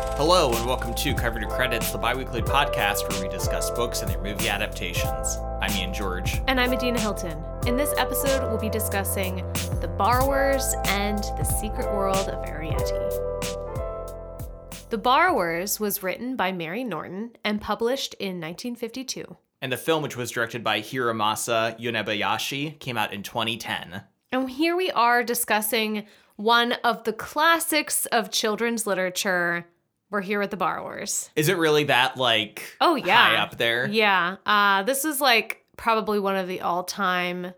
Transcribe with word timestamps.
Hello, 0.00 0.52
and 0.52 0.64
welcome 0.64 0.94
to 0.94 1.12
Cover 1.12 1.40
to 1.40 1.46
Credits, 1.46 1.90
the 1.90 1.98
biweekly 1.98 2.40
podcast 2.40 3.08
where 3.08 3.20
we 3.20 3.28
discuss 3.28 3.68
books 3.70 4.00
and 4.00 4.08
their 4.08 4.20
movie 4.22 4.48
adaptations. 4.48 5.36
I'm 5.60 5.72
Ian 5.72 5.92
George. 5.92 6.40
And 6.46 6.60
I'm 6.60 6.72
Adina 6.72 7.00
Hilton. 7.00 7.42
In 7.66 7.76
this 7.76 7.92
episode, 7.98 8.48
we'll 8.48 8.60
be 8.60 8.70
discussing 8.70 9.44
The 9.80 9.88
Borrowers 9.88 10.74
and 10.84 11.18
The 11.18 11.42
Secret 11.42 11.86
World 11.92 12.28
of 12.28 12.44
Arrietty. 12.44 12.88
The 14.90 14.98
Borrowers 14.98 15.80
was 15.80 16.02
written 16.02 16.36
by 16.36 16.52
Mary 16.52 16.84
Norton 16.84 17.32
and 17.44 17.60
published 17.60 18.14
in 18.14 18.40
1952. 18.40 19.36
And 19.60 19.72
the 19.72 19.76
film, 19.76 20.04
which 20.04 20.16
was 20.16 20.30
directed 20.30 20.62
by 20.62 20.80
Hiromasa 20.80 21.78
Yonebayashi, 21.80 22.78
came 22.78 22.96
out 22.96 23.12
in 23.12 23.24
2010. 23.24 24.02
And 24.30 24.48
here 24.48 24.76
we 24.76 24.92
are 24.92 25.24
discussing 25.24 26.06
one 26.36 26.74
of 26.84 27.02
the 27.02 27.12
classics 27.12 28.06
of 28.06 28.30
children's 28.30 28.86
literature. 28.86 29.66
We're 30.10 30.20
here 30.22 30.38
with 30.40 30.50
The 30.50 30.56
Borrowers. 30.56 31.30
Is 31.36 31.48
it 31.48 31.58
really 31.58 31.84
that, 31.84 32.16
like, 32.16 32.76
Oh, 32.80 32.94
yeah. 32.94 33.28
high 33.28 33.36
up 33.36 33.58
there? 33.58 33.86
Yeah. 33.88 34.36
Uh, 34.46 34.82
this 34.84 35.04
is 35.04 35.20
like 35.20 35.64
probably 35.76 36.18
one 36.18 36.36
of 36.36 36.48
the 36.48 36.62
all 36.62 36.82
time 36.84 37.52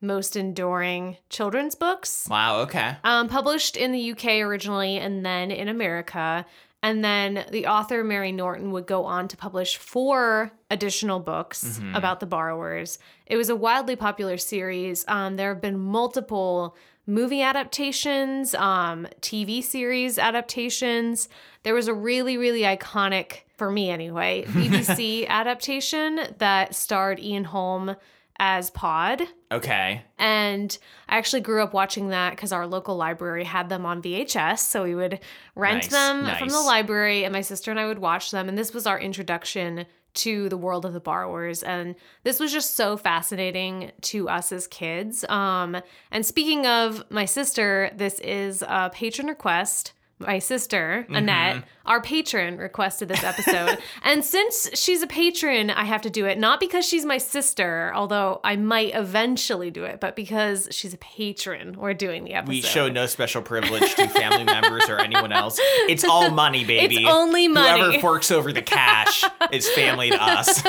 most 0.00 0.34
enduring 0.34 1.18
children's 1.28 1.74
books. 1.74 2.26
Wow, 2.30 2.60
okay. 2.60 2.96
um, 3.04 3.28
published 3.28 3.76
in 3.76 3.92
the 3.92 4.12
UK 4.12 4.40
originally 4.40 4.96
and 4.96 5.26
then 5.26 5.50
in 5.50 5.68
America. 5.68 6.46
And 6.82 7.04
then 7.04 7.44
the 7.50 7.66
author, 7.66 8.02
Mary 8.02 8.32
Norton, 8.32 8.70
would 8.70 8.86
go 8.86 9.04
on 9.04 9.28
to 9.28 9.36
publish 9.36 9.76
four 9.76 10.50
additional 10.70 11.20
books 11.20 11.78
about 11.92 12.20
the 12.20 12.26
borrowers. 12.26 12.98
It 13.26 13.36
was 13.36 13.50
a 13.50 13.56
wildly 13.56 13.96
popular 13.96 14.38
series. 14.38 15.04
Um, 15.06 15.36
there 15.36 15.52
have 15.52 15.60
been 15.60 15.78
multiple 15.78 16.74
movie 17.10 17.42
adaptations, 17.42 18.54
um, 18.54 19.06
TV 19.20 19.62
series 19.62 20.18
adaptations. 20.18 21.28
There 21.64 21.74
was 21.74 21.88
a 21.88 21.94
really, 21.94 22.36
really 22.36 22.62
iconic, 22.62 23.40
for 23.56 23.70
me 23.70 23.90
anyway, 23.90 24.44
BBC 24.48 25.26
adaptation 25.26 26.20
that 26.38 26.74
starred 26.74 27.18
Ian 27.20 27.44
Holm 27.44 27.96
as 28.38 28.70
Pod. 28.70 29.22
Okay. 29.52 30.02
And 30.18 30.78
I 31.08 31.18
actually 31.18 31.42
grew 31.42 31.62
up 31.62 31.74
watching 31.74 32.08
that 32.08 32.30
because 32.30 32.52
our 32.52 32.66
local 32.66 32.96
library 32.96 33.44
had 33.44 33.68
them 33.68 33.84
on 33.84 34.00
VHS. 34.00 34.60
So 34.60 34.84
we 34.84 34.94
would 34.94 35.20
rent 35.54 35.82
Nice, 35.82 35.90
them 35.90 36.22
nice. 36.22 36.38
from 36.38 36.48
the 36.48 36.60
library, 36.60 37.24
and 37.24 37.32
my 37.34 37.42
sister 37.42 37.70
and 37.70 37.78
I 37.78 37.86
would 37.86 37.98
watch 37.98 38.30
them. 38.30 38.48
And 38.48 38.56
this 38.56 38.72
was 38.72 38.86
our 38.86 38.98
introduction 38.98 39.84
to 40.14 40.48
the 40.48 40.56
world 40.56 40.84
of 40.84 40.92
the 40.92 41.00
borrowers. 41.00 41.62
And 41.62 41.94
this 42.24 42.40
was 42.40 42.52
just 42.52 42.74
so 42.74 42.96
fascinating 42.96 43.92
to 44.02 44.28
us 44.28 44.52
as 44.52 44.66
kids. 44.66 45.24
Um, 45.28 45.76
and 46.10 46.24
speaking 46.24 46.66
of 46.66 47.04
my 47.10 47.24
sister, 47.24 47.90
this 47.94 48.20
is 48.20 48.62
a 48.62 48.90
patron 48.92 49.28
request. 49.28 49.92
My 50.20 50.38
sister, 50.38 51.04
Mm-hmm. 51.06 51.14
Annette, 51.16 51.64
our 51.86 52.00
patron, 52.02 52.58
requested 52.58 53.08
this 53.08 53.24
episode. 53.24 53.78
and 54.02 54.22
since 54.24 54.68
she's 54.78 55.02
a 55.02 55.06
patron, 55.06 55.70
I 55.70 55.84
have 55.84 56.02
to 56.02 56.10
do 56.10 56.26
it. 56.26 56.38
Not 56.38 56.60
because 56.60 56.86
she's 56.86 57.04
my 57.06 57.16
sister, 57.18 57.90
although 57.94 58.40
I 58.44 58.56
might 58.56 58.94
eventually 58.94 59.70
do 59.70 59.84
it, 59.84 59.98
but 59.98 60.14
because 60.14 60.68
she's 60.70 60.92
a 60.94 60.98
patron, 60.98 61.76
we're 61.78 61.94
doing 61.94 62.24
the 62.24 62.34
episode. 62.34 62.50
We 62.50 62.60
show 62.60 62.88
no 62.90 63.06
special 63.06 63.40
privilege 63.42 63.94
to 63.94 64.08
family 64.08 64.44
members 64.44 64.88
or 64.88 64.98
anyone 64.98 65.32
else. 65.32 65.56
It's 65.88 66.04
all 66.04 66.30
money, 66.44 66.64
baby. 66.64 66.96
It's 66.98 67.08
only 67.10 67.48
money. 67.48 67.80
Whoever 67.80 67.98
forks 68.00 68.30
over 68.30 68.52
the 68.52 68.62
cash 68.62 69.24
is 69.52 69.68
family 69.70 70.10
to 70.10 70.22
us. 70.22 70.62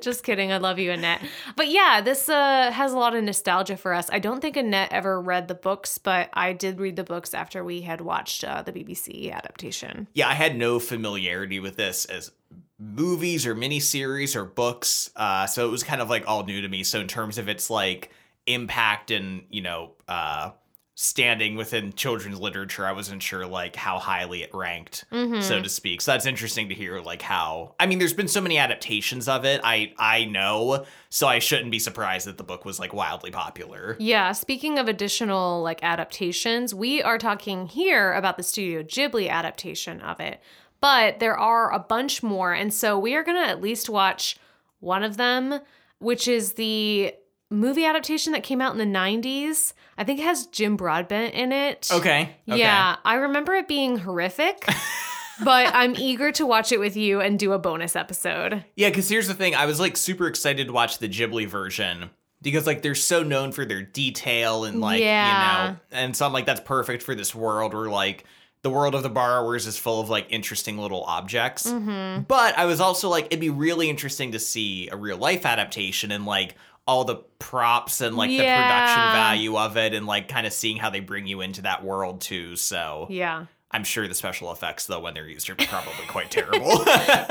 Just 0.00 0.24
kidding. 0.24 0.50
I 0.52 0.58
love 0.58 0.78
you, 0.78 0.90
Annette. 0.90 1.20
But 1.54 1.68
yeah, 1.68 2.00
this 2.00 2.28
uh, 2.28 2.70
has 2.72 2.92
a 2.92 2.98
lot 2.98 3.14
of 3.14 3.22
nostalgia 3.22 3.76
for 3.76 3.94
us. 3.94 4.08
I 4.10 4.18
don't 4.18 4.40
think 4.40 4.56
Annette 4.56 4.92
ever 4.92 5.20
read 5.20 5.48
the 5.48 5.54
books, 5.54 5.98
but 5.98 6.30
I 6.34 6.52
did 6.52 6.80
read 6.80 6.96
the 6.96 7.04
books 7.04 7.32
after 7.32 7.62
we 7.64 7.82
had 7.82 8.00
watched 8.00 8.44
uh, 8.44 8.55
the 8.62 8.72
BBC 8.72 9.32
adaptation. 9.32 10.08
yeah, 10.14 10.28
I 10.28 10.34
had 10.34 10.56
no 10.56 10.78
familiarity 10.78 11.60
with 11.60 11.76
this 11.76 12.04
as 12.06 12.32
movies 12.78 13.46
or 13.46 13.54
miniseries 13.54 14.36
or 14.36 14.44
books. 14.44 15.10
Uh, 15.16 15.46
so 15.46 15.66
it 15.66 15.70
was 15.70 15.82
kind 15.82 16.00
of 16.00 16.10
like 16.10 16.24
all 16.26 16.44
new 16.44 16.60
to 16.60 16.68
me. 16.68 16.82
So 16.82 17.00
in 17.00 17.08
terms 17.08 17.38
of 17.38 17.48
its 17.48 17.70
like 17.70 18.10
impact 18.46 19.10
and, 19.10 19.44
you 19.50 19.62
know, 19.62 19.92
uh, 20.08 20.50
standing 20.98 21.56
within 21.56 21.92
children's 21.92 22.40
literature, 22.40 22.86
I 22.86 22.92
wasn't 22.92 23.22
sure 23.22 23.46
like 23.46 23.76
how 23.76 23.98
highly 23.98 24.42
it 24.42 24.50
ranked, 24.54 25.04
so 25.10 25.16
mm-hmm. 25.16 25.62
to 25.62 25.68
speak. 25.68 26.00
So 26.00 26.12
that's 26.12 26.24
interesting 26.24 26.70
to 26.70 26.74
hear 26.74 27.00
like 27.00 27.20
how 27.20 27.74
I 27.78 27.86
mean, 27.86 27.98
there's 27.98 28.14
been 28.14 28.28
so 28.28 28.40
many 28.40 28.56
adaptations 28.56 29.28
of 29.28 29.44
it. 29.44 29.60
I 29.62 29.92
I 29.98 30.24
know, 30.24 30.86
so 31.10 31.28
I 31.28 31.38
shouldn't 31.38 31.70
be 31.70 31.78
surprised 31.78 32.26
that 32.26 32.38
the 32.38 32.44
book 32.44 32.64
was 32.64 32.80
like 32.80 32.94
wildly 32.94 33.30
popular. 33.30 33.96
Yeah, 34.00 34.32
speaking 34.32 34.78
of 34.78 34.88
additional 34.88 35.62
like 35.62 35.84
adaptations, 35.84 36.74
we 36.74 37.02
are 37.02 37.18
talking 37.18 37.66
here 37.66 38.14
about 38.14 38.38
the 38.38 38.42
Studio 38.42 38.82
Ghibli 38.82 39.28
adaptation 39.28 40.00
of 40.00 40.18
it. 40.18 40.40
But 40.80 41.20
there 41.20 41.36
are 41.36 41.72
a 41.72 41.78
bunch 41.78 42.22
more, 42.22 42.54
and 42.54 42.72
so 42.72 42.98
we 42.98 43.14
are 43.14 43.22
going 43.22 43.42
to 43.42 43.48
at 43.48 43.60
least 43.60 43.90
watch 43.90 44.38
one 44.80 45.02
of 45.02 45.18
them, 45.18 45.60
which 45.98 46.26
is 46.26 46.54
the 46.54 47.14
movie 47.50 47.84
adaptation 47.84 48.32
that 48.32 48.42
came 48.42 48.60
out 48.60 48.72
in 48.72 48.78
the 48.78 48.98
90s. 48.98 49.72
I 49.98 50.04
think 50.04 50.20
it 50.20 50.24
has 50.24 50.46
Jim 50.46 50.76
Broadbent 50.76 51.34
in 51.34 51.52
it. 51.52 51.88
Okay. 51.92 52.36
okay. 52.48 52.58
Yeah, 52.58 52.96
I 53.04 53.14
remember 53.14 53.54
it 53.54 53.68
being 53.68 53.98
horrific. 53.98 54.66
but 55.44 55.74
I'm 55.74 55.94
eager 55.96 56.32
to 56.32 56.46
watch 56.46 56.72
it 56.72 56.80
with 56.80 56.96
you 56.96 57.20
and 57.20 57.38
do 57.38 57.52
a 57.52 57.58
bonus 57.58 57.96
episode. 57.96 58.64
Yeah, 58.74 58.88
because 58.88 59.08
here's 59.08 59.28
the 59.28 59.34
thing. 59.34 59.54
I 59.54 59.66
was 59.66 59.78
like 59.80 59.96
super 59.96 60.26
excited 60.26 60.66
to 60.68 60.72
watch 60.72 60.98
the 60.98 61.08
Ghibli 61.08 61.46
version 61.46 62.10
because 62.42 62.66
like 62.66 62.82
they're 62.82 62.94
so 62.94 63.22
known 63.22 63.52
for 63.52 63.64
their 63.64 63.82
detail 63.82 64.64
and 64.64 64.80
like, 64.80 65.00
Yeah. 65.00 65.64
you 65.66 65.70
know, 65.72 65.78
and 65.92 66.16
so 66.16 66.26
I'm 66.26 66.32
like, 66.32 66.46
that's 66.46 66.60
perfect 66.60 67.02
for 67.02 67.14
this 67.14 67.34
world 67.34 67.74
where 67.74 67.88
like 67.88 68.24
the 68.62 68.70
world 68.70 68.94
of 68.94 69.02
the 69.02 69.10
borrowers 69.10 69.66
is 69.66 69.78
full 69.78 70.00
of 70.00 70.08
like 70.08 70.26
interesting 70.30 70.78
little 70.78 71.04
objects. 71.04 71.70
Mm-hmm. 71.70 72.22
But 72.22 72.58
I 72.58 72.64
was 72.64 72.80
also 72.80 73.08
like, 73.08 73.26
it'd 73.26 73.40
be 73.40 73.50
really 73.50 73.88
interesting 73.90 74.32
to 74.32 74.38
see 74.38 74.88
a 74.88 74.96
real 74.96 75.18
life 75.18 75.46
adaptation 75.46 76.10
and 76.10 76.26
like 76.26 76.56
all 76.86 77.04
the 77.04 77.16
props 77.38 78.00
and 78.00 78.16
like 78.16 78.30
the 78.30 78.38
production 78.38 79.12
value 79.12 79.56
of 79.58 79.76
it 79.76 79.92
and 79.92 80.06
like 80.06 80.28
kind 80.28 80.46
of 80.46 80.52
seeing 80.52 80.76
how 80.76 80.90
they 80.90 81.00
bring 81.00 81.26
you 81.26 81.40
into 81.40 81.62
that 81.62 81.84
world 81.84 82.20
too. 82.20 82.56
So 82.56 83.06
Yeah. 83.10 83.46
I'm 83.72 83.82
sure 83.82 84.06
the 84.06 84.14
special 84.14 84.52
effects 84.52 84.86
though 84.86 85.00
when 85.00 85.12
they're 85.14 85.28
used 85.28 85.50
are 85.50 85.56
probably 85.56 86.06
quite 86.06 86.30
terrible. 86.30 86.84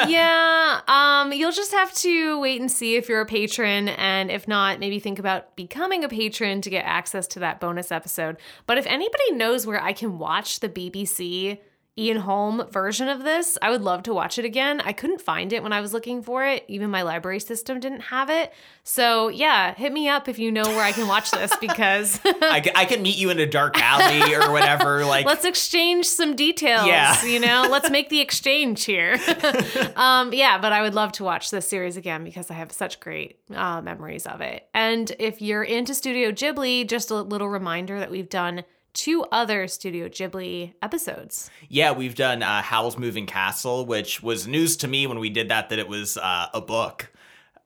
yeah, 0.09 0.81
um, 0.87 1.31
you'll 1.31 1.53
just 1.53 1.71
have 1.71 1.93
to 1.95 2.37
wait 2.39 2.59
and 2.59 2.69
see 2.69 2.97
if 2.97 3.07
you're 3.07 3.21
a 3.21 3.25
patron, 3.25 3.87
and 3.87 4.29
if 4.29 4.45
not, 4.47 4.79
maybe 4.79 4.99
think 4.99 5.17
about 5.17 5.55
becoming 5.55 6.03
a 6.03 6.09
patron 6.09 6.59
to 6.61 6.69
get 6.69 6.83
access 6.85 7.25
to 7.27 7.39
that 7.39 7.61
bonus 7.61 7.89
episode. 7.91 8.35
But 8.67 8.77
if 8.77 8.85
anybody 8.85 9.31
knows 9.31 9.65
where 9.65 9.81
I 9.81 9.93
can 9.93 10.19
watch 10.19 10.59
the 10.59 10.69
BBC 10.69 11.57
Ian 11.97 12.17
Holm 12.17 12.65
version 12.71 13.07
of 13.07 13.23
this, 13.23 13.57
I 13.61 13.69
would 13.69 13.81
love 13.81 14.03
to 14.03 14.13
watch 14.13 14.37
it 14.37 14.43
again. 14.43 14.81
I 14.81 14.91
couldn't 14.91 15.21
find 15.21 15.53
it 15.53 15.63
when 15.63 15.71
I 15.71 15.79
was 15.79 15.93
looking 15.93 16.21
for 16.21 16.45
it. 16.45 16.65
Even 16.67 16.89
my 16.89 17.03
library 17.03 17.39
system 17.39 17.79
didn't 17.79 18.01
have 18.01 18.29
it. 18.29 18.51
So 18.83 19.29
yeah, 19.29 19.73
hit 19.73 19.93
me 19.93 20.09
up 20.09 20.27
if 20.27 20.37
you 20.37 20.51
know 20.51 20.63
where 20.63 20.83
I 20.83 20.91
can 20.91 21.07
watch 21.07 21.31
this 21.31 21.55
because 21.61 22.19
I, 22.25 22.59
ca- 22.59 22.73
I 22.75 22.83
can 22.83 23.01
meet 23.01 23.17
you 23.17 23.29
in 23.29 23.39
a 23.39 23.45
dark 23.45 23.77
alley 23.77 24.35
or 24.35 24.51
whatever. 24.51 25.05
Like, 25.15 25.25
let's 25.25 25.45
exchange 25.45 26.05
some 26.05 26.35
details. 26.35 26.87
Yeah. 26.87 27.23
You 27.23 27.39
know, 27.39 27.67
let's 27.69 27.89
make 27.89 28.09
the 28.09 28.19
exchange 28.19 28.83
here. 28.83 29.17
um, 29.95 30.33
yeah, 30.33 30.57
but 30.57 30.73
I 30.73 30.81
would 30.81 30.95
love 30.95 31.11
to 31.13 31.23
watch 31.23 31.51
this 31.51 31.67
series 31.67 31.95
again 31.95 32.23
because 32.23 32.49
I 32.49 32.55
have 32.55 32.71
such 32.71 32.99
great 32.99 33.39
uh, 33.53 33.81
memories 33.81 34.25
of 34.25 34.41
it. 34.41 34.67
And 34.73 35.11
if 35.19 35.41
you're 35.41 35.63
into 35.63 35.93
Studio 35.93 36.31
Ghibli, 36.31 36.87
just 36.87 37.11
a 37.11 37.21
little 37.21 37.49
reminder 37.49 37.99
that 37.99 38.09
we've 38.09 38.29
done 38.29 38.63
two 38.95 39.23
other 39.31 39.67
Studio 39.67 40.07
Ghibli 40.09 40.73
episodes. 40.81 41.51
yeah, 41.69 41.91
we've 41.91 42.15
done 42.15 42.41
uh, 42.41 42.63
Howl's 42.63 42.97
Moving 42.97 43.27
Castle, 43.27 43.85
which 43.85 44.23
was 44.23 44.47
news 44.47 44.77
to 44.77 44.87
me 44.87 45.05
when 45.05 45.19
we 45.19 45.29
did 45.29 45.49
that, 45.49 45.69
that 45.69 45.77
it 45.77 45.87
was 45.87 46.17
uh, 46.17 46.47
a 46.53 46.61
book. 46.61 47.11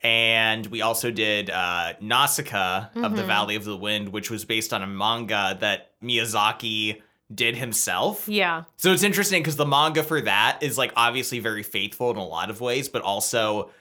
And 0.02 0.66
we 0.68 0.82
also 0.82 1.12
did 1.12 1.50
uh, 1.50 1.94
Nausicaa 2.00 2.88
of 2.96 3.16
the 3.18 3.24
Valley 3.24 3.56
of 3.56 3.66
the 3.66 3.76
Wind, 3.76 4.10
which 4.10 4.32
was 4.32 4.46
based 4.46 4.72
on 4.74 4.82
a 4.82 4.88
manga 4.88 5.58
that 5.60 5.92
Miyazaki 6.02 7.02
did 7.34 7.58
himself. 7.58 8.28
Yeah. 8.28 8.64
So 8.78 8.94
it's 8.94 9.04
interesting 9.04 9.42
because 9.42 9.58
the 9.58 9.66
manga 9.66 10.02
for 10.04 10.22
that 10.22 10.60
is 10.62 10.78
like 10.78 10.94
obviously 10.96 11.40
very 11.40 11.64
faithful 11.64 12.12
in 12.12 12.18
a 12.18 12.26
lot 12.26 12.50
of 12.50 12.62
ways, 12.62 12.88
but 12.88 13.02
also 13.02 13.72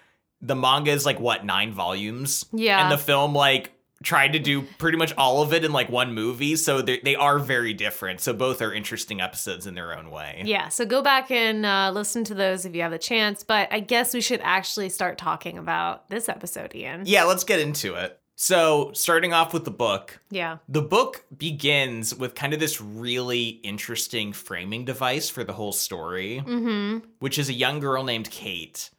the 0.41 0.57
manga 0.57 0.91
is 0.91 1.07
like 1.07 1.21
what, 1.21 1.45
nine 1.45 1.73
volumes? 1.73 2.45
Yeah. 2.53 2.83
And 2.83 2.93
the 2.93 2.99
film 2.99 3.33
like 3.33 3.73
tried 4.03 4.33
to 4.35 4.39
do 4.39 4.63
pretty 4.63 4.97
much 4.97 5.13
all 5.17 5.43
of 5.43 5.53
it 5.53 5.65
in 5.65 5.73
like 5.73 5.89
one 5.89 6.15
movie. 6.15 6.55
So 6.57 6.81
they 6.83 7.01
they 7.01 7.17
are 7.17 7.39
very 7.39 7.73
different. 7.75 8.21
So 8.21 8.33
both 8.33 8.63
are 8.63 8.73
interesting 8.73 9.21
episodes 9.21 9.67
in 9.67 9.75
their 9.75 9.97
own 9.97 10.11
way. 10.11 10.43
Yeah, 10.45 10.69
so 10.69 10.85
go 10.87 11.03
back 11.03 11.31
and 11.31 11.67
uh, 11.67 11.91
listen 11.93 12.23
to 12.25 12.35
those 12.35 12.65
if 12.65 12.75
you 12.75 12.83
have 12.83 12.93
the 12.93 12.99
chance. 12.99 13.43
But 13.43 13.69
I 13.73 13.81
guess 13.81 14.15
we 14.15 14.21
should 14.21 14.41
actually 14.43 14.89
start 14.89 15.19
talking 15.19 15.59
about 15.59 16.09
this 16.11 16.29
episode, 16.29 16.75
Ian. 16.75 17.03
Yeah, 17.07 17.25
let's 17.25 17.45
get 17.45 17.59
into 17.61 17.95
it. 17.95 18.19
So, 18.41 18.93
starting 18.95 19.33
off 19.33 19.53
with 19.53 19.65
the 19.65 19.73
book, 19.73 20.21
Yeah. 20.31 20.59
the 20.69 20.81
book 20.81 21.25
begins 21.37 22.15
with 22.15 22.37
kind 22.37 22.55
of 22.55 22.61
this 22.61 22.81
really 22.81 23.49
interesting 23.65 24.33
framing 24.33 24.85
device 24.85 25.29
for 25.29 25.43
the 25.43 25.55
whole 25.55 25.73
story, 25.73 26.41
Mm-hmm. 26.47 26.99
which 27.19 27.37
is 27.37 27.49
a 27.49 27.53
young 27.53 27.81
girl 27.81 28.05
named 28.05 28.31
Kate 28.31 28.91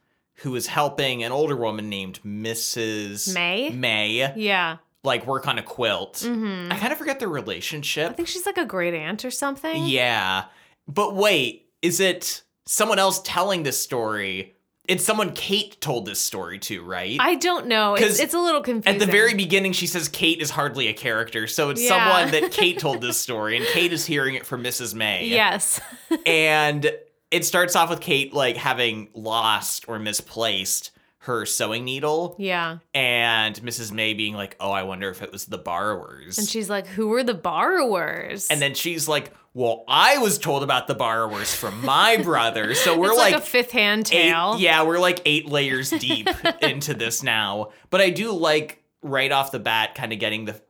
who 0.42 0.54
is 0.56 0.66
helping 0.66 1.22
an 1.22 1.32
older 1.32 1.56
woman 1.56 1.88
named 1.88 2.20
Mrs. 2.22 3.32
May? 3.34 3.70
May, 3.70 4.30
Yeah. 4.36 4.76
Like 5.04 5.26
work 5.26 5.48
on 5.48 5.58
a 5.58 5.62
quilt. 5.62 6.16
Mm-hmm. 6.16 6.72
I 6.72 6.76
kind 6.78 6.92
of 6.92 6.98
forget 6.98 7.18
their 7.20 7.28
relationship. 7.28 8.10
I 8.10 8.12
think 8.14 8.28
she's 8.28 8.46
like 8.46 8.58
a 8.58 8.66
great 8.66 8.94
aunt 8.94 9.24
or 9.24 9.30
something. 9.30 9.84
Yeah. 9.86 10.44
But 10.86 11.14
wait, 11.14 11.68
is 11.82 12.00
it 12.00 12.42
someone 12.70 12.98
else 13.00 13.20
telling 13.24 13.64
this 13.64 13.82
story. 13.82 14.54
It's 14.86 15.04
someone 15.04 15.32
Kate 15.34 15.80
told 15.80 16.06
this 16.06 16.20
story 16.20 16.58
to, 16.60 16.82
right? 16.82 17.16
I 17.20 17.34
don't 17.36 17.66
know. 17.66 17.94
It's, 17.94 18.18
it's 18.18 18.34
a 18.34 18.38
little 18.38 18.60
confusing. 18.60 19.00
At 19.00 19.04
the 19.04 19.10
very 19.10 19.34
beginning, 19.34 19.72
she 19.72 19.86
says 19.86 20.08
Kate 20.08 20.40
is 20.40 20.50
hardly 20.50 20.88
a 20.88 20.92
character, 20.92 21.46
so 21.46 21.70
it's 21.70 21.82
Yeah. 21.82 21.88
someone 21.90 22.30
that 22.32 22.50
Kate 22.52 22.78
told 22.78 23.00
this 23.02 23.16
story, 23.16 23.56
and 23.56 23.66
Kate 23.66 23.92
is 23.92 24.06
hearing 24.06 24.34
it 24.34 24.46
from 24.46 24.62
Mrs. 24.64 24.94
May. 24.94 25.26
Yes. 25.26 25.80
and 26.26 26.90
it 27.30 27.44
starts 27.44 27.76
off 27.76 27.90
with 27.90 28.00
Kate 28.00 28.32
like 28.32 28.56
having 28.56 29.08
lost 29.14 29.84
or 29.88 29.98
misplaced 29.98 30.90
her 31.24 31.44
sewing 31.44 31.84
needle, 31.84 32.34
yeah. 32.38 32.78
and 32.94 33.54
Mrs. 33.56 33.92
May 33.92 34.14
being 34.14 34.34
like, 34.34 34.56
"Oh, 34.58 34.70
I 34.70 34.84
wonder 34.84 35.10
if 35.10 35.22
it 35.22 35.30
was 35.30 35.44
the 35.44 35.58
borrowers." 35.58 36.38
And 36.38 36.48
she's 36.48 36.70
like, 36.70 36.86
"Who 36.86 37.08
were 37.08 37.22
the 37.22 37.34
borrowers?" 37.34 38.48
And 38.48 38.60
then 38.60 38.74
she's 38.74 39.06
like, 39.06 39.30
"Well, 39.52 39.84
I 39.86 40.16
was 40.18 40.38
told 40.38 40.62
about 40.62 40.86
the 40.86 40.94
borrowers 40.94 41.54
from 41.54 41.84
my 41.84 42.16
brother, 42.16 42.74
so 42.74 42.98
we're 42.98 43.10
it's 43.10 43.18
like." 43.18 43.34
like, 43.34 43.42
a 43.42 43.46
fifth 43.46 43.70
hand 43.70 44.08
eight, 44.12 44.30
tale. 44.30 44.56
yeah, 44.58 44.82
we're 44.82 44.98
like 44.98 45.20
eight 45.26 45.46
layers 45.46 45.90
deep 45.90 46.28
into 46.62 46.94
this 46.94 47.22
now. 47.22 47.70
But 47.90 48.00
I 48.00 48.10
do 48.10 48.32
like 48.32 48.82
right 49.02 49.30
off 49.30 49.52
the 49.52 49.58
bat 49.60 49.94
kind 49.94 50.12
of 50.12 50.18
getting 50.18 50.46
the 50.46 50.60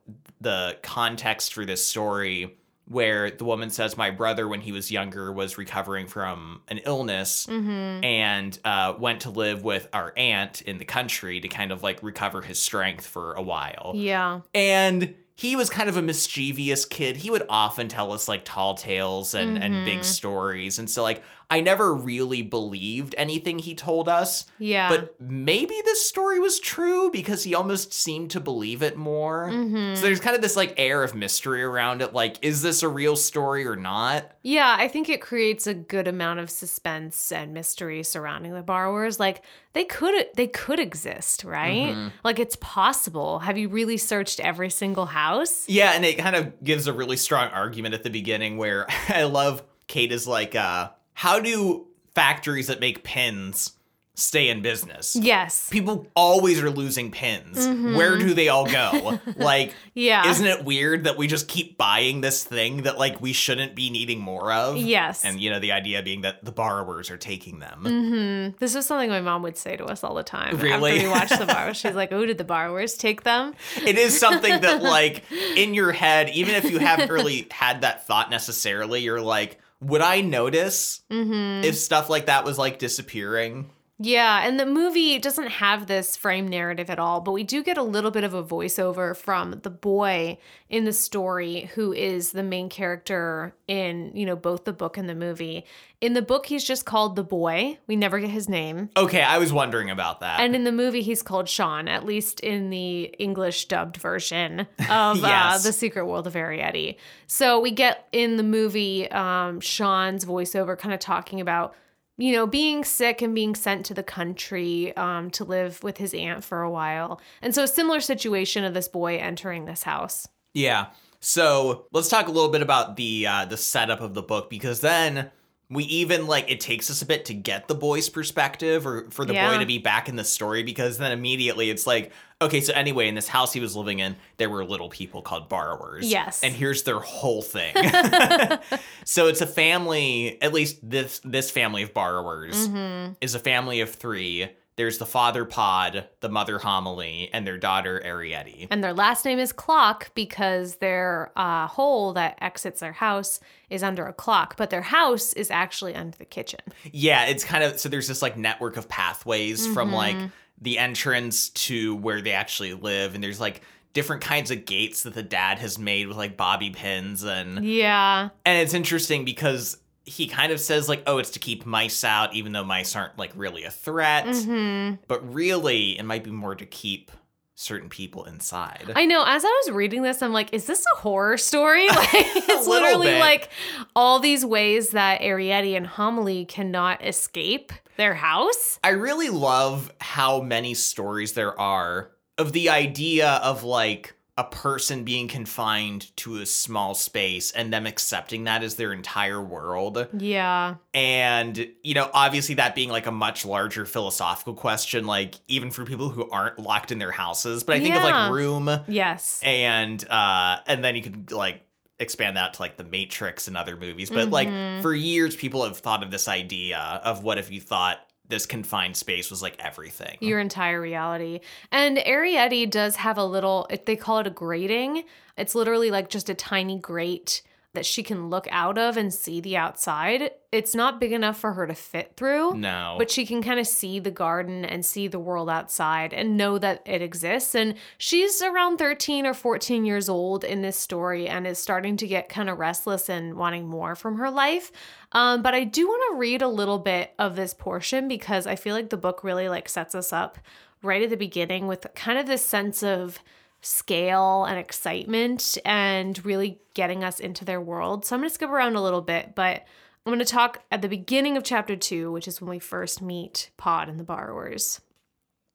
the 0.41 0.77
context 0.81 1.53
for 1.53 1.65
this 1.65 1.85
story 1.85 2.57
where 2.85 3.31
the 3.31 3.45
woman 3.45 3.69
says 3.69 3.95
my 3.95 4.09
brother 4.11 4.47
when 4.47 4.59
he 4.61 4.71
was 4.71 4.91
younger 4.91 5.31
was 5.31 5.57
recovering 5.57 6.07
from 6.07 6.61
an 6.67 6.79
illness 6.85 7.45
Mm-hmm. 7.47 8.03
and 8.03 8.59
uh, 8.65 8.93
went 8.99 9.21
to 9.21 9.29
live 9.29 9.63
with 9.63 9.87
our 9.93 10.13
aunt 10.17 10.61
in 10.61 10.77
the 10.77 10.85
country 10.85 11.39
to 11.39 11.47
kind 11.47 11.71
of 11.71 11.83
like 11.83 12.01
recover 12.03 12.41
his 12.41 12.59
strength 12.59 13.05
for 13.07 13.33
a 13.33 13.41
while 13.41 13.91
Yeah. 13.95 14.41
and 14.53 15.15
he 15.35 15.55
was 15.55 15.71
kind 15.71 15.89
of 15.89 15.97
a 15.97 16.03
mischievous 16.03 16.85
kid. 16.85 17.17
He 17.17 17.31
would 17.31 17.43
often 17.49 17.87
tell 17.87 18.11
us 18.13 18.27
like 18.27 18.45
tall 18.45 18.75
tales 18.75 19.33
and, 19.33 19.57
and 19.57 19.73
Mm-hmm. 19.73 19.85
big 19.85 20.03
stories. 20.03 20.77
And 20.77 20.87
so 20.87 21.01
like 21.01 21.23
I 21.51 21.59
never 21.59 21.93
really 21.93 22.41
believed 22.41 23.13
anything 23.17 23.59
he 23.59 23.75
told 23.75 24.07
us. 24.07 24.45
Yeah. 24.57 24.87
But 24.87 25.19
maybe 25.19 25.75
this 25.83 26.05
story 26.05 26.39
was 26.39 26.61
true 26.61 27.11
because 27.11 27.43
he 27.43 27.53
almost 27.53 27.91
seemed 27.91 28.31
to 28.31 28.39
believe 28.39 28.81
it 28.81 28.95
more. 28.95 29.49
Mm-hmm. 29.51 29.95
So 29.95 30.03
there's 30.03 30.21
kind 30.21 30.33
of 30.33 30.41
this 30.41 30.55
like 30.55 30.73
air 30.77 31.03
of 31.03 31.13
mystery 31.13 31.61
around 31.61 32.01
it. 32.01 32.13
Like, 32.13 32.37
is 32.41 32.61
this 32.61 32.83
a 32.83 32.87
real 32.87 33.17
story 33.17 33.67
or 33.67 33.75
not? 33.75 34.31
Yeah, 34.43 34.77
I 34.79 34.87
think 34.87 35.09
it 35.09 35.19
creates 35.19 35.67
a 35.67 35.73
good 35.73 36.07
amount 36.07 36.39
of 36.39 36.49
suspense 36.49 37.33
and 37.33 37.53
mystery 37.53 38.01
surrounding 38.03 38.53
the 38.53 38.63
borrowers. 38.63 39.19
Like 39.19 39.43
they 39.73 39.83
could 39.83 40.27
they 40.35 40.47
could 40.47 40.79
exist, 40.79 41.43
right? 41.43 41.89
Mm-hmm. 41.89 42.07
Like 42.23 42.39
it's 42.39 42.55
possible. 42.61 43.39
Have 43.39 43.57
you 43.57 43.67
really 43.67 43.97
searched 43.97 44.39
every 44.39 44.69
single 44.69 45.05
house? 45.05 45.67
Yeah, 45.67 45.91
and 45.91 46.05
it 46.05 46.17
kind 46.17 46.37
of 46.37 46.63
gives 46.63 46.87
a 46.87 46.93
really 46.93 47.17
strong 47.17 47.49
argument 47.49 47.93
at 47.93 48.03
the 48.03 48.09
beginning 48.09 48.55
where 48.55 48.85
I 49.09 49.23
love 49.23 49.63
Kate 49.87 50.13
is 50.13 50.25
like, 50.25 50.55
uh, 50.55 50.91
how 51.13 51.39
do 51.39 51.87
factories 52.15 52.67
that 52.67 52.79
make 52.79 53.03
pins 53.03 53.73
stay 54.13 54.49
in 54.49 54.61
business? 54.61 55.15
Yes. 55.15 55.69
People 55.71 56.05
always 56.15 56.61
are 56.61 56.69
losing 56.69 57.09
pins. 57.11 57.65
Where 57.95 58.17
do 58.17 58.33
they 58.33 58.49
all 58.49 58.65
go? 58.69 59.19
like, 59.37 59.73
Yeah. 59.95 60.29
isn't 60.29 60.45
it 60.45 60.65
weird 60.65 61.05
that 61.05 61.17
we 61.17 61.27
just 61.27 61.47
keep 61.47 61.77
buying 61.77 62.19
this 62.21 62.43
thing 62.43 62.83
that 62.83 62.99
like 62.99 63.21
we 63.21 63.31
shouldn't 63.33 63.73
be 63.73 63.89
needing 63.89 64.19
more 64.19 64.51
of? 64.51 64.77
Yes. 64.77 65.23
And 65.23 65.39
you 65.39 65.49
know, 65.49 65.59
the 65.59 65.71
idea 65.71 66.03
being 66.03 66.21
that 66.21 66.43
the 66.43 66.51
borrowers 66.51 67.09
are 67.09 67.17
taking 67.17 67.59
them. 67.59 67.83
Mm-hmm. 67.85 68.57
This 68.59 68.75
is 68.75 68.85
something 68.85 69.09
my 69.09 69.21
mom 69.21 69.43
would 69.43 69.57
say 69.57 69.77
to 69.77 69.85
us 69.85 70.03
all 70.03 70.13
the 70.13 70.23
time. 70.23 70.57
Really? 70.57 70.97
After 70.97 71.03
we 71.07 71.09
watched 71.09 71.39
the 71.39 71.45
borrowers, 71.45 71.77
she's 71.81 71.95
like, 71.95 72.11
"Oh, 72.11 72.25
did 72.25 72.37
the 72.37 72.43
borrowers 72.43 72.95
take 72.95 73.23
them?" 73.23 73.55
It 73.77 73.97
is 73.97 74.19
something 74.19 74.59
that 74.61 74.83
like 74.83 75.23
in 75.55 75.73
your 75.73 75.93
head, 75.93 76.29
even 76.31 76.53
if 76.53 76.69
you 76.69 76.79
haven't 76.79 77.09
really 77.09 77.47
had 77.51 77.81
that 77.81 78.05
thought 78.05 78.29
necessarily, 78.29 78.99
you're 79.01 79.21
like, 79.21 79.57
would 79.81 80.01
I 80.01 80.21
notice 80.21 81.01
Mm-hmm. 81.11 81.63
if 81.65 81.75
stuff 81.75 82.09
like 82.09 82.27
that 82.27 82.45
was 82.45 82.57
like 82.57 82.79
disappearing? 82.79 83.69
Yeah, 84.03 84.47
and 84.47 84.59
the 84.59 84.65
movie 84.65 85.19
doesn't 85.19 85.49
have 85.49 85.85
this 85.85 86.17
frame 86.17 86.47
narrative 86.47 86.89
at 86.89 86.97
all, 86.97 87.21
but 87.21 87.33
we 87.33 87.43
do 87.43 87.61
get 87.61 87.77
a 87.77 87.83
little 87.83 88.09
bit 88.09 88.23
of 88.23 88.33
a 88.33 88.43
voiceover 88.43 89.15
from 89.15 89.59
the 89.61 89.69
boy 89.69 90.39
in 90.71 90.85
the 90.85 90.93
story 90.93 91.69
who 91.75 91.93
is 91.93 92.31
the 92.31 92.41
main 92.41 92.67
character 92.67 93.53
in, 93.67 94.11
you 94.15 94.25
know, 94.25 94.35
both 94.35 94.65
the 94.65 94.73
book 94.73 94.97
and 94.97 95.07
the 95.07 95.13
movie. 95.13 95.65
In 96.01 96.13
the 96.13 96.23
book, 96.23 96.47
he's 96.47 96.63
just 96.63 96.83
called 96.83 97.15
the 97.15 97.23
boy. 97.23 97.77
We 97.85 97.95
never 97.95 98.19
get 98.19 98.31
his 98.31 98.49
name. 98.49 98.89
Okay, 98.97 99.21
I 99.21 99.37
was 99.37 99.53
wondering 99.53 99.91
about 99.91 100.21
that. 100.21 100.39
And 100.39 100.55
in 100.55 100.63
the 100.63 100.71
movie, 100.71 101.03
he's 101.03 101.21
called 101.21 101.47
Sean, 101.47 101.87
at 101.87 102.03
least 102.03 102.39
in 102.39 102.71
the 102.71 103.03
English 103.19 103.65
dubbed 103.65 103.97
version 103.97 104.61
of 104.89 105.23
uh, 105.23 105.59
The 105.59 105.71
Secret 105.71 106.07
World 106.07 106.25
of 106.25 106.33
Arrietty. 106.33 106.95
So 107.27 107.59
we 107.59 107.69
get 107.69 108.07
in 108.11 108.37
the 108.37 108.43
movie 108.43 109.11
um, 109.11 109.59
Sean's 109.59 110.25
voiceover 110.25 110.75
kind 110.75 110.91
of 110.91 110.99
talking 110.99 111.39
about, 111.39 111.75
you 112.21 112.31
know, 112.33 112.45
being 112.45 112.83
sick 112.83 113.21
and 113.23 113.33
being 113.33 113.55
sent 113.55 113.85
to 113.87 113.95
the 113.95 114.03
country 114.03 114.95
um, 114.95 115.31
to 115.31 115.43
live 115.43 115.81
with 115.83 115.97
his 115.97 116.13
aunt 116.13 116.43
for 116.43 116.61
a 116.61 116.69
while. 116.69 117.19
And 117.41 117.55
so 117.55 117.63
a 117.63 117.67
similar 117.67 117.99
situation 117.99 118.63
of 118.63 118.75
this 118.75 118.87
boy 118.87 119.17
entering 119.17 119.65
this 119.65 119.81
house. 119.83 120.27
Yeah. 120.53 120.87
So 121.19 121.87
let's 121.91 122.09
talk 122.09 122.27
a 122.27 122.31
little 122.31 122.51
bit 122.51 122.61
about 122.61 122.95
the 122.95 123.25
uh, 123.27 123.45
the 123.45 123.57
setup 123.57 124.01
of 124.01 124.13
the 124.13 124.21
book 124.21 124.49
because 124.49 124.81
then 124.81 125.31
we 125.69 125.83
even 125.85 126.27
like 126.27 126.51
it 126.51 126.59
takes 126.59 126.91
us 126.91 127.01
a 127.01 127.05
bit 127.05 127.25
to 127.25 127.33
get 127.33 127.67
the 127.67 127.75
boy's 127.75 128.09
perspective 128.09 128.85
or 128.85 129.09
for 129.09 129.25
the 129.25 129.33
Yeah. 129.33 129.49
boy 129.51 129.59
to 129.59 129.65
be 129.65 129.77
back 129.79 130.07
in 130.09 130.15
the 130.15 130.23
story 130.23 130.61
because 130.63 130.97
then 130.97 131.11
immediately 131.11 131.69
it's 131.69 131.87
like 131.87 132.11
okay 132.41 132.59
so 132.61 132.73
anyway 132.73 133.07
in 133.07 133.15
this 133.15 133.27
house 133.27 133.53
he 133.53 133.59
was 133.59 133.75
living 133.75 133.99
in 133.99 134.15
there 134.37 134.49
were 134.49 134.65
little 134.65 134.89
people 134.89 135.21
called 135.21 135.47
borrowers 135.49 136.09
Yes. 136.09 136.43
and 136.43 136.53
here's 136.53 136.83
their 136.83 136.99
whole 136.99 137.41
thing 137.41 137.73
so 139.05 139.27
it's 139.27 139.41
a 139.41 139.47
family 139.47 140.41
at 140.41 140.53
least 140.53 140.77
this 140.87 141.19
this 141.23 141.51
family 141.51 141.83
of 141.83 141.93
borrowers 141.93 142.67
Mm-hmm. 142.67 143.13
is 143.21 143.35
a 143.35 143.39
family 143.39 143.81
of 143.81 143.93
three 143.93 144.49
there's 144.77 144.97
the 144.97 145.05
father 145.05 145.45
pod 145.45 146.07
the 146.21 146.29
mother 146.29 146.57
homily 146.57 147.29
and 147.33 147.45
their 147.45 147.57
daughter 147.57 148.01
arrietty 148.05 148.67
And 148.71 148.83
their 148.83 148.93
last 148.93 149.25
name 149.25 149.37
is 149.37 149.51
Clock 149.51 150.11
because 150.15 150.77
their 150.77 151.31
uh, 151.35 151.67
hole 151.67 152.13
that 152.13 152.37
exits 152.41 152.79
their 152.79 152.93
house 152.93 153.39
is 153.69 153.83
under 153.83 154.05
a 154.05 154.11
clock, 154.13 154.57
but 154.57 154.69
their 154.69 154.81
house 154.81 155.31
is 155.33 155.49
actually 155.51 155.93
under 155.95 156.17
the 156.17 156.25
kitchen. 156.25 156.59
Yeah, 156.91 157.25
it's 157.25 157.43
kind 157.45 157.63
of 157.63 157.79
so 157.79 157.89
there's 157.89 158.07
this 158.07 158.21
like 158.21 158.37
network 158.37 158.75
of 158.77 158.87
pathways 158.89 159.67
from 159.67 159.91
like 159.93 160.15
Mm-hmm. 160.15 160.27
The 160.61 160.77
entrance 160.77 161.49
to 161.49 161.95
where 161.95 162.21
they 162.21 162.33
actually 162.33 162.73
live, 162.73 163.15
and 163.15 163.23
there's 163.23 163.39
like 163.39 163.61
different 163.93 164.21
kinds 164.21 164.51
of 164.51 164.65
gates 164.65 165.03
that 165.03 165.13
the 165.13 165.23
dad 165.23 165.59
has 165.59 165.77
made 165.77 166.07
with 166.07 166.15
like 166.15 166.37
bobby 166.37 166.69
pins 166.69 167.23
and 167.23 167.65
Yeah. 167.65 168.29
and 168.45 168.57
it's 168.59 168.73
interesting 168.73 169.25
because 169.25 169.77
he 170.05 170.27
kind 170.27 170.53
of 170.53 170.61
says 170.61 170.87
like 170.87 171.03
oh 171.07 171.17
it's 171.17 171.31
to 171.31 171.39
keep 171.39 171.65
mice 171.65 172.05
out 172.05 172.33
even 172.33 172.53
though 172.53 172.63
mice 172.63 172.95
aren't 172.95 173.17
like 173.17 173.31
really 173.35 173.65
a 173.65 173.69
threat 173.69 174.25
hmm 174.33 174.93
but 175.09 175.33
really 175.33 175.99
it 175.99 176.03
might 176.03 176.23
be 176.23 176.31
more 176.31 176.55
to 176.55 176.65
keep 176.65 177.11
certain 177.55 177.89
people 177.89 178.23
inside 178.23 178.91
I 178.95 179.05
know. 179.05 179.23
As 179.27 179.43
I 179.45 179.61
was 179.65 179.71
reading 179.75 180.01
this, 180.01 180.21
I'm 180.23 180.31
like, 180.33 180.51
is 180.53 180.65
this 180.65 180.83
a 180.95 180.97
horror 180.99 181.37
story? 181.37 181.85
Like, 181.95 182.07
it's 182.13 182.65
literally 182.67 183.07
bit. 183.09 183.19
like 183.19 183.49
all 183.95 184.19
these 184.19 184.43
ways 184.45 184.91
that 184.91 185.21
Arrietty 185.21 185.75
and 185.77 185.85
Homily 185.85 186.45
cannot 186.45 187.05
escape 187.05 187.71
their 187.97 188.13
house. 188.13 188.79
I 188.83 188.89
really 188.89 189.29
love 189.29 189.91
how 189.99 190.41
many 190.41 190.73
stories 190.73 191.33
there 191.33 191.59
are 191.59 192.11
of 192.37 192.53
the 192.53 192.69
idea 192.69 193.29
of 193.43 193.63
like 193.63 194.15
a 194.37 194.43
person 194.45 195.03
being 195.03 195.27
confined 195.27 196.15
to 196.15 196.37
a 196.37 196.45
small 196.45 196.95
space 196.95 197.51
and 197.51 197.71
them 197.71 197.85
accepting 197.85 198.45
that 198.45 198.63
as 198.63 198.75
their 198.75 198.93
entire 198.93 199.41
world. 199.41 200.07
Yeah. 200.17 200.75
And, 200.93 201.67
you 201.83 201.93
know, 201.93 202.09
obviously 202.13 202.55
that 202.55 202.73
being 202.73 202.89
like 202.89 203.05
a 203.05 203.11
much 203.11 203.45
larger 203.45 203.85
philosophical 203.85 204.53
question, 204.53 205.05
like 205.05 205.35
even 205.47 205.69
for 205.69 205.85
people 205.85 206.09
who 206.09 206.29
aren't 206.31 206.57
locked 206.57 206.91
in 206.93 206.97
their 206.97 207.11
houses. 207.11 207.63
But 207.63 207.75
I 207.75 207.79
think 207.81 207.93
of 207.93 208.03
like 208.03 208.31
room 208.31 208.69
Yes. 208.87 209.41
and 209.43 210.03
uh 210.09 210.59
and 210.65 210.83
then 210.83 210.95
you 210.95 211.01
could 211.03 211.31
like 211.31 211.63
expand 212.01 212.35
that 212.35 212.53
to 212.55 212.61
like 212.61 212.75
the 212.77 212.83
matrix 212.83 213.47
and 213.47 213.55
other 213.55 213.77
movies 213.77 214.09
but 214.09 214.29
like 214.29 214.47
Mhm. 214.47 214.81
for 214.81 214.93
years 214.93 215.35
people 215.35 215.63
have 215.63 215.77
thought 215.77 216.03
of 216.03 216.11
this 216.11 216.27
idea 216.27 216.77
of 217.03 217.23
what 217.23 217.37
if 217.37 217.51
you 217.51 217.61
thought 217.61 217.99
this 218.27 218.45
confined 218.45 218.95
space 218.95 219.29
was 219.29 219.41
like 219.41 219.55
everything 219.59 220.17
Your 220.21 220.39
entire 220.39 220.79
reality. 220.79 221.41
And 221.69 221.97
Arrietty 221.97 222.69
does 222.69 222.95
have 222.95 223.17
a 223.17 223.25
little, 223.25 223.67
they 223.85 223.97
call 223.97 224.19
it 224.19 224.27
a 224.27 224.29
grating. 224.29 225.03
It's 225.37 225.53
literally 225.53 225.91
like 225.91 226.09
just 226.09 226.29
a 226.29 226.33
tiny 226.33 226.79
grate 226.79 227.41
that 227.73 227.85
she 227.85 228.03
can 228.03 228.29
look 228.29 228.47
out 228.51 228.77
of 228.77 228.97
and 228.97 229.13
see 229.13 229.39
the 229.39 229.55
outside. 229.55 230.31
It's 230.51 230.75
not 230.75 230.99
big 230.99 231.13
enough 231.13 231.39
for 231.39 231.53
her 231.53 231.65
to 231.65 231.73
fit 231.73 232.13
through. 232.17 232.55
no 232.55 232.95
But 232.97 233.09
she 233.09 233.25
can 233.25 233.41
kind 233.41 233.61
of 233.61 233.67
see 233.67 233.99
the 233.99 234.11
garden 234.11 234.65
and 234.65 234.85
see 234.85 235.07
the 235.07 235.19
world 235.19 235.49
outside 235.49 236.13
and 236.13 236.35
know 236.35 236.57
that 236.57 236.81
it 236.85 237.01
exists. 237.01 237.55
And 237.55 237.75
she's 237.97 238.41
around 238.41 238.77
13 238.77 239.25
or 239.25 239.33
14 239.33 239.85
years 239.85 240.09
old 240.09 240.43
in 240.43 240.61
this 240.61 240.77
story 240.77 241.29
and 241.29 241.47
is 241.47 241.59
starting 241.59 241.95
to 241.97 242.07
get 242.07 242.27
kind 242.27 242.49
of 242.49 242.59
restless 242.59 243.07
and 243.07 243.35
wanting 243.35 243.67
more 243.67 243.95
from 243.95 244.17
her 244.17 244.29
life. 244.29 244.71
Um, 245.13 245.41
but 245.41 245.53
I 245.53 245.63
do 245.63 245.87
want 245.87 246.03
to 246.11 246.19
read 246.19 246.41
a 246.41 246.49
little 246.49 246.79
bit 246.79 247.13
of 247.17 247.37
this 247.37 247.53
portion 247.53 248.09
because 248.09 248.45
I 248.47 248.55
feel 248.57 248.75
like 248.75 248.89
the 248.89 248.97
book 248.97 249.23
really 249.23 249.47
like 249.47 249.69
sets 249.69 249.95
us 249.95 250.11
up 250.11 250.37
right 250.83 251.03
at 251.03 251.09
the 251.09 251.17
beginning 251.17 251.67
with 251.67 251.85
kind 251.95 252.19
of 252.19 252.25
this 252.25 252.45
sense 252.45 252.83
of 252.83 253.19
scale 253.61 254.45
and 254.45 254.57
excitement 254.57 255.57
and 255.63 256.23
really 256.25 256.59
getting 256.73 257.03
us 257.03 257.19
into 257.19 257.45
their 257.45 257.61
world. 257.61 258.05
So 258.05 258.15
I'm 258.15 258.21
going 258.21 258.29
to 258.29 258.33
skip 258.33 258.49
around 258.49 258.75
a 258.75 258.81
little 258.81 259.01
bit, 259.01 259.35
but 259.35 259.63
I'm 260.05 260.11
going 260.11 260.19
to 260.19 260.25
talk 260.25 260.63
at 260.71 260.81
the 260.81 260.89
beginning 260.89 261.37
of 261.37 261.43
chapter 261.43 261.75
two, 261.75 262.11
which 262.11 262.27
is 262.27 262.41
when 262.41 262.49
we 262.49 262.59
first 262.59 263.01
meet 263.01 263.51
Pod 263.57 263.87
and 263.87 263.99
the 263.99 264.03
borrowers. 264.03 264.81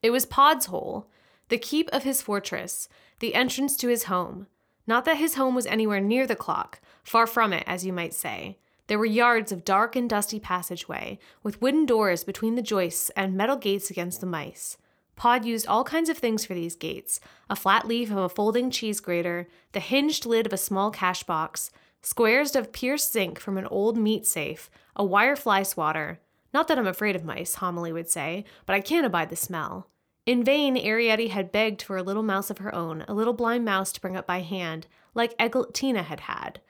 It 0.02 0.10
was 0.10 0.25
Pod's 0.25 0.66
hole, 0.66 1.10
the 1.48 1.58
keep 1.58 1.88
of 1.90 2.04
his 2.04 2.22
fortress, 2.22 2.88
the 3.18 3.34
entrance 3.34 3.76
to 3.78 3.88
his 3.88 4.04
home. 4.04 4.46
Not 4.86 5.04
that 5.04 5.16
his 5.16 5.34
home 5.34 5.56
was 5.56 5.66
anywhere 5.66 6.00
near 6.00 6.28
the 6.28 6.36
clock, 6.36 6.80
far 7.02 7.26
from 7.26 7.52
it, 7.52 7.64
as 7.66 7.84
you 7.84 7.92
might 7.92 8.14
say. 8.14 8.58
There 8.86 9.00
were 9.00 9.04
yards 9.04 9.50
of 9.50 9.64
dark 9.64 9.96
and 9.96 10.08
dusty 10.08 10.38
passageway, 10.38 11.18
with 11.42 11.60
wooden 11.60 11.86
doors 11.86 12.22
between 12.22 12.54
the 12.54 12.62
joists 12.62 13.10
and 13.16 13.36
metal 13.36 13.56
gates 13.56 13.90
against 13.90 14.20
the 14.20 14.28
mice. 14.28 14.78
Pod 15.16 15.44
used 15.44 15.66
all 15.66 15.82
kinds 15.82 16.08
of 16.08 16.18
things 16.18 16.44
for 16.44 16.54
these 16.54 16.76
gates 16.76 17.20
a 17.50 17.56
flat 17.56 17.87
leaf 17.87 18.11
of 18.11 18.18
a 18.18 18.28
folding 18.28 18.70
cheese 18.70 19.00
grater, 19.00 19.49
the 19.73 19.80
hinged 19.80 20.26
lid 20.26 20.46
of 20.46 20.52
a 20.52 20.58
small 20.58 20.90
cash 20.90 21.23
box, 21.23 21.70
squares 22.02 22.54
of 22.54 22.73
pierced 22.73 23.12
zinc 23.12 23.40
from 23.40 23.58
an 23.58 23.66
old 23.66 23.96
meat 23.96 24.26
safe, 24.26 24.70
a 24.94 25.04
wire 25.04 25.37
fly 25.37 25.62
swatter. 25.62 26.20
Not 26.52 26.68
that 26.68 26.78
I'm 26.78 26.87
afraid 26.87 27.16
of 27.16 27.25
mice, 27.25 27.56
Homily 27.56 27.92
would 27.92 28.08
say, 28.08 28.44
but 28.64 28.75
I 28.75 28.80
can't 28.80 29.06
abide 29.06 29.30
the 29.30 29.37
smell. 29.37 29.88
In 30.26 30.42
vain, 30.42 30.76
Arrietty 30.76 31.30
had 31.30 31.52
begged 31.52 31.82
for 31.82 31.96
a 31.96 32.02
little 32.02 32.23
mouse 32.23 32.50
of 32.50 32.58
her 32.58 32.75
own, 32.75 33.04
a 33.06 33.14
little 33.14 33.32
blind 33.32 33.64
mouse 33.64 33.92
to 33.92 34.00
bring 34.00 34.16
up 34.16 34.26
by 34.26 34.40
hand, 34.40 34.87
like 35.14 35.37
Eglantine 35.38 36.02
had 36.02 36.20
had. 36.20 36.61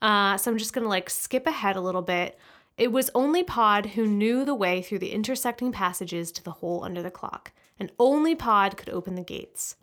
Uh, 0.00 0.36
so 0.36 0.50
I'm 0.50 0.58
just 0.58 0.72
gonna 0.72 0.88
like 0.88 1.10
skip 1.10 1.46
ahead 1.46 1.76
a 1.76 1.80
little 1.80 2.02
bit. 2.02 2.38
It 2.76 2.92
was 2.92 3.10
only 3.14 3.42
Pod 3.42 3.86
who 3.86 4.06
knew 4.06 4.44
the 4.44 4.54
way 4.54 4.82
through 4.82 4.98
the 4.98 5.12
intersecting 5.12 5.70
passages 5.70 6.32
to 6.32 6.42
the 6.42 6.50
hole 6.50 6.82
under 6.82 7.02
the 7.02 7.10
clock, 7.10 7.52
and 7.78 7.92
only 7.98 8.34
Pod 8.34 8.76
could 8.76 8.90
open 8.90 9.14
the 9.14 9.22
gates. 9.22 9.76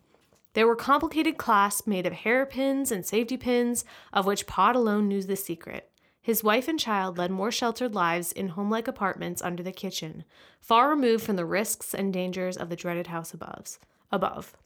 There 0.54 0.66
were 0.66 0.76
complicated 0.76 1.38
clasps 1.38 1.86
made 1.86 2.06
of 2.06 2.12
hairpins 2.12 2.92
and 2.92 3.06
safety 3.06 3.36
pins, 3.36 3.84
of 4.12 4.26
which 4.26 4.46
Pod 4.46 4.76
alone 4.76 5.08
knew 5.08 5.22
the 5.22 5.36
secret. 5.36 5.90
His 6.20 6.44
wife 6.44 6.68
and 6.68 6.78
child 6.78 7.18
led 7.18 7.30
more 7.30 7.50
sheltered 7.50 7.94
lives 7.94 8.30
in 8.30 8.48
homelike 8.48 8.86
apartments 8.86 9.42
under 9.42 9.62
the 9.62 9.72
kitchen, 9.72 10.24
far 10.60 10.88
removed 10.88 11.24
from 11.24 11.36
the 11.36 11.44
risks 11.44 11.94
and 11.94 12.12
dangers 12.12 12.56
of 12.56 12.68
the 12.68 12.76
dreaded 12.76 13.08
house 13.08 13.34
above. 13.34 13.78
Above. 14.12 14.56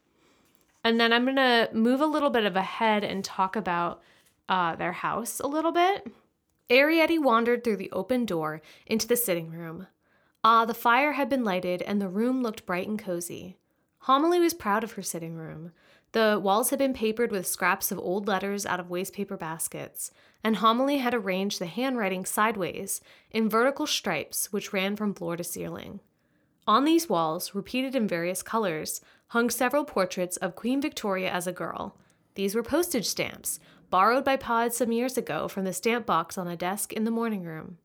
And 0.83 0.99
then 0.99 1.11
I'm 1.11 1.23
going 1.23 1.37
to 1.37 1.69
move 1.73 1.99
a 1.99 2.05
little 2.05 2.29
bit 2.29 2.45
of 2.45 2.55
ahead 2.55 3.03
and 3.03 3.23
talk 3.23 3.55
about 3.55 4.01
uh, 4.47 4.75
their 4.75 4.91
house 4.91 5.39
a 5.39 5.47
little 5.47 5.71
bit. 5.71 6.07
Arrietty 6.69 7.21
wandered 7.21 7.63
through 7.63 7.77
the 7.77 7.91
open 7.91 8.25
door 8.25 8.61
into 8.85 9.07
the 9.07 9.15
sitting 9.15 9.49
room. 9.49 9.87
Ah, 10.49 10.63
the 10.63 10.73
fire 10.73 11.11
had 11.11 11.27
been 11.27 11.43
lighted 11.43 11.81
and 11.81 11.99
the 11.99 12.07
room 12.07 12.41
looked 12.41 12.65
bright 12.65 12.87
and 12.87 12.97
cozy. 12.97 13.57
Homily 14.03 14.39
was 14.39 14.53
proud 14.53 14.81
of 14.81 14.93
her 14.93 15.01
sitting 15.01 15.35
room. 15.35 15.73
The 16.13 16.39
walls 16.41 16.69
had 16.69 16.79
been 16.79 16.93
papered 16.93 17.33
with 17.33 17.45
scraps 17.45 17.91
of 17.91 17.99
old 17.99 18.29
letters 18.29 18.65
out 18.65 18.79
of 18.79 18.89
wastepaper 18.89 19.37
baskets, 19.37 20.09
and 20.45 20.55
Homily 20.55 20.99
had 20.99 21.13
arranged 21.13 21.59
the 21.59 21.65
handwriting 21.65 22.23
sideways 22.23 23.01
in 23.29 23.49
vertical 23.49 23.85
stripes 23.85 24.53
which 24.53 24.71
ran 24.71 24.95
from 24.95 25.13
floor 25.13 25.35
to 25.35 25.43
ceiling. 25.43 25.99
On 26.65 26.85
these 26.85 27.09
walls, 27.09 27.53
repeated 27.53 27.93
in 27.93 28.07
various 28.07 28.41
colors, 28.41 29.01
hung 29.27 29.49
several 29.49 29.83
portraits 29.83 30.37
of 30.37 30.55
Queen 30.55 30.79
Victoria 30.79 31.29
as 31.29 31.45
a 31.45 31.51
girl. 31.51 31.97
These 32.35 32.55
were 32.55 32.63
postage 32.63 33.05
stamps, 33.05 33.59
borrowed 33.89 34.23
by 34.23 34.37
Pod 34.37 34.73
some 34.73 34.93
years 34.93 35.17
ago 35.17 35.49
from 35.49 35.65
the 35.65 35.73
stamp 35.73 36.05
box 36.05 36.37
on 36.37 36.47
a 36.47 36.55
desk 36.55 36.93
in 36.93 37.03
the 37.03 37.11
morning 37.11 37.43
room. 37.43 37.79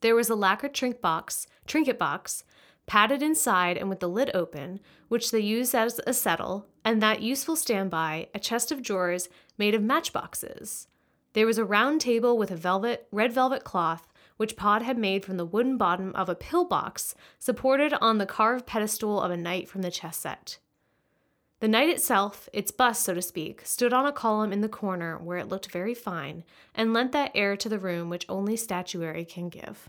There 0.00 0.14
was 0.14 0.28
a 0.28 0.34
lacquered 0.34 0.74
trink 0.74 1.00
box, 1.00 1.46
trinket 1.66 1.98
box, 1.98 2.44
padded 2.86 3.22
inside 3.22 3.76
and 3.76 3.88
with 3.88 4.00
the 4.00 4.08
lid 4.08 4.30
open, 4.34 4.80
which 5.08 5.30
they 5.30 5.40
used 5.40 5.74
as 5.74 6.00
a 6.06 6.12
settle, 6.12 6.66
and 6.84 7.02
that 7.02 7.22
useful 7.22 7.56
standby, 7.56 8.28
a 8.34 8.38
chest 8.38 8.70
of 8.70 8.82
drawers 8.82 9.28
made 9.58 9.74
of 9.74 9.82
matchboxes. 9.82 10.86
There 11.32 11.46
was 11.46 11.58
a 11.58 11.64
round 11.64 12.00
table 12.00 12.38
with 12.38 12.50
a 12.50 12.56
velvet, 12.56 13.08
red 13.10 13.32
velvet 13.32 13.64
cloth, 13.64 14.06
which 14.36 14.56
Pod 14.56 14.82
had 14.82 14.98
made 14.98 15.24
from 15.24 15.36
the 15.36 15.44
wooden 15.44 15.76
bottom 15.76 16.14
of 16.14 16.28
a 16.28 16.34
pill 16.34 16.64
box, 16.64 17.14
supported 17.38 17.92
on 17.94 18.18
the 18.18 18.26
carved 18.26 18.66
pedestal 18.66 19.20
of 19.20 19.30
a 19.30 19.36
knight 19.36 19.68
from 19.68 19.82
the 19.82 19.90
chess 19.90 20.18
set. 20.18 20.58
The 21.60 21.68
knight 21.68 21.88
itself, 21.88 22.48
its 22.52 22.70
bust, 22.70 23.02
so 23.02 23.14
to 23.14 23.22
speak, 23.22 23.62
stood 23.64 23.92
on 23.92 24.04
a 24.04 24.12
column 24.12 24.52
in 24.52 24.60
the 24.60 24.68
corner 24.68 25.16
where 25.18 25.38
it 25.38 25.48
looked 25.48 25.70
very 25.70 25.94
fine, 25.94 26.44
and 26.74 26.92
lent 26.92 27.12
that 27.12 27.32
air 27.34 27.56
to 27.56 27.68
the 27.68 27.78
room 27.78 28.10
which 28.10 28.26
only 28.28 28.56
statuary 28.56 29.24
can 29.24 29.48
give. 29.48 29.88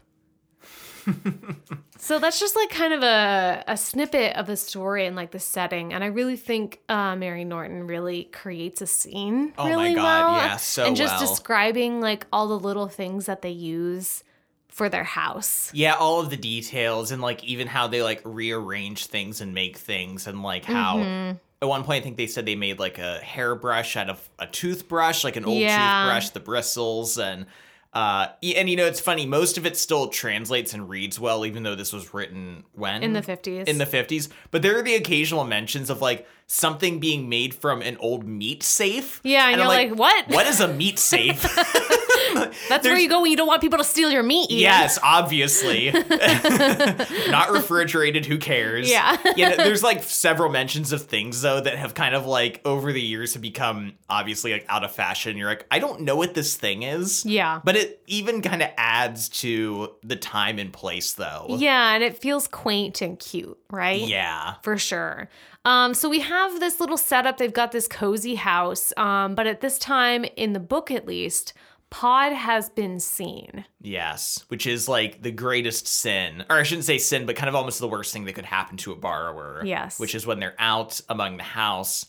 so 1.97 2.19
that's 2.19 2.39
just 2.39 2.55
like 2.55 2.69
kind 2.69 2.93
of 2.93 3.01
a, 3.03 3.63
a 3.67 3.77
snippet 3.77 4.35
of 4.35 4.45
the 4.47 4.57
story 4.57 5.05
and 5.05 5.15
like 5.15 5.31
the 5.31 5.39
setting. 5.39 5.93
And 5.93 6.03
I 6.03 6.07
really 6.07 6.35
think 6.35 6.79
uh, 6.89 7.15
Mary 7.15 7.45
Norton 7.45 7.87
really 7.87 8.25
creates 8.25 8.81
a 8.81 8.87
scene 8.87 9.53
Oh 9.57 9.67
really 9.67 9.89
my 9.89 9.93
god, 9.95 10.03
well. 10.33 10.35
yeah, 10.37 10.57
so 10.57 10.85
and 10.85 10.95
just 10.95 11.13
well. 11.19 11.27
describing 11.27 12.01
like 12.01 12.27
all 12.33 12.47
the 12.47 12.59
little 12.59 12.87
things 12.87 13.25
that 13.27 13.41
they 13.41 13.51
use 13.51 14.23
for 14.67 14.89
their 14.89 15.03
house. 15.05 15.71
Yeah, 15.73 15.95
all 15.95 16.19
of 16.19 16.29
the 16.29 16.37
details 16.37 17.11
and 17.11 17.21
like 17.21 17.43
even 17.43 17.67
how 17.67 17.87
they 17.87 18.01
like 18.03 18.21
rearrange 18.25 19.05
things 19.07 19.41
and 19.41 19.53
make 19.53 19.77
things 19.77 20.27
and 20.27 20.43
like 20.43 20.65
how 20.65 20.97
Mm-hmm. 20.97 21.37
At 21.61 21.67
one 21.67 21.83
point 21.83 22.01
I 22.01 22.03
think 22.03 22.17
they 22.17 22.27
said 22.27 22.45
they 22.45 22.55
made 22.55 22.79
like 22.79 22.97
a 22.99 23.19
hairbrush 23.19 23.95
out 23.97 24.09
of 24.09 24.29
a 24.39 24.47
toothbrush, 24.47 25.23
like 25.23 25.35
an 25.35 25.45
old 25.45 25.57
Yeah. 25.59 25.75
toothbrush, 26.03 26.29
the 26.29 26.39
bristles 26.39 27.17
and 27.17 27.45
uh 27.93 28.27
and 28.43 28.69
you 28.69 28.75
know 28.75 28.85
it's 28.85 28.99
funny, 28.99 29.25
most 29.25 29.57
of 29.57 29.65
it 29.65 29.77
still 29.77 30.09
translates 30.09 30.73
and 30.73 30.89
reads 30.89 31.19
well 31.19 31.45
even 31.45 31.63
though 31.63 31.73
this 31.75 31.93
was 31.93 32.13
written 32.13 32.63
when 32.73 33.01
In 33.01 33.13
the 33.13 33.21
50s. 33.21 33.65
in 33.67 33.77
the 33.77 33.85
50s, 33.85 34.29
but 34.51 34.61
there 34.61 34.77
are 34.77 34.81
the 34.83 34.95
occasional 34.95 35.45
mentions 35.45 35.89
of 35.89 36.01
like 36.01 36.27
something 36.47 36.99
being 36.99 37.27
made 37.29 37.53
from 37.55 37.81
an 37.81 37.97
old 37.97 38.27
meat 38.27 38.61
safe. 38.61 39.19
Yeah, 39.23 39.45
and 39.49 39.53
I'm 39.55 39.59
you're 39.59 39.67
like, 39.67 39.97
"What?" 39.97 40.27
What 40.27 40.47
is 40.47 40.59
a 40.59 40.67
meat 40.67 40.99
safe? 40.99 41.43
That's 42.69 42.85
where 42.85 42.97
you 42.97 43.09
go 43.09 43.21
when 43.21 43.31
you 43.31 43.37
don't 43.37 43.47
want 43.47 43.61
people 43.61 43.77
to 43.77 43.83
steal 43.83 44.11
your 44.11 44.23
meat. 44.23 44.51
Ian. 44.51 44.61
Yes, 44.61 44.99
obviously. 45.03 45.91
Not 47.29 47.51
refrigerated, 47.51 48.25
who 48.25 48.37
cares? 48.37 48.89
Yeah. 48.89 49.17
yeah, 49.35 49.55
there's 49.55 49.83
like 49.83 50.03
several 50.03 50.51
mentions 50.51 50.91
of 50.91 51.03
things 51.03 51.41
though 51.41 51.59
that 51.59 51.77
have 51.77 51.93
kind 51.93 52.15
of 52.15 52.25
like 52.25 52.61
over 52.65 52.91
the 52.91 53.01
years 53.01 53.33
have 53.33 53.41
become 53.41 53.93
obviously 54.09 54.53
like 54.53 54.65
out 54.69 54.83
of 54.83 54.91
fashion. 54.91 55.37
You're 55.37 55.49
like, 55.49 55.65
I 55.71 55.79
don't 55.79 56.01
know 56.01 56.15
what 56.15 56.33
this 56.33 56.55
thing 56.55 56.83
is. 56.83 57.25
Yeah. 57.25 57.61
But 57.63 57.75
it 57.75 58.01
even 58.07 58.41
kind 58.41 58.61
of 58.61 58.69
adds 58.77 59.29
to 59.29 59.93
the 60.03 60.15
time 60.15 60.59
and 60.59 60.71
place 60.71 61.13
though. 61.13 61.45
Yeah, 61.49 61.93
and 61.93 62.03
it 62.03 62.17
feels 62.17 62.47
quaint 62.47 63.01
and 63.01 63.19
cute, 63.19 63.57
right? 63.69 64.01
Yeah. 64.01 64.55
for 64.61 64.77
sure. 64.77 65.29
Um, 65.65 65.93
so 65.93 66.07
we 66.07 66.21
have 66.21 66.61
this 66.61 66.79
little 66.79 66.95
setup. 66.95 67.37
They've 67.37 67.51
got 67.51 67.73
this 67.73 67.89
cozy 67.89 68.35
house, 68.35 68.93
um, 68.95 69.35
but 69.35 69.47
at 69.47 69.59
this 69.59 69.77
time 69.77 70.23
in 70.37 70.53
the 70.53 70.61
book, 70.61 70.89
at 70.91 71.05
least, 71.05 71.53
Pod 71.89 72.33
has 72.33 72.69
been 72.69 72.99
seen. 72.99 73.63
Yes, 73.81 74.43
which 74.49 74.67
is 74.67 74.89
like 74.89 75.21
the 75.21 75.31
greatest 75.31 75.87
sin, 75.87 76.43
or 76.49 76.57
I 76.57 76.63
shouldn't 76.63 76.85
say 76.85 76.97
sin, 76.97 77.25
but 77.25 77.35
kind 77.37 77.47
of 77.49 77.55
almost 77.55 77.79
the 77.79 77.87
worst 77.87 78.11
thing 78.11 78.25
that 78.25 78.33
could 78.33 78.45
happen 78.45 78.75
to 78.77 78.91
a 78.91 78.95
borrower. 78.95 79.61
Yes. 79.65 79.99
Which 79.99 80.13
is 80.13 80.27
when 80.27 80.39
they're 80.39 80.55
out 80.59 80.99
among 81.07 81.37
the 81.37 81.43
house, 81.43 82.05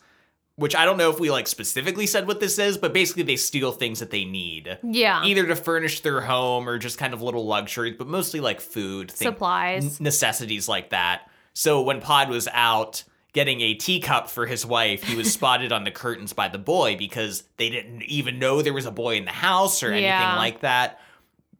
which 0.57 0.75
I 0.75 0.85
don't 0.85 0.97
know 0.99 1.11
if 1.11 1.21
we 1.21 1.31
like 1.31 1.47
specifically 1.47 2.07
said 2.09 2.27
what 2.27 2.41
this 2.41 2.59
is, 2.59 2.77
but 2.77 2.93
basically 2.93 3.23
they 3.23 3.37
steal 3.37 3.71
things 3.71 4.01
that 4.01 4.11
they 4.11 4.25
need. 4.25 4.79
Yeah, 4.83 5.23
Either 5.25 5.47
to 5.47 5.55
furnish 5.55 6.01
their 6.01 6.23
home 6.23 6.69
or 6.69 6.79
just 6.79 6.99
kind 6.99 7.15
of 7.15 7.23
little 7.23 7.47
luxuries, 7.47 7.95
but 7.97 8.09
mostly 8.09 8.41
like 8.41 8.61
food, 8.61 9.13
Supplies. 9.13 10.01
necessities 10.01 10.69
like 10.69 10.91
that. 10.91 11.31
So 11.55 11.83
when 11.83 12.01
Pod 12.01 12.29
was 12.31 12.49
out 12.53 13.05
getting 13.33 13.61
a 13.61 13.75
teacup 13.75 14.29
for 14.29 14.47
his 14.47 14.65
wife, 14.65 15.03
he 15.03 15.17
was 15.17 15.33
spotted 15.39 15.73
on 15.73 15.85
the 15.85 15.91
curtains 15.91 16.33
by 16.33 16.49
the 16.49 16.59
boy 16.59 16.97
because 16.97 17.45
they 17.57 17.69
didn't 17.71 18.03
even 18.05 18.39
know 18.39 18.63
there 18.63 18.73
was 18.73 18.87
a 18.87 18.91
boy 18.91 19.17
in 19.17 19.25
the 19.25 19.31
house 19.31 19.83
or 19.83 19.89
anything 19.89 20.05
Yeah. 20.05 20.37
like 20.37 20.61
that. 20.61 21.01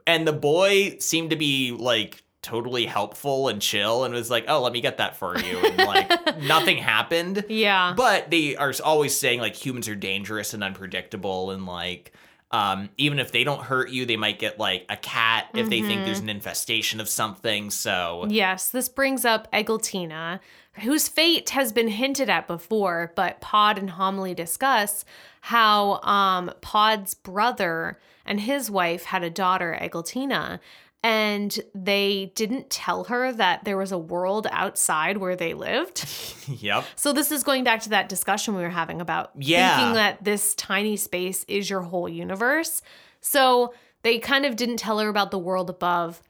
And 0.07 0.27
the 0.27 0.33
boy 0.33 0.97
seemed 1.01 1.31
to 1.31 1.37
be 1.37 1.73
like 1.73 2.23
totally 2.41 2.87
helpful 2.87 3.49
and 3.49 3.61
chill 3.61 4.05
and 4.05 4.15
was 4.15 4.31
like, 4.31 4.47
"Oh, 4.49 4.63
let 4.63 4.73
me 4.73 4.81
get 4.81 4.97
that 4.99 5.17
for 5.17 5.37
you." 5.39 5.59
And 5.59 5.77
like 5.79 6.39
nothing 6.43 6.79
happened. 6.79 7.45
yeah, 7.51 7.93
But 7.95 8.31
they 8.31 8.57
are 8.57 8.73
always 8.83 9.15
saying 9.15 9.41
like 9.41 9.55
humans 9.55 9.87
are 9.89 9.95
dangerous 9.95 10.55
and 10.55 10.65
unpredictable 10.65 11.51
and 11.51 11.67
like 11.67 12.13
um, 12.51 12.89
even 12.97 13.19
if 13.19 13.31
they 13.33 13.45
don't 13.45 13.61
hurt 13.61 13.91
you, 13.91 14.07
they 14.07 14.17
might 14.17 14.39
get 14.39 14.59
like 14.59 14.87
a 14.89 14.97
cat 14.97 15.49
if 15.53 15.69
they 15.69 15.83
think 15.83 16.07
there's 16.07 16.21
an 16.21 16.31
infestation 16.31 16.99
of 16.99 17.07
something. 17.11 17.69
So 17.71 18.25
yes. 18.31 18.71
This 18.71 18.89
brings 18.89 19.27
up 19.27 19.53
Eglantine, 19.53 20.41
whose 20.81 21.09
fate 21.09 21.51
has 21.51 21.73
been 21.73 21.89
hinted 21.89 22.29
at 22.31 22.47
before, 22.47 23.13
but 23.17 23.41
Pod 23.41 23.79
and 23.79 23.91
Homily 23.91 24.35
discuss 24.35 25.05
how 25.43 26.01
um, 26.03 26.51
Pod's 26.61 27.15
brother 27.15 27.99
and 28.27 28.41
his 28.41 28.71
wife 28.71 29.05
had 29.05 29.23
a 29.23 29.31
daughter, 29.31 29.77
Eglantine. 29.81 30.59
And 31.03 31.59
they 31.77 32.33
didn't 32.35 32.71
tell 32.71 33.05
her 33.05 33.33
that 33.33 33.65
there 33.65 33.77
was 33.77 33.93
a 33.93 33.99
world 33.99 34.49
outside 34.51 35.19
where 35.19 35.37
they 35.37 35.55
lived. 35.55 36.05
yep. 36.49 36.85
So 36.97 37.13
this 37.13 37.31
is 37.31 37.45
going 37.45 37.63
back 37.63 37.83
to 37.83 37.91
that 37.91 38.09
discussion 38.09 38.57
we 38.57 38.63
were 38.63 38.69
having 38.69 39.01
about 39.01 39.31
Yeah. 39.37 39.77
thinking 39.77 39.95
that 39.95 40.25
this 40.25 40.55
tiny 40.57 40.97
space 40.97 41.45
is 41.47 41.71
your 41.71 41.83
whole 41.83 42.09
universe. 42.09 42.83
So 43.21 43.73
they 44.03 44.19
kind 44.19 44.45
of 44.45 44.57
didn't 44.57 44.79
tell 44.79 44.99
her 44.99 45.09
about 45.09 45.31
the 45.31 45.39
world 45.39 45.71
above. 45.71 46.21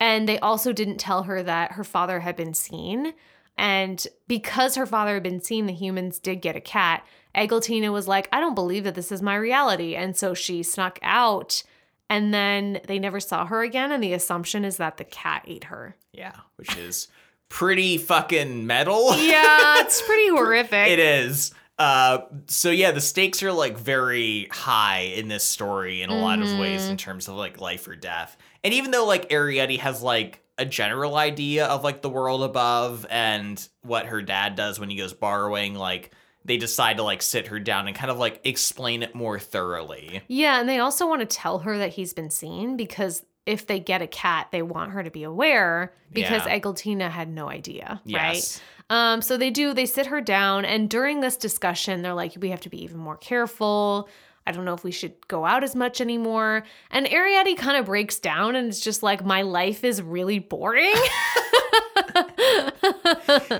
And 0.00 0.28
they 0.28 0.38
also 0.38 0.72
didn't 0.72 0.98
tell 0.98 1.24
her 1.24 1.42
that 1.42 1.72
her 1.72 1.82
father 1.84 2.20
had 2.20 2.36
been 2.36 2.54
seen. 2.54 3.14
And 3.58 4.06
because 4.28 4.76
her 4.76 4.86
father 4.86 5.14
had 5.14 5.22
been 5.22 5.42
seen, 5.42 5.66
the 5.66 5.72
humans 5.74 6.18
did 6.18 6.40
get 6.40 6.56
a 6.56 6.60
cat. 6.60 7.04
Eglantine 7.34 7.90
was 7.92 8.08
like, 8.08 8.28
I 8.32 8.40
don't 8.40 8.54
believe 8.54 8.84
that 8.84 8.94
this 8.94 9.12
is 9.12 9.20
my 9.20 9.34
reality. 9.34 9.94
And 9.96 10.16
so 10.16 10.32
she 10.32 10.62
snuck 10.62 10.98
out 11.02 11.62
And 12.10 12.32
then 12.32 12.80
they 12.86 12.98
never 12.98 13.20
saw 13.20 13.44
her 13.44 13.62
again. 13.62 13.92
And 13.92 14.02
the 14.02 14.14
assumption 14.14 14.64
is 14.64 14.78
that 14.78 14.96
the 14.96 15.04
cat 15.04 15.44
ate 15.46 15.64
her. 15.64 15.94
Yeah, 16.12 16.32
which 16.56 16.74
is 16.76 17.08
pretty 17.50 17.98
fucking 17.98 18.66
metal. 18.66 19.14
Yeah, 19.18 19.80
it's 19.80 20.00
pretty 20.06 20.28
horrific. 20.28 20.88
it 20.88 20.98
is. 21.00 21.52
Uh, 21.78 22.20
so 22.46 22.70
yeah, 22.70 22.92
the 22.92 23.00
stakes 23.00 23.42
are 23.42 23.52
like 23.52 23.76
very 23.78 24.48
high 24.50 25.00
in 25.14 25.28
this 25.28 25.44
story 25.44 26.00
in 26.02 26.08
a 26.10 26.18
lot 26.18 26.40
of 26.40 26.58
ways 26.58 26.82
Mm-hmm. 26.82 26.90
in 26.92 26.96
terms 26.96 27.28
of 27.28 27.34
like 27.34 27.60
life 27.60 27.86
or 27.86 27.94
death. 27.94 28.36
And 28.64 28.72
even 28.72 28.90
though 28.90 29.04
like 29.06 29.28
Arrietty 29.28 29.78
has 29.78 30.02
like 30.02 30.40
a 30.58 30.64
general 30.64 31.16
idea 31.16 31.66
of 31.66 31.84
like 31.84 32.02
the 32.02 32.10
world 32.10 32.42
above 32.42 33.06
and 33.08 33.66
what 33.82 34.06
her 34.06 34.20
dad 34.20 34.56
does 34.56 34.78
when 34.80 34.90
he 34.90 34.96
goes 34.96 35.12
borrowing, 35.12 35.74
like 35.74 36.10
they 36.44 36.56
decide 36.56 36.96
to 36.96 37.02
like 37.02 37.22
sit 37.22 37.46
her 37.48 37.58
down 37.60 37.86
and 37.86 37.96
kind 37.96 38.10
of 38.10 38.18
like 38.18 38.40
explain 38.44 39.02
it 39.02 39.14
more 39.14 39.38
thoroughly. 39.38 40.22
Yeah, 40.28 40.60
and 40.60 40.68
they 40.68 40.78
also 40.78 41.06
want 41.06 41.20
to 41.20 41.26
tell 41.26 41.60
her 41.60 41.78
that 41.78 41.90
he's 41.90 42.12
been 42.12 42.30
seen 42.30 42.76
because 42.76 43.24
if 43.46 43.66
they 43.66 43.80
get 43.80 44.02
a 44.02 44.06
cat, 44.06 44.48
they 44.50 44.62
want 44.62 44.92
her 44.92 45.02
to 45.02 45.10
be 45.10 45.22
aware 45.22 45.94
because 46.12 46.44
Yeah. 46.46 47.08
Had 47.08 47.28
no 47.30 47.48
idea, 47.48 48.00
Yes. 48.04 48.60
right? 48.90 49.12
Um, 49.14 49.20
so 49.22 49.36
they 49.36 49.50
do, 49.50 49.74
they 49.74 49.84
sit 49.86 50.06
her 50.06 50.20
down, 50.22 50.64
and 50.64 50.88
during 50.88 51.20
this 51.20 51.36
discussion, 51.36 52.00
they're 52.02 52.14
like, 52.14 52.32
we 52.40 52.48
have 52.50 52.60
to 52.62 52.70
be 52.70 52.82
even 52.82 52.96
more 52.98 53.16
careful. 53.18 54.08
I 54.48 54.52
don't 54.52 54.64
know 54.64 54.72
if 54.72 54.82
we 54.82 54.92
should 54.92 55.14
go 55.28 55.44
out 55.44 55.62
as 55.62 55.76
much 55.76 56.00
anymore. 56.00 56.64
And 56.90 57.04
Arrietty 57.06 57.56
kind 57.58 57.76
of 57.76 57.84
breaks 57.86 58.18
down 58.18 58.56
and 58.56 58.68
it's 58.68 58.80
just 58.80 59.02
like, 59.02 59.22
my 59.24 59.42
life 59.42 59.84
is 59.84 60.00
really 60.00 60.38
boring. 60.38 60.94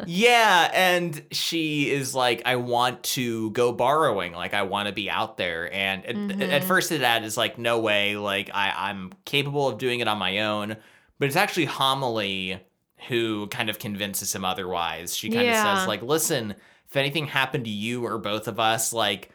yeah, 0.07 0.71
and 0.73 1.23
she 1.31 1.91
is 1.91 2.15
like, 2.15 2.43
I 2.47 2.57
want 2.57 3.03
to 3.05 3.51
go 3.51 3.73
borrowing. 3.73 4.33
Like, 4.33 4.55
I 4.55 4.63
want 4.63 4.89
to 4.89 4.95
be 4.95 5.11
out 5.11 5.37
there. 5.37 5.73
And 5.73 6.07
at, 6.07 6.17
Mm-hmm. 6.17 6.43
at 6.43 6.65
first, 6.65 6.89
the 6.89 6.99
dad 6.99 7.25
is 7.25 7.37
like, 7.37 7.59
no 7.59 7.79
way. 7.79 8.17
Like, 8.17 8.51
I, 8.53 8.73
I'm 8.91 9.13
capable 9.25 9.69
of 9.69 9.79
doing 9.79 10.01
it 10.01 10.09
on 10.09 10.19
my 10.19 10.41
own. 10.41 10.77
But 11.19 11.27
it's 11.27 11.37
actually 11.37 11.67
Homily 11.67 12.61
who 13.09 13.47
kind 13.49 13.71
of 13.71 13.79
convinces 13.79 14.35
him 14.35 14.45
otherwise. 14.45 15.17
She 15.17 15.31
kind 15.31 15.47
Yeah. 15.47 15.73
of 15.73 15.79
says, 15.81 15.89
like, 15.89 16.03
listen, 16.03 16.55
if 16.89 16.97
anything 16.97 17.27
happened 17.27 17.65
to 17.65 17.71
you 17.71 18.05
or 18.05 18.19
both 18.19 18.49
of 18.49 18.59
us, 18.59 18.93
like, 18.93 19.31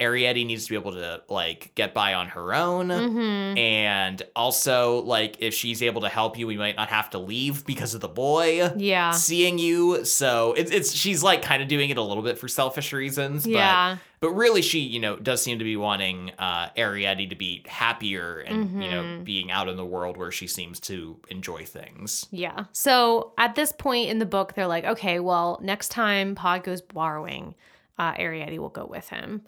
Arrietty 0.00 0.44
needs 0.44 0.64
to 0.64 0.70
be 0.70 0.76
able 0.76 0.92
to 0.92 1.22
like 1.28 1.72
get 1.76 1.94
by 1.94 2.14
on 2.14 2.26
her 2.28 2.52
own. 2.52 2.88
Mhm. 2.88 3.56
And 3.58 4.22
also, 4.34 5.02
like, 5.02 5.36
if 5.38 5.54
she's 5.54 5.82
able 5.82 6.00
to 6.02 6.08
help 6.08 6.36
you, 6.36 6.48
we 6.48 6.56
might 6.56 6.74
not 6.76 6.88
have 6.88 7.10
to 7.10 7.18
leave 7.20 7.64
because 7.64 7.94
of 7.94 8.00
the 8.00 8.08
boy 8.08 8.70
Yeah. 8.76 9.12
seeing 9.12 9.58
you. 9.58 10.04
So 10.04 10.52
it's 10.56 10.72
it's 10.72 10.92
she's 10.92 11.22
like 11.22 11.42
kind 11.42 11.62
of 11.62 11.68
doing 11.68 11.90
it 11.90 11.96
a 11.96 12.02
little 12.02 12.24
bit 12.24 12.38
for 12.38 12.48
selfish 12.48 12.92
reasons. 12.92 13.46
Yeah. 13.46 13.98
But 14.20 14.28
but 14.28 14.30
really 14.36 14.62
she, 14.62 14.80
you 14.80 14.98
know, 14.98 15.16
does 15.16 15.42
seem 15.42 15.58
to 15.58 15.64
be 15.64 15.76
wanting 15.76 16.32
uh 16.40 16.70
Arrietty 16.76 17.28
to 17.30 17.36
be 17.36 17.62
happier 17.66 18.40
and, 18.40 18.82
you 18.82 18.90
know, 18.90 19.02
Mhm. 19.02 19.24
being 19.24 19.50
out 19.52 19.68
in 19.68 19.76
the 19.76 19.84
world 19.84 20.16
where 20.16 20.32
she 20.32 20.46
seems 20.48 20.80
to 20.80 21.20
enjoy 21.28 21.64
things. 21.66 22.26
Yeah. 22.32 22.64
So 22.72 23.32
at 23.38 23.54
this 23.54 23.70
point 23.70 24.08
in 24.08 24.18
the 24.18 24.26
book, 24.26 24.54
they're 24.54 24.66
like, 24.66 24.84
okay, 24.86 25.20
well, 25.20 25.60
next 25.62 25.90
time 25.90 26.34
Pod 26.34 26.64
goes 26.64 26.80
borrowing, 26.80 27.54
uh, 27.98 28.14
Arrietty 28.14 28.58
will 28.58 28.70
go 28.70 28.86
with 28.86 29.10
him. 29.10 29.42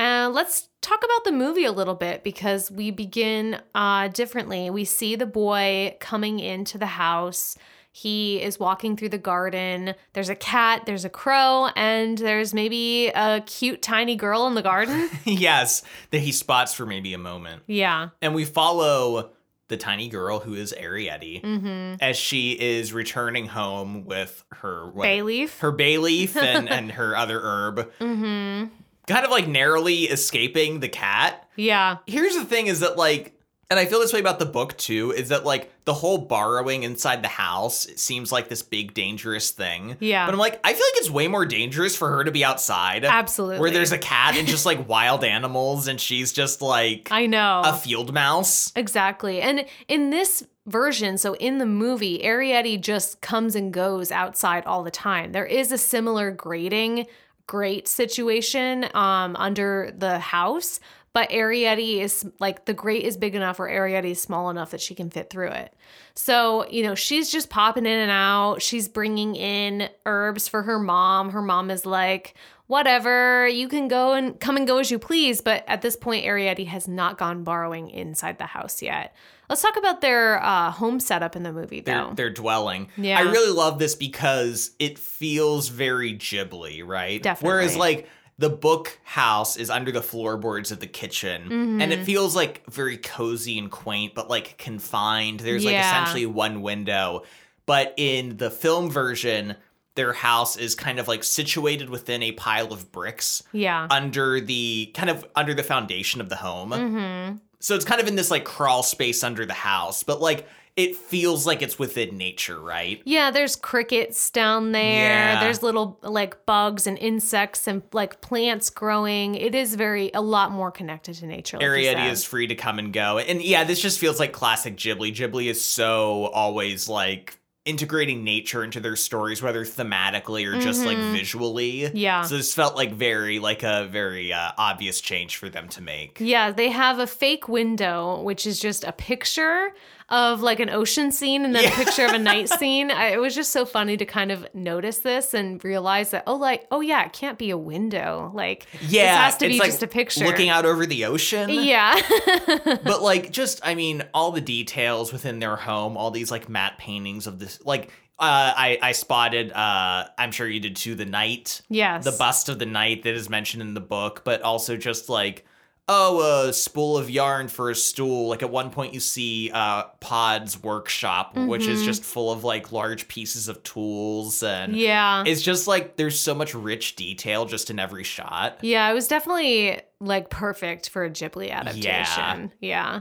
And 0.00 0.32
let's 0.32 0.70
talk 0.80 1.04
about 1.04 1.24
the 1.24 1.32
movie 1.32 1.66
a 1.66 1.72
little 1.72 1.94
bit 1.94 2.24
because 2.24 2.70
we 2.70 2.90
begin 2.90 3.60
uh, 3.74 4.08
differently. 4.08 4.70
We 4.70 4.86
see 4.86 5.14
the 5.14 5.26
boy 5.26 5.94
coming 6.00 6.40
into 6.40 6.78
the 6.78 6.86
house. 6.86 7.58
He 7.92 8.40
is 8.40 8.58
walking 8.58 8.96
through 8.96 9.10
the 9.10 9.18
garden. 9.18 9.94
There's 10.14 10.30
a 10.30 10.34
cat, 10.34 10.84
there's 10.86 11.04
a 11.04 11.10
crow, 11.10 11.66
and 11.76 12.16
there's 12.16 12.54
maybe 12.54 13.08
a 13.08 13.42
cute 13.44 13.82
tiny 13.82 14.16
girl 14.16 14.46
in 14.46 14.54
the 14.54 14.62
garden. 14.62 15.10
yes, 15.24 15.82
that 16.12 16.20
he 16.20 16.32
spots 16.32 16.72
for 16.72 16.86
maybe 16.86 17.12
a 17.12 17.18
moment. 17.18 17.62
yeah. 17.66 18.08
And 18.22 18.34
we 18.34 18.46
follow 18.46 19.32
the 19.68 19.76
tiny 19.76 20.08
girl 20.08 20.38
who 20.40 20.54
is 20.54 20.72
Arrietty 20.80 21.42
Mm-hmm. 21.42 21.96
as 22.00 22.16
she 22.16 22.52
is 22.52 22.92
returning 22.94 23.46
home 23.48 24.04
with 24.06 24.44
her 24.50 24.88
what, 24.90 25.02
Bay 25.02 25.20
leaf. 25.22 25.58
her 25.60 25.70
bay 25.72 25.98
leaf 25.98 26.36
and, 26.38 26.68
and 26.76 26.92
her 26.92 27.14
other 27.16 27.38
herb. 27.40 27.90
mm-hmm. 28.00 28.72
Kind 29.10 29.24
of 29.24 29.30
like 29.30 29.48
narrowly 29.48 30.04
escaping 30.04 30.80
the 30.80 30.88
cat. 30.88 31.48
Yeah. 31.56 31.98
here's 32.06 32.34
the 32.36 32.44
thing 32.44 32.68
is 32.68 32.80
that 32.80 32.96
like 32.96 33.36
and 33.68 33.78
i 33.78 33.84
feel 33.84 34.00
this 34.00 34.12
way 34.14 34.18
about 34.20 34.38
the 34.38 34.46
book 34.46 34.76
too 34.78 35.12
is 35.12 35.28
that 35.28 35.44
like 35.44 35.70
the 35.84 35.92
whole 35.92 36.16
borrowing 36.18 36.82
inside 36.84 37.22
the 37.22 37.28
house 37.28 37.86
seems 37.96 38.32
like 38.32 38.48
this 38.48 38.62
big 38.62 38.94
dangerous 38.94 39.50
thing 39.50 39.96
Yeah. 40.00 40.24
but 40.26 40.32
i'm 40.32 40.38
like 40.40 40.58
i 40.64 40.72
feel 40.72 40.86
like 40.92 41.00
it's 41.00 41.10
way 41.10 41.28
more 41.28 41.44
dangerous 41.44 41.94
for 41.94 42.08
her 42.10 42.24
to 42.24 42.30
be 42.32 42.42
outside 42.44 43.04
Absolutely. 43.04 43.58
where 43.60 43.70
there's 43.70 43.92
a 43.92 43.98
cat 43.98 44.36
and 44.36 44.48
just 44.48 44.64
like 44.64 44.88
wild 44.94 45.22
animals 45.22 45.86
and 45.86 46.00
she's 46.00 46.32
just 46.32 46.62
like 46.62 47.08
I 47.10 47.26
know. 47.26 47.60
a 47.64 47.74
field 47.74 48.12
mouse 48.14 48.72
Exactly. 48.74 49.40
And 49.42 49.66
in 49.86 50.08
this 50.10 50.46
version, 50.66 51.18
so 51.18 51.34
in 51.34 51.58
the 51.58 51.66
movie, 51.66 52.20
Arrietty 52.24 52.80
just 52.80 53.20
comes 53.20 53.54
and 53.56 53.72
goes 53.72 54.10
outside 54.12 54.64
all 54.66 54.82
the 54.84 54.90
time. 54.90 55.32
There 55.32 55.46
is 55.46 55.72
a 55.72 55.78
similar 55.78 56.30
grating 56.30 57.06
grate 57.50 57.88
situation 57.88 58.86
um, 58.94 59.34
under 59.34 59.92
the 59.98 60.20
house, 60.20 60.78
but 61.12 61.30
Arrietty 61.30 61.98
is 61.98 62.24
like 62.38 62.64
the 62.64 62.72
grate 62.72 63.02
is 63.02 63.16
big 63.16 63.34
enough 63.34 63.58
or 63.58 63.68
Arrietty 63.68 64.12
is 64.12 64.22
small 64.22 64.50
enough 64.50 64.70
that 64.70 64.80
she 64.80 64.94
can 64.94 65.10
fit 65.10 65.30
through 65.30 65.48
it. 65.48 65.74
So, 66.14 66.64
you 66.68 66.84
know, 66.84 66.94
she's 66.94 67.28
just 67.28 67.50
popping 67.50 67.86
in 67.86 67.98
and 67.98 68.10
out. 68.10 68.62
She's 68.62 68.86
bringing 68.86 69.34
in 69.34 69.88
herbs 70.06 70.46
for 70.46 70.62
her 70.62 70.78
mom. 70.78 71.30
Her 71.30 71.42
mom 71.42 71.72
is 71.72 71.84
like, 71.84 72.34
whatever, 72.68 73.48
you 73.48 73.66
can 73.66 73.88
go 73.88 74.12
and 74.12 74.38
come 74.38 74.56
and 74.56 74.64
go 74.64 74.78
as 74.78 74.92
you 74.92 75.00
please. 75.00 75.40
But 75.40 75.64
at 75.66 75.82
this 75.82 75.96
point, 75.96 76.26
Arrietty 76.26 76.68
has 76.68 76.86
not 76.86 77.18
gone 77.18 77.42
borrowing 77.42 77.90
inside 77.90 78.38
the 78.38 78.46
house 78.46 78.80
yet. 78.80 79.12
Let's 79.50 79.62
talk 79.62 79.76
about 79.76 80.00
their 80.00 80.42
uh, 80.42 80.70
home 80.70 81.00
setup 81.00 81.34
in 81.34 81.42
the 81.42 81.52
movie, 81.52 81.80
their, 81.80 82.04
though. 82.04 82.14
their 82.14 82.30
dwelling. 82.30 82.88
Yeah. 82.96 83.18
I 83.18 83.22
really 83.22 83.52
love 83.52 83.80
this 83.80 83.96
because 83.96 84.70
it 84.78 84.96
feels 84.96 85.68
very 85.68 86.14
Ghibli, 86.16 86.86
right? 86.86 87.20
Definitely. 87.20 87.52
Whereas 87.52 87.76
like 87.76 88.08
the 88.38 88.48
book 88.48 88.98
house 89.02 89.56
is 89.56 89.68
under 89.68 89.90
the 89.92 90.02
floorboards 90.02 90.70
of 90.70 90.78
the 90.80 90.86
kitchen 90.86 91.42
Mm-hmm. 91.42 91.80
and 91.82 91.92
it 91.92 92.04
feels 92.04 92.34
like 92.36 92.64
very 92.70 92.96
cozy 92.96 93.58
and 93.58 93.70
quaint, 93.72 94.14
but 94.14 94.30
like 94.30 94.56
confined. 94.56 95.40
There's 95.40 95.64
like 95.64 95.74
essentially 95.74 96.26
one 96.26 96.62
window. 96.62 97.24
But 97.66 97.94
in 97.96 98.36
the 98.36 98.50
film 98.50 98.88
version, 98.88 99.56
their 99.96 100.12
house 100.12 100.56
is 100.56 100.76
kind 100.76 100.98
of 101.00 101.08
like 101.08 101.24
situated 101.24 101.90
within 101.90 102.22
a 102.22 102.32
pile 102.32 102.72
of 102.72 102.92
bricks 102.92 103.42
yeah. 103.52 103.88
under 103.90 104.40
the 104.40 104.92
kind 104.94 105.10
of 105.10 105.26
under 105.34 105.54
the 105.54 105.64
foundation 105.64 106.20
of 106.20 106.28
the 106.28 106.36
home. 106.36 106.70
hmm 106.72 107.36
So 107.60 107.74
it's 107.74 107.84
kind 107.84 108.00
of 108.00 108.08
in 108.08 108.16
this 108.16 108.30
like 108.30 108.44
crawl 108.44 108.82
space 108.82 109.22
under 109.22 109.46
the 109.46 109.52
house, 109.52 110.02
but 110.02 110.20
like 110.20 110.48
it 110.76 110.96
feels 110.96 111.46
like 111.46 111.62
it's 111.62 111.78
within 111.78 112.16
nature, 112.16 112.58
right? 112.58 113.02
Yeah, 113.04 113.30
there's 113.30 113.54
crickets 113.54 114.30
down 114.30 114.72
there. 114.72 115.34
Yeah. 115.34 115.40
There's 115.40 115.62
little 115.62 115.98
like 116.02 116.46
bugs 116.46 116.86
and 116.86 116.96
insects 116.98 117.66
and 117.66 117.82
like 117.92 118.20
plants 118.22 118.70
growing. 118.70 119.34
It 119.34 119.54
is 119.54 119.74
very 119.74 120.10
a 120.14 120.22
lot 120.22 120.52
more 120.52 120.70
connected 120.70 121.14
to 121.16 121.26
nature. 121.26 121.58
Like 121.58 121.66
Arrietty 121.66 122.10
is 122.10 122.24
free 122.24 122.46
to 122.46 122.54
come 122.54 122.78
and 122.78 122.92
go. 122.92 123.18
And 123.18 123.42
yeah, 123.42 123.64
this 123.64 123.80
just 123.80 123.98
feels 123.98 124.18
like 124.18 124.32
classic 124.32 124.76
Ghibli. 124.76 125.14
Ghibli 125.14 125.50
is 125.50 125.62
so 125.62 126.26
always 126.26 126.88
like 126.88 127.39
integrating 127.66 128.24
nature 128.24 128.64
into 128.64 128.80
their 128.80 128.96
stories, 128.96 129.42
whether 129.42 129.64
thematically 129.64 130.46
or 130.46 130.58
just 130.58 130.84
like 130.84 130.96
Mhm. 130.96 131.12
visually. 131.12 131.90
Yeah. 131.94 132.22
So 132.22 132.36
this 132.38 132.54
felt 132.54 132.74
like 132.74 132.92
very 132.92 133.38
like 133.38 133.62
a 133.62 133.86
very 133.86 134.32
uh, 134.32 134.52
obvious 134.56 135.00
change 135.00 135.36
for 135.36 135.48
them 135.50 135.68
to 135.70 135.82
make. 135.82 136.18
Yeah, 136.20 136.52
they 136.52 136.70
have 136.70 136.98
a 136.98 137.06
fake 137.06 137.48
window, 137.48 138.20
which 138.22 138.46
is 138.46 138.60
just 138.60 138.82
a 138.84 138.92
picture 138.92 139.74
of 140.10 140.40
like 140.42 140.58
an 140.60 140.68
ocean 140.70 141.12
scene 141.12 141.44
and 141.44 141.54
then 141.54 141.62
Yeah. 141.62 141.72
a 141.72 141.84
picture 141.84 142.04
of 142.04 142.12
a 142.12 142.18
night 142.18 142.48
scene. 142.58 142.90
I, 142.90 143.08
it 143.08 143.20
was 143.20 143.34
just 143.34 143.52
so 143.52 143.64
funny 143.64 143.96
to 143.96 144.04
kind 144.04 144.32
of 144.32 144.46
notice 144.54 144.98
this 144.98 145.34
and 145.34 145.62
realize 145.64 146.10
that, 146.10 146.24
oh, 146.26 146.34
like, 146.36 146.66
oh, 146.70 146.80
yeah, 146.80 147.04
it 147.04 147.12
can't 147.12 147.38
be 147.38 147.50
a 147.50 147.58
window. 147.58 148.30
Like, 148.34 148.66
Yeah, 148.80 149.14
this 149.14 149.16
has 149.22 149.36
to 149.38 149.48
be 149.48 149.58
like 149.58 149.70
just 149.70 149.82
a 149.82 149.86
picture. 149.86 150.24
Looking 150.24 150.48
out 150.48 150.66
over 150.66 150.84
the 150.86 151.04
ocean. 151.04 151.48
Yeah. 151.50 152.00
but 152.64 153.02
like 153.02 153.30
just 153.40 153.60
i 153.64 153.74
mean 153.74 154.02
all 154.14 154.32
the 154.32 154.40
details 154.40 155.12
within 155.12 155.38
their 155.38 155.56
home 155.56 155.96
all 155.96 156.10
these 156.10 156.30
like 156.30 156.48
matte 156.48 156.78
paintings 156.78 157.26
of 157.26 157.38
this 157.38 157.60
like 157.64 157.90
uh 158.18 158.52
i 158.56 158.78
i 158.82 158.92
spotted 158.92 159.52
uh 159.52 160.06
i'm 160.18 160.30
sure 160.32 160.48
you 160.48 160.60
did 160.60 160.76
too 160.76 160.94
the 160.94 161.04
knight 161.04 161.62
yes. 161.68 162.04
the 162.04 162.12
bust 162.12 162.48
of 162.48 162.58
the 162.58 162.66
knight 162.66 163.02
that 163.04 163.14
is 163.14 163.28
mentioned 163.28 163.62
in 163.62 163.74
the 163.74 163.80
book 163.80 164.22
but 164.24 164.42
also 164.42 164.76
just 164.76 165.08
like 165.08 165.44
oh 165.92 166.46
a 166.48 166.52
spool 166.52 166.96
of 166.96 167.10
yarn 167.10 167.48
for 167.48 167.68
a 167.68 167.74
stool 167.74 168.28
like 168.28 168.42
at 168.44 168.50
one 168.50 168.70
point 168.70 168.94
you 168.94 169.00
see 169.00 169.50
uh 169.52 169.82
pod's 170.00 170.62
workshop 170.62 171.36
which 171.36 171.66
is 171.66 171.82
Mhm. 171.82 171.84
just 171.84 172.04
full 172.04 172.30
of 172.30 172.44
like 172.44 172.70
large 172.70 173.08
pieces 173.08 173.48
of 173.48 173.60
tools 173.64 174.42
and 174.44 174.76
Yeah. 174.76 175.24
it's 175.26 175.42
just 175.42 175.66
like 175.66 175.96
there's 175.96 176.18
so 176.18 176.32
much 176.34 176.54
rich 176.54 176.94
detail 176.96 177.44
just 177.44 177.70
in 177.70 177.78
every 177.80 178.04
shot 178.04 178.58
Yeah, 178.62 178.88
it 178.90 178.94
was 178.94 179.08
definitely 179.08 179.80
like 180.00 180.30
perfect 180.30 180.88
for 180.90 181.04
a 181.04 181.10
Ghibli 181.10 181.50
adaptation. 181.50 182.52
Yeah. 182.60 183.00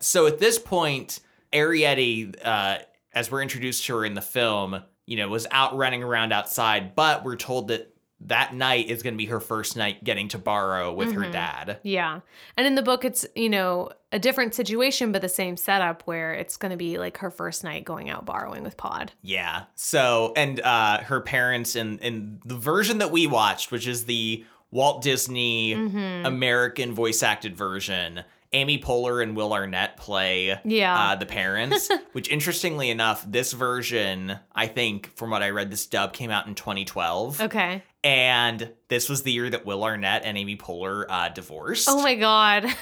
So 0.00 0.26
at 0.26 0.38
this 0.38 0.58
point, 0.58 1.20
Arrietty, 1.52 2.34
uh, 2.44 2.78
as 3.12 3.30
we're 3.30 3.42
introduced 3.42 3.84
to 3.84 3.96
her 3.96 4.04
in 4.04 4.14
the 4.14 4.22
film, 4.22 4.82
you 5.06 5.16
know, 5.16 5.28
was 5.28 5.46
out 5.50 5.76
running 5.76 6.02
around 6.02 6.32
outside, 6.32 6.94
but 6.96 7.22
we're 7.24 7.36
told 7.36 7.68
that 7.68 7.92
that 8.26 8.54
night 8.54 8.88
is 8.90 9.02
going 9.02 9.14
to 9.14 9.18
be 9.18 9.26
her 9.26 9.40
first 9.40 9.76
night 9.76 10.04
getting 10.04 10.28
to 10.28 10.38
borrow 10.38 10.92
with 10.92 11.12
her 11.12 11.22
Mhm. 11.22 11.32
dad. 11.32 11.78
Yeah. 11.82 12.20
And 12.56 12.66
in 12.66 12.74
the 12.74 12.82
book, 12.82 13.04
it's, 13.04 13.26
you 13.34 13.48
know, 13.48 13.90
a 14.12 14.18
different 14.18 14.54
situation, 14.54 15.10
but 15.12 15.22
the 15.22 15.28
same 15.28 15.56
setup 15.56 16.02
where 16.04 16.34
it's 16.34 16.56
going 16.58 16.70
to 16.70 16.76
be 16.76 16.98
like 16.98 17.16
her 17.18 17.30
first 17.30 17.64
night 17.64 17.84
going 17.84 18.10
out 18.10 18.26
borrowing 18.26 18.62
with 18.62 18.76
Pod. 18.76 19.12
Yeah. 19.22 19.64
So, 19.74 20.32
and 20.36 20.60
uh, 20.60 20.98
her 21.02 21.20
parents 21.20 21.76
in 21.76 21.98
in 22.00 22.40
the 22.44 22.56
version 22.56 22.98
that 22.98 23.10
we 23.10 23.26
watched, 23.26 23.72
which 23.72 23.86
is 23.88 24.04
the 24.04 24.44
Walt 24.70 25.02
Disney 25.02 25.74
Mm-hmm. 25.74 26.26
American 26.26 26.92
voice 26.94 27.22
acted 27.22 27.56
version, 27.56 28.22
Amy 28.52 28.78
Poehler 28.78 29.22
and 29.22 29.36
Will 29.36 29.52
Arnett 29.52 29.96
play 29.96 30.58
Yeah. 30.64 30.98
uh, 31.12 31.14
the 31.14 31.26
parents. 31.26 31.88
which, 32.12 32.28
interestingly 32.28 32.90
enough, 32.90 33.24
this 33.26 33.52
version, 33.52 34.38
I 34.54 34.66
think, 34.66 35.16
from 35.16 35.30
what 35.30 35.42
I 35.42 35.50
read, 35.50 35.70
this 35.70 35.86
dub 35.86 36.12
came 36.12 36.30
out 36.30 36.46
in 36.48 36.54
2012, 36.56 37.40
Okay. 37.40 37.82
And 38.04 38.72
this 38.88 39.08
was 39.08 39.22
the 39.22 39.32
year 39.32 39.50
that 39.50 39.66
Will 39.66 39.84
Arnett 39.84 40.22
and 40.24 40.38
Amy 40.38 40.56
Poehler 40.56 41.04
uh, 41.08 41.28
divorced. 41.28 41.88
Oh 41.88 42.02
my 42.02 42.14
God. 42.14 42.66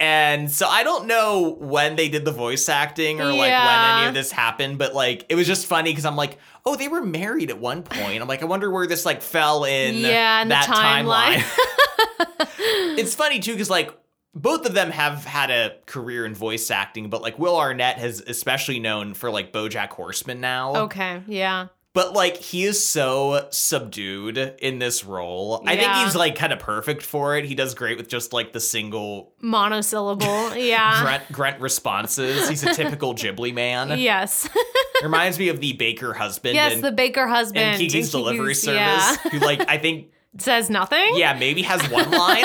And 0.00 0.48
so 0.48 0.68
I 0.68 0.84
don't 0.84 1.08
know 1.08 1.56
when 1.58 1.96
they 1.96 2.08
did 2.08 2.24
the 2.24 2.30
voice 2.30 2.68
acting 2.68 3.20
or 3.20 3.24
like 3.24 3.38
when 3.50 3.50
any 3.98 4.06
of 4.06 4.14
this 4.14 4.30
happened, 4.30 4.78
but 4.78 4.94
like 4.94 5.26
it 5.28 5.34
was 5.34 5.44
just 5.44 5.66
funny 5.66 5.90
because 5.90 6.04
I'm 6.04 6.14
like, 6.14 6.38
oh, 6.64 6.76
they 6.76 6.86
were 6.86 7.02
married 7.02 7.50
at 7.50 7.58
one 7.58 7.82
point. 7.82 8.22
I'm 8.22 8.28
like, 8.28 8.40
I 8.42 8.44
wonder 8.44 8.70
where 8.70 8.86
this 8.86 9.04
like 9.04 9.22
fell 9.22 9.64
in 9.64 9.96
Yeah, 9.96 10.42
in 10.42 10.48
the 10.48 10.54
that 10.54 10.66
timeline. 10.68 11.38
timeline. 11.38 12.48
it's 12.98 13.16
funny 13.16 13.40
too 13.40 13.52
because 13.54 13.70
like 13.70 13.92
both 14.36 14.66
of 14.66 14.74
them 14.74 14.92
have 14.92 15.24
had 15.24 15.50
a 15.50 15.74
career 15.86 16.24
in 16.24 16.32
voice 16.32 16.70
acting, 16.70 17.10
but 17.10 17.20
like 17.20 17.36
Will 17.40 17.56
Arnett 17.56 17.98
has 17.98 18.20
especially 18.20 18.78
known 18.78 19.14
for 19.14 19.32
like 19.32 19.52
BoJack 19.52 19.88
Horseman 19.88 20.40
now. 20.40 20.76
Okay. 20.84 21.22
Yeah. 21.26 21.68
But 21.94 22.12
like 22.12 22.36
he 22.36 22.64
is 22.64 22.84
so 22.86 23.48
subdued 23.50 24.36
in 24.60 24.78
this 24.78 25.04
role. 25.04 25.62
I 25.66 25.76
think 25.76 25.92
he's 25.94 26.14
like 26.14 26.36
kind 26.36 26.52
of 26.52 26.58
perfect 26.60 27.02
for 27.02 27.36
it. 27.36 27.44
He 27.44 27.54
does 27.54 27.74
great 27.74 27.96
with 27.96 28.08
just 28.08 28.32
like 28.32 28.52
the 28.52 28.60
single 28.60 29.32
Monosyllable. 29.40 30.54
Yeah. 30.56 31.02
grunt 31.02 31.32
grunt 31.32 31.60
responses. 31.60 32.48
He's 32.48 32.62
a 32.62 32.72
typical 32.74 33.14
Ghibli 33.14 33.52
man. 33.54 33.98
yes. 33.98 34.48
Reminds 35.02 35.38
me 35.38 35.48
of 35.48 35.60
the 35.60 35.72
baker 35.74 36.12
husband 36.12 36.54
yes. 36.54 36.74
in, 36.74 36.80
the 36.82 36.92
baker 36.92 37.26
husband. 37.26 37.80
in 37.80 37.88
Kiki's 37.88 38.10
delivery 38.10 38.54
Kiki's- 38.54 38.62
service. 38.62 39.18
Yeah. 39.24 39.30
Who 39.30 39.38
like 39.40 39.68
I 39.68 39.78
think 39.78 40.12
Says 40.38 40.68
nothing. 40.70 41.12
yeah, 41.16 41.32
maybe 41.36 41.62
has 41.62 41.80
one 41.90 42.10
line. 42.10 42.44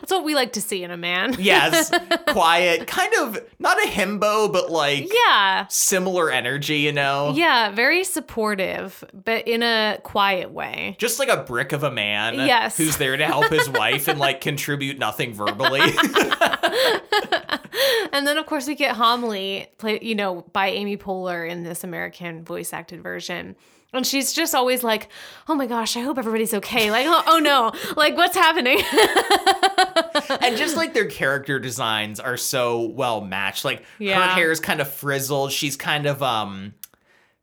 That's 0.00 0.10
what 0.12 0.24
we 0.24 0.34
like 0.34 0.52
to 0.54 0.60
see 0.60 0.82
in 0.82 0.90
a 0.90 0.96
man. 0.96 1.36
yes. 1.38 1.92
Quiet, 2.28 2.86
kind 2.86 3.12
of 3.20 3.38
not 3.58 3.78
a 3.84 3.88
himbo, 3.88 4.52
but 4.52 4.70
like 4.70 5.10
Yeah. 5.26 5.66
similar 5.68 6.30
energy, 6.30 6.78
you 6.78 6.92
know? 6.92 7.32
Yeah, 7.34 7.70
very 7.70 8.04
supportive, 8.04 9.04
but 9.12 9.46
in 9.46 9.62
a 9.62 9.98
quiet 10.02 10.50
way. 10.50 10.96
Just 10.98 11.18
like 11.18 11.28
a 11.28 11.42
brick 11.44 11.72
of 11.72 11.82
a 11.82 11.90
man 11.90 12.34
Yes. 12.34 12.76
who's 12.76 12.96
there 12.96 13.16
to 13.16 13.24
help 13.26 13.50
his 13.50 13.68
wife 13.68 14.08
and 14.08 14.18
like 14.18 14.40
contribute 14.40 14.98
nothing 14.98 15.34
verbally. 15.34 15.80
And 18.12 18.26
then, 18.26 18.38
of 18.38 18.46
course, 18.46 18.66
we 18.66 18.74
get 18.74 18.96
Homily, 18.96 19.68
play, 19.78 19.98
you 20.02 20.14
know, 20.16 20.44
by 20.52 20.68
Amy 20.68 20.96
Poehler 20.96 21.48
in 21.48 21.62
this 21.62 21.84
American 21.84 22.44
voice 22.44 22.72
acted 22.72 23.02
version. 23.02 23.54
And 23.92 24.06
she's 24.06 24.32
just 24.32 24.54
always 24.54 24.84
like, 24.84 25.08
oh 25.48 25.54
my 25.54 25.66
gosh, 25.66 25.96
I 25.96 26.00
hope 26.00 26.16
everybody's 26.16 26.54
okay. 26.54 26.90
Like, 26.90 27.06
oh, 27.08 27.22
oh 27.26 27.38
no, 27.38 27.72
like 27.96 28.16
what's 28.16 28.36
happening? 28.36 28.78
and 30.40 30.56
just 30.56 30.76
like 30.76 30.94
their 30.94 31.06
character 31.06 31.58
designs 31.58 32.20
are 32.20 32.36
so 32.36 32.82
well 32.82 33.20
matched. 33.20 33.64
Like 33.64 33.82
her 34.14 34.28
hair 34.28 34.52
is 34.52 34.60
kind 34.60 34.80
of 34.80 34.92
frizzled. 34.92 35.50
She's 35.52 35.76
kind 35.76 36.06
of 36.06 36.22
um 36.22 36.74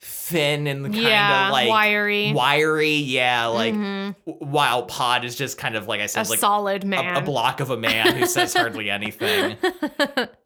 thin 0.09 0.67
and 0.67 0.85
kind 0.85 0.95
Yeah, 0.95 1.47
of 1.47 1.51
like 1.51 1.69
wiry. 1.69 2.25
Mm-hmm. 2.27 2.35
Wiry, 2.35 2.95
yeah. 2.95 3.45
Like 3.47 3.73
w- 3.73 4.13
while 4.25 4.83
Pod 4.83 5.25
is 5.25 5.35
just 5.35 5.57
kind 5.57 5.75
of 5.75 5.87
like 5.87 5.99
I 5.99 6.03
a 6.03 6.07
said, 6.07 6.29
like 6.29 6.39
solid 6.39 6.83
a, 6.83 6.87
man. 6.87 7.15
a 7.17 7.21
block 7.21 7.59
of 7.59 7.69
a 7.69 7.77
man 7.77 8.15
who 8.15 8.25
says 8.25 8.53
hardly 8.53 8.89
anything. 8.89 9.57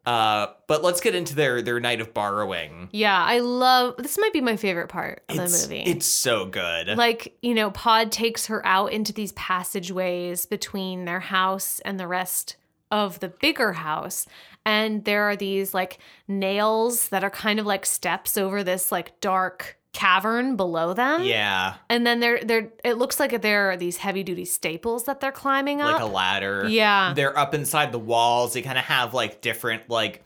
uh, 0.06 0.46
but 0.66 0.82
let's 0.82 1.00
get 1.00 1.14
into 1.14 1.34
their 1.34 1.62
their 1.62 1.80
night 1.80 2.00
of 2.00 2.12
borrowing. 2.14 2.88
yeah, 2.92 3.22
I 3.22 3.38
love 3.40 3.94
this. 3.98 4.18
Might 4.18 4.32
be 4.32 4.40
my 4.40 4.56
favorite 4.56 4.88
part 4.88 5.22
of 5.28 5.38
It's, 5.38 5.66
the 5.66 5.74
movie. 5.74 5.90
it's 5.90 6.06
so 6.06 6.44
good. 6.46 6.88
like 6.96 7.36
you 7.42 7.54
know 7.54 7.70
pod 7.70 8.12
takes 8.12 8.46
her 8.46 8.64
out 8.66 8.92
into 8.92 9.12
these 9.12 9.32
passageways 9.32 10.46
between 10.46 11.04
their 11.04 11.20
house 11.20 11.80
and 11.84 11.98
the 11.98 12.06
rest 12.08 12.56
of 12.90 13.20
the 13.20 13.28
bigger 13.28 13.72
house 13.72 14.26
and 14.64 15.04
there 15.04 15.24
are 15.24 15.36
these 15.36 15.74
like 15.74 15.98
nails 16.28 17.08
that 17.08 17.22
are 17.24 17.30
kind 17.30 17.58
of 17.60 17.66
like 17.66 17.84
steps 17.86 18.36
over 18.36 18.62
this 18.64 18.90
like 18.92 19.18
dark 19.20 19.78
cavern 19.92 20.56
below 20.56 20.94
them 20.94 21.22
yeah, 21.22 21.74
and 21.90 22.06
then 22.06 22.20
there 22.20 22.42
there 22.42 22.72
it 22.82 22.94
looks 22.96 23.20
like 23.20 23.42
there 23.42 23.70
are 23.70 23.76
these 23.76 23.98
heavy 23.98 24.22
duty 24.22 24.46
staples 24.46 25.04
that 25.04 25.20
they're 25.20 25.30
climbing 25.30 25.82
up 25.82 25.92
like 25.92 26.00
a 26.02 26.06
ladder. 26.06 26.66
Yeah. 26.66 27.12
they're 27.14 27.36
up 27.38 27.52
inside 27.54 27.92
the 27.92 27.98
walls. 27.98 28.54
They 28.54 28.62
kind 28.62 28.78
of 28.78 28.84
have 28.84 29.12
like 29.14 29.40
different 29.42 29.90
like. 29.90 30.22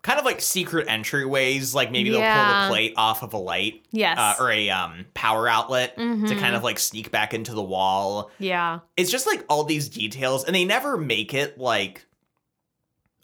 Kind 0.00 0.20
of 0.20 0.24
like 0.24 0.40
secret 0.40 0.86
entryways, 0.86 1.74
like 1.74 1.90
maybe 1.90 2.08
they'll 2.10 2.20
pull 2.20 2.62
the 2.62 2.68
plate 2.68 2.94
off 2.96 3.22
of 3.24 3.34
a 3.34 3.36
light 3.36 3.84
yes 3.90 4.16
uh, 4.16 4.36
or 4.42 4.50
a 4.50 4.70
um, 4.70 5.04
power 5.12 5.48
outlet 5.48 5.96
to 5.96 6.02
Mhm. 6.02 6.38
kind 6.38 6.54
of 6.54 6.62
like 6.62 6.78
sneak 6.78 7.10
back 7.10 7.34
into 7.34 7.52
the 7.52 7.62
wall. 7.62 8.30
yeah 8.38 8.78
It's 8.96 9.10
just 9.10 9.26
like 9.26 9.44
all 9.50 9.64
these 9.64 9.88
details, 9.88 10.44
and 10.44 10.54
they 10.54 10.64
never 10.64 10.96
make 10.96 11.34
it 11.34 11.58
like 11.58 12.06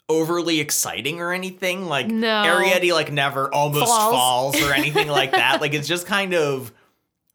overly 0.07 0.59
exciting 0.59 1.19
or 1.19 1.33
anything. 1.33 1.85
Like 1.87 2.07
No. 2.07 2.27
Arrietty 2.27 2.93
like 2.93 3.11
never 3.11 3.53
almost 3.53 3.85
Falls. 3.87 4.13
falls, 4.13 4.61
or 4.63 4.73
anything 4.73 5.07
like 5.07 5.31
that. 5.31 5.59
Like 5.61 5.73
it's 5.73 5.87
just 5.87 6.05
kind 6.05 6.33
of 6.33 6.71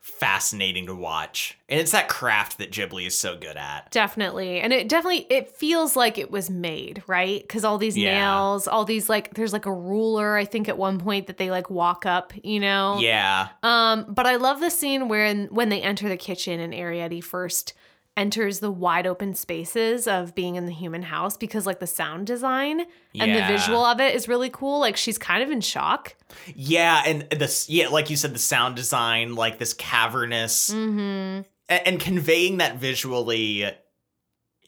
fascinating 0.01 0.87
to 0.87 0.95
watch, 0.95 1.57
and 1.69 1.81
it's 1.81 1.93
that 1.93 2.09
craft 2.09 2.59
that 2.59 2.71
Ghibli 2.71 3.07
is 3.07 3.19
so 3.19 3.37
good 3.37 3.57
at. 3.57 3.91
Definitely. 3.91 4.61
And 4.61 4.73
it 4.73 4.89
definitely 4.89 5.27
it 5.31 5.57
feels 5.57 5.97
like 5.97 6.19
it 6.19 6.31
was 6.31 6.51
made, 6.51 7.03
right? 7.07 7.47
Cuz 7.49 7.65
all 7.65 7.79
these 7.79 7.97
Yeah. 7.97 8.19
nails, 8.21 8.69
all 8.69 8.85
these 8.85 9.09
like 9.09 9.35
there's 9.35 9.53
like 9.53 9.67
a 9.67 9.73
ruler 9.73 10.37
I 10.37 10.45
think 10.45 10.69
at 10.69 10.77
one 10.77 10.99
point 10.99 11.27
that 11.27 11.39
they 11.39 11.51
like 11.51 11.71
walk 11.71 12.05
up, 12.07 12.33
you 12.43 12.61
know. 12.61 12.99
Yeah, 13.01 13.49
Um 13.63 14.07
but 14.09 14.27
I 14.27 14.37
love 14.37 14.61
the 14.61 14.71
scene 14.71 15.09
where 15.09 15.35
when 15.47 15.71
they 15.71 15.81
enter 15.81 16.09
the 16.09 16.17
kitchen 16.19 16.61
and 16.61 16.73
Arrietty 16.75 17.23
first 17.25 17.73
enters 18.17 18.61
the 18.61 18.71
wide 18.71 19.07
open 19.07 19.35
spaces 19.35 20.07
of 20.07 20.35
being 20.35 20.57
in 20.57 20.67
the 20.67 20.73
human 20.73 21.03
house 21.03 21.37
because 21.37 21.65
like 21.67 21.79
the 21.81 21.87
sound 21.87 22.27
design 22.27 22.81
and 23.19 23.35
the 23.35 23.47
visual 23.47 23.85
of 23.85 24.01
it 24.01 24.15
is 24.15 24.29
really 24.29 24.51
cool. 24.51 24.81
Like 24.81 24.97
she's 24.97 25.17
kind 25.17 25.43
of 25.43 25.51
in 25.51 25.61
shock. 25.61 26.15
yeah, 26.55 27.03
and 27.07 27.23
this 27.31 27.69
yeah, 27.71 27.89
like 27.89 28.11
you 28.11 28.17
said, 28.17 28.35
the 28.35 28.39
sound 28.39 28.77
design, 28.77 29.35
like 29.35 29.59
this 29.59 29.73
cavernous. 29.75 30.71
Mhm. 30.71 31.45
and, 31.69 31.87
and 31.87 32.01
conveying 32.01 32.59
that 32.59 32.77
visually 32.77 33.71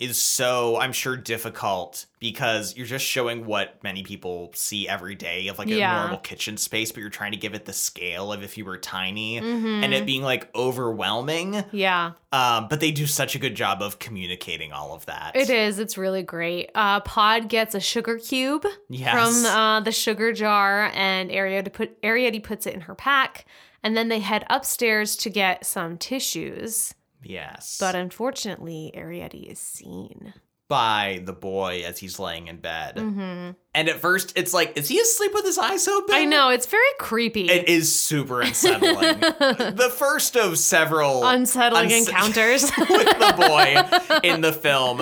is 0.03 0.21
so 0.21 0.77
i'm 0.79 0.93
sure 0.93 1.17
difficult 1.17 2.07
because 2.19 2.77
you're 2.77 2.87
just 2.87 3.05
showing 3.05 3.47
what 3.47 3.83
many 3.83 4.03
people 4.03 4.51
see 4.55 4.89
every 4.89 5.15
day 5.15 5.49
of 5.49 5.59
like 5.59 5.69
a 5.69 5.75
Yeah. 5.75 6.01
normal 6.03 6.19
kitchen 6.19 6.57
space 6.57 6.93
but 6.93 7.01
you're 7.01 7.11
trying 7.11 7.33
to 7.33 7.37
give 7.39 7.55
it 7.55 7.65
the 7.65 7.73
scale 7.73 8.33
of 8.33 8.43
if 8.43 8.57
you 8.59 8.65
were 8.65 8.79
tiny 8.79 9.41
Mhm. 9.41 9.83
and 9.85 9.93
it 9.95 10.05
being 10.07 10.23
like 10.23 10.49
overwhelming 10.55 11.65
Yeah. 11.73 12.13
um, 12.33 12.69
but 12.69 12.81
they 12.81 12.91
do 12.93 13.07
such 13.07 13.35
a 13.35 13.39
good 13.39 13.55
job 13.55 13.83
of 13.83 13.99
communicating 13.99 14.73
all 14.73 14.95
of 14.95 15.07
that 15.07 15.33
It 15.35 15.51
is. 15.51 15.79
It's 15.79 15.97
really 15.99 16.23
great. 16.23 16.71
Uh, 16.75 17.01
Pod 17.01 17.49
gets 17.49 17.75
a 17.75 17.81
sugar 17.81 18.19
cube 18.19 18.67
yes 18.89 19.13
from 19.13 19.47
uh, 19.47 19.81
the 19.81 19.93
sugar 19.93 20.33
jar, 20.33 20.91
and 20.95 21.31
Arrietty, 21.31 21.73
put, 21.73 22.01
Arrietty 22.03 22.43
puts 22.43 22.67
it 22.67 22.75
in 22.75 22.83
her 22.83 22.95
pack. 22.95 23.45
And 23.85 23.97
then 23.97 24.09
they 24.09 24.21
head 24.21 24.45
upstairs 24.49 25.17
to 25.17 25.29
get 25.31 25.67
some 25.67 25.99
tissues. 25.99 26.95
Yes 27.25 27.79
But 27.81 27.95
unfortunately, 27.95 28.93
Arrietty 28.97 29.51
is 29.51 29.59
seen. 29.59 30.35
By 30.69 31.21
the 31.25 31.33
boy 31.33 31.83
as 31.87 31.99
he's 31.99 32.19
laying 32.19 32.47
in 32.49 32.57
bed 32.57 32.99
hmm 32.99 33.51
and 33.75 33.89
at 33.89 33.97
first 34.01 34.33
it's 34.37 34.53
like 34.55 34.77
is 34.77 34.89
he 34.89 34.99
asleep 35.01 35.33
with 35.35 35.45
his 35.45 35.57
eyes 35.59 35.87
open 35.89 36.15
I 36.15 36.25
know. 36.27 36.51
It's 36.51 36.67
very 36.67 36.83
creepy. 36.99 37.49
it 37.51 37.69
is 37.69 37.95
super 37.95 38.43
unsettling 38.43 39.21
the 39.21 39.91
first 39.95 40.37
of 40.37 40.59
several 40.59 41.25
Unsettling 41.27 41.89
unse- 41.89 42.09
encounters. 42.09 42.63
with 42.79 42.89
the 42.89 43.35
boy 43.39 44.19
in 44.29 44.43
the 44.43 44.53
film. 44.53 44.99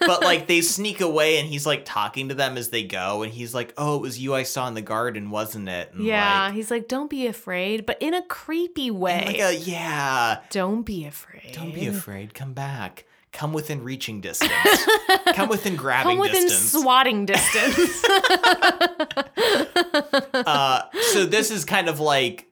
But 0.00 0.22
like 0.22 0.46
they 0.46 0.62
sneak 0.62 1.02
away 1.02 1.38
and 1.38 1.46
he's 1.48 1.66
like 1.66 1.84
talking 1.84 2.30
to 2.30 2.34
them 2.34 2.56
as 2.56 2.70
they 2.70 2.82
go 2.84 3.22
and 3.22 3.30
he's 3.32 3.54
like, 3.54 3.74
"Oh, 3.76 3.96
it 3.96 4.00
was 4.00 4.18
you 4.18 4.34
I 4.34 4.44
saw 4.44 4.66
in 4.68 4.74
the 4.74 4.80
garden, 4.82 5.30
wasn't 5.30 5.68
it?" 5.68 5.92
And 5.92 6.02
yeah. 6.04 6.46
like, 6.46 6.54
He's 6.54 6.70
like, 6.70 6.88
don't 6.88 7.10
be 7.10 7.26
afraid, 7.26 7.84
but 7.84 7.98
in 8.00 8.14
a 8.14 8.22
creepy 8.22 8.90
way. 8.90 9.24
like 9.26 9.38
a, 9.38 9.54
yeah, 9.54 10.40
don't 10.48 10.82
be 10.84 11.04
afraid. 11.04 11.52
don't 11.52 11.74
be 11.74 11.86
afraid. 11.86 12.32
Come 12.32 12.54
back. 12.54 13.04
Come 13.34 13.52
within 13.52 13.84
reaching 13.84 14.20
distance. 14.20 14.50
Come 15.34 15.48
within 15.48 15.76
grabbing 15.84 16.20
distance. 16.20 16.20
Come 16.20 16.20
within 16.20 16.48
distance. 16.48 16.82
swatting 16.82 17.26
distance. 17.26 18.04
uh, 20.34 20.82
so 21.12 21.26
this 21.26 21.50
is 21.50 21.64
kind 21.64 21.88
of 21.88 22.00
like 22.00 22.48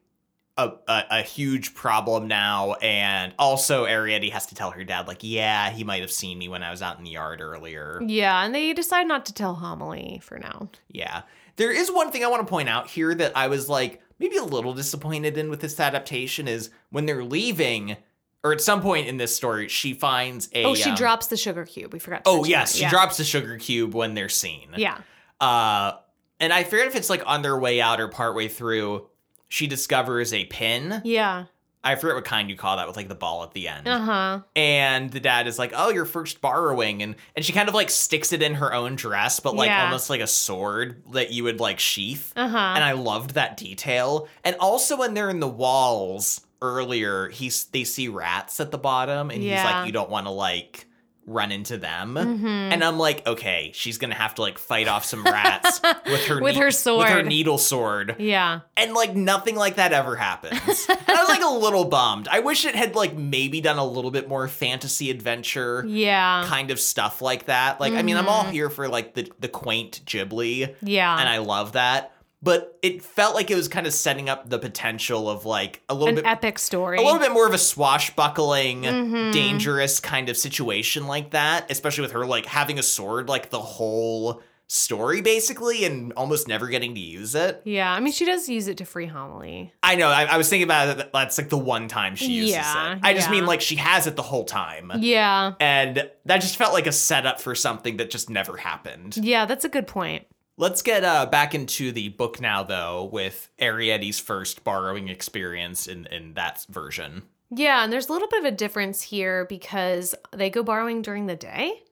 a, 0.59 0.73
a, 0.89 1.05
a 1.11 1.23
huge 1.23 1.75
problem 1.75 2.29
now, 2.29 2.75
and 2.75 3.33
also 3.39 3.87
Arrietty 3.87 4.31
has 4.33 4.47
to 4.47 4.55
tell 4.55 4.71
her 4.73 4.85
dad, 4.85 5.09
like, 5.09 5.19
yeah, 5.23 5.71
he 5.71 5.85
might 5.85 6.03
have 6.03 6.13
seen 6.13 6.39
me 6.39 6.49
when 6.49 6.63
I 6.63 6.71
was 6.71 6.83
out 6.83 6.99
in 6.99 7.05
the 7.05 7.11
yard 7.11 7.41
earlier. 7.41 8.01
yeah. 8.05 8.45
And 8.45 8.55
they 8.55 8.73
decide 8.73 9.09
not 9.09 9.25
to 9.27 9.35
tell 9.35 9.55
Homily 9.55 10.21
for 10.23 10.39
now. 10.39 10.69
Yeah. 10.89 11.23
There 11.57 11.71
is 11.71 11.91
one 11.91 12.11
thing 12.11 12.25
I 12.25 12.29
want 12.29 12.47
to 12.47 12.51
point 12.51 12.69
out 12.69 12.89
here 12.89 13.15
that 13.15 13.37
I 13.37 13.49
was 13.49 13.69
like 13.69 14.01
maybe 14.19 14.37
a 14.37 14.45
little 14.45 14.75
disappointed 14.75 15.37
in 15.39 15.51
with 15.51 15.61
this 15.61 15.79
adaptation 15.81 16.49
is 16.49 16.71
when 16.91 17.07
they're 17.07 17.25
leaving, 17.25 17.97
or 18.45 18.53
at 18.53 18.61
some 18.61 18.83
point 18.83 19.07
in 19.09 19.17
this 19.17 19.35
story, 19.37 19.69
she 19.69 19.95
finds 19.95 20.49
a. 20.53 20.65
Oh, 20.65 20.75
she 20.75 20.91
um, 20.91 20.97
drops 20.97 21.29
the 21.29 21.37
sugar 21.37 21.65
cube. 21.65 21.93
We 21.93 21.99
forgot. 21.99 22.25
To 22.25 22.31
Oh 22.31 22.45
yes, 22.45 22.75
she 22.75 22.83
yeah. 22.83 22.91
drops 22.91 23.17
the 23.17 23.25
sugar 23.25 23.57
cube 23.59 23.95
when 23.95 24.15
they're 24.15 24.29
seen. 24.29 24.69
Yeah. 24.77 24.99
Uh, 25.41 25.93
and 26.41 26.53
I 26.53 26.65
forget 26.65 26.87
if 26.87 26.97
it's 26.97 27.11
like 27.11 27.23
on 27.27 27.43
their 27.43 27.59
way 27.59 27.81
out 27.81 28.01
or 28.01 28.09
partway 28.09 28.49
through. 28.49 29.09
She 29.49 29.67
discovers 29.67 30.33
a 30.33 30.47
pin. 30.47 31.03
Yeah. 31.05 31.45
I 31.85 31.97
forget 31.97 32.15
what 32.15 32.25
kind 32.25 32.49
you 32.49 32.57
call 32.57 32.79
that 32.79 32.87
with 32.87 32.97
like 32.97 33.09
the 33.09 33.15
ball 33.15 33.43
at 33.43 33.53
the 33.53 33.69
end. 33.69 33.87
Uh 33.87 33.99
huh. 33.99 34.41
And 34.57 35.11
the 35.11 35.21
dad 35.21 35.47
is 35.47 35.59
like, 35.59 35.73
"Oh, 35.77 35.91
your 35.91 36.05
first 36.07 36.41
borrowing," 36.41 37.03
and 37.03 37.17
and 37.37 37.45
she 37.45 37.53
kind 37.53 37.69
of 37.69 37.75
like 37.75 37.91
sticks 37.91 38.33
it 38.33 38.41
in 38.41 38.55
her 38.55 38.73
own 38.73 38.95
dress, 38.97 39.41
but 39.41 39.55
like 39.55 39.67
Yeah. 39.67 39.85
almost 39.85 40.09
like 40.09 40.21
a 40.23 40.27
sword 40.27 41.03
that 41.13 41.33
you 41.33 41.45
would 41.45 41.61
like 41.61 41.81
sheath. 41.81 42.33
Uh 42.35 42.49
huh. 42.49 42.57
And 42.77 42.83
I 42.85 42.93
loved 42.93 43.35
that 43.35 43.57
detail. 43.59 44.27
And 44.43 44.57
also 44.61 44.97
when 44.97 45.13
they're 45.15 45.29
in 45.29 45.41
the 45.41 45.49
walls 45.49 46.41
earlier, 46.63 47.29
he's 47.29 47.65
they 47.67 47.85
see 47.85 48.09
rats 48.09 48.61
at 48.61 48.71
the 48.71 48.79
bottom, 48.79 49.31
and 49.31 49.43
he's 49.43 49.53
like, 49.63 49.87
"You 49.87 49.93
don't 49.93 50.09
want 50.11 50.27
to 50.27 50.31
like 50.31 50.87
run 51.25 51.53
into 51.53 51.77
them." 51.79 52.15
Mhm. 52.15 52.73
And 52.73 52.83
I'm 52.83 52.99
like, 52.99 53.25
okay, 53.29 53.71
she's 53.75 53.97
gonna 53.99 54.15
have 54.17 54.35
to 54.37 54.43
like 54.43 54.59
fight 54.59 54.89
off 54.89 55.05
some 55.05 55.23
rats 55.23 55.81
with 56.07 56.27
her 56.27 56.41
With 56.43 56.57
her 56.57 56.71
sword 56.73 57.05
with 57.05 57.09
her 57.15 57.23
needle 57.23 57.59
sword, 57.59 58.17
Yeah. 58.19 58.61
and 58.77 58.93
like 58.93 59.15
nothing 59.15 59.55
like 59.55 59.77
that 59.77 59.93
ever 59.93 60.17
happens. 60.17 60.87
and 60.89 60.99
I 61.09 61.21
was 61.21 61.29
like 61.29 61.43
a 61.45 61.47
little 61.55 61.85
bummed. 61.85 62.27
I 62.29 62.41
wish 62.41 62.65
it 62.65 62.75
had 62.75 62.97
like 62.97 63.15
maybe 63.17 63.61
done 63.61 63.79
a 63.79 63.85
little 63.87 64.11
bit 64.11 64.29
more 64.29 64.49
fantasy 64.49 65.11
adventure 65.11 65.85
Yeah. 65.87 66.45
kind 66.49 66.71
of 66.73 66.81
stuff 66.81 67.23
like 67.23 67.47
that. 67.47 67.79
Like, 67.81 67.93
I 67.93 68.03
mean, 68.03 68.17
I'm 68.17 68.29
all 68.29 68.45
Mhm. 68.45 68.51
here 68.53 68.69
for 68.71 68.89
like 68.89 69.15
the 69.15 69.31
the 69.39 69.49
quaint 69.49 70.01
Ghibli, 70.05 70.75
Yeah. 70.83 71.17
and 71.21 71.29
I 71.29 71.39
love 71.39 71.73
that. 71.73 72.13
But 72.43 72.77
it 72.83 73.05
felt 73.05 73.35
like 73.37 73.51
it 73.51 73.55
was 73.55 73.69
kind 73.69 73.87
of 73.87 73.93
setting 73.93 74.29
up 74.29 74.51
the 74.51 74.59
potential 74.59 75.31
of 75.31 75.45
like 75.47 75.83
a 75.89 75.95
little 75.95 76.09
An 76.09 76.15
bit 76.17 76.27
epic 76.27 76.59
story. 76.59 76.99
a 76.99 77.01
little 77.03 77.21
bit 77.21 77.31
more 77.33 77.47
of 77.47 77.55
a 77.55 77.59
swashbuckling, 77.59 78.83
Mhm. 78.83 79.33
dangerous 79.33 80.01
kind 80.01 80.29
of 80.29 80.37
situation 80.37 81.07
like 81.07 81.31
that, 81.31 81.71
especially 81.71 82.03
with 82.03 82.13
her 82.13 82.27
like 82.27 82.47
having 82.47 82.79
a 82.79 82.83
sword 82.83 83.29
like 83.29 83.51
the 83.51 83.61
whole 83.61 84.43
story 84.69 85.21
basically 85.21 85.85
and 85.85 86.15
almost 86.15 86.49
never 86.49 86.67
getting 86.67 86.95
to 86.95 87.01
use 87.01 87.35
it. 87.35 87.61
Yeah. 87.65 87.93
I 87.93 88.01
mean, 88.01 88.13
she 88.13 88.25
does 88.25 88.49
use 88.49 88.69
it 88.69 88.79
to 88.79 88.87
free 88.87 89.07
homily. 89.07 89.73
I 89.83 89.97
know, 89.97 90.09
I, 90.09 90.25
I 90.25 90.37
was 90.39 90.49
thinking 90.49 90.65
about 90.65 90.99
it, 90.99 91.11
that's 91.13 91.37
like 91.37 91.51
the 91.51 91.59
one 91.59 91.89
time 91.89 92.17
she 92.17 92.33
uses 92.33 92.53
Yeah, 92.53 92.93
it. 92.95 92.99
I 93.03 93.13
just 93.13 93.27
yeah. 93.29 93.33
mean 93.33 93.47
like 93.47 93.61
she 93.61 93.77
has 93.77 94.07
it 94.07 94.17
the 94.17 94.23
whole 94.23 94.45
time. 94.45 94.91
Yeah. 94.99 95.53
And 95.61 96.09
that 96.25 96.39
just 96.41 96.57
felt 96.57 96.73
like 96.73 96.87
a 96.87 96.93
setup 96.93 97.39
for 97.41 97.55
something 97.55 97.99
that 97.99 98.11
just 98.11 98.31
never 98.31 98.57
happened. 98.57 99.17
Yeah. 99.19 99.45
That's 99.45 99.67
a 99.67 99.69
good 99.69 99.87
point. 99.87 100.25
Let's 100.57 100.83
get 100.83 101.05
uh, 101.05 101.27
back 101.27 101.55
into 101.55 101.93
the 101.93 102.11
book 102.11 102.41
now, 102.41 102.63
though, 102.63 103.05
with 103.05 103.49
Arrietty's 103.59 104.21
first 104.21 104.65
borrowing 104.65 105.09
experience 105.09 105.87
in, 105.87 106.07
in 106.07 106.35
that 106.35 106.65
version. 106.69 107.23
Yeah. 107.51 107.83
And 107.83 107.93
there's 107.93 108.09
a 108.09 108.13
little 108.13 108.29
bit 108.29 108.41
of 108.41 108.45
a 108.47 108.57
difference 108.57 109.03
here 109.03 109.45
because 109.47 110.15
they 110.31 110.51
go 110.51 110.63
borrowing 110.63 111.03
during 111.03 111.27
the 111.27 111.37
day. 111.37 111.83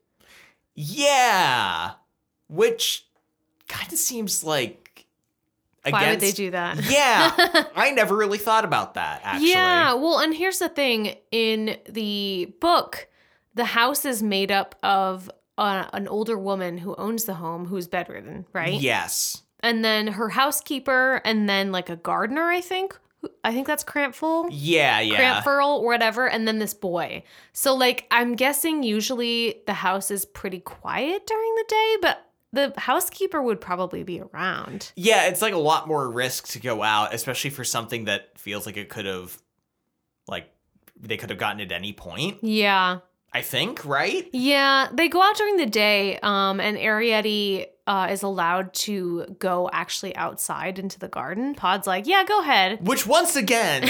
Yeah, 0.75 1.93
which 2.49 3.07
kind 3.69 3.93
of 3.93 3.99
seems 3.99 4.43
like 4.43 5.07
against. 5.85 6.03
Why 6.03 6.11
would 6.11 6.21
they 6.21 6.33
do 6.33 6.51
that? 6.53 6.79
Yeah, 6.91 7.33
I 7.77 7.91
never 7.91 8.17
really 8.17 8.39
thought 8.39 8.65
about 8.65 8.95
that. 8.95 9.21
Actually, 9.25 9.51
Yeah, 9.51 9.95
well, 9.95 10.19
and 10.21 10.35
here's 10.35 10.59
the 10.59 10.69
thing 10.69 11.17
in 11.31 11.77
the 11.89 12.55
book, 12.61 13.09
the 13.55 13.67
house 13.67 14.05
is 14.05 14.23
made 14.23 14.51
up 14.51 14.75
of 14.83 15.31
uh, 15.59 15.87
an 15.93 16.09
older 16.09 16.39
woman 16.39 16.79
who 16.79 16.95
owns 16.97 17.25
the 17.25 17.35
home 17.35 17.67
who's 17.67 17.89
bedridden, 17.89 18.47
right? 18.53 18.81
Yes. 18.81 19.43
And 19.61 19.85
then 19.85 20.07
her 20.07 20.31
housekeeper, 20.31 21.21
and 21.25 21.49
then 21.49 21.71
like 21.73 21.91
a 21.91 21.97
gardener, 21.97 22.45
I 22.45 22.61
think. 22.61 22.99
I 23.45 23.53
think 23.53 23.67
that's 23.67 23.85
Crampfurl. 23.85 24.49
Yeah, 24.51 25.01
yeah. 25.01 25.43
Crampfurl 25.43 25.81
or 25.81 25.85
whatever, 25.85 26.27
and 26.27 26.49
then 26.49 26.59
this 26.59 26.73
boy. 26.73 27.23
So, 27.53 27.75
like, 27.75 28.07
I'm 28.11 28.35
guessing 28.35 28.83
usually 28.83 29.57
the 29.67 29.75
house 29.75 30.11
is 30.11 30.25
pretty 30.25 30.61
quiet 30.61 31.27
during 31.27 31.55
the 31.57 31.65
day, 31.69 31.97
but 32.01 32.27
the 32.53 32.73
housekeeper 32.81 33.43
would 33.43 33.61
probably 33.61 34.03
be 34.03 34.23
around. 34.23 34.93
yeah, 34.97 35.29
it's 35.29 35.43
like 35.43 35.53
a 35.53 35.59
lot 35.59 35.87
more 35.87 36.11
risk 36.11 36.49
to 36.49 36.61
go 36.61 36.83
out, 36.83 37.13
especially 37.15 37.51
for 37.51 37.63
something 37.63 38.07
that 38.07 38.39
feels 38.39 38.65
like 38.65 38.79
it 38.79 38.89
could 38.89 39.05
have, 39.05 39.37
like, 40.27 40.51
they 40.99 41.19
could 41.19 41.29
have 41.29 41.39
gotten 41.39 41.61
at 41.61 41.73
any 41.73 41.93
point. 41.93 42.39
Yeah. 42.43 43.01
I 43.33 43.43
think, 43.43 43.85
right? 43.85 44.29
Yeah, 44.33 44.89
they 44.93 45.09
go 45.09 45.23
out 45.23 45.37
during 45.37 45.57
the 45.57 45.67
day, 45.67 46.19
um, 46.21 46.59
and 46.61 46.77
Arrietty 46.77 47.67
uh, 47.87 48.09
is 48.11 48.23
allowed 48.23 48.73
to 48.73 49.37
go 49.39 49.71
actually 49.73 50.15
outside 50.17 50.79
into 50.79 50.99
the 50.99 51.09
garden. 51.09 51.55
Pod's 51.55 51.87
like, 51.87 52.07
yeah, 52.07 52.25
go 52.25 52.41
ahead. 52.41 52.85
Which 52.87 53.07
once 53.07 53.37
again, 53.37 53.83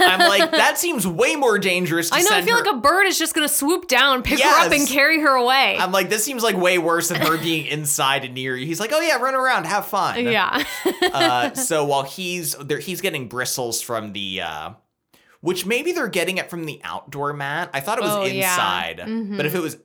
I'm 0.00 0.20
like, 0.20 0.50
that 0.50 0.78
seems 0.78 1.06
way 1.06 1.36
more 1.36 1.58
dangerous. 1.58 2.10
To 2.10 2.16
I 2.16 2.22
know. 2.22 2.30
I 2.32 2.42
feel 2.42 2.56
her- 2.56 2.64
like 2.64 2.74
a 2.74 2.78
bird 2.78 3.06
is 3.06 3.18
just 3.18 3.34
gonna 3.34 3.48
swoop 3.48 3.88
down, 3.88 4.22
pick 4.22 4.40
her 4.40 4.66
up, 4.66 4.72
and 4.72 4.86
carry 4.88 5.20
her 5.20 5.34
away. 5.34 5.76
I'm 5.78 5.92
like, 5.92 6.08
this 6.08 6.24
seems 6.24 6.42
like 6.42 6.56
way 6.56 6.78
worse 6.78 7.08
than 7.08 7.20
her 7.20 7.36
being 7.42 7.66
inside 7.66 8.24
and 8.24 8.34
near 8.34 8.56
you. 8.56 8.64
He's 8.66 8.80
like, 8.80 8.92
oh 8.92 9.00
yeah, 9.00 9.16
run 9.16 9.34
around, 9.34 9.64
have 9.64 9.86
fun. 9.86 10.24
yeah. 10.24 10.64
uh, 11.12 11.52
so 11.54 11.84
while 11.84 12.04
he's 12.04 12.54
there, 12.54 12.78
he's 12.78 13.00
getting 13.02 13.28
bristles 13.28 13.80
from 13.80 14.12
the, 14.14 14.40
uh, 14.42 14.70
which 15.40 15.66
maybe 15.66 15.92
they're 15.92 16.08
getting 16.08 16.38
it 16.38 16.50
from 16.50 16.64
the 16.64 16.80
outdoor 16.84 17.32
mat. 17.32 17.70
I 17.72 17.80
thought 17.80 17.98
it 17.98 18.02
was 18.04 18.12
Oh, 18.12 18.24
yeah. 18.24 18.50
inside, 18.52 18.98
Mhm. 18.98 19.36
but 19.36 19.46
if 19.46 19.54
it 19.54 19.60
was, 19.60 19.76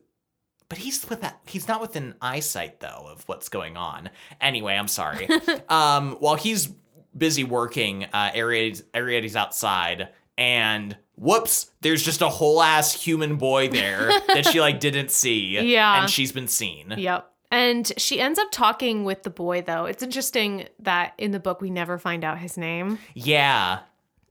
but 0.69 0.77
he's 0.79 1.07
with 1.09 1.21
that. 1.21 1.39
He's 1.45 1.67
not 1.67 1.81
within 1.81 2.15
eyesight 2.21 2.79
though 2.79 3.07
of 3.11 3.23
what's 3.27 3.49
going 3.49 3.77
on. 3.77 4.09
Anyway, 4.41 4.73
I'm 4.75 4.87
sorry. 4.87 5.27
um, 5.69 6.17
while 6.19 6.35
he's 6.35 6.69
busy 7.15 7.43
working, 7.43 8.05
uh, 8.05 8.31
Arrietty's 8.33 9.35
outside, 9.35 10.09
and 10.37 10.97
whoops, 11.15 11.69
there's 11.81 12.01
just 12.03 12.21
a 12.23 12.29
whole 12.29 12.63
ass 12.63 12.93
human 12.99 13.35
boy 13.35 13.67
there 13.69 14.07
that 14.33 14.47
she 14.47 14.59
like 14.59 14.79
didn't 14.79 15.11
see. 15.21 15.59
Yeah. 15.59 16.01
and 16.01 16.09
she's 16.09 16.31
been 16.31 16.47
seen. 16.47 16.95
Yep. 16.97 17.29
And 17.51 17.91
she 17.97 18.19
ends 18.19 18.39
up 18.39 18.47
talking 18.51 19.03
with 19.03 19.21
the 19.21 19.29
boy, 19.29 19.61
though. 19.61 19.85
It's 19.85 20.01
interesting 20.01 20.67
that 20.79 21.13
in 21.19 21.29
the 21.29 21.39
book 21.39 21.61
we 21.61 21.69
never 21.69 21.99
find 21.99 22.23
out 22.23 22.39
his 22.39 22.57
name. 22.57 22.97
Yeah. 23.13 23.81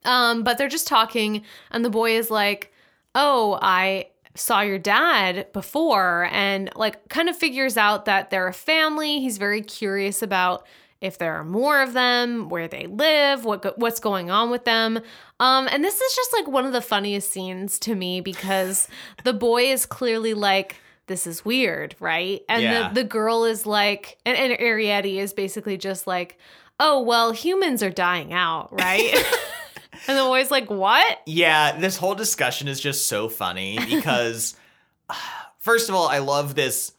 Um, 0.04 0.42
but 0.42 0.58
they're 0.58 0.68
just 0.68 0.86
talking, 0.86 1.42
and 1.70 1.84
the 1.84 1.90
boy 1.90 2.16
is 2.16 2.30
like, 2.30 2.72
"Oh, 3.14 3.58
I 3.62 4.08
saw 4.34 4.60
your 4.62 4.78
dad 4.78 5.46
before," 5.52 6.28
and 6.32 6.70
like 6.76 7.08
kind 7.08 7.28
of 7.28 7.36
figures 7.36 7.76
out 7.76 8.04
that 8.06 8.30
they're 8.30 8.48
a 8.48 8.52
family. 8.52 9.20
He's 9.20 9.38
very 9.38 9.60
curious 9.62 10.22
about 10.22 10.66
if 11.00 11.18
there 11.18 11.34
are 11.34 11.44
more 11.44 11.82
of 11.82 11.92
them, 11.94 12.48
where 12.48 12.68
they 12.68 12.86
live, 12.86 13.44
what 13.44 13.62
go- 13.62 13.74
what's 13.76 13.98
going 14.00 14.30
on 14.30 14.50
with 14.50 14.64
them. 14.64 15.00
Um, 15.40 15.68
and 15.72 15.82
this 15.82 16.00
is 16.00 16.14
just 16.14 16.32
like 16.32 16.46
one 16.46 16.64
of 16.64 16.72
the 16.72 16.80
funniest 16.80 17.30
scenes 17.32 17.78
to 17.80 17.94
me 17.96 18.20
because 18.20 18.86
the 19.24 19.32
boy 19.32 19.64
is 19.64 19.86
clearly 19.86 20.34
like. 20.34 20.76
This 21.08 21.26
is 21.26 21.44
weird, 21.44 21.96
right? 21.98 22.42
And 22.48 22.62
Yeah. 22.62 22.88
the, 22.88 23.02
the 23.02 23.04
girl 23.04 23.44
is 23.44 23.66
like, 23.66 24.18
and, 24.24 24.38
and 24.38 24.52
Arrietty 24.58 25.16
is 25.16 25.32
basically 25.34 25.76
just 25.76 26.06
like, 26.06 26.38
oh, 26.78 27.02
well, 27.02 27.32
humans 27.32 27.82
are 27.82 27.90
dying 27.90 28.32
out, 28.32 28.68
right? 28.72 29.12
And 30.08 30.18
the 30.18 30.22
boy's 30.24 30.50
like, 30.50 30.68
"What?" 30.70 31.20
Yeah, 31.26 31.78
this 31.78 31.96
whole 31.96 32.14
discussion 32.14 32.68
is 32.68 32.80
just 32.80 33.06
so 33.06 33.28
funny 33.28 33.78
because, 33.88 34.56
first 35.58 35.88
of 35.88 35.94
all, 35.94 36.08
I 36.08 36.18
love 36.18 36.54
this 36.54 36.92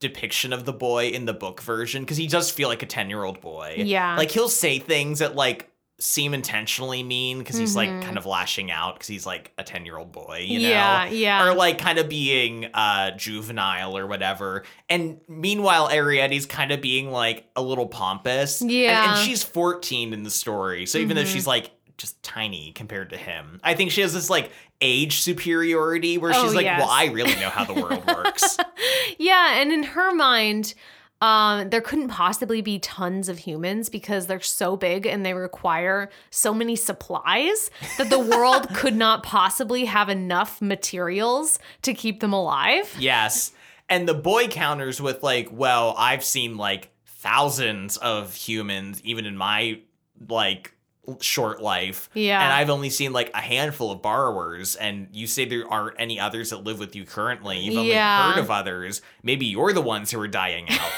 depiction 0.00 0.52
of 0.52 0.64
the 0.64 0.72
boy 0.72 1.08
in 1.08 1.24
the 1.24 1.32
book 1.34 1.60
version 1.60 2.02
because 2.02 2.16
he 2.16 2.28
does 2.28 2.50
feel 2.50 2.68
like 2.68 2.82
a 2.82 2.86
10 2.86 3.10
year 3.10 3.24
old 3.24 3.40
boy. 3.40 3.74
Yeah. 3.78 4.16
Like 4.16 4.30
he'll 4.30 4.48
say 4.48 4.78
things 4.78 5.18
that 5.18 5.34
like 5.34 5.70
seem 6.00 6.32
intentionally 6.34 7.02
mean 7.02 7.40
because 7.40 7.56
he's 7.56 7.74
like 7.74 7.88
Mhm. 7.88 8.02
kind 8.04 8.16
of 8.16 8.24
lashing 8.24 8.70
out 8.70 8.94
because 8.94 9.08
he's 9.08 9.26
like 9.26 9.50
a 9.58 9.64
10 9.64 9.84
year 9.84 9.96
old 9.96 10.12
boy, 10.12 10.44
you 10.46 10.60
know? 10.60 10.68
yeah, 10.68 11.06
yeah, 11.08 11.44
Or 11.44 11.52
like 11.56 11.78
kind 11.78 11.98
of 11.98 12.08
being 12.08 12.66
uh 12.72 13.10
juvenile 13.16 13.98
or 13.98 14.06
whatever. 14.06 14.62
And 14.88 15.20
meanwhile, 15.26 15.88
Arrietty's 15.88 16.46
kind 16.46 16.70
of 16.70 16.80
being 16.80 17.10
like 17.10 17.48
a 17.56 17.62
little 17.62 17.88
pompous. 17.88 18.60
And- 18.60 18.70
And, 18.70 19.18
she's 19.26 19.42
14 19.42 20.12
in 20.12 20.22
the 20.22 20.30
story. 20.30 20.86
So 20.86 20.98
even 20.98 21.16
though 21.16 21.24
Mhm. 21.24 21.32
she's 21.32 21.48
like 21.48 21.72
just 21.98 22.22
tiny 22.22 22.72
compared 22.72 23.10
to 23.10 23.16
him, 23.16 23.60
I 23.62 23.74
think 23.74 23.90
she 23.90 24.00
has 24.00 24.14
this 24.14 24.30
like 24.30 24.50
age 24.80 25.20
superiority 25.20 26.16
where 26.18 26.32
she's 26.32 26.52
Oh, 26.52 26.54
like, 26.56 26.64
yes. 26.64 26.80
well, 26.80 26.88
I 26.90 27.06
really 27.06 27.34
know 27.36 27.50
how 27.50 27.64
the 27.64 27.74
world 27.74 28.06
works. 28.06 28.56
yeah. 29.18 29.60
And 29.60 29.72
in 29.72 29.82
her 29.82 30.14
mind, 30.14 30.74
um, 31.20 31.70
there 31.70 31.80
couldn't 31.80 32.08
possibly 32.08 32.60
be 32.62 32.78
tons 32.78 33.28
of 33.28 33.38
humans 33.40 33.88
because 33.88 34.28
they're 34.28 34.38
so 34.40 34.76
big 34.76 35.04
and 35.04 35.26
they 35.26 35.34
require 35.34 36.10
so 36.30 36.54
many 36.54 36.76
supplies 36.76 37.70
that 37.98 38.08
the 38.08 38.20
world 38.20 38.68
could 38.74 38.94
not 38.94 39.24
possibly 39.24 39.84
have 39.86 40.08
enough 40.08 40.62
materials 40.62 41.58
to 41.82 41.92
keep 41.92 42.20
them 42.20 42.32
alive. 42.32 42.94
yes. 42.98 43.50
And 43.90 44.06
the 44.08 44.14
boy 44.14 44.46
counters 44.48 45.00
with 45.00 45.22
like, 45.24 45.48
well, 45.50 45.94
I've 45.98 46.22
seen 46.22 46.56
like 46.56 46.90
thousands 47.06 47.96
of 47.96 48.34
humans, 48.34 49.00
even 49.02 49.26
in 49.26 49.36
my 49.36 49.80
like 50.28 50.74
short 51.20 51.62
life. 51.62 52.08
Yeah. 52.14 52.42
And 52.42 52.52
I've 52.52 52.70
only 52.70 52.90
seen 52.90 53.12
like 53.12 53.30
a 53.34 53.40
handful 53.40 53.90
of 53.90 54.02
borrowers, 54.02 54.76
and 54.76 55.08
you 55.12 55.26
say 55.26 55.44
there 55.44 55.66
aren't 55.70 55.96
any 55.98 56.18
others 56.20 56.50
that 56.50 56.64
live 56.64 56.78
with 56.78 56.94
you 56.96 57.04
currently. 57.04 57.58
You've 57.60 57.76
only 57.78 57.90
Yeah. 57.90 58.32
heard 58.32 58.40
of 58.40 58.50
others. 58.50 59.02
Maybe 59.22 59.46
you're 59.46 59.72
the 59.72 59.80
ones 59.82 60.10
who 60.10 60.20
are 60.20 60.28
dying 60.28 60.66
out. 60.70 60.92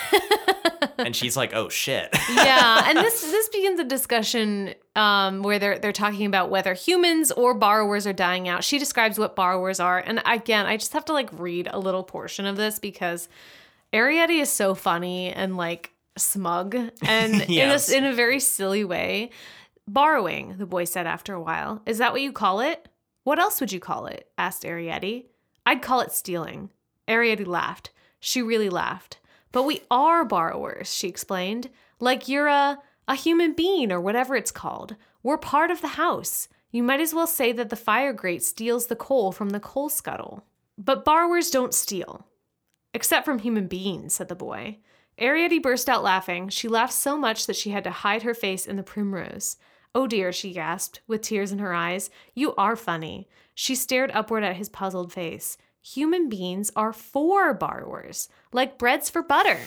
and 0.98 1.14
she's 1.16 1.36
like, 1.36 1.54
oh 1.54 1.68
shit. 1.68 2.08
yeah, 2.34 2.84
and 2.88 2.98
this 2.98 3.20
this 3.30 3.48
begins 3.48 3.80
a 3.80 3.84
discussion 3.84 4.74
um, 4.96 5.42
where 5.42 5.58
they're 5.58 5.78
they're 5.78 5.92
talking 5.92 6.26
about 6.26 6.50
whether 6.50 6.74
humans 6.74 7.30
or 7.32 7.54
borrowers 7.54 8.06
are 8.06 8.12
dying 8.12 8.48
out. 8.48 8.64
She 8.64 8.78
describes 8.78 9.18
what 9.18 9.36
borrowers 9.36 9.80
are, 9.80 9.98
and 9.98 10.22
again, 10.26 10.66
I 10.66 10.76
just 10.76 10.92
have 10.92 11.04
to 11.06 11.12
like 11.12 11.28
read 11.38 11.68
a 11.70 11.78
little 11.78 12.02
portion 12.02 12.46
of 12.46 12.56
this 12.56 12.78
because 12.78 13.28
Arrietty 13.92 14.40
is 14.40 14.50
so 14.50 14.74
funny 14.74 15.32
and 15.32 15.56
like 15.56 15.92
smug 16.16 16.74
and 17.02 17.48
Yes. 17.48 17.88
in 17.92 18.04
a 18.04 18.06
in 18.06 18.12
a 18.12 18.14
very 18.14 18.40
silly 18.40 18.84
way. 18.84 19.30
Borrowing, 19.92 20.54
the 20.56 20.66
boy 20.66 20.84
said 20.84 21.08
after 21.08 21.34
a 21.34 21.42
while. 21.42 21.82
Is 21.84 21.98
that 21.98 22.12
what 22.12 22.20
you 22.20 22.30
call 22.30 22.60
it? 22.60 22.88
What 23.24 23.40
else 23.40 23.60
would 23.60 23.72
you 23.72 23.80
call 23.80 24.06
it? 24.06 24.30
asked 24.38 24.62
Arrietty. 24.62 25.24
I'd 25.66 25.82
call 25.82 26.00
it 26.00 26.12
stealing. 26.12 26.70
Arrietty 27.08 27.44
laughed. 27.44 27.90
She 28.20 28.40
really 28.40 28.68
laughed. 28.68 29.18
But 29.50 29.64
we 29.64 29.82
are 29.90 30.24
borrowers, 30.24 30.94
she 30.94 31.08
explained. 31.08 31.70
Like 31.98 32.28
you're 32.28 32.46
a, 32.46 32.78
a 33.08 33.16
human 33.16 33.52
being 33.52 33.90
or 33.90 34.00
whatever 34.00 34.36
it's 34.36 34.52
called. 34.52 34.94
We're 35.24 35.38
part 35.38 35.72
of 35.72 35.80
the 35.80 35.88
house. 35.88 36.46
You 36.70 36.84
might 36.84 37.00
as 37.00 37.12
well 37.12 37.26
say 37.26 37.50
that 37.50 37.68
the 37.68 37.74
fire 37.74 38.12
grate 38.12 38.44
steals 38.44 38.86
the 38.86 38.94
coal 38.94 39.32
from 39.32 39.50
the 39.50 39.58
coal 39.58 39.88
scuttle. 39.88 40.44
But 40.78 41.04
borrowers 41.04 41.50
don't 41.50 41.74
steal. 41.74 42.28
Except 42.94 43.24
from 43.24 43.40
human 43.40 43.66
beings, 43.66 44.14
said 44.14 44.28
the 44.28 44.36
boy. 44.36 44.78
Arrietty 45.18 45.60
burst 45.60 45.88
out 45.88 46.04
laughing. 46.04 46.48
She 46.48 46.68
laughed 46.68 46.94
so 46.94 47.18
much 47.18 47.48
that 47.48 47.56
she 47.56 47.70
had 47.70 47.82
to 47.82 47.90
hide 47.90 48.22
her 48.22 48.34
face 48.34 48.66
in 48.66 48.76
the 48.76 48.84
primrose. 48.84 49.56
Oh 49.94 50.06
dear, 50.06 50.32
she 50.32 50.52
gasped, 50.52 51.00
with 51.06 51.22
tears 51.22 51.52
in 51.52 51.58
her 51.58 51.74
eyes. 51.74 52.10
You 52.34 52.54
are 52.54 52.76
funny. 52.76 53.28
She 53.54 53.74
stared 53.74 54.10
upward 54.12 54.44
at 54.44 54.56
his 54.56 54.68
puzzled 54.68 55.12
face. 55.12 55.56
Human 55.82 56.28
beings 56.28 56.70
are 56.76 56.92
for 56.92 57.54
borrowers, 57.54 58.28
like 58.52 58.78
breads 58.78 59.10
for 59.10 59.22
butter. 59.22 59.58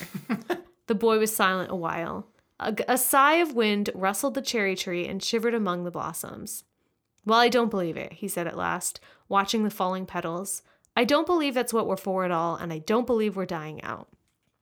the 0.88 0.96
boy 0.96 1.20
was 1.20 1.36
silent 1.36 1.72
a 1.72 1.76
while. 1.76 2.28
A, 2.60 2.76
a 2.88 2.98
sigh 2.98 3.36
of 3.36 3.56
wind 3.56 3.90
rustled 3.94 4.36
the 4.36 4.42
cherry 4.42 4.76
tree 4.76 5.08
and 5.08 5.22
shivered 5.22 5.54
among 5.54 5.84
the 5.84 5.92
blossoms. 5.92 6.64
Well, 7.26 7.40
I 7.40 7.50
don't 7.50 7.72
believe 7.72 7.98
it, 7.98 8.14
he 8.14 8.28
said 8.28 8.48
at 8.48 8.58
last, 8.58 9.00
watching 9.28 9.64
the 9.64 9.70
falling 9.70 10.06
petals. 10.06 10.62
I 10.96 11.04
don't 11.04 11.26
believe 11.26 11.54
that's 11.54 11.74
what 11.74 11.88
we're 11.88 11.98
for 11.98 12.24
at 12.26 12.32
all, 12.32 12.56
and 12.56 12.72
I 12.72 12.78
don't 12.78 13.08
believe 13.08 13.36
we're 13.36 13.46
dying 13.46 13.84
out. 13.84 14.08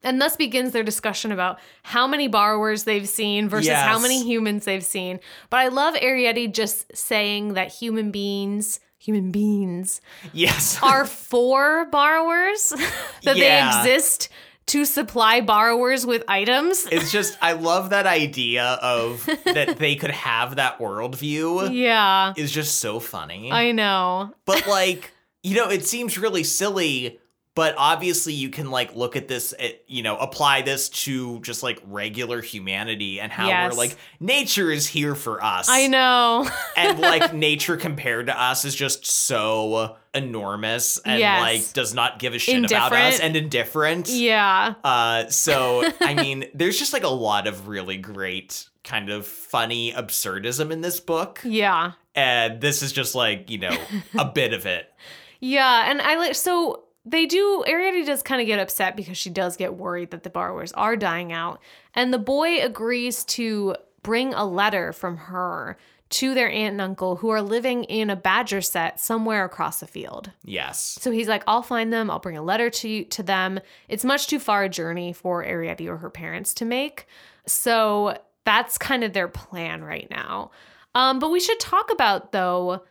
And 0.04 0.20
thus 0.20 0.36
begins 0.36 0.72
their 0.74 0.84
discussion 0.84 1.32
about 1.32 1.60
how 1.84 2.08
many 2.08 2.28
borrowers 2.28 2.86
they've 2.86 3.08
seen 3.08 3.48
versus 3.50 3.72
how 3.74 4.00
many 4.00 4.24
humans 4.24 4.66
they've 4.66 4.84
seen. 4.84 5.20
But 5.50 5.58
I 5.60 5.68
love 5.68 5.94
Arrietty 5.96 6.52
just 6.54 6.96
saying 6.98 7.54
that 7.54 7.72
human 7.72 8.10
beings, 8.12 8.80
human 8.98 9.32
beings, 9.32 10.02
Yes. 10.34 10.80
are 10.84 11.06
for 11.06 11.86
borrowers, 11.92 12.70
that 13.24 13.38
Yeah. 13.38 13.72
they 13.84 13.92
exist 13.92 14.30
to 14.68 14.86
supply 14.86 15.42
borrowers 15.42 16.06
with 16.06 16.24
items. 16.28 16.88
it's 16.92 17.12
just 17.12 17.38
I 17.42 17.54
love 17.54 17.90
that 17.90 18.06
idea 18.08 18.64
of 18.82 19.26
that 19.46 19.78
they 19.80 19.96
could 19.96 20.12
have 20.12 20.56
that 20.56 20.80
worldview 20.80 21.74
Yeah, 21.76 22.34
is 22.38 22.52
just 22.52 22.80
so 22.80 23.00
funny. 23.00 23.52
I 23.52 23.72
know. 23.72 24.34
but 24.46 24.66
like, 24.68 25.12
you 25.44 25.56
know, 25.56 25.70
it 25.70 25.86
seems 25.86 26.18
really 26.18 26.44
silly, 26.44 27.20
but 27.54 27.76
obviously 27.78 28.34
you 28.34 28.50
can 28.50 28.72
like 28.72 28.96
look 28.96 29.16
at 29.16 29.28
this 29.28 29.54
eh, 29.60 29.74
you 29.88 30.04
know, 30.04 30.18
apply 30.18 30.62
this 30.62 30.88
to 30.90 31.40
just 31.42 31.64
like 31.64 31.82
regular 31.86 32.42
humanity 32.42 33.20
and 33.20 33.32
how 33.32 33.48
Yes. 33.48 33.72
we're 33.72 33.78
like 33.78 33.98
nature 34.20 34.72
is 34.72 34.88
here 34.88 35.16
for 35.16 35.44
us. 35.44 35.68
I 35.70 35.88
know. 35.88 36.48
and 36.78 37.00
like 37.00 37.34
nature 37.34 37.78
compared 37.78 38.28
to 38.28 38.42
us 38.42 38.64
is 38.66 38.74
just 38.76 39.06
so 39.06 39.98
enormous 40.14 40.98
and 41.00 41.20
Yes. 41.20 41.42
like 41.42 41.74
does 41.74 41.94
not 41.94 42.20
give 42.20 42.34
a 42.34 42.40
shit 42.40 42.64
about 42.66 42.94
us 42.94 43.20
and 43.20 43.36
indifferent. 43.36 44.08
yeah. 44.10 44.76
Uh, 44.84 45.28
so 45.30 45.84
I 46.02 46.14
mean, 46.14 46.46
there's 46.54 46.78
just 46.80 46.94
like 46.94 47.04
a 47.04 47.08
lot 47.10 47.48
of 47.48 47.68
really 47.68 47.98
great 47.98 48.68
kind 48.84 49.10
of 49.10 49.28
funny 49.28 49.92
absurdism 49.94 50.72
in 50.72 50.82
this 50.82 51.00
book, 51.00 51.40
Yeah. 51.44 51.92
and 52.16 52.60
this 52.62 52.82
is 52.82 52.92
just 52.92 53.14
like 53.14 53.50
you 53.52 53.60
know 53.60 53.78
a 54.18 54.26
bit 54.26 54.54
of 54.54 54.66
it. 54.66 54.88
Yeah, 55.44 55.90
and 55.90 56.04
I 56.04 56.18
like 56.18 56.36
so 56.36 56.84
they 57.06 57.26
do 57.26 57.64
Arrietty 57.68 58.06
does 58.06 58.22
kind 58.22 58.42
of 58.42 58.48
get 58.48 58.60
upset 58.60 58.96
because 58.96 59.18
she 59.18 59.30
does 59.30 59.58
get 59.58 59.76
worried 59.76 60.12
that 60.12 60.24
the 60.24 60.30
borrowers 60.30 60.72
are 60.74 60.96
dying 60.96 61.32
out. 61.32 61.60
And 61.94 62.14
the 62.14 62.20
boy 62.20 62.62
agrees 62.62 63.24
to 63.26 63.76
bring 64.04 64.34
a 64.34 64.46
letter 64.46 64.94
from 64.94 65.18
her 65.18 65.78
to 66.10 66.34
their 66.34 66.50
aunt 66.50 66.74
and 66.74 66.82
uncle 66.82 67.16
who 67.16 67.30
are 67.30 67.42
living 67.42 67.86
in 67.86 68.10
a 68.10 68.16
badger 68.16 68.62
set 68.62 69.00
somewhere 69.00 69.46
across 69.46 69.80
the 69.80 69.88
field. 69.88 70.30
Yes. 70.44 70.98
So 71.02 71.10
he's 71.10 71.30
like, 71.30 71.44
I'll 71.48 71.64
find 71.64 71.92
them. 71.92 72.12
I'll 72.12 72.20
bring 72.20 72.38
a 72.38 72.44
letter 72.44 72.70
to 72.70 72.90
you, 72.90 73.06
to 73.06 73.24
them. 73.24 73.60
It's 73.88 74.04
much 74.04 74.28
too 74.28 74.40
far 74.40 74.64
a 74.64 74.70
journey 74.70 75.14
for 75.14 75.44
Arrietty 75.44 75.88
or 75.88 75.98
her 75.98 76.10
parents 76.10 76.54
to 76.56 76.66
make. 76.66 77.08
So 77.46 78.18
that's 78.44 78.78
kind 78.78 79.04
of 79.04 79.14
their 79.14 79.30
plan 79.30 79.84
right 79.84 80.10
now. 80.12 80.52
Um, 80.94 81.20
but 81.20 81.32
we 81.32 81.40
should 81.40 81.60
talk 81.62 81.92
about 81.92 82.34
though, 82.34 82.84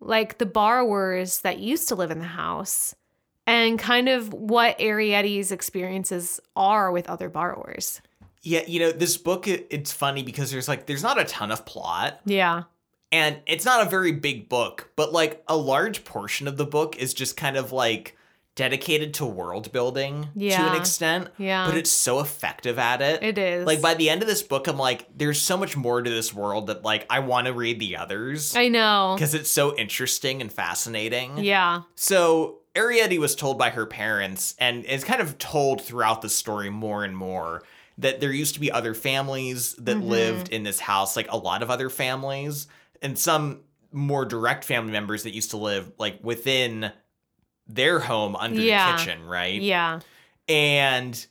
like 0.00 0.38
the 0.38 0.46
borrowers 0.46 1.40
that 1.42 1.60
used 1.60 1.88
to 1.88 1.94
live 1.94 2.10
in 2.10 2.18
the 2.18 2.24
house 2.24 2.96
and 3.46 3.78
kind 3.78 4.08
of 4.08 4.32
what 4.32 4.78
Arrietty's 4.78 5.52
experiences 5.52 6.40
are 6.56 6.90
with 6.92 7.08
other 7.08 7.28
borrowers. 7.28 8.00
Yeah, 8.42 8.62
you 8.66 8.80
know, 8.80 8.92
this 8.92 9.16
book 9.16 9.48
it, 9.48 9.66
it's 9.70 9.92
funny 9.92 10.22
because 10.22 10.50
there's 10.50 10.68
like 10.68 10.86
there's 10.86 11.02
not 11.02 11.18
a 11.20 11.24
ton 11.24 11.50
of 11.50 11.64
plot 11.64 12.20
Yeah. 12.26 12.64
and 13.10 13.38
it's 13.46 13.64
not 13.64 13.86
a 13.86 13.88
very 13.88 14.12
big 14.12 14.48
book, 14.48 14.90
but 14.96 15.12
like 15.12 15.42
a 15.48 15.56
large 15.56 16.04
portion 16.04 16.46
of 16.46 16.56
the 16.58 16.66
book 16.66 16.96
is 16.98 17.14
just 17.14 17.36
kind 17.36 17.56
of 17.56 17.72
like 17.72 18.16
dedicated 18.54 19.14
to 19.14 19.26
world 19.26 19.72
building 19.72 20.28
to 20.38 20.46
an 20.52 20.76
extent. 20.76 21.28
Yeah. 21.38 21.66
But 21.66 21.76
it's 21.76 21.90
so 21.90 22.20
effective 22.20 22.78
at 22.78 23.02
it. 23.02 23.20
It 23.22 23.36
is. 23.36 23.66
Like 23.66 23.80
by 23.82 23.94
the 23.94 24.08
end 24.10 24.22
of 24.22 24.28
this 24.28 24.42
book, 24.42 24.68
I'm 24.68 24.76
like, 24.78 25.06
there's 25.16 25.40
so 25.40 25.56
much 25.56 25.76
more 25.76 26.00
to 26.02 26.08
this 26.08 26.32
world 26.32 26.68
that 26.68 26.84
like 26.84 27.04
I 27.10 27.18
want 27.20 27.46
to 27.48 27.52
read 27.52 27.80
the 27.80 27.96
others 27.96 28.54
I 28.54 28.68
know. 28.68 29.14
because 29.16 29.34
it's 29.34 29.50
so 29.50 29.74
interesting 29.76 30.40
and 30.40 30.52
fascinating. 30.52 31.38
Yeah. 31.38 31.82
So 31.96 32.58
Arrietty 32.74 33.18
was 33.18 33.34
told 33.36 33.56
by 33.58 33.70
her 33.70 33.86
parents, 33.86 34.54
and 34.58 34.84
is 34.84 35.04
kind 35.04 35.20
of 35.20 35.38
told 35.38 35.80
throughout 35.82 36.22
the 36.22 36.28
story 36.28 36.70
more 36.70 37.04
and 37.04 37.16
more 37.16 37.62
that 37.98 38.20
there 38.20 38.32
used 38.32 38.54
to 38.54 38.60
be 38.60 38.72
other 38.72 38.94
families 38.94 39.74
that 39.74 39.96
Mhm. 39.96 40.08
lived 40.08 40.48
in 40.48 40.64
this 40.64 40.80
house, 40.80 41.14
like 41.16 41.30
a 41.30 41.36
lot 41.36 41.62
of 41.62 41.70
other 41.70 41.88
families, 41.88 42.66
and 43.00 43.16
some 43.18 43.60
more 43.92 44.24
direct 44.24 44.64
family 44.64 44.90
members 44.90 45.22
that 45.22 45.32
used 45.34 45.50
to 45.50 45.56
live 45.56 45.92
like 45.98 46.18
within 46.22 46.90
their 47.68 48.00
home 48.00 48.34
under 48.34 48.60
Yeah. 48.60 48.90
the 48.92 48.98
kitchen, 48.98 49.24
right? 49.24 49.62
Yeah. 49.62 50.00
And 50.48 51.24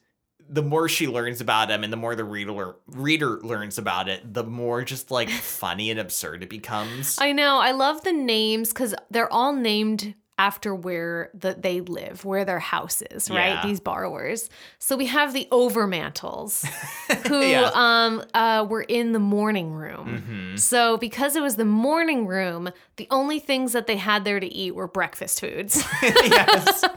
the 0.50 0.62
more 0.64 0.88
she 0.88 1.08
learns 1.08 1.42
about 1.42 1.70
him 1.70 1.84
and 1.84 1.92
the 1.92 1.98
more 1.98 2.16
the 2.16 2.24
reader 2.24 2.76
reader 2.88 3.40
learns 3.42 3.78
about 3.78 4.08
it, 4.08 4.34
the 4.34 4.44
more 4.44 4.84
just 4.84 5.12
like 5.12 5.30
funny 5.42 5.92
and 5.92 6.00
absurd 6.00 6.42
it 6.44 6.50
becomes. 6.50 7.18
I 7.20 7.34
know. 7.34 7.60
I 7.60 7.72
love 7.72 8.04
the 8.06 8.14
names 8.14 8.70
because 8.70 8.96
they're 9.12 9.32
all 9.32 9.52
named 9.54 10.14
after 10.40 10.74
where 10.74 11.30
the, 11.36 11.54
they 11.58 11.80
live, 11.82 12.26
where 12.26 12.44
their 12.44 12.60
house 12.60 13.04
is, 13.12 13.30
right? 13.30 13.50
Yeah. 13.54 13.66
These 13.68 13.80
borrowers. 13.80 14.50
So 14.80 14.98
we 14.98 15.06
have 15.06 15.32
the 15.32 15.48
Overmantles, 15.52 16.66
who 17.28 17.40
Yeah. 17.42 17.70
um 17.74 18.24
uh 18.34 18.66
were 18.68 18.82
in 18.82 19.12
the 19.14 19.20
morning 19.20 19.74
room. 19.74 20.24
Mhm. 20.56 20.60
So 20.60 20.98
because 20.98 21.36
it 21.36 21.42
was 21.42 21.56
the 21.56 21.66
morning 21.66 22.26
room, 22.26 22.72
the 22.98 23.08
only 23.12 23.40
things 23.40 23.74
that 23.74 23.86
they 23.88 23.98
had 23.98 24.26
there 24.26 24.40
to 24.40 24.48
eat 24.48 24.74
were 24.74 24.88
breakfast 24.88 25.40
foods. 25.40 25.84
yes. 26.02 26.84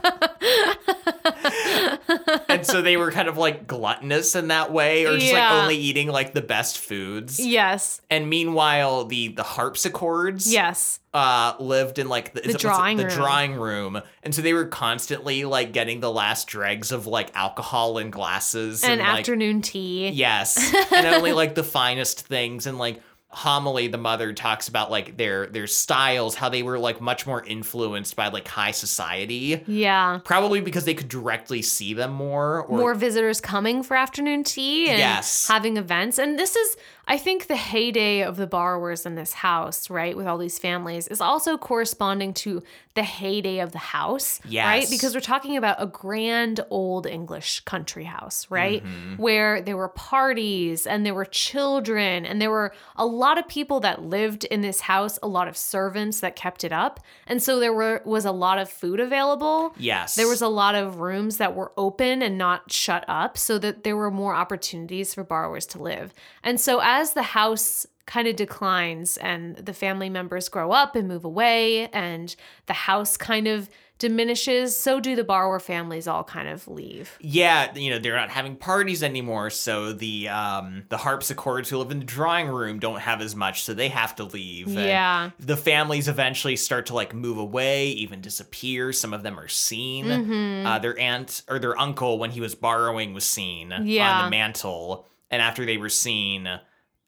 and 2.49 2.65
so 2.65 2.81
they 2.81 2.97
were 2.97 3.11
kind 3.11 3.27
of 3.27 3.37
like 3.37 3.67
gluttonous 3.67 4.35
in 4.35 4.47
that 4.49 4.71
way, 4.71 5.05
or 5.05 5.17
just 5.17 5.31
Yeah. 5.31 5.51
like 5.53 5.61
only 5.63 5.77
eating 5.77 6.07
like 6.09 6.33
the 6.33 6.41
best 6.41 6.77
foods. 6.79 7.39
yes. 7.39 8.01
And 8.09 8.29
meanwhile, 8.29 9.05
the 9.05 9.29
the 9.29 9.43
harpsichords 9.43 10.51
Yes. 10.51 10.99
uh 11.13 11.53
lived 11.59 11.99
in 11.99 12.09
like 12.09 12.33
the, 12.33 12.41
it- 12.41 12.47
what's 12.47 12.55
it- 12.55 12.61
drawing 12.67 12.97
the 12.97 13.05
room. 13.05 13.13
drawing 13.15 13.53
room, 13.55 14.01
and 14.23 14.33
so 14.35 14.41
they 14.41 14.53
were 14.53 14.65
constantly 14.65 15.45
like 15.45 15.71
getting 15.71 15.99
the 15.99 16.11
last 16.11 16.47
dregs 16.47 16.91
of 16.91 17.07
like 17.07 17.29
alcohol 17.35 17.97
in 17.97 18.09
glasses 18.11 18.83
And, 18.83 18.99
like, 18.99 19.19
afternoon 19.19 19.61
tea. 19.61 20.09
Yes, 20.09 20.73
and 20.91 21.05
only 21.07 21.33
like 21.33 21.55
the 21.55 21.63
finest 21.63 22.27
things, 22.27 22.67
and 22.67 22.77
like 22.77 23.01
homily, 23.37 23.87
the 23.87 23.97
mother 23.97 24.33
talks 24.33 24.67
about 24.67 24.89
like 24.91 25.15
their 25.17 25.45
their 25.47 25.67
styles, 25.67 26.35
how 26.35 26.49
they 26.49 26.63
were 26.63 26.79
like 26.79 26.99
much 26.99 27.25
more 27.27 27.43
influenced 27.45 28.15
by 28.15 28.27
like 28.29 28.47
high 28.47 28.71
society. 28.71 29.63
Yeah. 29.67 30.19
Probably 30.23 30.59
because 30.59 30.85
they 30.85 30.93
could 30.95 31.07
directly 31.09 31.61
see 31.61 31.93
them 31.93 32.11
more. 32.11 32.63
Or, 32.63 32.77
more 32.79 32.93
visitors 32.95 33.39
coming 33.39 33.83
for 33.83 33.95
afternoon 33.95 34.43
tea 34.43 34.89
and 34.89 34.97
Yes. 34.97 35.47
having 35.47 35.77
events. 35.77 36.17
And 36.17 36.37
this 36.39 36.55
is, 36.55 36.75
I 37.09 37.17
think, 37.17 37.47
the 37.47 37.55
heyday 37.55 38.21
of 38.21 38.35
the 38.35 38.47
borrowers 38.47 39.05
in 39.05 39.15
this 39.15 39.33
house, 39.33 39.89
right? 39.89 40.15
With 40.15 40.27
all 40.27 40.37
these 40.37 40.59
families, 40.59 41.07
is 41.07 41.21
also 41.21 41.57
corresponding 41.57 42.33
to 42.35 42.61
the 42.95 43.03
heyday 43.03 43.59
of 43.59 43.71
the 43.71 43.77
house, 43.77 44.41
right? 44.67 44.89
Because 44.89 45.13
we're 45.13 45.21
talking 45.21 45.55
about 45.55 45.77
a 45.79 45.85
grand 45.85 46.59
old 46.69 47.05
English 47.05 47.61
country 47.61 48.05
house, 48.05 48.47
right? 48.49 48.83
Mm-hmm. 48.83 49.21
Where 49.21 49.61
there 49.61 49.77
were 49.77 49.87
parties 49.89 50.87
and 50.87 51.05
there 51.05 51.13
were 51.13 51.25
children 51.25 52.25
and 52.25 52.41
there 52.41 52.51
were 52.51 52.73
a 52.95 53.05
lot 53.05 53.37
of 53.37 53.47
people 53.47 53.79
that 53.81 54.01
lived 54.01 54.43
in 54.45 54.61
this 54.61 54.81
house, 54.81 55.19
a 55.21 55.27
lot 55.27 55.47
of 55.47 55.55
servants 55.55 56.19
that 56.21 56.35
kept 56.35 56.63
it 56.63 56.73
up. 56.73 56.99
And 57.27 57.41
so 57.41 57.59
there 57.59 57.73
were 57.73 58.01
was 58.03 58.25
a 58.25 58.31
lot 58.31 58.57
of 58.57 58.67
food 58.67 58.99
available. 58.99 59.73
Yes, 59.77 60.15
There 60.15 60.27
was 60.27 60.41
a 60.41 60.47
lot 60.47 60.73
of 60.73 60.99
rooms 60.99 61.37
that 61.37 61.55
were 61.55 61.71
open 61.77 62.23
and 62.23 62.37
not 62.37 62.71
shut 62.71 63.05
up 63.07 63.37
so 63.37 63.59
that 63.59 63.83
there 63.83 63.95
were 63.95 64.11
more 64.11 64.33
opportunities 64.33 65.13
for 65.13 65.23
borrowers 65.23 65.67
to 65.67 65.81
live. 65.81 66.13
And 66.43 66.59
so 66.59 66.79
as 66.81 66.96
the 67.13 67.23
house 67.23 67.85
kind 68.05 68.27
of 68.27 68.35
declines 68.35 69.17
and 69.17 69.57
the 69.57 69.73
family 69.73 70.09
members 70.09 70.47
grow 70.47 70.71
up 70.71 70.95
and 70.95 71.07
move 71.07 71.25
away 71.25 71.87
and 71.89 72.35
the 72.67 72.73
house 72.73 73.17
kind 73.17 73.47
of 73.47 73.69
diminishes 73.99 74.77
so 74.77 74.99
do 74.99 75.15
the 75.15 75.23
borrower 75.23 75.59
families 75.59 76.07
all 76.07 76.23
kind 76.23 76.47
of 76.47 76.67
leave 76.67 77.17
Yeah, 77.19 77.73
you 77.73 77.89
know, 77.89 77.97
they're 77.99 78.15
not 78.15 78.29
having 78.29 78.55
parties 78.55 79.01
anymore, 79.01 79.49
so 79.49 79.91
the 79.91 80.29
um 80.29 80.83
the 80.89 80.97
harpsichords 80.97 81.69
who 81.69 81.79
live 81.79 81.91
in 81.91 81.99
the 81.99 82.05
drawing 82.05 82.47
room 82.47 82.79
don't 82.79 82.99
have 82.99 83.21
as 83.21 83.35
much, 83.35 83.63
so 83.63 83.73
they 83.73 83.89
have 83.89 84.15
to 84.17 84.23
leave. 84.23 84.67
And 84.67 84.75
Yeah. 84.75 85.31
The 85.39 85.57
families 85.57 86.07
eventually 86.07 86.55
start 86.55 86.85
to 86.87 86.93
like 86.93 87.13
move 87.13 87.39
away, 87.39 87.87
even 87.87 88.21
disappear. 88.21 88.93
Some 88.93 89.13
of 89.13 89.23
them 89.23 89.39
are 89.39 89.47
seen. 89.47 90.05
Mm-hmm. 90.05 90.67
Uh, 90.67 90.79
their 90.79 90.97
aunt 90.99 91.41
or 91.49 91.57
their 91.59 91.77
uncle, 91.77 92.19
when 92.19 92.31
he 92.31 92.39
was 92.39 92.53
borrowing, 92.55 93.13
was 93.13 93.25
seen 93.25 93.73
on 93.73 94.25
the 94.25 94.29
mantle. 94.29 95.07
And 95.29 95.41
after 95.41 95.65
they 95.65 95.77
were 95.77 95.89
seen, 95.89 96.47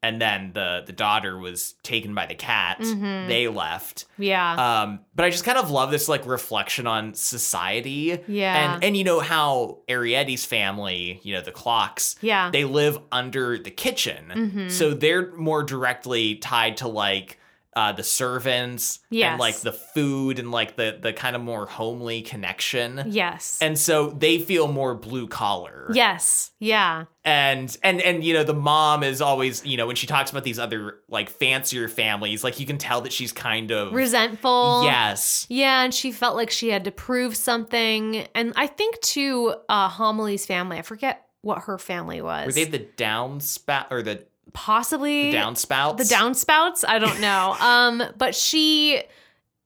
and 0.02 0.22
then 0.22 0.52
the 0.54 0.84
the 0.86 0.94
daughter 0.94 1.38
was 1.38 1.74
taken 1.84 2.14
by 2.16 2.26
the 2.26 2.36
cat, 2.36 2.80
Mm-hmm. 2.80 3.28
they 3.28 3.48
left. 3.48 4.06
yeah 4.18 4.82
Um, 4.84 5.00
but 5.16 5.26
I 5.26 5.30
just 5.30 5.44
kind 5.44 5.58
of 5.58 5.70
love 5.72 5.92
this 5.92 6.08
like 6.08 6.26
reflection 6.26 6.88
on 6.88 7.14
society. 7.14 8.20
Yeah. 8.28 8.74
And 8.76 8.84
and 8.84 8.98
you 8.98 9.04
know 9.04 9.20
how 9.20 9.80
Arrietty's 9.90 10.46
family, 10.46 11.20
you 11.24 11.34
know, 11.34 11.42
the 11.42 11.52
clocks, 11.52 12.16
yeah 12.22 12.50
they 12.52 12.64
live 12.66 13.00
under 13.12 13.58
the 13.58 13.72
kitchen. 13.72 14.32
Mhm. 14.36 14.72
So 14.72 14.94
they're 14.94 15.32
more 15.36 15.64
directly 15.64 16.36
tied 16.36 16.78
to 16.78 16.88
like 16.88 17.39
uh, 17.76 17.92
the 17.92 18.04
servants 18.04 19.00
Yes. 19.12 19.32
and 19.32 19.40
like 19.40 19.58
the 19.62 19.72
food 19.72 20.40
and 20.40 20.52
like 20.52 20.76
the 20.76 20.98
the 21.02 21.14
kind 21.14 21.36
of 21.36 21.42
more 21.42 21.66
homely 21.66 22.22
connection. 22.22 23.04
yes 23.08 23.58
And 23.62 23.78
so 23.78 24.10
they 24.10 24.40
feel 24.40 24.68
more 24.68 24.96
blue 24.96 25.28
collar. 25.28 25.88
yes 25.94 26.52
yeah 26.60 27.06
And 27.24 27.76
and 27.84 28.02
and 28.02 28.24
you 28.24 28.34
know 28.34 28.44
the 28.44 28.54
mom 28.56 29.04
is 29.04 29.22
always, 29.22 29.66
you 29.66 29.78
know, 29.78 29.86
when 29.88 29.96
she 29.96 30.08
talks 30.08 30.32
about 30.32 30.44
these 30.44 30.58
other 30.60 30.96
like 31.10 31.30
fancier 31.30 31.88
families, 31.88 32.44
like 32.44 32.60
you 32.60 32.66
can 32.66 32.78
tell 32.78 33.02
that 33.02 33.14
she's 33.14 33.32
kind 33.32 33.72
of 33.72 33.94
resentful 33.94 34.82
Yes. 34.84 35.46
Yeah, 35.50 35.84
and 35.84 35.94
she 35.94 36.12
felt 36.12 36.36
like 36.36 36.50
she 36.52 36.70
had 36.70 36.84
to 36.86 36.92
prove 36.92 37.36
something. 37.36 38.28
And 38.34 38.54
I 38.56 38.68
think 38.68 39.00
too, 39.02 39.54
uh, 39.70 39.90
Homily's 39.90 40.46
family, 40.46 40.78
I 40.78 40.82
forget 40.82 41.26
what 41.42 41.60
her 41.64 41.78
family 41.78 42.22
was. 42.22 42.48
Were 42.48 42.52
they 42.52 42.66
the 42.66 42.80
downspout 42.80 43.86
or 43.92 44.02
the, 44.02 44.26
possibly 44.54 45.32
the 45.32 45.38
downspouts? 45.38 45.98
the 45.98 46.04
downspouts? 46.04 46.84
I 46.88 47.00
don't 47.00 47.20
know. 47.20 47.56
um, 47.60 48.04
but 48.18 48.36
she, 48.36 49.02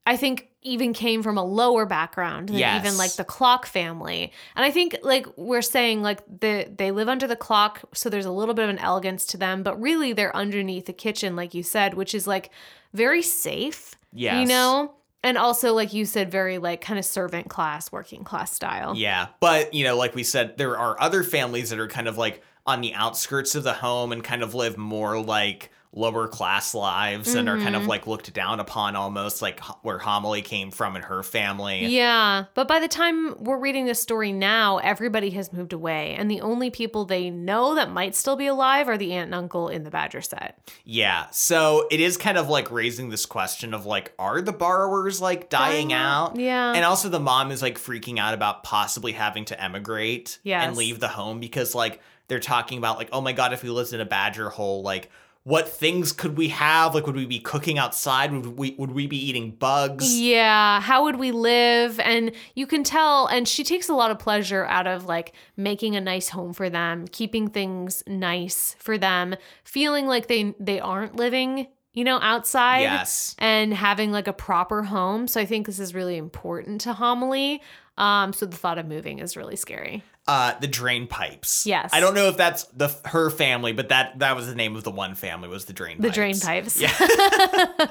I 0.05 0.17
think, 0.17 0.49
even 0.65 0.93
came 0.93 1.21
from 1.21 1.37
a 1.37 1.43
lower 1.43 1.85
background 1.85 2.47
than 2.47 2.55
Yes. 2.55 2.85
even 2.85 2.97
like 2.97 3.13
the 3.15 3.25
clock 3.25 3.65
family. 3.65 4.31
And 4.55 4.63
I 4.63 4.71
think 4.71 4.97
like 5.03 5.27
we're 5.37 5.61
saying 5.61 6.01
like 6.01 6.21
the 6.39 6.71
they 6.73 6.91
live 6.91 7.09
under 7.09 7.27
the 7.27 7.35
clock, 7.35 7.81
so 7.93 8.09
there's 8.09 8.25
a 8.25 8.31
little 8.31 8.53
bit 8.53 8.63
of 8.63 8.69
an 8.69 8.79
elegance 8.79 9.25
to 9.25 9.37
them, 9.37 9.61
but 9.61 9.79
really 9.81 10.13
they're 10.13 10.33
underneath 10.35 10.85
the 10.85 10.93
kitchen, 10.93 11.35
like 11.35 11.53
you 11.53 11.63
said, 11.63 11.95
which 11.95 12.15
is 12.15 12.27
like 12.27 12.49
very 12.93 13.21
safe. 13.21 13.95
Yeah. 14.13 14.39
You 14.39 14.47
know? 14.47 14.93
And 15.25 15.37
also, 15.37 15.73
like 15.73 15.93
you 15.93 16.05
said, 16.05 16.31
very 16.31 16.57
like 16.57 16.81
kind 16.81 16.99
of 16.99 17.05
servant 17.05 17.49
class, 17.49 17.91
working 17.91 18.23
class 18.23 18.53
style. 18.53 18.93
Yeah. 18.95 19.27
But, 19.39 19.73
you 19.73 19.83
know, 19.85 19.95
like 19.97 20.15
we 20.15 20.23
said, 20.23 20.57
there 20.57 20.77
are 20.77 20.99
other 21.01 21.23
families 21.23 21.69
that 21.69 21.79
are 21.79 21.87
kind 21.87 22.07
of 22.07 22.17
like 22.17 22.41
on 22.65 22.81
the 22.81 22.93
outskirts 22.93 23.55
of 23.55 23.63
the 23.63 23.73
home 23.73 24.11
and 24.11 24.23
kind 24.23 24.41
of 24.43 24.53
live 24.53 24.77
more 24.77 25.21
like 25.21 25.69
lower 25.95 26.27
class 26.27 26.73
lives 26.73 27.35
and 27.35 27.47
are 27.47 27.57
kind 27.59 27.75
Mm-hmm. 27.75 27.83
of 27.83 27.87
like 27.87 28.07
looked 28.07 28.33
down 28.33 28.59
upon 28.59 28.95
almost 28.95 29.43
like 29.43 29.59
where 29.83 29.99
Homily 29.99 30.41
came 30.41 30.71
from 30.71 30.95
and 30.95 31.05
her 31.05 31.21
family. 31.21 31.85
Yeah, 31.85 32.45
but 32.55 32.67
by 32.67 32.79
the 32.79 32.87
time 32.87 33.35
we're 33.37 33.59
reading 33.59 33.85
this 33.85 34.01
story 34.01 34.31
now, 34.31 34.79
everybody 34.79 35.29
has 35.31 35.53
moved 35.53 35.71
away, 35.71 36.15
and 36.15 36.31
the 36.31 36.41
only 36.41 36.71
people 36.71 37.05
they 37.05 37.29
know 37.29 37.75
that 37.75 37.91
might 37.91 38.15
still 38.15 38.35
be 38.35 38.47
alive 38.47 38.87
are 38.89 38.97
the 38.97 39.13
aunt 39.13 39.25
and 39.25 39.35
uncle 39.35 39.67
in 39.67 39.83
the 39.83 39.91
Badger 39.91 40.21
set. 40.21 40.57
Yeah. 40.83 41.27
So 41.29 41.87
it 41.91 41.99
is 41.99 42.17
kind 42.17 42.39
of 42.39 42.49
like 42.49 42.71
raising 42.71 43.09
this 43.09 43.27
question 43.27 43.75
of 43.75 43.85
like, 43.85 44.13
are 44.17 44.41
the 44.41 44.51
borrowers 44.51 45.21
like 45.21 45.51
dying, 45.51 45.89
Dying 45.89 45.93
out? 45.93 46.31
out, 46.31 46.39
yeah. 46.39 46.73
And 46.73 46.83
also 46.85 47.07
the 47.07 47.19
mom 47.19 47.51
is 47.51 47.61
like 47.61 47.77
freaking 47.77 48.17
out 48.17 48.33
about 48.33 48.63
possibly 48.63 49.11
having 49.11 49.45
to 49.45 49.63
emigrate 49.63 50.39
Yes. 50.41 50.65
and 50.65 50.75
leave 50.75 50.99
the 50.99 51.09
home 51.09 51.39
because 51.39 51.75
like 51.75 52.01
they're 52.27 52.39
talking 52.39 52.77
about 52.77 52.97
like, 52.97 53.09
oh 53.11 53.21
my 53.21 53.33
god, 53.33 53.53
if 53.53 53.63
we 53.63 53.69
lived 53.69 53.93
in 53.93 54.01
a 54.01 54.05
badger 54.05 54.49
hole, 54.49 54.81
like 54.81 55.09
what 55.43 55.67
things 55.67 56.13
could 56.13 56.37
we 56.37 56.49
have? 56.49 56.95
Like 56.95 57.05
would 57.05 57.17
we 57.17 57.25
be 57.25 57.39
cooking 57.39 57.77
outside? 57.77 58.31
Would 58.31 58.57
we 58.57 58.75
would 58.77 58.91
we 58.91 59.07
be 59.07 59.17
eating 59.17 59.51
bugs? 59.51 60.17
Yeah, 60.17 60.79
how 60.79 61.03
would 61.03 61.17
we 61.17 61.31
live? 61.31 61.99
And 61.99 62.31
you 62.55 62.65
can 62.65 62.83
tell, 62.83 63.27
and 63.27 63.45
she 63.47 63.63
takes 63.65 63.89
a 63.89 63.93
lot 63.93 64.09
of 64.09 64.19
pleasure 64.19 64.65
out 64.65 64.87
of 64.87 65.05
like 65.05 65.33
making 65.57 65.95
a 65.97 66.01
nice 66.01 66.29
home 66.29 66.53
for 66.53 66.69
them, 66.69 67.07
keeping 67.09 67.49
things 67.49 68.03
nice 68.07 68.77
for 68.79 68.97
them, 68.97 69.35
feeling 69.65 70.07
like 70.07 70.27
they 70.27 70.55
they 70.61 70.79
aren't 70.79 71.17
living, 71.17 71.67
you 71.93 72.05
know, 72.05 72.19
outside. 72.21 72.83
Yes. 72.83 73.35
and 73.37 73.73
having 73.73 74.13
like 74.13 74.29
a 74.29 74.33
proper 74.33 74.83
home. 74.83 75.27
So 75.27 75.41
I 75.41 75.45
think 75.45 75.65
this 75.67 75.79
is 75.79 75.93
really 75.93 76.15
important 76.15 76.79
to 76.81 76.93
homily. 76.93 77.61
Um, 77.97 78.33
so 78.33 78.45
the 78.45 78.57
thought 78.57 78.77
of 78.79 78.87
moving 78.87 79.19
is 79.19 79.37
really 79.37 79.55
scary. 79.55 80.03
Uh 80.27 80.57
the 80.59 80.67
drain 80.67 81.05
pipes. 81.05 81.65
Yes. 81.65 81.89
I 81.93 81.99
don't 81.99 82.13
know 82.15 82.27
if 82.29 82.37
that's 82.37 82.63
the 82.65 82.87
her 83.05 83.29
family, 83.29 83.73
but 83.73 83.89
that 83.89 84.19
that 84.19 84.35
was 84.37 84.47
the 84.47 84.55
name 84.55 84.75
of 84.75 84.83
the 84.83 84.89
one 84.91 85.15
family 85.15 85.49
was 85.49 85.65
the 85.65 85.73
drain 85.73 85.97
The 85.97 86.07
pipes. 86.07 86.15
drain 86.15 86.39
pipes. 86.39 86.79
Yeah. 86.81 87.87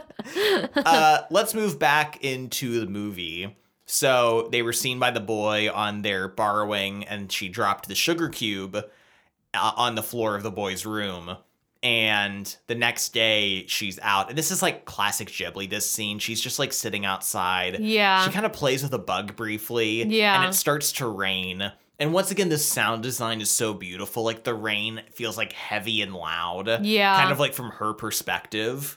uh, 0.76 1.22
let's 1.30 1.54
move 1.54 1.78
back 1.78 2.22
into 2.24 2.80
the 2.80 2.86
movie. 2.86 3.56
So 3.84 4.48
they 4.50 4.62
were 4.62 4.72
seen 4.72 4.98
by 4.98 5.10
the 5.10 5.20
boy 5.20 5.70
on 5.72 6.02
their 6.02 6.26
borrowing, 6.28 7.04
and 7.04 7.30
she 7.30 7.48
dropped 7.48 7.88
the 7.88 7.94
sugar 7.94 8.28
cube 8.30 8.76
uh, 8.76 9.72
on 9.76 9.94
the 9.94 10.02
floor 10.02 10.34
of 10.34 10.42
the 10.42 10.50
boy's 10.50 10.86
room. 10.86 11.36
And 11.82 12.56
the 12.68 12.74
next 12.76 13.08
day, 13.08 13.66
she's 13.66 13.98
out. 14.02 14.28
And 14.28 14.38
this 14.38 14.50
is 14.52 14.62
like 14.62 14.84
classic 14.84 15.28
Ghibli, 15.28 15.68
this 15.68 15.90
scene. 15.90 16.18
She's 16.20 16.40
just 16.40 16.58
like 16.60 16.72
sitting 16.72 17.04
outside. 17.04 17.80
Yeah. 17.80 18.24
She 18.24 18.30
kind 18.30 18.46
of 18.46 18.52
plays 18.52 18.82
with 18.84 18.92
a 18.94 18.98
bug 18.98 19.34
briefly. 19.34 20.04
Yeah. 20.04 20.40
And 20.40 20.48
it 20.48 20.54
starts 20.54 20.92
to 20.92 21.08
rain. 21.08 21.72
And 21.98 22.12
once 22.12 22.30
again, 22.30 22.48
the 22.50 22.58
sound 22.58 23.02
design 23.02 23.40
is 23.40 23.50
so 23.50 23.74
beautiful. 23.74 24.22
Like 24.22 24.44
the 24.44 24.54
rain 24.54 25.02
feels 25.12 25.36
like 25.36 25.52
heavy 25.52 26.02
and 26.02 26.14
loud. 26.14 26.84
Yeah. 26.84 27.16
Kind 27.16 27.32
of 27.32 27.40
like 27.40 27.52
from 27.52 27.70
her 27.70 27.92
perspective. 27.94 28.96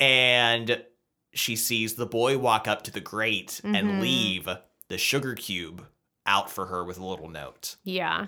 And 0.00 0.82
she 1.34 1.56
sees 1.56 1.94
the 1.94 2.06
boy 2.06 2.38
walk 2.38 2.66
up 2.68 2.82
to 2.82 2.90
the 2.90 3.00
grate 3.00 3.60
Mhm. 3.64 3.76
and 3.76 4.00
leave 4.00 4.48
the 4.88 4.98
sugar 4.98 5.34
cube 5.34 5.86
out 6.26 6.50
for 6.50 6.66
her 6.66 6.84
with 6.84 6.98
a 6.98 7.04
little 7.04 7.28
note. 7.28 7.76
Yeah. 7.84 8.26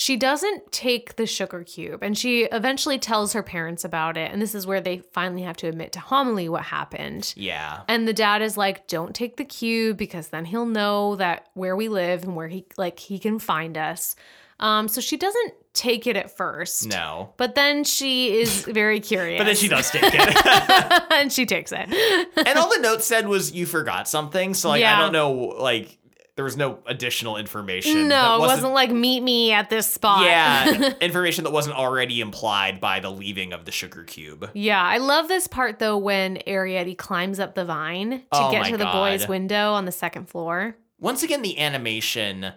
She 0.00 0.16
doesn't 0.16 0.70
take 0.70 1.16
the 1.16 1.26
sugar 1.26 1.64
cube 1.64 2.04
and 2.04 2.16
she 2.16 2.44
eventually 2.44 3.00
tells 3.00 3.32
her 3.32 3.42
parents 3.42 3.84
about 3.84 4.16
it. 4.16 4.30
And 4.30 4.40
this 4.40 4.54
is 4.54 4.64
where 4.64 4.80
they 4.80 4.98
finally 5.10 5.42
have 5.42 5.56
to 5.56 5.66
admit 5.66 5.90
to 5.94 5.98
homily 5.98 6.48
what 6.48 6.62
happened. 6.62 7.34
Yeah. 7.36 7.80
And 7.88 8.06
the 8.06 8.12
dad 8.12 8.40
is 8.40 8.56
like, 8.56 8.86
don't 8.86 9.12
take 9.12 9.38
the 9.38 9.44
cube 9.44 9.96
because 9.96 10.28
then 10.28 10.44
he'll 10.44 10.66
know 10.66 11.16
that 11.16 11.48
where 11.54 11.74
we 11.74 11.88
live 11.88 12.22
and 12.22 12.36
where 12.36 12.46
he 12.46 12.64
like 12.76 13.00
he 13.00 13.18
can 13.18 13.40
find 13.40 13.76
us. 13.76 14.14
Um, 14.60 14.86
so 14.86 15.00
she 15.00 15.16
doesn't 15.16 15.54
take 15.72 16.06
it 16.06 16.16
at 16.16 16.36
first. 16.36 16.86
No. 16.86 17.32
But 17.36 17.56
then 17.56 17.82
she 17.82 18.38
is 18.38 18.62
very 18.68 19.00
curious. 19.00 19.40
But 19.40 19.46
then 19.46 19.56
she 19.56 19.66
does 19.66 19.90
take 19.90 20.04
it. 20.04 21.02
and 21.10 21.32
she 21.32 21.44
takes 21.44 21.72
it. 21.72 21.88
and 22.36 22.56
all 22.56 22.70
the 22.72 22.80
note 22.80 23.02
said 23.02 23.26
was 23.26 23.50
you 23.50 23.66
forgot 23.66 24.06
something. 24.08 24.54
So 24.54 24.68
like 24.68 24.84
I 24.84 25.00
don't 25.00 25.12
know 25.12 25.32
like 25.32 25.98
there 26.38 26.44
was 26.44 26.56
no 26.56 26.78
additional 26.86 27.36
information. 27.36 28.06
No, 28.06 28.36
it 28.36 28.38
wasn't 28.46 28.72
like 28.72 28.92
meet 28.92 29.24
me 29.24 29.50
at 29.50 29.70
this 29.70 29.88
spot. 29.92 30.24
Yeah, 30.24 30.92
information 31.00 31.42
that 31.42 31.50
wasn't 31.50 31.74
already 31.74 32.20
implied 32.20 32.80
by 32.80 33.00
the 33.00 33.10
leaving 33.10 33.52
of 33.52 33.64
the 33.64 33.72
sugar 33.72 34.04
cube. 34.04 34.48
yeah, 34.54 34.80
I 34.80 34.98
love 34.98 35.26
this 35.26 35.48
part 35.48 35.80
though 35.80 35.98
when 35.98 36.36
Arrietty 36.46 36.96
climbs 36.96 37.40
up 37.40 37.56
the 37.56 37.64
vine 37.64 38.10
to 38.20 38.24
Oh 38.30 38.52
get 38.52 38.66
to 38.66 38.76
the 38.76 38.84
boys' 38.84 39.26
window 39.26 39.72
on 39.72 39.84
the 39.84 39.90
second 39.90 40.28
floor. 40.28 40.76
Once 41.00 41.24
again, 41.24 41.42
the 41.42 41.58
animation 41.58 42.52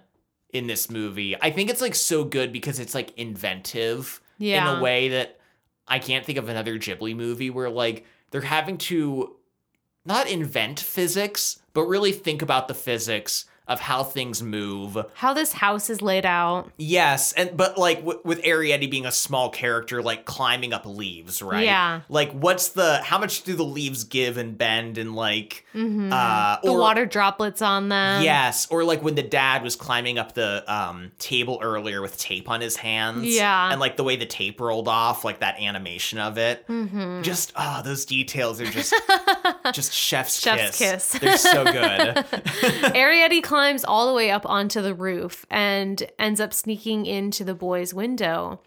in 0.53 0.67
this 0.67 0.91
movie, 0.91 1.35
I 1.41 1.49
think 1.49 1.71
it's 1.71 1.81
like 1.81 1.95
so 1.95 2.23
good 2.23 2.53
because 2.53 2.77
it's 2.77 2.93
like 2.93 3.17
inventive 3.17 4.21
in 4.39 4.61
a 4.63 4.79
way 4.79 5.09
that 5.09 5.39
I 5.87 5.97
can't 5.97 6.23
think 6.23 6.37
of 6.37 6.49
another 6.49 6.75
Ghibli 6.77 7.15
movie 7.15 7.49
where 7.49 7.71
like 7.71 8.05
they're 8.29 8.41
having 8.41 8.77
to 8.77 9.37
not 10.05 10.29
invent 10.29 10.79
physics, 10.79 11.63
but 11.73 11.85
really 11.85 12.11
think 12.11 12.43
about 12.43 12.67
the 12.67 12.75
physics 12.75 13.45
of 13.67 13.79
how 13.79 14.03
things 14.03 14.41
move. 14.43 14.97
How 15.13 15.33
this 15.33 15.53
house 15.53 15.89
is 15.89 16.01
laid 16.01 16.25
out. 16.25 16.71
Yes, 16.77 17.31
and 17.33 17.55
but 17.55 17.77
like 17.77 17.99
w- 17.99 18.19
with 18.25 18.41
Arrietty 18.41 18.89
being 18.91 19.05
a 19.05 19.11
small 19.11 19.49
character, 19.49 20.01
like 20.01 20.25
climbing 20.25 20.73
up 20.73 20.85
leaves, 20.85 21.41
right? 21.41 21.63
Yeah. 21.63 22.01
Like, 22.09 22.31
what's 22.33 22.69
the 22.69 22.97
how 23.03 23.17
much 23.17 23.43
do 23.43 23.55
the 23.55 23.63
leaves 23.63 24.03
give 24.03 24.37
and 24.37 24.57
bend 24.57 24.97
and 24.97 25.15
like, 25.15 25.65
Mhm. 25.73 26.11
uh, 26.11 26.59
the 26.63 26.71
or 26.71 26.79
water 26.79 27.05
droplets 27.05 27.61
on 27.61 27.87
them. 27.89 28.23
yes, 28.23 28.67
or 28.69 28.83
like 28.83 29.01
when 29.03 29.15
the 29.15 29.23
dad 29.23 29.63
was 29.63 29.75
climbing 29.75 30.17
up 30.19 30.33
the 30.33 30.63
um 30.67 31.11
table 31.19 31.59
earlier 31.61 32.01
with 32.01 32.17
tape 32.17 32.49
on 32.49 32.59
his 32.61 32.75
hands, 32.75 33.25
Yeah. 33.25 33.71
and 33.71 33.79
like 33.79 33.95
the 33.95 34.03
way 34.03 34.15
the 34.17 34.25
tape 34.25 34.59
rolled 34.59 34.87
off, 34.89 35.23
like 35.23 35.39
that 35.39 35.59
animation 35.61 36.19
of 36.19 36.37
it. 36.37 36.67
Mm-hmm. 36.67 37.21
Just 37.21 37.53
oh, 37.55 37.81
those 37.85 38.03
details 38.05 38.59
are 38.59 38.65
just 38.65 38.93
just 39.71 39.93
chef's, 39.93 40.39
Chef's 40.39 40.77
kiss. 40.77 41.11
kiss. 41.11 41.19
They're 41.21 41.37
so 41.37 41.63
good. 41.63 42.25
Arrietty 43.01 43.43
climbs 43.43 43.83
all 43.83 44.07
the 44.07 44.13
way 44.13 44.31
up 44.31 44.45
onto 44.49 44.81
the 44.81 44.93
roof 44.93 45.45
and 45.49 46.03
ends 46.17 46.39
up 46.39 46.53
sneaking 46.53 47.05
into 47.05 47.43
the 47.43 47.53
boys' 47.55 47.93
window. 47.93 48.61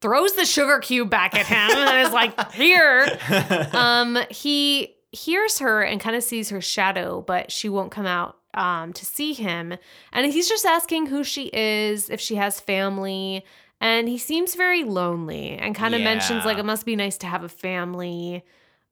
throws 0.00 0.32
the 0.32 0.46
sugar 0.46 0.78
cube 0.78 1.10
back 1.10 1.34
at 1.34 1.46
him 1.46 1.76
and 1.76 2.06
is 2.06 2.12
like, 2.12 2.52
here. 2.52 3.18
Um, 3.72 4.18
he 4.30 4.94
hears 5.12 5.58
her 5.58 5.82
and 5.82 6.00
kind 6.00 6.16
of 6.16 6.22
sees 6.22 6.48
her 6.50 6.60
shadow, 6.60 7.20
but 7.26 7.50
she 7.52 7.68
won't 7.68 7.90
come 7.90 8.06
out 8.06 8.36
um, 8.54 8.92
to 8.94 9.04
see 9.04 9.32
him. 9.34 9.74
And 10.12 10.32
he's 10.32 10.48
just 10.48 10.64
asking 10.64 11.06
who 11.06 11.22
she 11.24 11.50
is, 11.52 12.08
if 12.08 12.20
she 12.20 12.36
has 12.36 12.60
family. 12.60 13.44
And 13.80 14.08
he 14.08 14.18
seems 14.18 14.54
very 14.54 14.84
lonely 14.84 15.50
and 15.50 15.74
kind 15.74 15.94
of 15.94 16.00
mentions 16.00 16.44
like 16.44 16.58
it 16.58 16.64
must 16.64 16.84
be 16.86 16.96
nice 16.96 17.16
to 17.18 17.26
have 17.26 17.44
a 17.44 17.48
family. 17.48 18.44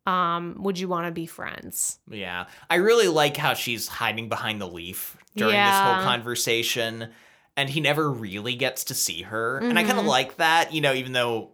Um, 0.09 0.56
would 0.59 0.78
you 0.78 0.88
want 0.88 1.06
to 1.06 1.12
be 1.12 1.26
friends? 1.26 1.98
Yeah. 2.11 2.46
I 2.70 2.76
really 2.76 3.09
like 3.09 3.36
how 3.36 3.54
she's 3.54 3.88
hiding 3.88 4.28
behind 4.28 4.61
the 4.61 4.68
leaf 4.68 5.16
during 5.36 5.54
this 5.54 5.74
whole 5.78 6.02
conversation. 6.02 7.11
And 7.56 7.68
he 7.68 7.80
never 7.80 8.11
really 8.11 8.54
gets 8.54 8.84
to 8.84 8.94
see 8.94 9.22
her. 9.22 9.59
And 9.59 9.78
I 9.78 9.82
kind 9.84 9.98
of 9.98 10.04
Mhm. 10.04 10.09
like 10.09 10.36
that, 10.36 10.72
you 10.72 10.80
know, 10.80 10.94
even 10.94 11.12
though 11.12 11.50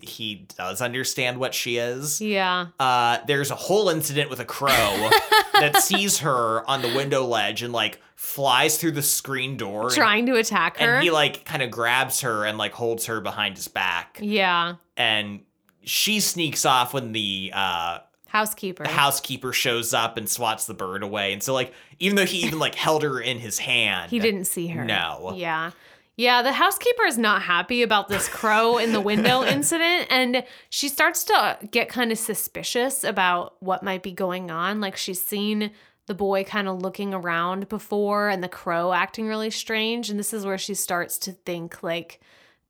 he 0.00 0.46
does 0.56 0.80
understand 0.80 1.38
what 1.38 1.54
she 1.54 1.78
is. 1.78 2.20
Yeah. 2.20 2.66
Uh, 2.78 3.18
there's 3.26 3.50
a 3.50 3.54
whole 3.56 3.88
incident 3.88 4.30
with 4.30 4.38
a 4.40 4.44
crow 4.44 4.70
that 5.54 5.78
sees 5.82 6.18
her 6.20 6.68
on 6.70 6.82
the 6.82 6.94
window 6.94 7.24
ledge 7.24 7.62
and 7.62 7.72
like 7.72 8.00
flies 8.14 8.76
through 8.78 8.92
the 8.92 9.02
screen 9.02 9.56
door. 9.56 9.86
and- 9.86 9.94
Trying 9.94 10.26
to 10.26 10.36
attack 10.36 10.76
her. 10.78 10.94
and 10.96 11.02
he 11.02 11.10
like 11.10 11.44
kind 11.44 11.62
of 11.62 11.70
grabs 11.72 12.20
her 12.20 12.44
and 12.44 12.58
like 12.58 12.72
holds 12.74 13.06
her 13.06 13.20
behind 13.20 13.56
his 13.56 13.66
back. 13.68 14.18
yeah. 14.22 14.74
And 14.96 15.40
she 15.88 16.20
sneaks 16.20 16.64
off 16.66 16.92
when 16.94 17.12
the 17.12 17.50
uh 17.54 17.98
Housekeeper. 18.28 18.84
the 18.84 18.90
housekeeper 18.90 19.54
shows 19.54 19.94
up 19.94 20.18
and 20.18 20.28
swats 20.28 20.66
the 20.66 20.74
bird 20.74 21.02
away. 21.02 21.32
And 21.32 21.42
so 21.42 21.54
like 21.54 21.72
even 21.98 22.16
though 22.16 22.26
he 22.26 22.38
even 22.46 22.58
like 22.58 22.74
held 22.74 23.02
her 23.02 23.18
in 23.20 23.38
his 23.38 23.58
hand, 23.58 24.10
He 24.10 24.18
didn't 24.18 24.44
see 24.44 24.66
her. 24.68 24.84
No. 24.84 25.32
Yeah. 25.34 25.70
Yeah, 26.16 26.42
the 26.42 26.52
housekeeper 26.52 27.04
is 27.04 27.16
not 27.16 27.42
happy 27.42 27.82
about 27.82 28.08
this 28.08 28.28
crow 28.28 28.76
in 28.76 28.92
the 28.92 29.00
window 29.00 29.44
incident. 29.56 30.08
And 30.10 30.44
she 30.68 30.88
starts 30.88 31.24
to 31.24 31.58
get 31.70 31.88
kind 31.88 32.10
of 32.12 32.18
suspicious 32.18 33.02
about 33.04 33.54
what 33.60 33.82
might 33.84 34.02
be 34.02 34.12
going 34.12 34.50
on. 34.50 34.80
Like 34.80 34.96
she's 34.96 35.22
seen 35.22 35.70
the 36.06 36.14
boy 36.14 36.42
kind 36.44 36.68
of 36.68 36.82
looking 36.82 37.14
around 37.14 37.68
before 37.68 38.28
and 38.28 38.42
the 38.42 38.48
crow 38.48 38.92
acting 38.92 39.26
really 39.26 39.50
strange. 39.50 40.10
And 40.10 40.18
this 40.18 40.34
is 40.34 40.44
where 40.44 40.58
she 40.58 40.74
starts 40.74 41.18
to 41.18 41.32
think, 41.32 41.82
like, 41.82 42.20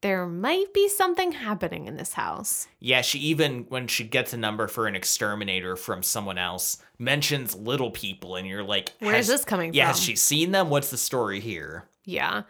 there 0.01 0.27
might 0.27 0.73
be 0.73 0.89
something 0.89 1.33
happening 1.33 1.87
in 1.87 1.97
this 1.97 2.13
house. 2.15 2.69
Yeah, 2.79 3.01
she 3.03 3.19
even 3.19 3.65
when 3.69 3.89
she 3.89 4.05
gets 4.05 4.33
a 4.33 4.37
number 4.37 4.69
for 4.69 4.87
an 4.87 4.95
exterminator 4.95 5.75
from 5.77 6.03
someone 6.03 6.39
else 6.39 6.79
mentions 6.99 7.55
little 7.57 7.91
people, 7.91 8.37
and 8.37 8.47
you're 8.47 8.63
like, 8.63 8.93
Where 9.01 9.17
is 9.17 9.27
this 9.27 9.45
coming 9.45 9.71
from? 9.71 9.77
Yeah, 9.77 9.87
from? 9.87 9.95
has 9.97 10.03
she 10.03 10.15
seen 10.17 10.53
them? 10.53 10.71
What's 10.71 10.91
the 10.91 10.97
story 10.99 11.41
here? 11.41 11.89
Yeah. 12.05 12.43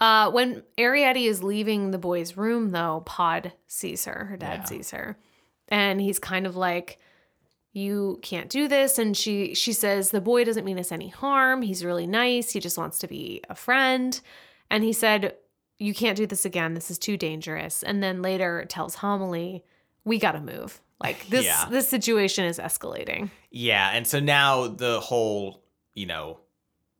Uh, 0.00 0.30
when 0.30 0.62
Arrietty 0.76 1.26
is 1.26 1.42
leaving 1.42 1.90
the 1.90 1.98
boy's 1.98 2.36
room, 2.36 2.70
though, 2.70 3.02
Pod 3.06 3.52
sees 3.66 4.04
her. 4.04 4.26
Her 4.26 4.36
dad 4.36 4.60
Yeah. 4.60 4.64
sees 4.64 4.90
her, 4.90 5.16
and 5.68 6.00
he's 6.00 6.18
kind 6.18 6.46
of 6.46 6.54
like, 6.56 6.98
"You 7.72 8.18
can't 8.22 8.50
do 8.50 8.68
this." 8.68 8.98
And 8.98 9.16
she 9.16 9.54
she 9.54 9.72
says, 9.72 10.10
"The 10.10 10.20
boy 10.20 10.44
doesn't 10.44 10.64
mean 10.64 10.78
us 10.78 10.92
any 10.92 11.08
harm. 11.08 11.62
He's 11.62 11.84
really 11.84 12.06
nice. 12.06 12.50
He 12.50 12.60
just 12.60 12.76
wants 12.78 12.98
to 12.98 13.06
be 13.08 13.42
a 13.48 13.54
friend." 13.54 14.20
And 14.70 14.82
he 14.82 14.92
said, 14.92 15.36
"You 15.78 15.94
can't 15.94 16.16
do 16.16 16.26
this 16.26 16.44
again. 16.44 16.74
This 16.74 16.90
is 16.90 16.98
too 16.98 17.16
dangerous." 17.16 17.82
And 17.82 18.02
then 18.02 18.22
later 18.22 18.64
tells 18.68 18.96
Homily, 18.96 19.64
"We 20.04 20.18
got 20.18 20.32
to 20.32 20.40
move. 20.40 20.80
Like 21.02 21.26
this 21.28 21.44
Yeah. 21.44 21.66
this 21.70 21.88
situation 21.88 22.44
is 22.44 22.58
escalating." 22.58 23.30
Yeah, 23.50 23.90
and 23.92 24.06
so 24.06 24.20
now 24.20 24.66
the 24.68 25.00
whole, 25.00 25.62
you 25.94 26.06
know, 26.06 26.40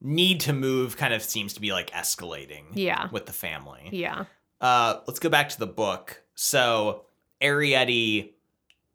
need 0.00 0.40
to 0.40 0.52
move 0.52 0.96
kind 0.96 1.14
of 1.14 1.22
seems 1.22 1.54
to 1.54 1.60
be 1.60 1.72
like 1.72 1.90
escalating 1.90 2.64
Yeah. 2.74 3.08
with 3.10 3.26
the 3.26 3.32
family. 3.32 3.88
Yeah. 3.92 4.24
Uh, 4.60 5.00
let's 5.06 5.18
go 5.18 5.28
back 5.28 5.48
to 5.50 5.58
the 5.58 5.66
book. 5.66 6.22
So 6.34 7.04
Arrietty, 7.40 8.30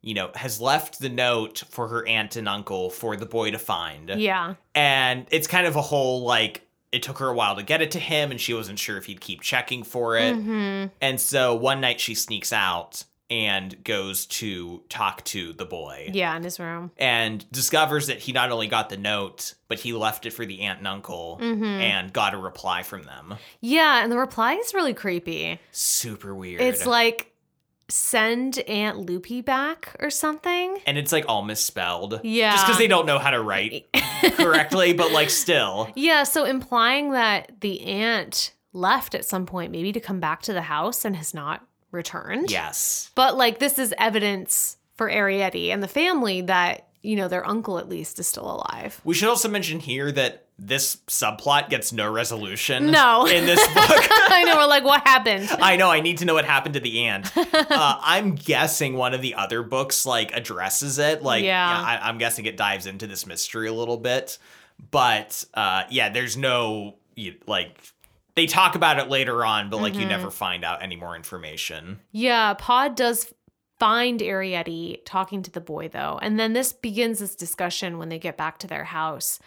you 0.02 0.14
know, 0.14 0.32
has 0.36 0.60
left 0.62 1.00
the 1.00 1.10
note 1.10 1.64
for 1.70 1.88
her 1.88 2.08
aunt 2.08 2.36
and 2.36 2.48
uncle 2.48 2.90
for 2.90 3.16
the 3.16 3.26
boy 3.26 3.52
to 3.52 3.60
find. 3.60 4.10
Yeah. 4.10 4.56
And 4.76 5.28
it's 5.32 5.48
kind 5.48 5.66
of 5.68 5.76
a 5.76 5.82
whole 5.82 6.22
like 6.24 6.68
it 6.92 7.04
took 7.04 7.20
her 7.20 7.28
a 7.30 7.34
while 7.34 7.56
to 7.56 7.64
get 7.64 7.82
it 7.82 7.92
to 7.92 8.00
him 8.00 8.32
and 8.32 8.40
she 8.42 8.54
wasn't 8.54 8.78
sure 8.80 8.98
if 8.98 9.06
he'd 9.06 9.22
keep 9.22 9.42
checking 9.42 9.84
for 9.84 10.18
it. 10.18 10.36
hmm 10.36 10.86
And 11.02 11.20
so 11.22 11.56
one 11.56 11.80
night 11.82 12.00
she 12.00 12.16
sneaks 12.16 12.52
out 12.52 13.06
and 13.30 13.82
goes 13.86 14.26
to 14.26 14.84
talk 14.90 15.24
to 15.24 15.54
the 15.54 15.64
boy 15.64 16.10
Yeah, 16.12 16.36
in 16.36 16.44
his 16.44 16.60
room. 16.60 16.92
and 16.98 17.50
discovers 17.50 18.08
that 18.08 18.20
he 18.20 18.34
not 18.34 18.52
only 18.52 18.68
got 18.68 18.90
the 18.90 18.98
note, 18.98 19.54
but 19.70 19.80
he 19.80 19.94
left 19.94 20.26
it 20.26 20.32
for 20.32 20.46
the 20.46 20.62
aunt 20.64 20.80
and 20.80 20.88
uncle 20.88 21.38
hmm 21.38 21.64
and 21.64 22.12
got 22.12 22.34
a 22.34 22.38
reply 22.38 22.84
from 22.84 23.04
them. 23.04 23.36
Yeah, 23.62 24.04
and 24.04 24.12
the 24.12 24.18
reply 24.18 24.56
is 24.56 24.74
really 24.74 24.94
creepy. 24.94 25.62
Super 25.72 26.36
weird. 26.36 26.60
It's 26.60 26.86
like 26.86 27.31
send 27.92 28.60
Aunt 28.60 28.98
Lupy 28.98 29.42
back 29.42 29.96
or 30.00 30.10
something. 30.10 30.80
and 30.86 30.98
it's 30.98 31.12
like 31.12 31.26
all 31.28 31.42
misspelled. 31.44 32.22
Yeah. 32.24 32.52
Just 32.54 32.66
because 32.66 32.78
they 32.78 32.88
don't 32.88 33.06
know 33.06 33.20
how 33.20 33.32
to 33.32 33.42
write 33.42 33.88
correctly, 34.34 34.94
but 34.94 35.12
like 35.12 35.30
still. 35.30 35.90
Yeah, 35.96 36.24
so 36.24 36.46
implying 36.46 37.12
that 37.12 37.62
the 37.62 37.82
aunt 37.82 38.54
left 38.74 39.14
at 39.16 39.26
some 39.26 39.46
point, 39.46 39.72
maybe 39.72 39.92
to 39.92 40.00
come 40.00 40.20
back 40.20 40.42
to 40.44 40.54
the 40.54 40.62
house 40.64 41.04
and 41.06 41.16
has 41.16 41.34
not 41.34 41.66
returned. 41.92 42.50
Yes. 42.50 43.12
But 43.16 43.36
like 43.38 43.60
this 43.60 43.78
is 43.78 43.94
evidence 43.98 44.78
for 44.96 45.10
Arrietty 45.10 45.70
and 45.70 45.82
the 45.84 45.88
family 45.88 46.42
that, 46.42 46.88
you 47.02 47.16
know, 47.16 47.28
their 47.28 47.46
uncle 47.48 47.78
at 47.80 47.90
least 47.90 48.20
is 48.20 48.28
still 48.28 48.50
alive. 48.52 49.02
We 49.04 49.14
should 49.16 49.30
also 49.30 49.50
mention 49.50 49.80
here 49.80 50.12
that 50.12 50.46
this 50.60 50.98
subplot 51.08 51.70
gets 51.70 51.92
no 51.92 52.12
resolution 52.12 52.92
No. 52.92 53.26
in 53.26 53.46
this 53.48 53.60
book. 53.74 54.08
I 54.30 54.44
know, 54.46 54.58
we're 54.58 54.68
like, 54.68 54.84
what 54.84 55.02
happened? 55.08 55.50
I 55.60 55.76
know. 55.78 55.90
I 55.90 56.02
need 56.02 56.20
to 56.20 56.26
know 56.26 56.36
what 56.36 56.46
happened 56.46 56.76
to 56.76 56.80
the 56.80 57.00
aunt. 57.06 57.32
Uh, 57.74 57.98
I'm 58.02 58.36
guessing 58.36 58.96
one 58.96 59.14
of 59.14 59.22
the 59.22 59.36
other 59.36 59.64
books 59.64 60.06
like 60.06 60.34
addresses 60.34 61.00
it. 61.00 61.24
Like, 61.24 61.44
Yeah. 61.44 61.68
I, 61.68 62.08
I'm 62.08 62.18
guessing 62.18 62.46
it 62.46 62.58
dives 62.58 62.86
into 62.86 63.08
this 63.08 63.26
mystery 63.26 63.68
a 63.68 63.74
little 63.74 63.98
bit. 63.98 64.38
But 64.92 65.46
uh, 65.54 65.84
yeah, 65.90 66.10
there's 66.10 66.38
no 66.38 66.96
you, 67.16 67.36
like 67.48 67.78
they 68.36 68.46
talk 68.46 68.76
about 68.76 69.00
it 69.00 69.10
later 69.10 69.44
on, 69.46 69.70
but 69.70 69.82
like 69.82 69.94
you 69.96 70.02
Mhm. 70.06 70.10
never 70.10 70.32
find 70.32 70.64
out 70.66 70.82
any 70.84 70.96
more 70.96 71.16
information. 71.16 72.00
Yeah, 72.12 72.54
Pod 72.56 72.96
does 72.96 73.34
find 73.82 74.20
Arrietty 74.20 75.00
talking 75.06 75.42
to 75.42 75.50
the 75.50 75.60
boy 75.60 75.88
though. 75.88 76.20
And 76.22 76.40
then 76.40 76.54
this 76.54 76.72
begins 76.72 77.18
this 77.18 77.34
discussion 77.36 77.98
when 77.98 78.10
they 78.10 78.20
get 78.20 78.38
back 78.38 78.60
to 78.60 78.68
their 78.68 78.84
house. 78.84 79.40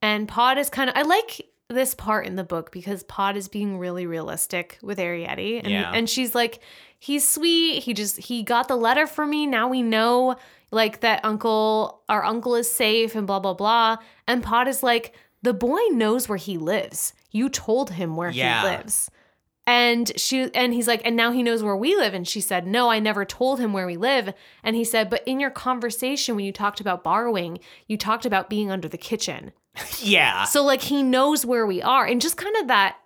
And 0.00 0.28
Pod 0.28 0.58
is 0.58 0.70
kind 0.70 0.88
of 0.88 0.96
I 0.96 1.02
like 1.02 1.44
this 1.68 1.92
part 1.94 2.24
in 2.26 2.36
the 2.36 2.44
book 2.44 2.70
because 2.70 3.02
Pod 3.02 3.36
is 3.36 3.48
being 3.48 3.78
really 3.78 4.06
realistic 4.06 4.78
with 4.80 4.98
Arrietty. 4.98 5.58
And 5.58 5.68
Yeah. 5.72 5.90
and 5.92 6.08
she's 6.08 6.36
like, 6.36 6.60
he's 7.00 7.26
sweet. 7.26 7.82
He 7.82 7.92
just 7.92 8.18
he 8.18 8.44
got 8.44 8.68
the 8.68 8.76
letter 8.76 9.08
for 9.08 9.26
me. 9.26 9.46
Now 9.48 9.66
we 9.68 9.82
know 9.82 10.36
like 10.70 11.00
that 11.00 11.24
uncle 11.24 12.02
our 12.08 12.24
uncle 12.24 12.54
is 12.54 12.70
safe 12.70 13.16
and 13.16 13.26
blah 13.26 13.40
blah 13.40 13.54
blah. 13.54 13.96
And 14.28 14.40
Pod 14.40 14.68
is 14.68 14.84
like, 14.84 15.16
the 15.42 15.52
boy 15.54 15.80
knows 15.90 16.28
where 16.28 16.38
he 16.38 16.58
lives. 16.58 17.12
You 17.32 17.48
told 17.48 17.90
him 17.90 18.14
where 18.14 18.30
Yeah. 18.30 18.60
he 18.62 18.68
lives. 18.76 19.10
And 19.70 20.10
she 20.18 20.50
and 20.52 20.74
he's 20.74 20.88
like, 20.88 21.00
and 21.04 21.14
now 21.14 21.30
he 21.30 21.44
knows 21.44 21.62
where 21.62 21.76
we 21.76 21.94
live. 21.94 22.12
And 22.12 22.26
she 22.26 22.40
said, 22.40 22.66
No, 22.66 22.90
I 22.90 22.98
never 22.98 23.24
told 23.24 23.60
him 23.60 23.72
where 23.72 23.86
we 23.86 23.96
live. 23.96 24.34
And 24.64 24.74
he 24.74 24.82
said, 24.84 25.08
But 25.08 25.22
in 25.26 25.38
your 25.38 25.50
conversation 25.50 26.34
when 26.34 26.44
you 26.44 26.52
talked 26.52 26.80
about 26.80 27.04
borrowing, 27.04 27.60
you 27.86 27.96
talked 27.96 28.26
about 28.26 28.50
being 28.50 28.70
under 28.70 28.88
the 28.88 28.98
kitchen. 28.98 29.52
yeah. 30.00 30.42
So 30.44 30.64
like 30.64 30.82
he 30.82 31.04
knows 31.04 31.46
where 31.46 31.66
we 31.66 31.80
are. 31.80 32.04
And 32.04 32.20
just 32.20 32.36
kind 32.36 32.56
of 32.56 32.66
that 32.66 32.96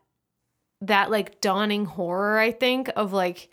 that 0.80 1.10
like 1.10 1.42
dawning 1.42 1.84
horror, 1.84 2.38
I 2.38 2.50
think, 2.50 2.90
of 2.96 3.12
like 3.12 3.50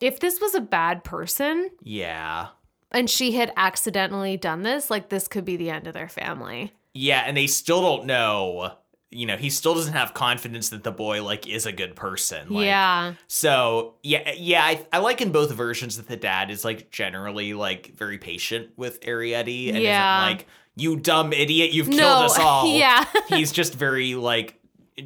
if 0.00 0.20
this 0.20 0.38
was 0.40 0.54
a 0.54 0.60
bad 0.60 1.04
person 1.04 1.70
Yeah. 1.82 2.48
and 2.92 3.08
she 3.08 3.32
had 3.32 3.52
accidentally 3.56 4.36
done 4.36 4.62
this, 4.62 4.90
like 4.90 5.08
this 5.08 5.28
could 5.28 5.44
be 5.46 5.56
the 5.56 5.70
end 5.70 5.86
of 5.86 5.94
their 5.94 6.08
family. 6.08 6.72
Yeah, 6.94 7.22
and 7.26 7.36
they 7.36 7.46
still 7.46 7.80
don't 7.80 8.06
know. 8.06 8.72
You 9.10 9.24
know, 9.24 9.36
he 9.38 9.48
still 9.48 9.74
doesn't 9.74 9.94
have 9.94 10.12
confidence 10.12 10.68
that 10.68 10.84
the 10.84 10.90
boy 10.92 11.22
like 11.24 11.46
is 11.46 11.64
a 11.64 11.72
good 11.72 11.96
person. 11.96 12.50
Like, 12.50 12.66
yeah. 12.66 13.14
So 13.26 13.94
yeah, 14.02 14.32
yeah, 14.36 14.62
I, 14.62 14.86
I 14.92 14.98
like 14.98 15.22
in 15.22 15.32
both 15.32 15.50
versions 15.52 15.96
that 15.96 16.08
the 16.08 16.16
dad 16.16 16.50
is 16.50 16.62
like 16.64 16.90
generally 16.90 17.54
like 17.54 17.94
very 17.96 18.18
patient 18.18 18.68
with 18.76 19.00
Arrietty 19.00 19.68
and 19.72 19.78
Yeah. 19.82 20.26
isn't 20.26 20.38
like 20.38 20.46
you 20.76 20.96
dumb 20.96 21.32
idiot, 21.32 21.72
you've 21.72 21.86
killed 21.86 21.98
No. 22.00 22.24
us 22.26 22.38
all. 22.38 22.76
yeah. 22.76 23.06
He's 23.28 23.50
just 23.50 23.74
very 23.74 24.14
like 24.14 24.60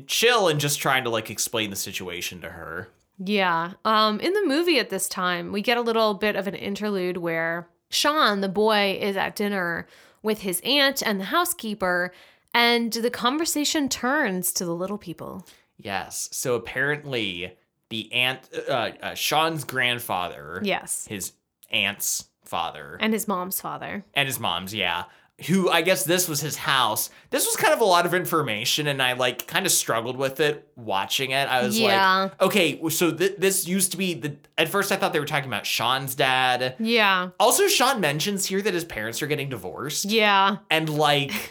chill 0.09 0.49
and 0.49 0.59
just 0.59 0.81
trying 0.81 1.05
to 1.05 1.11
like 1.11 1.31
explain 1.31 1.71
the 1.71 1.77
situation 1.77 2.41
to 2.41 2.49
her. 2.51 2.89
Yeah. 3.19 3.75
Um 3.85 4.19
in 4.19 4.33
the 4.33 4.43
movie 4.47 4.81
at 4.81 4.91
this 4.91 5.09
time, 5.09 5.53
we 5.53 5.63
get 5.63 5.79
a 5.79 5.81
little 5.83 6.15
bit 6.15 6.35
of 6.35 6.49
an 6.49 6.55
interlude 6.57 7.19
where 7.19 7.69
Sean, 7.89 8.41
the 8.41 8.49
boy, 8.49 8.99
is 9.01 9.17
at 9.17 9.37
dinner 9.37 9.87
with 10.23 10.41
his 10.41 10.61
aunt 10.65 11.03
and 11.05 11.21
the 11.21 11.25
housekeeper, 11.27 12.13
and 12.55 12.93
the 12.93 13.11
conversation 13.11 13.89
turns 13.89 14.53
to 14.55 14.65
the 14.65 14.75
little 14.75 14.99
people. 14.99 15.47
Yes. 15.79 16.29
So 16.33 16.55
apparently 16.55 17.57
the 17.89 18.13
aunt, 18.13 18.49
uh, 18.69 18.91
uh, 19.03 19.15
Sean's 19.15 19.65
grandfather, 19.65 20.61
Yes. 20.65 21.07
his 21.09 21.33
aunt's 21.71 22.27
father, 22.45 22.97
And 23.01 23.13
his 23.13 23.27
mom's 23.29 23.61
father. 23.61 24.05
and 24.15 24.27
his 24.27 24.39
mom's, 24.39 24.75
yeah, 24.75 25.05
who 25.49 25.69
I 25.71 25.83
guess 25.83 26.05
this 26.05 26.29
was 26.29 26.41
his 26.41 26.57
house. 26.57 27.11
This 27.31 27.47
was 27.47 27.57
kind 27.57 27.73
of 27.75 27.81
a 27.81 27.85
lot 27.85 28.07
of 28.07 28.15
information, 28.15 28.87
and 28.87 29.03
I 29.03 29.15
like 29.15 29.47
kind 29.47 29.67
of 29.67 29.73
struggled 29.73 30.17
with 30.17 30.39
it 30.41 30.69
watching 30.77 31.31
it. 31.33 31.49
I 31.49 31.63
was 31.63 31.79
Yeah. 31.79 32.23
like, 32.25 32.43
okay, 32.43 32.89
so 32.91 33.11
th- 33.11 33.37
this 33.39 33.67
used 33.67 33.91
to 33.93 33.97
be 33.99 34.15
the. 34.15 34.37
At 34.57 34.69
first, 34.69 34.93
I 34.93 34.97
thought 34.97 35.13
they 35.13 35.19
were 35.21 35.27
talking 35.27 35.49
about 35.49 35.67
Sean's 35.67 36.15
dad. 36.15 36.77
Yeah. 36.79 37.31
Also, 37.41 37.67
Sean 37.67 38.01
mentions 38.01 38.47
here 38.47 38.63
that 38.63 38.75
his 38.75 38.85
parents 38.85 39.21
are 39.23 39.27
getting 39.27 39.49
divorced, 39.49 40.05
Yeah. 40.05 40.59
and 40.71 40.89
like. 40.89 41.51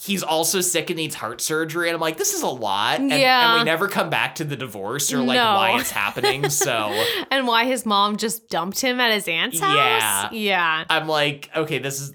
He's 0.00 0.22
also 0.22 0.60
sick 0.62 0.88
and 0.90 0.96
needs 0.96 1.14
heart 1.14 1.40
surgery, 1.40 1.88
and 1.88 1.94
I'm 1.94 2.00
like, 2.00 2.16
this 2.16 2.32
is 2.32 2.42
a 2.42 2.46
lot. 2.48 3.00
And, 3.00 3.10
Yeah. 3.10 3.50
and 3.52 3.60
we 3.60 3.64
never 3.64 3.86
come 3.88 4.08
back 4.08 4.36
to 4.36 4.44
the 4.44 4.56
divorce 4.56 5.12
or 5.12 5.18
like 5.18 5.36
No. 5.36 5.44
why 5.56 5.78
it's 5.78 5.90
happening. 5.90 6.48
So 6.48 6.72
And 7.30 7.46
why 7.46 7.64
his 7.66 7.84
mom 7.84 8.16
just 8.16 8.48
dumped 8.48 8.80
him 8.80 8.98
at 9.00 9.12
his 9.12 9.28
aunt's 9.28 9.60
house? 9.60 9.74
Yeah. 9.76 10.30
Yeah. 10.32 10.84
I'm 10.88 11.06
like, 11.06 11.50
okay, 11.54 11.78
this 11.78 12.00
is. 12.00 12.14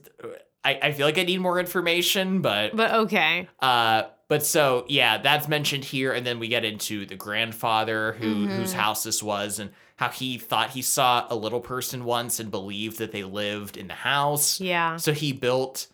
I, 0.64 0.80
I 0.82 0.92
feel 0.94 1.06
like 1.06 1.20
I 1.20 1.24
need 1.24 1.40
more 1.42 1.60
information, 1.60 2.42
but 2.42 2.76
But 2.76 2.92
okay. 2.92 3.48
uh, 3.60 4.04
but 4.28 4.44
so 4.44 4.86
yeah, 4.90 5.20
that's 5.20 5.48
mentioned 5.48 5.84
here, 5.84 6.12
and 6.12 6.26
then 6.26 6.40
we 6.40 6.48
get 6.48 6.66
into 6.66 7.06
the 7.06 7.16
grandfather 7.16 8.14
who 8.14 8.48
whose 8.48 8.72
Mm-hmm. 8.72 8.80
house 8.80 9.04
this 9.04 9.22
was, 9.22 9.60
and 9.60 9.70
how 9.98 10.10
he 10.10 10.40
thought 10.40 10.72
he 10.72 10.82
saw 10.82 11.28
a 11.30 11.36
little 11.36 11.62
person 11.62 12.04
once 12.04 12.40
and 12.40 12.50
believed 12.50 12.98
that 12.98 13.12
they 13.12 13.24
lived 13.24 13.78
in 13.78 13.88
the 13.88 13.94
house. 13.94 14.60
Yeah. 14.60 14.98
So 14.98 15.14
he 15.14 15.32
built 15.34 15.86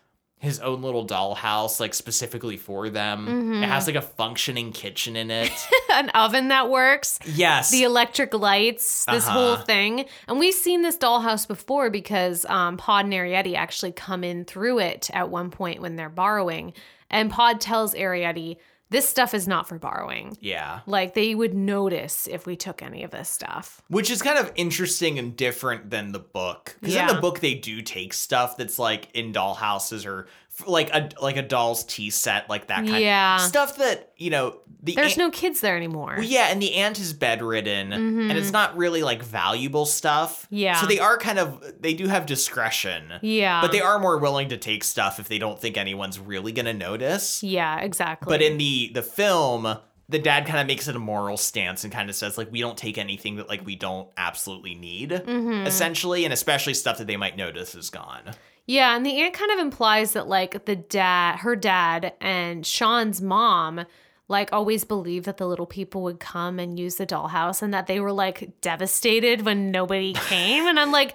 his 0.42 0.58
own 0.58 0.82
little 0.82 1.06
dollhouse, 1.06 1.78
like 1.78 1.94
specifically 1.94 2.56
for 2.56 2.90
them. 2.90 3.26
Mm-hmm. 3.26 3.62
It 3.62 3.68
has 3.68 3.86
like 3.86 3.94
a 3.96 4.02
functioning 4.02 4.72
kitchen 4.72 5.14
in 5.14 5.30
it. 5.30 5.52
An 5.92 6.10
oven 6.10 6.48
that 6.48 6.68
works. 6.68 7.20
yes. 7.24 7.70
the 7.70 7.84
electric 7.84 8.34
lights, 8.34 9.04
this 9.06 9.24
Uh-huh. 9.26 9.32
whole 9.32 9.56
thing. 9.56 10.04
And 10.26 10.40
we've 10.40 10.52
seen 10.52 10.82
this 10.82 10.96
dollhouse 10.98 11.46
before 11.46 11.90
because 11.90 12.44
um, 12.46 12.76
Pod 12.76 13.04
and 13.04 13.14
Arrietty 13.14 13.54
actually 13.54 13.92
come 13.92 14.24
in 14.24 14.44
through 14.44 14.80
it 14.80 15.10
at 15.14 15.30
one 15.30 15.50
point 15.50 15.80
when 15.80 15.94
they're 15.94 16.08
borrowing. 16.10 16.72
And 17.08 17.30
Pod 17.30 17.60
tells 17.60 17.94
Arrietty, 17.94 18.56
this 18.92 19.08
stuff 19.08 19.34
is 19.34 19.48
not 19.48 19.68
for 19.68 19.78
borrowing. 19.78 20.36
yeah. 20.40 20.80
Like 20.86 21.14
they 21.14 21.34
would 21.34 21.54
notice 21.54 22.28
if 22.28 22.46
we 22.46 22.54
took 22.56 22.82
any 22.82 23.02
of 23.02 23.10
this 23.10 23.28
stuff. 23.28 23.82
Which 23.88 24.10
is 24.10 24.22
kind 24.22 24.38
of 24.38 24.52
interesting 24.54 25.18
and 25.18 25.36
different 25.36 25.90
than 25.90 26.12
the 26.12 26.18
book. 26.20 26.76
Because 26.80 26.94
in 26.96 27.06
the 27.08 27.20
book 27.20 27.40
they 27.40 27.54
do 27.54 27.82
take 27.82 28.12
stuff 28.12 28.56
that's 28.56 28.78
like 28.78 29.08
in 29.14 29.32
dollhouses 29.32 30.06
or 30.06 30.26
like 30.66 30.90
a 30.94 31.08
like 31.20 31.36
a 31.36 31.42
doll's 31.42 31.84
tea 31.84 32.10
set, 32.10 32.48
like 32.50 32.66
that 32.68 32.84
kind 32.86 33.02
Yeah. 33.02 33.36
of 33.36 33.42
stuff 33.42 33.76
that, 33.78 34.12
you 34.16 34.30
know, 34.30 34.56
the 34.82 34.94
There's 34.94 35.12
aunt- 35.12 35.18
no 35.18 35.30
kids 35.30 35.60
there 35.60 35.76
anymore. 35.76 36.14
Well, 36.18 36.26
yeah, 36.26 36.48
and 36.50 36.60
the 36.60 36.74
aunt 36.74 36.98
is 36.98 37.12
bedridden 37.12 37.92
and 37.92 38.32
it's 38.32 38.50
not 38.52 38.76
really 38.76 39.02
like 39.02 39.22
valuable 39.22 39.86
stuff. 39.86 40.42
Mm-hmm. 40.46 40.56
Yeah. 40.56 40.80
So 40.80 40.86
they 40.86 40.98
are 40.98 41.16
kind 41.18 41.38
of 41.38 41.62
they 41.80 41.94
do 41.94 42.06
have 42.08 42.26
discretion. 42.26 43.12
Yeah. 43.22 43.60
But 43.62 43.72
they 43.72 43.80
are 43.80 43.98
more 43.98 44.18
willing 44.18 44.48
to 44.50 44.56
take 44.58 44.84
stuff 44.84 45.18
if 45.18 45.28
they 45.28 45.38
don't 45.38 45.58
think 45.60 45.76
anyone's 45.76 46.18
really 46.18 46.52
gonna 46.52 46.74
notice. 46.74 47.42
Yeah, 47.42 47.78
exactly. 47.80 48.30
But 48.30 48.42
in 48.42 48.58
the 48.58 48.90
the 48.92 49.02
film, 49.02 49.78
the 50.08 50.18
dad 50.18 50.44
kind 50.46 50.60
of 50.60 50.66
makes 50.66 50.86
it 50.88 50.96
a 50.96 50.98
moral 50.98 51.36
stance 51.38 51.84
and 51.84 51.92
kind 51.92 52.10
of 52.10 52.16
says 52.16 52.36
like 52.36 52.52
we 52.52 52.60
don't 52.60 52.76
take 52.76 52.98
anything 52.98 53.36
that 53.36 53.48
like 53.48 53.64
we 53.64 53.76
don't 53.76 54.08
absolutely 54.18 54.74
need, 54.74 55.10
Mm-hmm. 55.10 55.66
essentially, 55.66 56.24
and 56.24 56.32
especially 56.34 56.74
stuff 56.74 56.98
that 56.98 57.06
they 57.06 57.16
might 57.16 57.36
notice 57.38 57.74
is 57.74 57.88
gone. 57.88 58.34
Yeah, 58.66 58.94
and 58.96 59.04
the 59.04 59.20
aunt 59.22 59.34
kind 59.34 59.50
of 59.52 59.58
implies 59.58 60.12
that 60.12 60.28
like 60.28 60.64
the 60.66 60.76
dad, 60.76 61.36
her 61.40 61.56
dad, 61.56 62.12
and 62.20 62.64
Sean's 62.64 63.20
mom, 63.20 63.84
like 64.28 64.52
always 64.52 64.84
believed 64.84 65.26
that 65.26 65.36
the 65.36 65.46
little 65.48 65.66
people 65.66 66.02
would 66.02 66.20
come 66.20 66.58
and 66.58 66.78
use 66.78 66.94
the 66.96 67.06
dollhouse, 67.06 67.60
and 67.62 67.74
that 67.74 67.86
they 67.86 67.98
were 68.00 68.12
like 68.12 68.60
devastated 68.60 69.42
when 69.44 69.70
nobody 69.70 70.12
came. 70.28 70.66
and 70.66 70.78
I'm 70.78 70.92
like, 70.92 71.14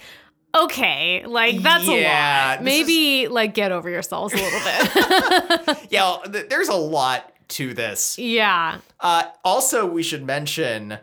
okay, 0.55 1.25
like 1.25 1.61
that's 1.61 1.87
Yeah, 1.87 2.51
a 2.51 2.55
lot. 2.55 2.63
Maybe 2.63 3.27
like 3.27 3.53
get 3.53 3.71
over 3.71 3.89
yourselves 3.89 4.33
a 4.33 4.37
little 4.37 4.59
bit. 4.59 5.77
Yeah, 5.89 6.17
th- 6.31 6.49
there's 6.49 6.67
a 6.69 6.75
lot 6.75 7.31
to 7.49 7.73
this. 7.73 8.17
yeah, 8.19 8.79
Uh, 8.99 9.23
also, 9.45 9.85
we 9.85 10.03
should 10.03 10.23
mention 10.25 10.99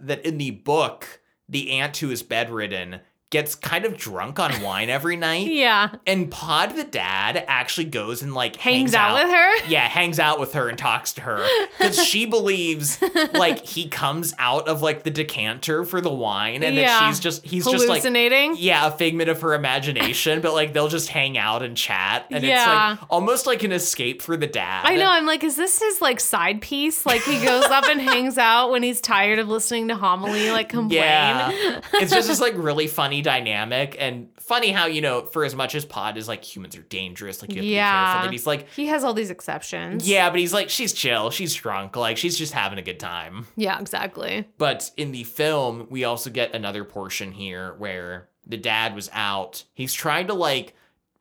that 0.00 0.24
in 0.24 0.38
the 0.38 0.52
book, 0.52 1.20
the 1.48 1.72
aunt 1.72 1.96
who 1.96 2.10
is 2.12 2.22
bedridden 2.22 3.00
gets 3.30 3.54
kind 3.54 3.84
of 3.84 3.96
drunk 3.96 4.38
on 4.38 4.62
wine 4.62 4.88
every 4.88 5.14
night. 5.16 5.46
yeah, 5.50 5.90
And 6.06 6.30
Pod 6.30 6.76
the 6.76 6.84
dad 6.84 7.44
actually 7.46 7.84
goes 7.84 8.22
and 8.22 8.32
like 8.34 8.56
hangs, 8.56 8.94
out, 8.94 9.14
with 9.22 9.30
her. 9.30 9.66
Yeah, 9.68 9.86
hangs 9.86 10.18
out 10.18 10.40
with 10.40 10.54
her 10.54 10.68
and 10.68 10.78
talks 10.78 11.12
to 11.14 11.20
her 11.22 11.46
because 11.78 12.02
she 12.02 12.24
believes 12.30 12.98
like 13.34 13.64
he 13.66 13.88
comes 13.88 14.34
out 14.38 14.66
of 14.66 14.80
like 14.80 15.02
the 15.02 15.10
decanter 15.10 15.84
for 15.84 16.00
the 16.00 16.10
wine 16.12 16.62
and 16.62 16.74
Yeah. 16.74 17.00
that 17.00 17.08
she's 17.08 17.20
just 17.20 17.44
he's 17.44 17.64
just 17.64 17.86
like 17.86 18.00
Hallucinating. 18.02 18.54
yeah, 18.58 18.86
a 18.86 18.90
figment 18.90 19.28
of 19.28 19.42
her 19.42 19.52
imagination, 19.54 20.40
but 20.40 20.54
like 20.54 20.72
they'll 20.72 20.88
just 20.88 21.08
hang 21.08 21.36
out 21.36 21.62
and 21.62 21.76
chat 21.76 22.26
and 22.30 22.42
Yeah. 22.42 22.92
it's 22.94 23.00
like 23.02 23.10
almost 23.10 23.46
like 23.46 23.62
an 23.62 23.72
escape 23.72 24.22
for 24.22 24.36
the 24.38 24.46
dad. 24.46 24.86
I 24.86 24.96
know. 24.96 25.08
I'm 25.08 25.26
like, 25.26 25.44
is 25.44 25.56
this 25.56 25.78
his 25.80 26.00
like 26.00 26.20
side 26.20 26.60
piece? 26.62 27.04
Like 27.04 27.22
he 27.22 27.42
goes 27.44 27.64
up 27.64 27.84
and 27.84 28.00
hangs 28.00 28.38
out 28.38 28.70
when 28.70 28.82
he's 28.82 29.00
tired 29.02 29.38
of 29.38 29.48
listening 29.48 29.88
to 29.88 29.96
homily, 29.96 30.50
like 30.50 30.68
complain. 30.78 30.98
Yeah. 31.02 31.80
it's 31.94 32.12
just 32.12 32.28
this 32.28 32.40
like 32.40 32.54
really 32.56 32.86
funny 32.86 33.17
dynamic 33.22 33.96
and 33.98 34.28
funny 34.40 34.70
how, 34.70 34.86
you 34.86 35.00
know, 35.00 35.26
for 35.26 35.44
as 35.44 35.54
much 35.54 35.74
as 35.74 35.84
Pod 35.84 36.16
is 36.16 36.28
like 36.28 36.42
humans 36.44 36.76
are 36.76 36.82
dangerous, 36.82 37.42
like 37.42 37.50
you 37.52 37.56
have 37.56 37.64
to 37.64 37.68
be 37.68 37.74
Yeah. 37.74 38.04
careful. 38.12 38.24
And 38.26 38.32
he's 38.32 38.46
like, 38.46 38.68
He 38.70 38.86
has 38.86 39.04
all 39.04 39.14
these 39.14 39.30
exceptions. 39.30 40.08
yeah, 40.08 40.30
but 40.30 40.38
he's 40.38 40.52
like, 40.52 40.70
she's 40.70 40.92
chill, 40.92 41.30
she's 41.30 41.54
drunk, 41.54 41.96
like 41.96 42.16
she's 42.16 42.36
just 42.38 42.52
having 42.52 42.78
a 42.78 42.82
good 42.82 43.00
time. 43.00 43.46
Yeah, 43.56 43.78
exactly. 43.80 44.46
But 44.58 44.90
in 44.96 45.12
the 45.12 45.24
film, 45.24 45.86
we 45.90 46.04
also 46.04 46.30
get 46.30 46.54
another 46.54 46.84
portion 46.84 47.32
here 47.32 47.74
where 47.78 48.28
the 48.46 48.56
dad 48.56 48.94
was 48.94 49.10
out. 49.12 49.64
He's 49.74 49.92
trying 49.92 50.26
to 50.28 50.34
like 50.34 50.74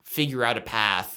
figure 0.04 0.44
out 0.44 0.58
a 0.58 0.62
path 0.62 1.17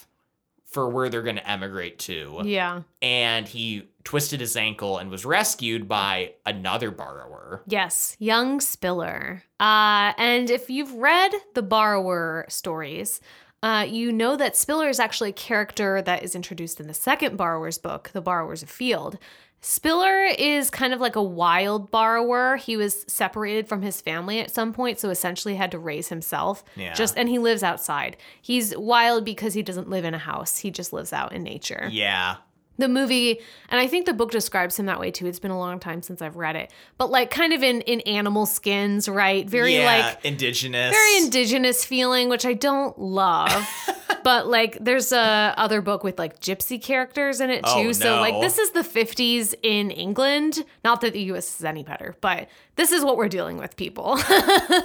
for 0.71 0.89
where 0.89 1.09
they're 1.09 1.23
going 1.23 1.37
to 1.37 1.51
emigrate 1.51 1.99
to. 1.99 2.43
Yeah. 2.45 2.83
And 3.03 3.47
he 3.47 3.91
twisted 4.05 4.41
his 4.41 4.57
ankle 4.57 4.99
and 4.99 5.11
was 5.11 5.25
rescued 5.25 5.89
by 5.89 6.35
another 6.47 6.91
borrower. 6.91 7.63
Yes, 7.67 8.17
young 8.19 8.61
Spiller. 8.61 9.43
Uh, 9.59 10.13
and 10.17 10.49
if 10.49 10.71
you've 10.71 10.95
read 10.95 11.33
the 11.55 11.63
Borrower 11.63 12.47
stories, 12.49 13.21
uh, 13.63 13.85
you 13.89 14.13
know 14.13 14.37
that 14.37 14.57
Spiller 14.57 14.89
is 14.89 15.01
actually 15.01 15.31
a 15.31 15.35
character 15.35 16.01
that 16.03 16.23
is 16.23 16.35
introduced 16.35 16.81
in 16.81 16.87
the 16.87 16.95
second 16.95 17.37
Borrower's 17.37 17.79
book, 17.79 18.11
The 18.13 18.23
Borrowers 18.23 18.63
Afield. 18.63 19.19
Spiller 19.63 20.25
is 20.39 20.71
kind 20.71 20.95
of 20.95 21.01
like 21.01 21.17
a 21.17 21.23
wild 21.23 21.91
borrower. 21.91 22.57
He 22.57 22.77
was 22.77 23.05
separated 23.09 23.69
from 23.69 23.83
his 23.83 24.01
family 24.01 24.41
at 24.41 24.51
some 24.51 24.73
point, 24.73 24.99
so 24.99 25.11
essentially 25.11 25.55
had 25.57 25.71
to 25.73 25.79
raise 25.79 26.09
himself. 26.09 26.65
Yeah. 26.77 26.95
Just 26.95 27.17
and 27.19 27.29
he 27.29 27.39
lives 27.39 27.63
outside. 27.63 28.17
He's 28.41 28.77
wild 28.77 29.25
because 29.25 29.53
he 29.53 29.63
doesn't 29.63 29.91
live 29.91 30.05
in 30.05 30.15
a 30.15 30.19
house. 30.19 30.59
He 30.59 30.71
just 30.71 30.93
lives 30.93 31.13
out 31.13 31.33
in 31.33 31.43
nature 31.43 31.89
Yeah. 31.93 32.37
The 32.81 32.89
movie 32.89 33.41
and 33.69 33.81
i 33.81 33.87
think 33.87 34.07
the 34.07 34.13
book 34.13 34.31
describes 34.31 34.79
him 34.79 34.87
that 34.87 34.99
way 34.99 35.11
too. 35.11 35.27
It's 35.27 35.39
been 35.39 35.51
a 35.53 35.59
long 35.59 35.79
time 35.79 36.03
since 36.03 36.21
i've 36.21 36.37
read 36.37 36.57
it. 36.57 36.71
But 36.99 37.11
like 37.11 37.31
kind 37.31 37.53
of 37.53 37.63
in 37.63 37.81
in 37.83 38.01
animal 38.01 38.47
skins 38.47 39.09
right? 39.09 39.49
Very 39.49 39.77
yeah, 39.77 39.85
like 39.85 40.25
indigenous. 40.25 40.93
very 40.93 41.17
indigenous 41.25 41.85
feeling 41.85 42.29
which 42.29 42.45
i 42.45 42.53
don't 42.55 42.99
love. 42.99 43.69
But 44.23 44.49
like 44.49 44.77
there's 44.81 45.13
a 45.13 45.55
other 45.57 45.81
book 45.81 46.05
with 46.05 46.19
like 46.19 46.41
gypsy 46.41 46.83
characters 46.83 47.41
in 47.41 47.49
it 47.49 47.65
too. 47.65 47.71
Oh, 47.89 47.93
so 47.93 48.21
like 48.21 48.39
this 48.43 48.59
is 48.59 48.71
the 48.73 48.81
50s 48.83 49.55
in 49.63 49.91
england. 49.91 50.63
Not 50.85 51.01
that 51.01 51.15
the 51.15 51.21
us 51.23 51.59
is 51.59 51.65
any 51.65 51.83
better 51.85 52.15
but 52.21 52.49
this 52.77 52.93
is 52.93 53.03
what 53.03 53.17
we're 53.17 53.29
dealing 53.29 53.57
with 53.57 53.77
people. 53.77 54.19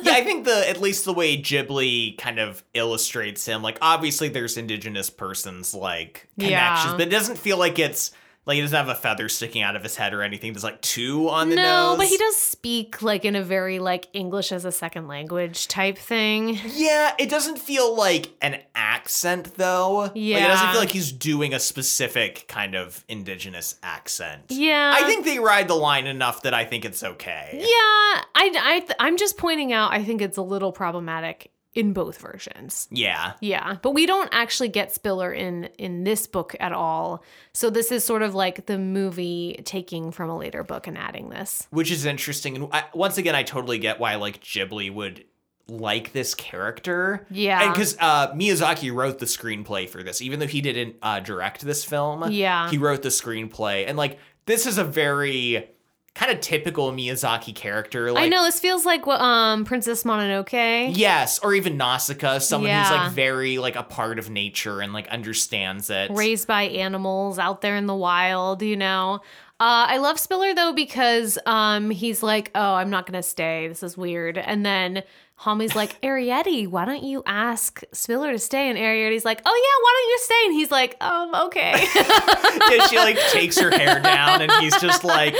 Yeah, 0.06 0.14
I 0.14 0.24
think 0.24 0.46
the 0.46 0.70
at 0.70 0.80
least 0.80 1.04
the 1.06 1.14
way 1.14 1.38
Ghibli 1.38 2.18
kind 2.18 2.40
of 2.40 2.64
illustrates 2.74 3.46
him, 3.46 3.62
like 3.62 3.78
obviously 3.82 4.30
there's 4.30 4.56
indigenous 4.58 5.10
persons 5.10 5.74
like 5.74 6.28
connections, 6.40 6.92
Yeah. 6.92 6.92
but 6.94 7.02
it 7.02 7.10
doesn't 7.10 7.38
feel 7.38 7.58
like 7.58 7.80
it's 7.86 8.12
like 8.46 8.56
he 8.58 8.62
doesn't 8.62 8.78
have 8.78 8.90
a 8.90 8.94
feather 8.96 9.28
sticking 9.28 9.64
out 9.64 9.76
of 9.76 9.82
his 9.82 9.96
head 9.96 10.14
or 10.14 10.22
anything. 10.22 10.54
There's 10.54 10.64
like 10.64 10.80
two 10.82 11.30
on 11.30 11.50
the 11.50 11.56
no 11.56 11.64
nose. 11.90 11.98
but 11.98 12.06
he 12.06 12.16
does 12.18 12.36
speak 12.38 13.02
like 13.02 13.26
in 13.26 13.36
a 13.36 13.42
very 13.42 13.80
like 13.80 14.08
english 14.14 14.52
as 14.52 14.66
a 14.66 14.72
second 14.72 15.08
language 15.08 15.68
type 15.68 15.98
thing 15.98 16.60
Yeah, 16.64 17.16
it 17.18 17.28
doesn't 17.28 17.58
feel 17.58 17.96
like 17.96 18.30
an 18.44 18.62
accent 18.76 19.56
though. 19.56 19.96
Like, 19.96 20.16
it 20.16 20.48
doesn't 20.48 20.70
feel 20.70 20.80
like 20.80 20.92
he's 20.92 21.12
doing 21.12 21.56
a 21.56 21.60
specific 21.60 22.46
kind 22.48 22.76
of 22.76 23.04
indigenous 23.08 23.76
accent. 23.82 24.44
yeah 24.50 24.94
I 24.96 25.08
think 25.08 25.26
they 25.26 25.40
ride 25.40 25.68
the 25.68 25.74
line 25.76 26.06
enough 26.06 26.44
that 26.44 26.54
I 26.54 26.66
think 26.66 26.86
it's 26.86 27.04
okay. 27.04 27.50
Yeah, 27.54 27.66
I, 27.66 28.24
I, 28.36 28.88
I'm 29.00 29.18
just 29.18 29.38
pointing 29.38 29.74
out. 29.74 29.92
I 29.92 30.04
think 30.04 30.22
it's 30.22 30.38
a 30.38 30.44
little 30.44 30.72
problematic 30.72 31.50
in 31.76 31.92
both 31.92 32.18
versions. 32.18 32.88
Yeah. 32.90 33.34
Yeah, 33.42 33.78
but 33.82 33.92
we 33.92 34.06
don't 34.06 34.30
actually 34.32 34.70
get 34.70 34.96
Spiller 34.96 35.32
in 35.32 35.66
in 35.78 36.06
this 36.06 36.26
book 36.26 36.56
at 36.60 36.72
all. 36.72 37.24
So 37.54 37.70
this 37.70 37.92
is 37.92 38.04
sort 38.04 38.22
of 38.22 38.34
like 38.34 38.66
the 38.66 38.80
movie 38.80 39.62
taking 39.66 40.12
from 40.12 40.30
a 40.30 40.38
later 40.38 40.64
book 40.64 40.88
and 40.88 40.98
adding 40.98 41.30
this. 41.30 41.68
Which 41.70 41.92
is 41.92 42.06
interesting. 42.06 42.56
And 42.56 42.70
I, 42.72 42.86
once 42.94 43.18
again, 43.18 43.36
I 43.36 43.44
totally 43.44 43.78
get 43.78 44.00
why 44.00 44.16
like 44.16 44.42
Ghibli 44.42 44.92
would 44.94 45.26
like 45.68 46.14
this 46.14 46.34
character. 46.34 47.28
Yeah. 47.30 47.64
And 47.64 47.74
because 47.74 47.98
uh, 48.00 48.32
Miyazaki 48.34 48.94
wrote 48.94 49.20
the 49.20 49.26
screenplay 49.26 49.90
for 49.90 50.02
this, 50.02 50.22
even 50.22 50.40
though 50.40 50.48
he 50.48 50.62
didn't 50.62 50.96
uh, 51.02 51.20
direct 51.20 51.62
this 51.62 51.84
film. 51.84 52.32
Yeah. 52.32 52.70
He 52.70 52.78
wrote 52.78 53.02
the 53.02 53.10
screenplay. 53.10 53.88
And 53.88 53.98
like, 53.98 54.20
this 54.46 54.66
is 54.66 54.78
a 54.78 54.84
very 54.84 55.70
kind 56.16 56.32
of 56.32 56.40
typical 56.40 56.92
Miyazaki 56.92 57.54
character. 57.54 58.12
Like, 58.12 58.24
I 58.24 58.30
know 58.30 58.44
this 58.44 58.60
feels 58.60 58.86
like 58.86 59.06
what 59.06 59.22
um 59.22 59.66
Princess 59.66 60.04
Mononoke. 60.04 60.96
Yes, 60.96 61.40
or 61.40 61.54
even 61.54 61.78
Nausicaa, 61.78 62.40
someone 62.40 62.72
who's 62.72 62.90
like 62.90 63.12
very 63.12 63.58
like 63.60 63.76
a 63.76 63.84
part 63.84 64.18
of 64.18 64.30
nature 64.30 64.82
and 64.82 64.94
like 64.94 65.08
understands 65.10 65.90
it. 65.90 66.10
raised 66.12 66.48
by 66.48 66.64
animals 66.64 67.38
out 67.38 67.62
there 67.62 67.76
in 67.76 67.86
the 67.86 67.96
wild, 67.96 68.64
you 68.64 68.78
know. 68.78 69.22
Uh, 69.58 69.88
I 69.88 69.98
love 70.00 70.20
Spiller 70.20 70.54
though 70.54 70.74
because 70.74 71.38
um, 71.46 71.90
he's 71.90 72.22
like, 72.22 72.52
"Oh, 72.56 72.74
I'm 72.76 72.90
not 72.90 73.06
gonna 73.06 73.24
stay. 73.24 73.68
This 73.68 73.84
is 73.84 73.98
weird." 73.98 74.38
And 74.38 74.66
then 74.66 75.04
Homie's 75.42 75.76
like, 75.76 76.00
"Arrietty, 76.02 76.68
why 76.68 76.86
don't 76.86 77.04
you 77.04 77.22
ask 77.26 77.82
Spiller 77.92 78.32
to 78.32 78.40
stay?" 78.40 78.70
And 78.70 78.78
Arrietty's 78.78 79.26
like, 79.26 79.42
"Oh 79.46 79.54
yeah, 79.54 79.84
why 79.84 79.94
don't 79.98 80.10
you 80.10 80.20
stay?" 80.20 80.46
And 80.46 80.54
he's 80.54 80.72
like, 80.72 81.04
"Um, 81.04 81.36
okay." 81.48 81.86
Yeah, 82.76 82.88
she 82.88 82.98
like 82.98 83.18
takes 83.32 83.60
her 83.60 83.70
hair 83.70 84.00
down 84.00 84.42
and 84.42 84.52
he's 84.54 84.76
just 84.82 85.04
like 85.04 85.36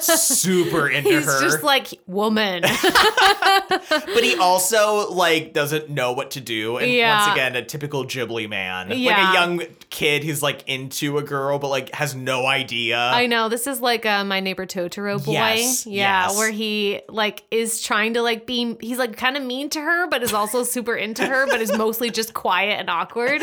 super 0.00 0.88
into 0.90 1.10
he's 1.10 1.24
her. 1.24 1.42
He's 1.42 1.52
just 1.52 1.64
like, 1.64 1.88
"Woman." 2.06 2.62
but 3.68 4.22
he 4.22 4.36
also 4.36 5.10
like 5.10 5.52
doesn't 5.52 5.90
know 5.90 6.12
what 6.12 6.32
to 6.32 6.40
do. 6.40 6.76
And 6.76 6.90
Yeah. 6.90 7.18
once 7.26 7.32
again, 7.32 7.56
a 7.56 7.64
typical 7.64 8.04
Ghibli 8.04 8.48
man. 8.48 8.92
Yeah. 8.92 9.16
Like 9.16 9.28
a 9.28 9.32
young 9.32 9.62
kid 9.90 10.24
who's 10.24 10.42
like 10.42 10.62
into 10.68 11.18
a 11.18 11.22
girl 11.22 11.58
but 11.58 11.68
like 11.68 11.94
has 11.94 12.14
no 12.14 12.46
idea. 12.46 12.98
I 12.98 13.26
know 13.26 13.48
this 13.48 13.66
is 13.66 13.80
like 13.80 14.06
uh, 14.06 14.24
my 14.24 14.40
neighbor 14.40 14.66
Totoro 14.66 15.22
boy. 15.24 15.32
Yes, 15.32 15.86
yeah, 15.86 16.26
yes. 16.28 16.36
where 16.36 16.50
he 16.50 17.00
like 17.08 17.42
is 17.50 17.82
trying 17.82 18.14
to 18.14 18.22
like 18.22 18.46
be 18.46 18.76
he's 18.80 18.98
like 18.98 19.16
kind 19.16 19.36
of 19.36 19.37
mean 19.46 19.70
to 19.70 19.80
her, 19.80 20.06
but 20.08 20.22
is 20.22 20.32
also 20.32 20.62
super 20.64 20.94
into 20.94 21.24
her, 21.26 21.46
but 21.46 21.60
is 21.60 21.72
mostly 21.76 22.10
just 22.10 22.34
quiet 22.34 22.78
and 22.80 22.88
awkward. 22.90 23.40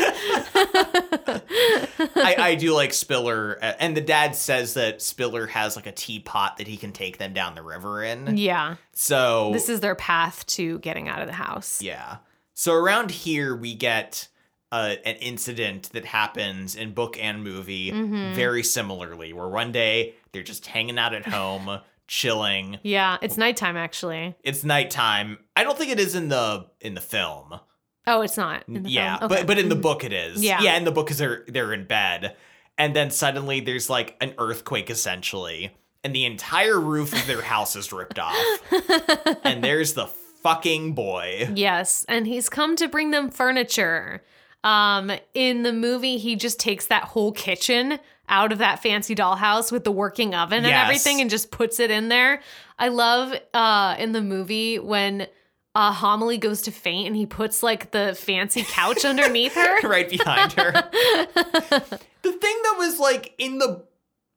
I, 2.16 2.34
I 2.38 2.54
do 2.58 2.72
like 2.74 2.92
Spiller, 2.92 3.58
uh, 3.62 3.72
and 3.78 3.96
the 3.96 4.00
dad 4.00 4.34
says 4.36 4.74
that 4.74 5.02
Spiller 5.02 5.46
has 5.46 5.76
like 5.76 5.86
a 5.86 5.92
teapot 5.92 6.56
that 6.58 6.66
he 6.66 6.76
can 6.76 6.92
take 6.92 7.18
them 7.18 7.32
down 7.32 7.54
the 7.54 7.62
river 7.62 8.02
in. 8.02 8.36
yeah, 8.36 8.76
So 8.92 9.50
this 9.52 9.68
is 9.68 9.80
their 9.80 9.94
path 9.94 10.44
to 10.46 10.78
getting 10.80 11.08
out 11.08 11.20
of 11.20 11.26
the 11.26 11.32
house. 11.34 11.80
yeah. 11.82 12.18
So 12.54 12.72
around 12.72 13.10
here 13.10 13.54
we 13.54 13.74
get 13.74 14.28
uh, 14.72 14.94
an 15.04 15.16
incident 15.16 15.90
that 15.92 16.04
happens 16.06 16.74
in 16.74 16.92
book 16.94 17.18
and 17.22 17.44
movie 17.44 17.90
Mm-hmm. 17.92 18.34
very 18.34 18.62
similarly, 18.62 19.32
where 19.32 19.48
one 19.48 19.72
day 19.72 20.14
they're 20.32 20.42
just 20.42 20.66
hanging 20.66 20.98
out 20.98 21.14
at 21.14 21.26
home, 21.26 21.80
chilling. 22.06 22.78
Yeah, 22.82 23.18
it's 23.22 23.36
nighttime 23.36 23.76
actually. 23.76 24.34
It's 24.42 24.64
nighttime. 24.64 25.38
I 25.54 25.64
don't 25.64 25.76
think 25.76 25.90
it 25.90 26.00
is 26.00 26.14
in 26.14 26.28
the 26.28 26.66
in 26.80 26.94
the 26.94 27.00
film. 27.00 27.58
Oh, 28.06 28.20
it's 28.20 28.36
not. 28.36 28.64
in 28.68 28.84
the 28.84 28.90
yeah, 28.90 29.18
film? 29.18 29.32
Okay. 29.32 29.40
but 29.40 29.46
but 29.46 29.58
in 29.58 29.68
the 29.68 29.76
book 29.76 30.04
it 30.04 30.12
is. 30.12 30.42
Yeah. 30.42 30.62
yeah. 30.62 30.76
In 30.76 30.84
the 30.84 30.92
book, 30.92 31.06
because 31.06 31.18
they're 31.18 31.44
they're 31.48 31.72
in 31.72 31.86
bed, 31.86 32.36
and 32.78 32.94
then 32.94 33.10
suddenly 33.10 33.60
there's 33.60 33.90
like 33.90 34.16
an 34.20 34.34
earthquake 34.38 34.90
essentially, 34.90 35.76
and 36.04 36.14
the 36.14 36.24
entire 36.24 36.78
roof 36.78 37.12
of 37.12 37.26
their 37.26 37.42
house 37.42 37.74
is 37.76 37.92
ripped 37.92 38.18
off, 38.18 38.36
and 39.44 39.62
there's 39.64 39.94
the 39.94 40.06
fucking 40.42 40.94
boy. 40.94 41.50
Yes, 41.54 42.04
and 42.08 42.26
he's 42.26 42.48
come 42.48 42.76
to 42.76 42.88
bring 42.88 43.10
them 43.10 43.30
furniture. 43.30 44.22
Um, 44.62 45.12
in 45.34 45.62
the 45.62 45.72
movie, 45.72 46.18
he 46.18 46.34
just 46.34 46.58
takes 46.58 46.86
that 46.88 47.04
whole 47.04 47.30
kitchen 47.30 48.00
out 48.28 48.52
of 48.52 48.58
that 48.58 48.82
fancy 48.82 49.14
dollhouse 49.14 49.70
with 49.70 49.84
the 49.84 49.92
working 49.92 50.34
oven 50.34 50.64
and 50.64 50.66
everything 50.66 51.20
and 51.20 51.30
just 51.30 51.50
puts 51.50 51.80
it 51.80 51.90
in 51.90 52.08
there. 52.08 52.42
I 52.78 52.88
love 52.88 53.34
uh 53.54 53.96
in 53.98 54.12
the 54.12 54.22
movie 54.22 54.78
when 54.78 55.26
uh 55.74 55.92
Homily 55.92 56.38
goes 56.38 56.62
to 56.62 56.70
faint 56.70 57.06
and 57.06 57.16
he 57.16 57.26
puts 57.26 57.62
like 57.62 57.90
the 57.90 58.14
fancy 58.18 58.62
couch 58.62 59.04
underneath 59.04 59.54
her. 59.54 59.80
right 59.88 60.08
behind 60.08 60.52
her. 60.54 60.72
the 61.34 62.32
thing 62.32 62.56
that 62.62 62.74
was 62.78 62.98
like 62.98 63.34
in 63.38 63.58
the 63.58 63.84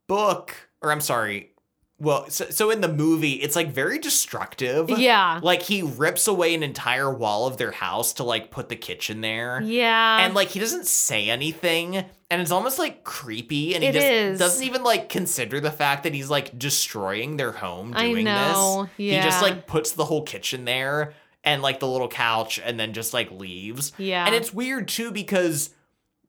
book, 0.07 0.55
or 0.81 0.91
I'm 0.91 1.01
sorry, 1.01 1.51
well, 2.00 2.30
so, 2.30 2.50
so 2.50 2.72
in 2.72 2.82
the 2.82 2.88
movie, 2.91 3.34
it's 3.34 3.56
like 3.56 3.72
very 3.72 4.00
destructive. 4.00 4.89
Yeah. 4.89 5.39
Like 5.43 5.62
he 5.64 5.82
rips 5.82 6.28
away 6.28 6.54
an 6.56 6.64
entire 6.64 7.14
wall 7.14 7.45
of 7.45 7.58
their 7.58 7.72
house 7.72 8.14
to 8.14 8.24
like 8.24 8.52
put 8.52 8.70
the 8.70 8.76
kitchen 8.76 9.22
there. 9.22 9.62
Yeah. 9.62 10.20
and 10.26 10.34
like 10.34 10.47
he 10.50 10.60
doesn't 10.60 10.86
say 10.86 11.30
anything 11.30 11.97
and 12.32 12.41
it's 12.41 12.52
almost 12.52 12.80
like 12.80 13.04
creepy 13.04 13.74
and 13.76 13.84
he 13.84 13.89
It 13.89 13.93
just 13.93 14.06
is. 14.06 14.39
doesn't 14.39 14.66
even 14.66 14.84
like 14.84 15.10
consider 15.10 15.60
the 15.60 15.72
fact 15.72 16.04
that 16.04 16.14
he's 16.14 16.30
like 16.30 16.58
destroying 16.58 17.38
their 17.38 17.52
home 17.52 17.93
I 17.95 18.08
doing 18.10 18.26
know, 18.26 18.88
this 18.97 19.06
he 19.08 19.12
just 19.22 19.41
like 19.41 19.68
puts 19.68 19.91
the 19.91 20.06
whole 20.06 20.24
kitchen 20.24 20.64
there 20.66 21.14
and 21.43 21.62
like 21.62 21.80
the 21.80 21.88
little 21.88 22.08
couch 22.08 22.60
and 22.64 22.80
then 22.80 22.93
just 22.93 23.14
like 23.14 23.32
leaves 23.32 23.91
Yeah. 23.97 24.26
and 24.26 24.36
it's 24.36 24.54
weird 24.54 24.88
too 24.88 25.12
because 25.12 25.72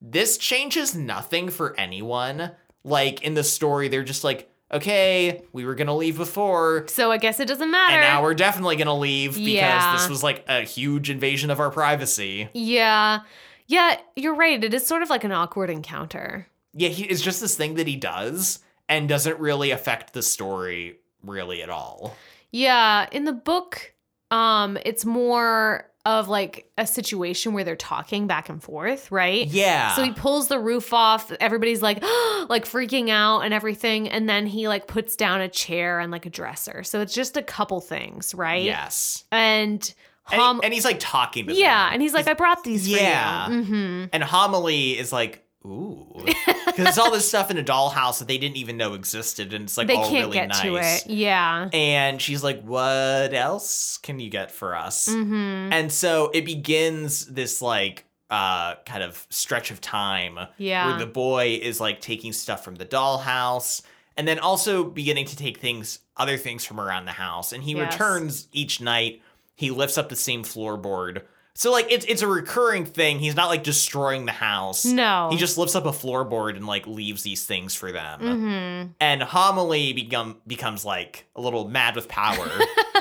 this 0.01 0.37
changes 0.39 0.95
nothing 0.97 1.51
for 1.51 1.79
anyone 1.79 2.53
like 2.83 3.23
in 3.23 3.35
the 3.35 3.45
story 3.45 3.89
they're 3.89 4.03
just 4.03 4.25
like 4.25 4.50
okay 4.73 5.43
we 5.53 5.65
were 5.65 5.75
gonna 5.75 5.97
leave 5.97 6.17
before 6.17 6.87
so 6.89 7.11
I 7.11 7.19
guess 7.19 7.41
it 7.41 7.49
doesn't 7.49 7.71
matter. 7.71 7.95
and 7.95 8.03
now 8.03 8.23
we're 8.23 8.35
definitely 8.35 8.77
gonna 8.77 8.97
leave 8.97 9.33
because 9.35 9.47
Yeah. 9.49 9.93
this 9.97 10.09
was 10.09 10.23
like 10.23 10.45
a 10.49 10.63
huge 10.63 11.11
invasion 11.11 11.51
of 11.51 11.61
our 11.61 11.71
privacy 11.71 12.49
yeah. 12.55 13.21
Yeah, 13.67 13.99
you're 14.17 14.35
right. 14.35 14.65
It 14.65 14.75
is 14.75 14.85
sort 14.85 15.03
of 15.03 15.11
like 15.11 15.23
an 15.23 15.31
awkward 15.31 15.71
encounter. 15.71 16.49
Yeah, 16.75 16.89
he, 16.89 17.05
it's 17.05 17.21
just 17.23 17.41
this 17.41 17.55
thing 17.57 17.75
that 17.75 17.87
he 17.87 17.95
does 17.95 18.59
and 18.89 19.09
doesn't 19.09 19.39
really 19.39 19.71
affect 19.71 20.13
the 20.13 20.23
story 20.25 20.99
really 21.23 21.63
at 21.63 21.71
all. 21.71 22.17
Yeah, 22.51 23.07
in 23.13 23.27
the 23.27 23.33
book, 23.33 23.95
um, 24.33 24.77
it's 24.85 25.05
more 25.05 25.87
of 26.19 26.29
like 26.29 26.71
a 26.77 26.87
situation 26.87 27.53
where 27.53 27.65
they're 27.65 27.77
talking 27.77 28.27
back 28.27 28.49
and 28.49 28.63
forth, 28.63 29.11
right? 29.13 29.47
Yeah. 29.47 29.95
So 29.95 30.03
he 30.03 30.13
pulls 30.13 30.49
the 30.49 30.59
roof 30.59 30.93
off. 30.93 31.31
Everybody's 31.41 31.83
like, 31.83 32.03
like 32.49 32.65
freaking 32.65 33.11
out 33.11 33.41
and 33.41 33.55
everything, 33.55 34.09
and 34.09 34.29
then 34.29 34.47
he 34.47 34.69
like 34.69 34.87
puts 34.87 35.17
down 35.17 35.41
a 35.41 35.49
chair 35.49 36.01
and 36.01 36.11
like 36.13 36.27
a 36.27 36.31
dresser. 36.31 36.83
So 36.83 37.01
it's 37.01 37.15
just 37.15 37.37
a 37.37 37.43
couple 37.43 37.81
things, 37.81 38.35
right? 38.35 38.63
yes. 38.65 39.25
And 39.31 39.95
And, 40.31 40.41
Hom- 40.41 40.57
he- 40.61 40.65
and 40.65 40.75
he's 40.75 40.85
like 40.85 40.99
talking 41.01 41.47
to 41.47 41.55
yeah, 41.55 41.87
them. 41.87 41.95
and 41.95 42.03
he's 42.03 42.15
like, 42.15 42.29
I 42.29 42.35
brought 42.35 42.63
these 42.65 42.85
for 42.87 42.97
Yeah. 42.99 43.49
you. 43.51 43.63
Mm-hmm. 43.63 44.05
And 44.13 44.23
Homily 44.23 44.99
is 44.99 45.13
like, 45.13 45.45
ooh. 45.65 46.07
Because 46.67 46.87
it's 46.89 46.99
all 46.99 47.11
this 47.11 47.27
stuff 47.29 47.51
in 47.51 47.59
a 47.59 47.63
dollhouse 47.63 48.19
that 48.21 48.29
they 48.29 48.39
didn't 48.39 48.57
even 48.57 48.77
know 48.77 48.95
existed. 48.95 49.53
And 49.53 49.65
it's 49.65 49.77
like 49.77 49.87
They 49.89 49.97
all 49.97 50.09
can't 50.09 50.27
really 50.27 50.35
get 50.35 50.49
nice. 50.49 50.63
to 50.63 50.77
it. 50.77 51.07
Yeah. 51.15 51.69
And 51.73 52.21
she's 52.21 52.43
like, 52.45 52.63
what 52.63 53.35
else 53.35 53.99
can 53.99 54.21
you 54.21 54.31
get 54.31 54.51
for 54.51 54.75
us? 54.75 55.09
Mm-hmm. 55.09 55.73
And 55.73 55.93
so 55.93 56.31
it 56.33 56.45
begins 56.45 57.27
this 57.27 57.61
like 57.61 58.05
uh 58.31 58.77
kind 58.87 59.03
of 59.03 59.27
stretch 59.31 59.71
of 59.73 59.81
time 59.81 60.39
Yeah. 60.57 60.87
where 60.91 60.99
the 60.99 61.07
boy 61.07 61.59
is 61.61 61.81
like 61.81 62.01
taking 62.01 62.33
stuff 62.33 62.63
from 62.65 62.77
the 62.77 62.87
dollhouse 62.87 63.83
and 64.17 64.29
then 64.29 64.39
also 64.39 64.85
beginning 64.85 65.25
to 65.27 65.37
take 65.37 65.59
things 65.59 65.99
other 66.17 66.37
things 66.37 66.65
from 66.65 66.79
around 66.81 67.07
the 67.07 67.13
house 67.13 67.53
and 67.53 67.65
he 67.65 67.73
Yes. 67.75 67.93
returns 67.93 68.47
each 68.53 68.81
night 68.81 69.21
he 69.57 69.73
lifts 69.73 69.99
up 69.99 70.09
the 70.11 70.15
same 70.17 70.45
floorboard 70.45 71.23
so 71.61 71.71
like 71.71 71.93
it's 71.93 72.07
it's 72.07 72.23
a 72.23 72.27
recurring 72.27 72.87
thing 72.87 73.19
he's 73.19 73.37
not 73.37 73.49
like 73.51 73.63
destroying 73.63 74.25
the 74.25 74.33
house 74.33 74.87
No. 74.87 75.29
he 75.31 75.37
just 75.37 75.59
lifts 75.59 75.75
up 75.75 75.85
a 75.85 75.91
floorboard 75.91 76.57
and 76.57 76.67
like 76.67 76.87
leaves 76.87 77.23
these 77.23 77.45
things 77.45 77.75
for 77.75 77.93
them 77.93 78.21
Mm-hmm. 78.21 78.93
and 78.99 79.23
homily 79.23 79.93
become 79.93 80.39
becomes 80.47 80.85
like 80.87 81.27
a 81.37 81.41
little 81.43 81.69
mad 81.69 81.97
with 81.97 82.09
power 82.09 82.49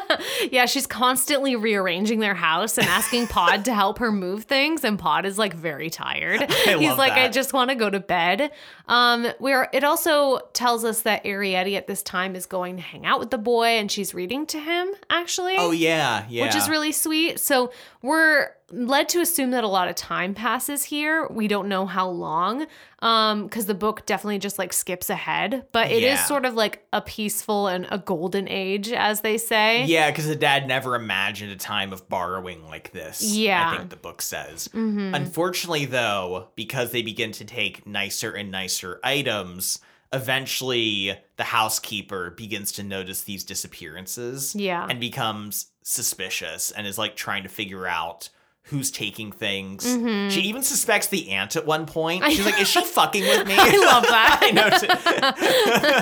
Yeah, 0.52 0.66
she's 0.66 0.88
constantly 0.88 1.56
rearranging 1.56 2.20
their 2.20 2.34
house 2.34 2.78
and 2.78 2.88
asking 2.88 3.28
Pod 3.28 3.66
to 3.66 3.74
help 3.74 4.00
her 4.00 4.12
move 4.12 4.46
things, 4.46 4.84
and 4.84 4.98
Pod 4.98 5.26
is 5.26 5.38
like 5.38 5.54
very 5.54 5.90
tired. 5.90 6.42
I 6.50 6.78
He's 6.80 6.98
like, 6.98 7.14
I 7.14 7.28
just 7.30 7.54
want 7.54 7.70
to 7.70 7.76
go 7.76 7.90
to 7.90 8.00
bed. 8.00 8.52
Um, 8.88 9.28
where 9.40 9.70
it 9.74 9.84
also 9.84 10.40
tells 10.54 10.84
us 10.86 11.02
that 11.04 11.24
Arrietty 11.24 11.76
at 11.76 11.88
this 11.88 12.02
time 12.04 12.36
is 12.36 12.46
going 12.46 12.78
to 12.78 12.82
hang 12.82 13.06
out 13.06 13.20
with 13.20 13.30
the 13.32 13.38
boy, 13.38 13.68
and 13.68 13.92
she's 13.92 14.14
reading 14.14 14.46
to 14.48 14.60
him 14.60 14.90
actually. 15.10 15.56
oh 15.58 15.72
yeah 15.72 16.26
yeah 16.30 16.46
Which 16.46 16.56
is 16.56 16.70
really 16.70 16.92
sweet. 16.92 17.40
So 17.40 17.72
we're 18.02 18.50
led 18.72 19.10
to 19.10 19.20
assume 19.22 19.52
that 19.52 19.64
a 19.64 19.68
lot 19.68 19.88
of 19.88 19.96
time 19.96 20.34
passes 20.34 20.84
here. 20.84 21.28
We 21.30 21.48
don't 21.48 21.68
know 21.68 21.86
how 21.86 22.10
long, 22.10 22.68
um, 23.00 23.44
because 23.46 23.66
the 23.66 23.74
book 23.74 24.06
definitely 24.06 24.40
just 24.40 24.60
like 24.60 24.74
skips 24.74 25.10
ahead. 25.10 25.66
But 25.72 25.92
it 25.92 26.04
is 26.04 26.20
Yeah. 26.20 26.24
sort 26.26 26.46
of 26.46 26.54
like 26.54 26.86
a 26.94 27.02
peaceful 27.02 27.68
and 27.68 27.88
a 27.90 27.98
golden 27.98 28.48
age, 28.48 28.92
as 28.92 29.22
they 29.22 29.38
say. 29.38 29.86
Yeah, 29.86 30.10
because 30.12 30.28
the 30.28 30.36
dad 30.36 30.68
never 30.68 30.96
imagined 30.96 31.52
a 31.52 31.56
time 31.56 31.92
of 31.94 32.08
borrowing 32.10 32.68
like 32.68 32.92
this. 32.92 33.22
Yeah. 33.22 33.72
I 33.72 33.78
think 33.78 33.90
the 33.90 33.96
book 33.96 34.22
says. 34.22 34.68
Mhm. 34.74 35.16
Unfortunately, 35.16 35.86
though, 35.86 36.50
because 36.56 36.92
they 36.92 37.02
begin 37.02 37.32
to 37.34 37.46
take 37.46 37.86
nicer 37.88 38.32
and 38.34 38.52
nicer 38.52 39.00
items, 39.04 39.80
eventually 40.12 41.18
the 41.38 41.44
housekeeper 41.44 42.32
begins 42.32 42.72
to 42.74 42.84
notice 42.84 43.24
these 43.24 43.44
disappearances 43.44 44.56
Yeah. 44.56 44.86
and 44.90 45.00
becomes 45.00 45.68
suspicious 45.84 46.72
and 46.72 46.86
is 46.86 46.98
like 46.98 47.16
trying 47.16 47.44
to 47.44 47.50
figure 47.50 47.88
out 47.88 48.30
who's 48.64 48.92
taking 48.92 49.32
things. 49.32 49.84
Mhm. 49.86 50.30
She 50.30 50.42
even 50.42 50.62
suspects 50.62 51.08
the 51.08 51.30
aunt 51.32 51.56
at 51.56 51.66
one 51.66 51.86
point. 51.88 52.24
She's 52.26 52.46
like, 52.46 52.60
is 52.62 52.68
she 52.68 52.84
fucking 52.84 53.24
with 53.24 53.48
me? 53.48 53.56
I 53.58 53.78
love 53.78 54.04
that. 54.10 54.40
I 54.42 54.52
know. 54.52 54.70
Too. 54.70 54.88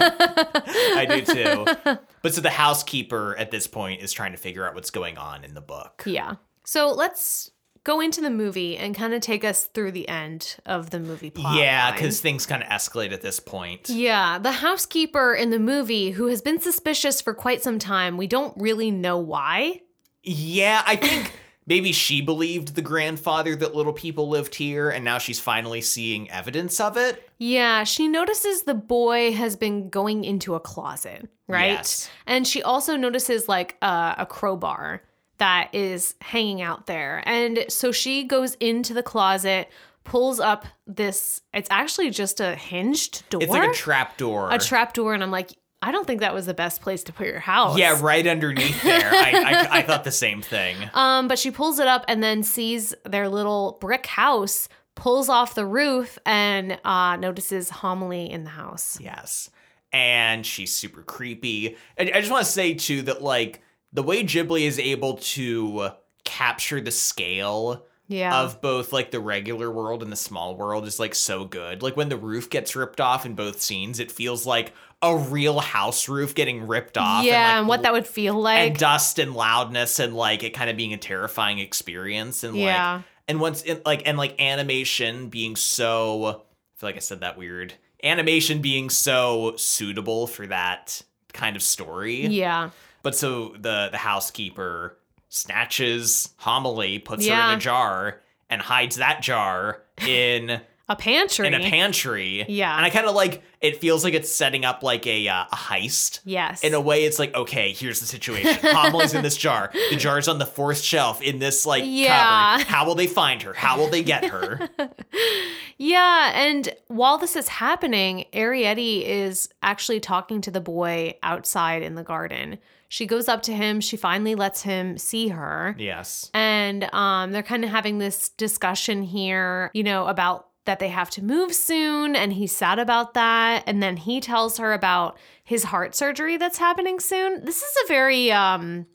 I 0.97 1.05
do 1.05 1.21
too. 1.21 1.99
But 2.21 2.33
so 2.33 2.41
the 2.41 2.49
housekeeper 2.49 3.35
at 3.37 3.51
this 3.51 3.67
point 3.67 4.01
is 4.01 4.11
trying 4.11 4.31
to 4.33 4.37
figure 4.37 4.67
out 4.67 4.75
what's 4.75 4.91
going 4.91 5.17
on 5.17 5.43
in 5.43 5.53
the 5.53 5.61
book. 5.61 6.03
Yeah. 6.05 6.35
So 6.65 6.89
let's 6.91 7.51
go 7.83 8.01
into 8.01 8.19
the 8.19 8.29
movie 8.29 8.75
and 8.75 8.93
kind 8.93 9.13
of 9.13 9.21
take 9.21 9.45
us 9.45 9.65
through 9.67 9.93
the 9.93 10.09
end 10.09 10.57
of 10.65 10.89
the 10.89 10.99
movie 10.99 11.29
plot. 11.29 11.55
yeah, 11.57 11.93
because 11.93 12.19
things 12.19 12.45
kind 12.45 12.61
of 12.61 12.67
escalate 12.67 13.13
at 13.13 13.21
this 13.21 13.39
point. 13.39 13.89
Yeah, 13.89 14.39
the 14.39 14.51
housekeeper 14.51 15.33
in 15.33 15.51
the 15.51 15.59
movie 15.59 16.11
who 16.11 16.27
has 16.27 16.41
been 16.41 16.59
suspicious 16.59 17.21
for 17.21 17.33
quite 17.33 17.63
some 17.63 17.79
time. 17.79 18.17
We 18.17 18.27
don't 18.27 18.53
really 18.57 18.91
know 18.91 19.17
why. 19.17 19.83
Yeah, 20.23 20.83
I 20.85 20.97
think 20.97 21.31
maybe 21.67 21.91
she 21.91 22.21
believed 22.21 22.73
the 22.73 22.81
grandfather 22.81 23.55
that 23.55 23.75
little 23.75 23.93
people 23.93 24.29
lived 24.29 24.55
here, 24.55 24.89
and 24.89 25.05
now 25.05 25.19
she's 25.19 25.39
finally 25.39 25.81
seeing 25.81 26.31
evidence 26.31 26.79
of 26.79 26.97
it. 26.97 27.29
Yeah, 27.37 27.83
she 27.83 28.07
notices 28.07 28.63
the 28.63 28.73
boy 28.73 29.33
has 29.33 29.55
been 29.55 29.89
going 29.89 30.23
into 30.23 30.55
a 30.55 30.59
closet, 30.59 31.29
right? 31.47 31.73
Yes. 31.73 32.09
And 32.25 32.47
she 32.47 32.63
also 32.63 32.95
notices 32.95 33.47
like 33.47 33.77
uh, 33.81 34.15
a 34.17 34.25
crowbar 34.25 35.03
that 35.37 35.69
is 35.73 36.15
hanging 36.21 36.61
out 36.61 36.87
there. 36.87 37.21
And 37.25 37.65
so 37.69 37.91
she 37.91 38.23
goes 38.23 38.55
into 38.55 38.95
the 38.95 39.03
closet, 39.03 39.69
pulls 40.03 40.39
up 40.39 40.65
this, 40.87 41.41
it's 41.53 41.69
actually 41.69 42.09
just 42.09 42.39
a 42.39 42.55
hinged 42.55 43.29
door. 43.29 43.43
It's 43.43 43.51
like 43.51 43.69
a 43.69 43.73
trap 43.73 44.17
door. 44.17 44.49
a 44.51 44.57
trap 44.57 44.93
door. 44.93 45.13
And 45.13 45.21
I'm 45.21 45.29
like, 45.29 45.51
I 45.81 45.91
don't 45.91 46.07
think 46.07 46.21
that 46.21 46.33
was 46.33 46.45
the 46.47 46.53
best 46.55 46.81
place 46.81 47.03
to 47.03 47.13
put 47.13 47.27
your 47.27 47.39
house. 47.39 47.77
Yeah, 47.77 47.99
right 48.01 48.25
underneath 48.25 48.81
there. 48.83 49.11
I, 49.11 49.31
I, 49.71 49.77
I 49.77 49.81
thought 49.83 50.03
the 50.03 50.11
same 50.11 50.41
thing. 50.41 50.75
Um, 50.93 51.27
but 51.27 51.37
she 51.37 51.51
pulls 51.51 51.77
it 51.79 51.87
up 51.87 52.03
and 52.07 52.23
then 52.23 52.41
sees 52.41 52.95
their 53.05 53.29
little 53.29 53.77
brick 53.79 54.07
house, 54.07 54.67
pulls 54.95 55.29
off 55.29 55.53
the 55.53 55.65
roof, 55.65 56.17
and 56.25 56.79
uh, 56.83 57.15
notices 57.17 57.69
homily 57.69 58.29
in 58.31 58.43
the 58.43 58.49
house. 58.49 58.97
Yes. 58.99 59.51
And 59.93 60.43
she's 60.45 60.73
super 60.75 61.03
creepy. 61.03 61.77
And 61.97 62.09
I 62.13 62.19
just 62.19 62.31
want 62.31 62.45
to 62.45 62.51
say, 62.51 62.73
too, 62.73 63.03
that 63.03 63.21
like 63.21 63.61
the 63.93 64.03
way 64.03 64.23
Ghibli 64.23 64.61
is 64.61 64.79
able 64.79 65.17
to 65.17 65.91
capture 66.25 66.81
the 66.81 66.91
scale 66.91 67.85
Yeah. 68.07 68.41
of 68.41 68.59
both 68.61 68.91
like 68.91 69.11
the 69.11 69.19
regular 69.19 69.71
world 69.71 70.01
and 70.03 70.11
the 70.11 70.15
small 70.17 70.55
world 70.55 70.85
is 70.85 70.99
like 70.99 71.13
so 71.15 71.45
good. 71.45 71.81
Like 71.83 71.95
when 71.95 72.09
the 72.09 72.17
roof 72.17 72.49
gets 72.49 72.75
ripped 72.75 72.99
off 72.99 73.25
in 73.25 73.33
both 73.35 73.61
scenes, 73.61 73.99
it 73.99 74.11
feels 74.11 74.45
like 74.45 74.73
a 75.01 75.15
real 75.15 75.59
house 75.59 76.09
roof 76.09 76.33
getting 76.33 76.65
ripped 76.67 76.97
off. 76.97 77.23
yeah, 77.23 77.59
and, 77.59 77.67
like, 77.67 77.69
what 77.69 77.83
that 77.83 77.93
would 77.93 78.07
feel 78.07 78.33
like. 78.33 78.69
and 78.71 78.77
dust 78.77 79.19
and 79.19 79.33
loudness 79.35 79.99
and 79.99 80.15
like 80.15 80.41
it 80.43 80.51
kind 80.55 80.69
of 80.69 80.75
being 80.77 80.93
a 80.93 80.97
terrifying 80.97 81.59
experience 81.59 82.43
and 82.43 82.55
Yeah. 82.57 82.95
like 82.95 83.05
and 83.27 83.39
once 83.39 83.61
it 83.63 83.85
like 83.85 84.03
and 84.07 84.17
like 84.17 84.41
animation 84.41 85.29
being 85.29 85.55
so 85.55 86.25
I 86.25 86.31
feel 86.79 86.89
like 86.89 86.95
I 86.95 86.99
said 86.99 87.19
that 87.19 87.37
weird 87.37 87.73
animation 88.03 88.61
being 88.61 88.89
so 88.89 89.53
suitable 89.57 90.25
for 90.27 90.47
that 90.47 91.01
kind 91.33 91.55
of 91.55 91.61
story 91.61 92.25
yeah. 92.27 92.69
but 93.03 93.15
so 93.15 93.49
the 93.59 93.89
the 93.91 93.97
housekeeper 93.97 94.97
snatches 95.29 96.29
homily 96.37 96.99
puts 96.99 97.27
her 97.27 97.33
in 97.33 97.57
a 97.57 97.59
jar 97.59 98.21
and 98.49 98.61
hides 98.61 98.95
that 98.97 99.21
jar 99.21 99.81
in 100.07 100.61
A 100.89 100.95
pantry. 100.95 101.47
in 101.47 101.53
a 101.53 101.59
pantry 101.59 102.45
Yeah. 102.47 102.75
and 102.75 102.85
I 102.85 102.89
kind 102.89 103.05
of 103.07 103.13
like 103.15 103.43
it 103.59 103.81
feels 103.81 104.03
like 104.03 104.13
it's 104.13 104.31
setting 104.31 104.63
up 104.65 104.83
like 104.83 105.05
a 105.05 105.27
uh, 105.27 105.45
a 105.51 105.55
heist 105.55 106.21
yes. 106.23 106.63
in 106.63 106.73
a 106.73 106.79
way 106.81 107.03
it's 107.03 107.19
like 107.19 107.35
okay 107.35 107.73
here's 107.73 107.99
the 107.99 108.05
situation 108.05 108.57
Homily's 108.63 109.13
in 109.13 109.21
this 109.23 109.35
jar 109.35 109.71
the 109.89 109.97
jar's 109.97 110.27
on 110.27 110.37
the 110.39 110.45
fourth 110.45 110.79
shelf 110.81 111.21
in 111.21 111.39
this 111.39 111.65
like 111.65 111.83
Yeah. 111.85 112.57
cupboard 112.59 112.67
how 112.67 112.85
will 112.85 112.95
they 112.95 113.07
find 113.07 113.41
her 113.43 113.53
how 113.53 113.77
will 113.77 113.89
they 113.89 114.03
get 114.03 114.25
her 114.25 114.69
yeah, 115.77 116.31
and 116.35 116.69
while 116.87 117.17
this 117.17 117.35
is 117.35 117.47
happening, 117.47 118.25
Arrietty 118.33 119.03
is 119.05 119.49
actually 119.61 119.99
talking 119.99 120.41
to 120.41 120.51
the 120.51 120.61
boy 120.61 121.15
outside 121.21 121.83
in 121.83 121.95
the 121.95 122.03
garden. 122.03 122.57
She 122.89 123.05
goes 123.05 123.27
up 123.27 123.41
to 123.43 123.53
him, 123.53 123.81
she 123.81 123.97
finally 123.97 124.33
lets 124.33 124.61
him 124.61 124.97
see 124.97 125.27
her. 125.27 125.75
yes 125.77 126.31
And 126.33 126.85
um, 126.93 127.31
they're 127.31 127.43
kind 127.43 127.63
of 127.65 127.69
having 127.69 127.97
this 127.97 128.29
discussion 128.29 129.03
here, 129.03 129.69
you 129.73 129.83
know, 129.83 130.07
about 130.07 130.46
that 130.67 130.77
they 130.77 130.89
have 130.89 131.09
to 131.09 131.23
move 131.23 131.53
soon. 131.53 132.15
And 132.15 132.31
he's 132.31 132.55
sad 132.55 132.77
about 132.77 133.15
that. 133.15 133.63
And 133.65 133.81
then 133.81 133.97
he 133.97 134.21
tells 134.21 134.59
her 134.59 134.71
about 134.71 135.17
his 135.43 135.63
heart 135.63 135.95
surgery 135.95 136.37
that's 136.37 136.59
happening 136.59 136.99
soon. 136.99 137.43
This 137.43 137.63
is 137.63 137.77
a 137.83 137.87
very 137.87 138.31
um, 138.31 138.85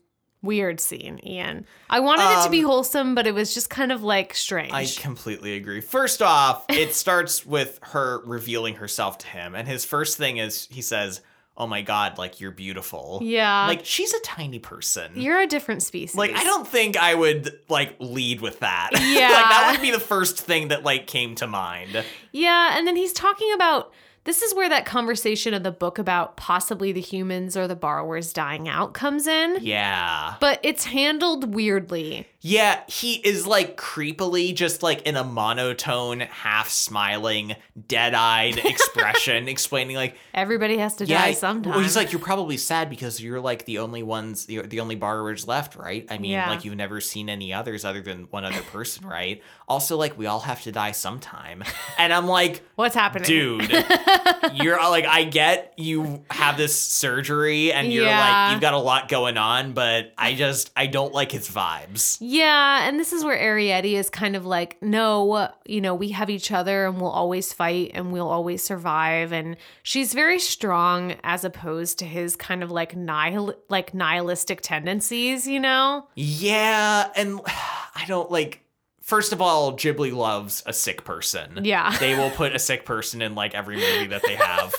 weird 0.41 0.79
scene, 0.79 1.19
Ian. 1.25 1.65
I 1.89 1.99
wanted 1.99 2.39
it 2.39 2.43
to 2.45 2.49
be 2.49 2.59
Um, 2.59 2.65
wholesome, 2.65 3.15
but 3.15 3.27
it 3.27 3.33
was 3.33 3.53
just 3.53 3.69
kind 3.69 3.91
of 3.91 4.03
like 4.03 4.33
strange. 4.33 4.71
I 4.73 4.85
completely 5.01 5.55
agree. 5.55 5.81
First 5.81 6.21
off, 6.21 6.65
it 6.69 6.93
starts 6.93 7.45
with 7.45 7.79
her 7.81 8.21
revealing 8.25 8.75
herself 8.75 9.17
to 9.19 9.27
him, 9.27 9.55
and 9.55 9.67
his 9.67 9.85
first 9.85 10.17
thing 10.17 10.37
is 10.37 10.67
he 10.69 10.81
says, 10.81 11.21
"Oh 11.55 11.67
my 11.67 11.81
god, 11.81 12.17
like 12.17 12.39
you're 12.39 12.51
beautiful." 12.51 13.19
yeah. 13.23 13.67
Like 13.67 13.85
she's 13.85 14.13
a 14.13 14.19
tiny 14.21 14.59
person. 14.59 15.11
you're 15.15 15.39
a 15.39 15.47
different 15.47 15.83
species. 15.83 16.15
like 16.15 16.33
I 16.33 16.43
don't 16.43 16.67
think 16.67 16.97
I 16.97 17.13
would 17.15 17.59
like 17.69 17.95
lead 17.99 18.41
with 18.41 18.59
that. 18.59 18.91
Yeah. 18.93 18.99
like 18.99 19.49
that 19.49 19.71
would 19.71 19.81
be 19.81 19.91
the 19.91 19.99
first 19.99 20.39
thing 20.39 20.69
that 20.69 20.83
like 20.83 21.07
came 21.07 21.35
to 21.35 21.47
mind. 21.47 22.03
Yeah, 22.31 22.77
and 22.77 22.87
then 22.87 22.95
he's 22.95 23.13
talking 23.13 23.51
about 23.53 23.93
this 24.25 24.41
is 24.41 24.55
where 24.55 24.69
that 24.69 24.85
conversation 24.85 25.53
of 25.53 25.63
the 25.63 25.71
book 25.71 25.99
about 25.99 26.37
possibly 26.37 26.91
the 26.91 27.01
humans 27.01 27.57
or 27.57 27.67
the 27.67 27.75
borrowers 27.75 28.31
dying 28.33 28.69
out 28.69 28.93
comes 28.93 29.27
in. 29.27 29.57
Yeah. 29.61 30.35
But 30.39 30.59
it's 30.63 30.85
handled 30.85 31.53
weirdly. 31.53 32.27
Yeah, 32.45 32.81
he 32.87 33.15
is 33.15 33.47
like 33.47 33.77
creepily 33.77 34.53
just 34.53 34.83
like 34.83 35.03
in 35.03 35.15
a 35.15 35.23
monotone, 35.23 36.19
half 36.21 36.69
smiling, 36.69 37.55
dead-eyed 37.87 38.57
expression 38.65 39.47
explaining 39.47 39.95
like 39.95 40.15
Everybody 40.33 40.77
has 40.77 40.95
to 40.97 41.05
yeah, 41.05 41.21
die 41.21 41.33
sometime. 41.33 41.71
Well, 41.73 41.81
he's 41.81 41.95
like, 41.95 42.11
you're 42.11 42.19
probably 42.21 42.57
sad 42.57 42.89
because 42.89 43.21
you're 43.21 43.39
like 43.39 43.65
the 43.65 43.79
only 43.79 44.03
ones, 44.03 44.45
the, 44.45 44.61
the 44.61 44.79
only 44.81 44.95
borrowers 44.95 45.47
left, 45.47 45.75
right? 45.75 46.05
I 46.09 46.17
mean, 46.17 46.31
Yeah. 46.31 46.49
like 46.49 46.65
you've 46.65 46.75
never 46.75 46.99
seen 46.99 47.29
any 47.29 47.53
others 47.53 47.85
other 47.85 48.01
than 48.01 48.23
one 48.29 48.43
other 48.43 48.61
person, 48.63 49.07
right? 49.07 49.41
Also, 49.67 49.97
like 49.97 50.17
we 50.17 50.25
all 50.25 50.41
have 50.41 50.61
to 50.63 50.71
die 50.71 50.91
sometime, 50.91 51.63
and 51.97 52.11
I'm 52.13 52.27
like, 52.27 52.61
What's 52.75 52.95
happening? 52.95 53.25
dude, 53.27 53.71
you're 54.53 54.77
like, 54.77 55.05
I 55.05 55.23
get 55.23 55.73
you 55.77 56.23
have 56.29 56.57
this 56.57 56.77
surgery 56.79 57.71
and 57.71 57.91
you're 57.91 58.05
Yeah. 58.05 58.19
like, 58.47 58.51
you've 58.53 58.61
got 58.61 58.73
a 58.73 58.77
lot 58.79 59.07
going 59.09 59.37
on, 59.37 59.73
but 59.73 60.11
I 60.17 60.33
just, 60.33 60.71
I 60.75 60.87
don't 60.87 61.13
like 61.13 61.31
his 61.31 61.47
vibes. 61.49 62.17
Yeah, 62.19 62.87
and 62.87 62.99
this 62.99 63.13
is 63.13 63.23
where 63.23 63.37
Arrietty 63.37 63.93
is 63.93 64.09
kind 64.09 64.35
of 64.35 64.45
like, 64.45 64.81
no, 64.81 65.49
you 65.65 65.81
know, 65.81 65.95
we 65.95 66.09
have 66.09 66.29
each 66.29 66.51
other 66.51 66.85
and 66.87 66.99
we'll 66.99 67.09
always 67.11 67.53
fight 67.53 67.91
and 67.93 68.11
we'll 68.11 68.29
always 68.29 68.63
survive. 68.63 69.31
And 69.31 69.55
she's 69.83 70.13
very 70.13 70.39
strong 70.39 71.15
as 71.23 71.43
opposed 71.43 71.99
to 71.99 72.05
his 72.05 72.35
kind 72.35 72.63
of 72.63 72.71
like 72.71 72.95
nihil 72.95 73.53
like 73.69 73.93
nihilistic 73.93 74.61
tendencies, 74.61 75.47
you 75.47 75.59
know? 75.59 76.07
Yeah, 76.15 77.09
and 77.15 77.39
I 77.95 78.03
don't 78.07 78.29
like. 78.31 78.62
First 79.03 79.33
of 79.33 79.41
all, 79.41 79.73
Ghibli 79.73 80.13
loves 80.13 80.63
a 80.65 80.71
sick 80.73 81.03
person. 81.03 81.59
Yeah. 81.63 81.95
They 81.99 82.15
will 82.15 82.29
put 82.31 82.55
a 82.55 82.59
sick 82.59 82.85
person 82.85 83.21
in 83.21 83.35
like 83.35 83.53
every 83.53 83.75
movie 83.75 84.07
that 84.07 84.23
they 84.25 84.35
have. 84.35 84.73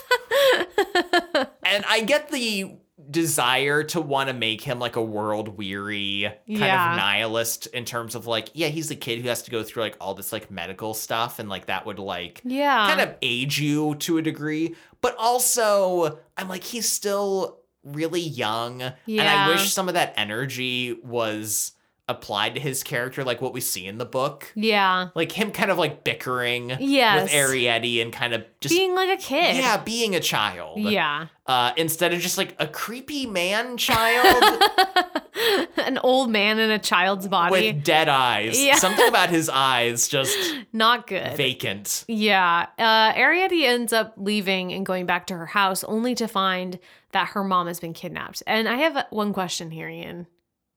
and 1.64 1.84
I 1.86 2.00
get 2.00 2.30
the 2.30 2.72
desire 3.10 3.82
to 3.84 4.00
want 4.00 4.28
to 4.28 4.34
make 4.34 4.62
him 4.62 4.78
like 4.78 4.96
a 4.96 5.02
world 5.02 5.58
weary 5.58 6.22
kind 6.24 6.58
Yeah. 6.58 6.92
of 6.92 6.96
nihilist 6.96 7.66
in 7.68 7.84
terms 7.84 8.14
of 8.14 8.26
like, 8.26 8.48
yeah, 8.54 8.68
he's 8.68 8.90
a 8.90 8.96
kid 8.96 9.20
who 9.20 9.28
has 9.28 9.42
to 9.42 9.50
go 9.50 9.62
through 9.62 9.82
like 9.82 9.96
all 10.00 10.14
this 10.14 10.32
like 10.32 10.50
medical 10.50 10.94
stuff 10.94 11.38
and 11.38 11.48
like 11.50 11.66
that 11.66 11.84
would 11.84 11.98
like 11.98 12.40
Yeah. 12.44 12.86
kind 12.88 13.00
of 13.02 13.14
age 13.20 13.60
you 13.60 13.94
to 13.96 14.16
a 14.18 14.22
degree. 14.22 14.74
But 15.02 15.16
also, 15.18 16.18
I'm 16.38 16.48
like, 16.48 16.64
he's 16.64 16.88
still 16.90 17.60
really 17.82 18.22
young. 18.22 18.80
And 18.80 19.20
I 19.20 19.48
wish 19.48 19.70
some 19.70 19.88
of 19.88 19.94
that 19.94 20.14
energy 20.16 20.94
was 21.04 21.72
applied 22.06 22.54
to 22.54 22.60
his 22.60 22.82
character, 22.82 23.24
like 23.24 23.40
what 23.40 23.52
we 23.54 23.60
see 23.60 23.86
in 23.86 23.96
the 23.98 24.04
book. 24.04 24.52
Yeah. 24.54 25.08
Like 25.14 25.32
him 25.32 25.50
kind 25.52 25.70
of 25.70 25.78
like 25.78 26.04
bickering 26.04 26.76
Yes. 26.78 27.24
with 27.24 27.32
Arrietty 27.32 28.02
and 28.02 28.12
kind 28.12 28.34
of 28.34 28.44
just 28.60 28.74
Being 28.74 28.94
like 28.94 29.08
a 29.18 29.22
kid. 29.22 29.56
yeah, 29.56 29.78
being 29.78 30.14
a 30.14 30.20
child. 30.20 30.80
Yeah. 30.80 31.28
Uh, 31.46 31.72
instead 31.76 32.12
of 32.12 32.20
just 32.20 32.36
like 32.38 32.54
a 32.58 32.66
creepy 32.66 33.26
man 33.26 33.76
child 33.76 34.62
An 35.78 35.98
old 35.98 36.30
man 36.30 36.58
in 36.58 36.70
a 36.70 36.78
child's 36.78 37.26
body. 37.28 37.50
with 37.74 37.84
dead 37.84 38.08
eyes. 38.08 38.62
Yeah. 38.62 38.76
Something 38.76 39.08
about 39.08 39.28
his 39.38 39.48
eyes 39.48 40.08
just 40.08 40.36
Not 40.72 41.06
good. 41.06 41.36
vacant. 41.36 42.04
Yeah. 42.08 42.66
Uh, 42.78 43.12
Arrietty 43.14 43.64
ends 43.64 43.92
up 43.92 44.14
leaving 44.16 44.72
and 44.72 44.86
going 44.86 45.06
back 45.06 45.26
to 45.28 45.34
her 45.36 45.46
house 45.46 45.84
only 45.84 46.14
to 46.16 46.28
find 46.28 46.78
that 47.12 47.28
her 47.28 47.44
mom 47.44 47.66
has 47.66 47.80
been 47.80 47.92
kidnapped. 47.92 48.42
And 48.46 48.68
I 48.68 48.76
have 48.76 49.06
one 49.10 49.32
question 49.32 49.70
here, 49.70 49.88
Ian. 49.88 50.26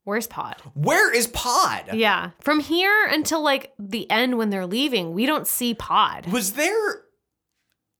Where's 0.08 0.26
Pod? 0.26 0.56
Where 0.74 1.14
is 1.14 1.28
Pod? 1.28 1.90
Yeah. 1.94 2.30
From 2.40 2.62
here 2.62 3.08
until 3.12 3.42
like 3.44 3.74
the 3.78 4.10
end 4.10 4.38
when 4.38 4.50
they're 4.52 4.66
leaving, 4.66 5.12
we 5.14 5.26
don't 5.26 5.46
see 5.46 5.74
Pod. 5.74 6.28
Was 6.32 6.54
there 6.54 7.02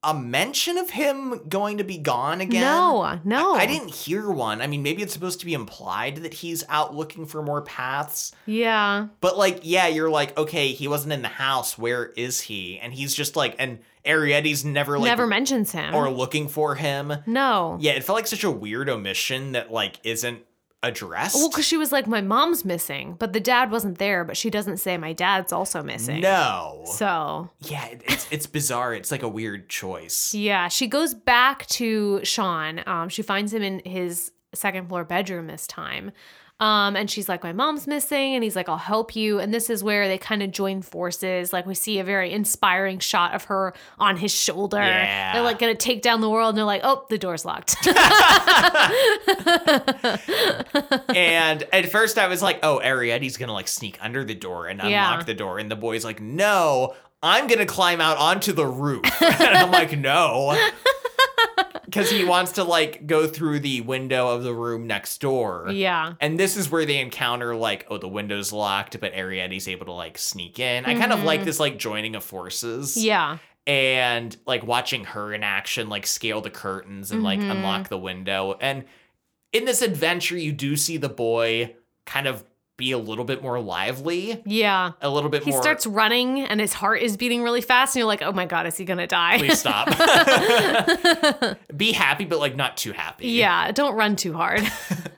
a 0.02 0.14
mention 0.14 0.78
of 0.78 0.88
him 0.88 1.46
going 1.50 1.76
to 1.76 1.84
be 1.84 1.98
gone 1.98 2.40
again? 2.40 2.62
No, 2.62 3.20
no. 3.24 3.56
I, 3.56 3.58
I 3.58 3.66
didn't 3.66 3.90
hear 3.94 4.30
one. 4.30 4.62
I 4.62 4.66
mean, 4.66 4.82
maybe 4.82 5.02
it's 5.02 5.12
supposed 5.12 5.40
to 5.40 5.44
be 5.44 5.52
implied 5.52 6.16
that 6.22 6.32
he's 6.32 6.64
out 6.70 6.94
looking 6.94 7.26
for 7.26 7.42
more 7.42 7.60
paths. 7.60 8.32
Yeah. 8.46 9.08
But 9.20 9.36
like, 9.36 9.60
yeah, 9.64 9.88
you're 9.88 10.08
like, 10.08 10.34
okay, 10.38 10.68
he 10.68 10.88
wasn't 10.88 11.12
in 11.12 11.20
the 11.20 11.28
house. 11.28 11.76
Where 11.76 12.06
is 12.16 12.40
he? 12.40 12.78
And 12.78 12.94
he's 12.94 13.14
just 13.14 13.36
like, 13.36 13.54
and 13.58 13.80
Arrietty's 14.06 14.64
never 14.64 14.98
like 14.98 15.08
Never 15.10 15.26
mentions 15.26 15.72
him. 15.72 15.94
or 15.94 16.08
looking 16.08 16.48
for 16.48 16.74
him. 16.74 17.12
no. 17.26 17.76
Yeah, 17.82 17.92
it 17.92 18.04
felt 18.04 18.16
like 18.16 18.26
such 18.26 18.44
a 18.44 18.50
weird 18.50 18.88
omission 18.88 19.52
that 19.52 19.70
like 19.70 19.98
isn't 20.04 20.38
addressed. 20.82 21.34
Well, 21.34 21.50
because 21.50 21.64
she 21.64 21.76
was 21.76 21.90
like, 21.92 22.06
my 22.06 22.20
mom's 22.20 22.64
missing, 22.64 23.16
but 23.18 23.32
the 23.32 23.40
dad 23.40 23.70
wasn't 23.70 23.98
there, 23.98 24.24
but 24.24 24.36
she 24.36 24.48
doesn't 24.50 24.76
say 24.78 24.96
my 24.96 25.12
dad's 25.12 25.52
also 25.52 25.82
missing. 25.82 26.20
no. 26.20 26.84
So, 26.86 27.50
yeah, 27.60 27.86
it- 27.86 28.02
it's 28.06 28.26
it's 28.30 28.46
bizarre. 28.46 28.94
It's 28.94 29.10
like 29.10 29.22
a 29.22 29.28
weird 29.28 29.68
choice. 29.68 30.32
yeah, 30.34 30.68
she 30.68 30.86
goes 30.86 31.14
back 31.14 31.66
to 31.66 32.24
Sean. 32.24 32.82
Um, 32.86 33.08
she 33.08 33.22
finds 33.22 33.52
him 33.52 33.62
in 33.62 33.80
his 33.84 34.30
second 34.54 34.88
floor 34.88 35.04
bedroom 35.04 35.46
this 35.46 35.66
time. 35.66 36.12
Um, 36.60 36.96
and 36.96 37.08
she's 37.08 37.28
like, 37.28 37.44
My 37.44 37.52
mom's 37.52 37.86
missing. 37.86 38.34
And 38.34 38.42
he's 38.42 38.56
like, 38.56 38.68
I'll 38.68 38.76
help 38.76 39.14
you. 39.14 39.38
And 39.38 39.54
this 39.54 39.70
is 39.70 39.84
where 39.84 40.08
they 40.08 40.18
kind 40.18 40.42
of 40.42 40.50
join 40.50 40.82
forces. 40.82 41.52
Like, 41.52 41.66
we 41.66 41.74
see 41.74 42.00
a 42.00 42.04
very 42.04 42.32
inspiring 42.32 42.98
shot 42.98 43.34
of 43.34 43.44
her 43.44 43.74
on 43.98 44.16
his 44.16 44.32
shoulder. 44.34 44.78
Yeah. 44.78 45.34
They're 45.34 45.42
like, 45.42 45.58
gonna 45.60 45.74
take 45.76 46.02
down 46.02 46.20
the 46.20 46.28
world. 46.28 46.50
And 46.50 46.58
they're 46.58 46.64
like, 46.64 46.80
Oh, 46.82 47.04
the 47.10 47.18
door's 47.18 47.44
locked. 47.44 47.76
and 51.14 51.64
at 51.72 51.88
first 51.90 52.18
I 52.18 52.26
was 52.28 52.42
like, 52.42 52.60
oh, 52.62 52.80
Arrietty's 52.82 53.36
gonna 53.36 53.52
like 53.52 53.68
sneak 53.68 53.98
under 54.00 54.24
the 54.24 54.34
door 54.34 54.66
and 54.66 54.80
unlock 54.80 54.90
Yeah. 55.20 55.22
the 55.24 55.34
door. 55.34 55.58
And 55.58 55.70
the 55.70 55.76
boy's 55.76 56.04
like, 56.04 56.20
no, 56.20 56.94
I'm 57.22 57.46
gonna 57.46 57.66
climb 57.66 58.00
out 58.00 58.16
onto 58.18 58.52
the 58.52 58.66
roof. 58.66 59.04
and 59.22 59.56
I'm 59.56 59.70
like, 59.70 59.96
no. 59.98 60.56
Because 61.88 62.10
he 62.10 62.24
wants 62.24 62.52
to 62.52 62.64
like 62.64 63.06
go 63.06 63.26
through 63.26 63.60
the 63.60 63.80
window 63.80 64.28
of 64.28 64.42
the 64.42 64.52
room 64.52 64.86
next 64.86 65.20
door. 65.20 65.68
yeah. 65.70 66.14
And 66.20 66.38
this 66.38 66.56
is 66.56 66.70
where 66.70 66.84
they 66.84 66.98
encounter 66.98 67.54
like, 67.56 67.86
oh, 67.88 67.96
the 67.98 68.08
window's 68.08 68.52
locked, 68.52 69.00
but 69.00 69.14
Arrietty's 69.14 69.68
able 69.68 69.86
to 69.86 69.92
like 69.92 70.18
sneak 70.18 70.58
in. 70.58 70.84
I 70.84 70.94
kind 70.94 71.12
of 71.12 71.22
like 71.24 71.44
this 71.44 71.58
like 71.58 71.78
joining 71.78 72.14
of 72.14 72.22
forces. 72.24 72.94
Mm-hmm. 72.96 73.06
Yeah. 73.06 73.38
and 73.66 74.36
like 74.46 74.66
watching 74.66 75.04
her 75.04 75.32
in 75.34 75.42
action 75.42 75.88
like 75.88 76.06
scale 76.06 76.40
the 76.40 76.50
curtains 76.50 77.10
and 77.10 77.22
like 77.22 77.38
Mhm. 77.40 77.50
unlock 77.50 77.88
the 77.88 77.98
window 77.98 78.56
and 78.60 78.84
in 79.52 79.64
this 79.66 79.82
adventure 79.82 80.38
you 80.38 80.52
do 80.52 80.74
see 80.76 80.96
the 80.96 81.08
boy 81.10 81.74
kind 82.06 82.26
of 82.26 82.44
be 82.78 82.92
a 82.92 82.98
little 82.98 83.24
bit 83.26 83.42
more 83.42 83.60
lively 83.60 84.40
Yeah. 84.46 84.92
a 85.02 85.10
little 85.10 85.28
bit 85.28 85.42
He 85.42 85.50
more 85.50 85.58
He 85.58 85.62
starts 85.62 85.86
running 85.86 86.40
and 86.40 86.58
his 86.60 86.72
heart 86.72 87.02
is 87.02 87.18
beating 87.18 87.42
really 87.42 87.60
fast. 87.60 87.94
And 87.94 88.00
you're 88.00 88.06
like, 88.06 88.22
Oh 88.22 88.32
my 88.32 88.46
God, 88.46 88.66
is 88.66 88.76
he 88.78 88.86
gonna 88.86 89.06
die? 89.06 89.36
please 89.38 89.58
stop 89.60 89.88
be 91.76 91.92
happy 91.92 92.24
but 92.24 92.38
like 92.38 92.56
not 92.56 92.76
too 92.76 92.92
happy 92.92 93.28
yeah. 93.28 93.70
Don't 93.72 93.94
run 93.94 94.16
too 94.16 94.32
hard. 94.32 94.62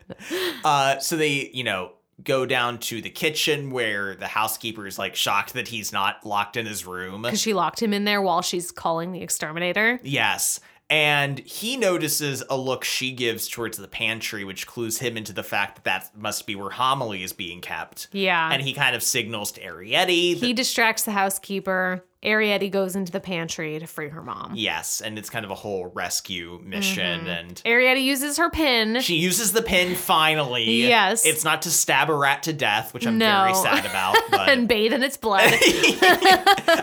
uh 0.64 0.98
so 0.98 1.16
they 1.16 1.50
you 1.52 1.62
know 1.64 1.92
go 2.22 2.44
down 2.44 2.78
to 2.78 3.00
the 3.00 3.08
kitchen 3.10 3.70
where 3.70 4.14
the 4.14 4.26
housekeeper 4.26 4.86
is 4.86 4.98
like 4.98 5.14
shocked 5.14 5.54
that 5.54 5.68
he's 5.68 5.90
not 5.92 6.24
locked 6.26 6.56
in 6.56 6.66
his 6.66 6.84
room 6.86 7.22
Because 7.22 7.40
she 7.40 7.54
locked 7.54 7.82
him 7.82 7.94
in 7.94 8.04
there 8.04 8.20
while 8.20 8.42
she's 8.42 8.70
calling 8.70 9.12
the 9.12 9.22
exterminator. 9.22 9.98
Yes. 10.02 10.60
And 10.90 11.38
he 11.38 11.76
notices 11.76 12.42
a 12.50 12.56
look 12.56 12.82
she 12.84 13.12
gives 13.12 13.48
towards 13.48 13.78
the 13.78 13.86
pantry, 13.88 14.44
which 14.44 14.66
clues 14.66 14.98
him 14.98 15.16
into 15.16 15.32
the 15.32 15.44
fact 15.44 15.76
that 15.76 15.84
that 15.84 16.20
must 16.20 16.46
be 16.48 16.56
where 16.56 16.70
homily 16.70 17.22
is 17.22 17.32
being 17.32 17.60
kept. 17.60 18.08
Yeah. 18.12 18.50
And 18.52 18.60
he 18.60 18.72
kind 18.72 18.96
of 18.96 19.02
signals 19.04 19.52
to 19.52 19.60
Arrietty. 19.62 20.38
that- 20.38 20.44
he 20.46 20.52
distracts 20.52 21.04
the 21.04 21.12
housekeeper. 21.12 22.04
Arrietty 22.24 22.70
goes 22.70 22.96
into 22.96 23.10
the 23.12 23.20
pantry 23.20 23.78
to 23.78 23.86
free 23.86 24.08
her 24.10 24.20
mom. 24.22 24.52
yes. 24.54 25.00
And 25.00 25.16
it's 25.18 25.30
kind 25.30 25.42
of 25.44 25.50
a 25.50 25.54
whole 25.54 25.86
rescue 25.94 26.60
mission. 26.62 27.20
Mm-hmm. 27.20 27.28
And 27.28 27.62
Arrietty 27.64 28.02
uses 28.04 28.36
her 28.36 28.50
pin. 28.50 29.00
she 29.00 29.14
uses 29.14 29.52
the 29.52 29.62
pin 29.62 29.94
finally. 29.94 30.64
Yes. 30.86 31.24
It's 31.24 31.44
not 31.44 31.62
to 31.62 31.70
stab 31.70 32.10
a 32.10 32.14
rat 32.14 32.42
to 32.42 32.52
death, 32.52 32.92
which 32.92 33.06
I'm 33.06 33.16
No. 33.16 33.42
very 33.44 33.54
sad 33.54 33.86
about. 33.86 34.16
But 34.30 34.48
and 34.50 34.68
bathe 34.68 34.92
in 34.92 35.02
its 35.02 35.16
blood. 35.16 35.50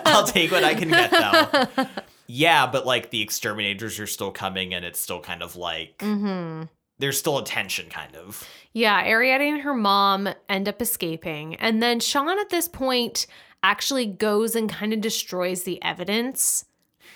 I'll 0.05 0.25
take 0.25 0.51
what 0.51 0.63
I 0.63 0.73
can 0.73 0.89
get 0.89 1.11
though. 1.11 1.85
Yeah, 2.27 2.67
but 2.67 2.85
like 2.85 3.09
the 3.09 3.21
exterminators 3.21 3.99
are 3.99 4.07
still 4.07 4.31
coming 4.31 4.73
and 4.73 4.85
it's 4.85 4.99
still 4.99 5.21
kind 5.21 5.41
of 5.41 5.55
like 5.55 5.95
hmm 6.01 6.63
there's 6.99 7.17
still 7.17 7.37
a 7.37 7.43
tension 7.43 7.89
kind 7.89 8.15
of. 8.15 8.47
Yeah, 8.73 9.05
Arrietty 9.05 9.51
and 9.51 9.61
her 9.61 9.73
mom 9.73 10.29
end 10.49 10.67
up 10.67 10.81
escaping. 10.81 11.55
And 11.55 11.81
then 11.81 11.99
Sean 11.99 12.39
at 12.39 12.49
this 12.49 12.67
point 12.67 13.27
actually 13.63 14.05
goes 14.05 14.55
and 14.55 14.69
kind 14.69 14.93
of 14.93 15.01
destroys 15.01 15.63
the 15.63 15.81
evidence 15.83 16.65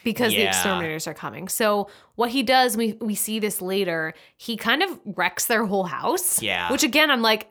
because 0.04 0.34
the 0.34 0.48
exterminators 0.48 1.08
are 1.08 1.14
coming. 1.14 1.48
So 1.48 1.90
what 2.16 2.32
he 2.32 2.44
does, 2.44 2.78
we 2.78 2.94
we 3.02 3.16
see 3.16 3.40
this 3.40 3.62
later, 3.62 4.14
he 4.38 4.58
kind 4.58 4.84
of 4.84 5.00
wrecks 5.06 5.46
their 5.46 5.66
whole 5.66 5.86
house. 5.86 6.42
Yeah. 6.42 6.72
Which 6.72 6.84
again, 6.84 7.12
I'm 7.12 7.22
like, 7.22 7.51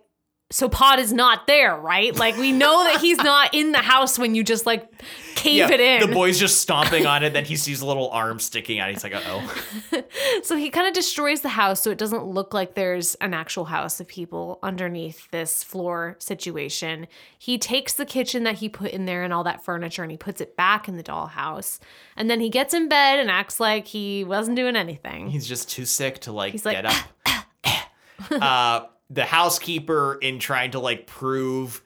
so 0.53 0.69
Pod 0.69 0.99
is 0.99 1.13
not 1.13 1.47
there, 1.47 1.77
right? 1.77 2.15
Like 2.15 2.37
we 2.37 2.51
know 2.51 2.83
that 2.85 3.01
he's 3.01 3.19
not 3.23 3.55
in 3.55 3.71
the 3.71 3.79
house 3.79 4.19
when 4.19 4.35
you 4.35 4.43
just 4.43 4.67
like 4.67 4.91
cave 5.37 5.71
it 5.71 5.79
in. 5.79 6.01
The 6.01 6.13
boy's 6.13 6.41
just 6.41 6.61
stomping 6.61 7.07
on 7.07 7.23
it, 7.23 7.33
then 7.33 7.45
he 7.45 7.55
sees 7.55 7.81
a 7.83 7.87
little 7.87 8.11
arm 8.11 8.41
sticking 8.41 8.81
out. 8.81 8.91
He's 8.91 9.05
like, 9.05 9.15
uh 9.15 9.23
oh. 9.27 10.03
So 10.43 10.57
he 10.57 10.71
kind 10.71 10.89
of 10.89 10.93
destroys 10.93 11.43
the 11.43 11.51
house 11.51 11.83
so 11.83 11.91
it 11.91 11.99
doesn't 11.99 12.25
look 12.25 12.53
like 12.53 12.75
there's 12.75 13.15
an 13.17 13.33
actual 13.33 13.67
house 13.67 14.01
of 14.01 14.09
people 14.09 14.59
underneath 14.61 15.31
this 15.31 15.63
floor 15.63 16.17
situation. 16.19 17.07
He 17.39 17.57
takes 17.57 17.95
the 17.95 18.05
kitchen 18.05 18.43
that 18.43 18.57
he 18.57 18.69
put 18.69 18.91
in 18.91 19.05
there 19.05 19.23
and 19.23 19.33
all 19.33 19.45
that 19.45 19.65
furniture 19.65 20.03
and 20.03 20.11
he 20.11 20.19
puts 20.19 20.41
it 20.41 20.57
back 20.57 20.89
in 20.89 20.97
the 20.97 21.05
dollhouse. 21.05 21.79
And 22.17 22.29
then 22.29 22.41
he 22.41 22.51
gets 22.51 22.75
in 22.75 22.89
bed 22.89 23.21
and 23.21 23.31
acts 23.31 23.61
like 23.61 23.87
he 23.87 24.25
wasn't 24.25 24.57
doing 24.57 24.75
anything. 24.75 25.31
He's 25.31 25.47
just 25.47 25.71
too 25.71 25.85
sick 25.85 26.19
to 26.23 26.33
like 26.33 26.51
He's 26.53 26.67
like, 26.67 26.83
get 26.83 26.87
up. 26.87 27.53
uh, 28.43 28.87
the 29.11 29.25
housekeeper, 29.25 30.19
in 30.23 30.39
trying 30.39 30.71
to 30.71 30.79
like 30.81 31.07
prove 31.07 31.83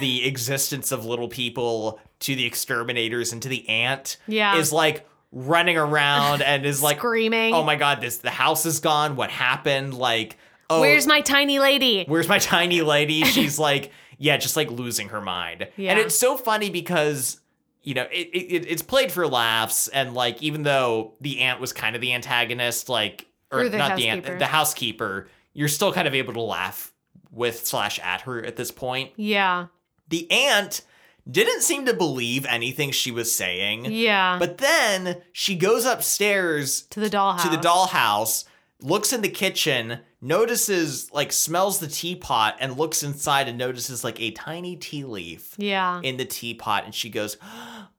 the 0.00 0.24
existence 0.28 0.92
of 0.92 1.04
little 1.04 1.28
people 1.28 1.98
to 2.20 2.34
the 2.36 2.44
exterminators 2.44 3.32
and 3.32 3.42
to 3.42 3.48
the 3.48 3.68
aunt, 3.68 4.16
Yeah. 4.26 4.56
is 4.56 4.72
like 4.72 5.06
running 5.32 5.76
around 5.76 6.42
and 6.42 6.64
is 6.64 6.82
like, 6.82 6.98
Screaming. 6.98 7.52
oh 7.54 7.62
my 7.64 7.76
god, 7.76 8.00
this 8.00 8.18
the 8.18 8.30
house 8.30 8.64
is 8.66 8.80
gone. 8.80 9.16
What 9.16 9.30
happened? 9.30 9.94
Like, 9.94 10.36
oh, 10.70 10.80
Where's 10.80 11.06
my 11.06 11.20
tiny 11.20 11.58
lady? 11.58 12.04
where's 12.08 12.28
my 12.28 12.38
tiny 12.38 12.82
lady? 12.82 13.24
She's 13.24 13.58
like, 13.58 13.90
yeah, 14.18 14.36
just 14.38 14.56
like 14.56 14.70
losing 14.70 15.08
her 15.10 15.20
mind. 15.20 15.68
Yeah. 15.76 15.90
And 15.92 16.00
it's 16.00 16.14
so 16.16 16.36
funny 16.38 16.70
because, 16.70 17.38
you 17.82 17.92
know, 17.94 18.04
it, 18.10 18.28
it 18.32 18.66
it's 18.66 18.82
played 18.82 19.12
for 19.12 19.26
laughs. 19.26 19.88
And 19.88 20.14
like, 20.14 20.42
even 20.42 20.62
though 20.62 21.14
the 21.20 21.40
aunt 21.40 21.60
was 21.60 21.72
kind 21.74 21.94
of 21.94 22.00
the 22.00 22.14
antagonist, 22.14 22.88
like, 22.88 23.26
or 23.52 23.68
the 23.68 23.76
not 23.76 23.96
the 23.96 24.08
aunt, 24.08 24.24
the 24.38 24.46
housekeeper, 24.46 25.28
you're 25.56 25.68
still 25.68 25.90
kind 25.90 26.06
of 26.06 26.14
able 26.14 26.34
to 26.34 26.40
laugh 26.42 26.92
with 27.30 27.66
slash 27.66 27.98
at 28.00 28.20
her 28.22 28.44
at 28.44 28.56
this 28.56 28.70
point. 28.70 29.10
Yeah. 29.16 29.68
The 30.08 30.30
aunt 30.30 30.82
didn't 31.28 31.62
seem 31.62 31.86
to 31.86 31.94
believe 31.94 32.44
anything 32.46 32.90
she 32.90 33.10
was 33.10 33.32
saying. 33.32 33.86
Yeah. 33.86 34.36
But 34.38 34.58
then 34.58 35.22
she 35.32 35.56
goes 35.56 35.86
upstairs 35.86 36.82
to 36.90 37.00
the 37.00 37.08
dollhouse. 37.08 37.42
to 37.42 37.48
the 37.48 37.56
dollhouse, 37.56 38.44
looks 38.82 39.14
in 39.14 39.22
the 39.22 39.30
kitchen, 39.30 40.00
notices, 40.26 41.10
like, 41.12 41.32
smells 41.32 41.78
the 41.78 41.86
teapot, 41.88 42.56
and 42.60 42.76
looks 42.76 43.02
inside 43.02 43.48
and 43.48 43.56
notices, 43.58 44.04
like, 44.04 44.20
a 44.20 44.30
tiny 44.32 44.76
tea 44.76 45.04
leaf 45.04 45.54
Yeah. 45.58 46.00
in 46.02 46.16
the 46.16 46.24
teapot. 46.24 46.84
And 46.84 46.94
she 46.94 47.08
goes, 47.10 47.36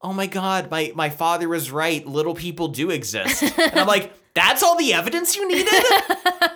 Oh 0.02 0.14
my 0.14 0.28
God, 0.28 0.70
my, 0.70 0.92
my 0.96 1.10
father 1.10 1.50
was 1.50 1.72
right. 1.72 2.06
Little 2.06 2.36
people 2.36 2.68
do 2.68 2.92
exist. 2.92 3.42
and 3.44 3.80
I'm 3.80 3.88
like, 3.88 4.14
That's 4.36 4.62
all 4.62 4.78
the 4.78 4.94
evidence 4.94 5.36
you 5.36 5.48
needed? 5.48 5.68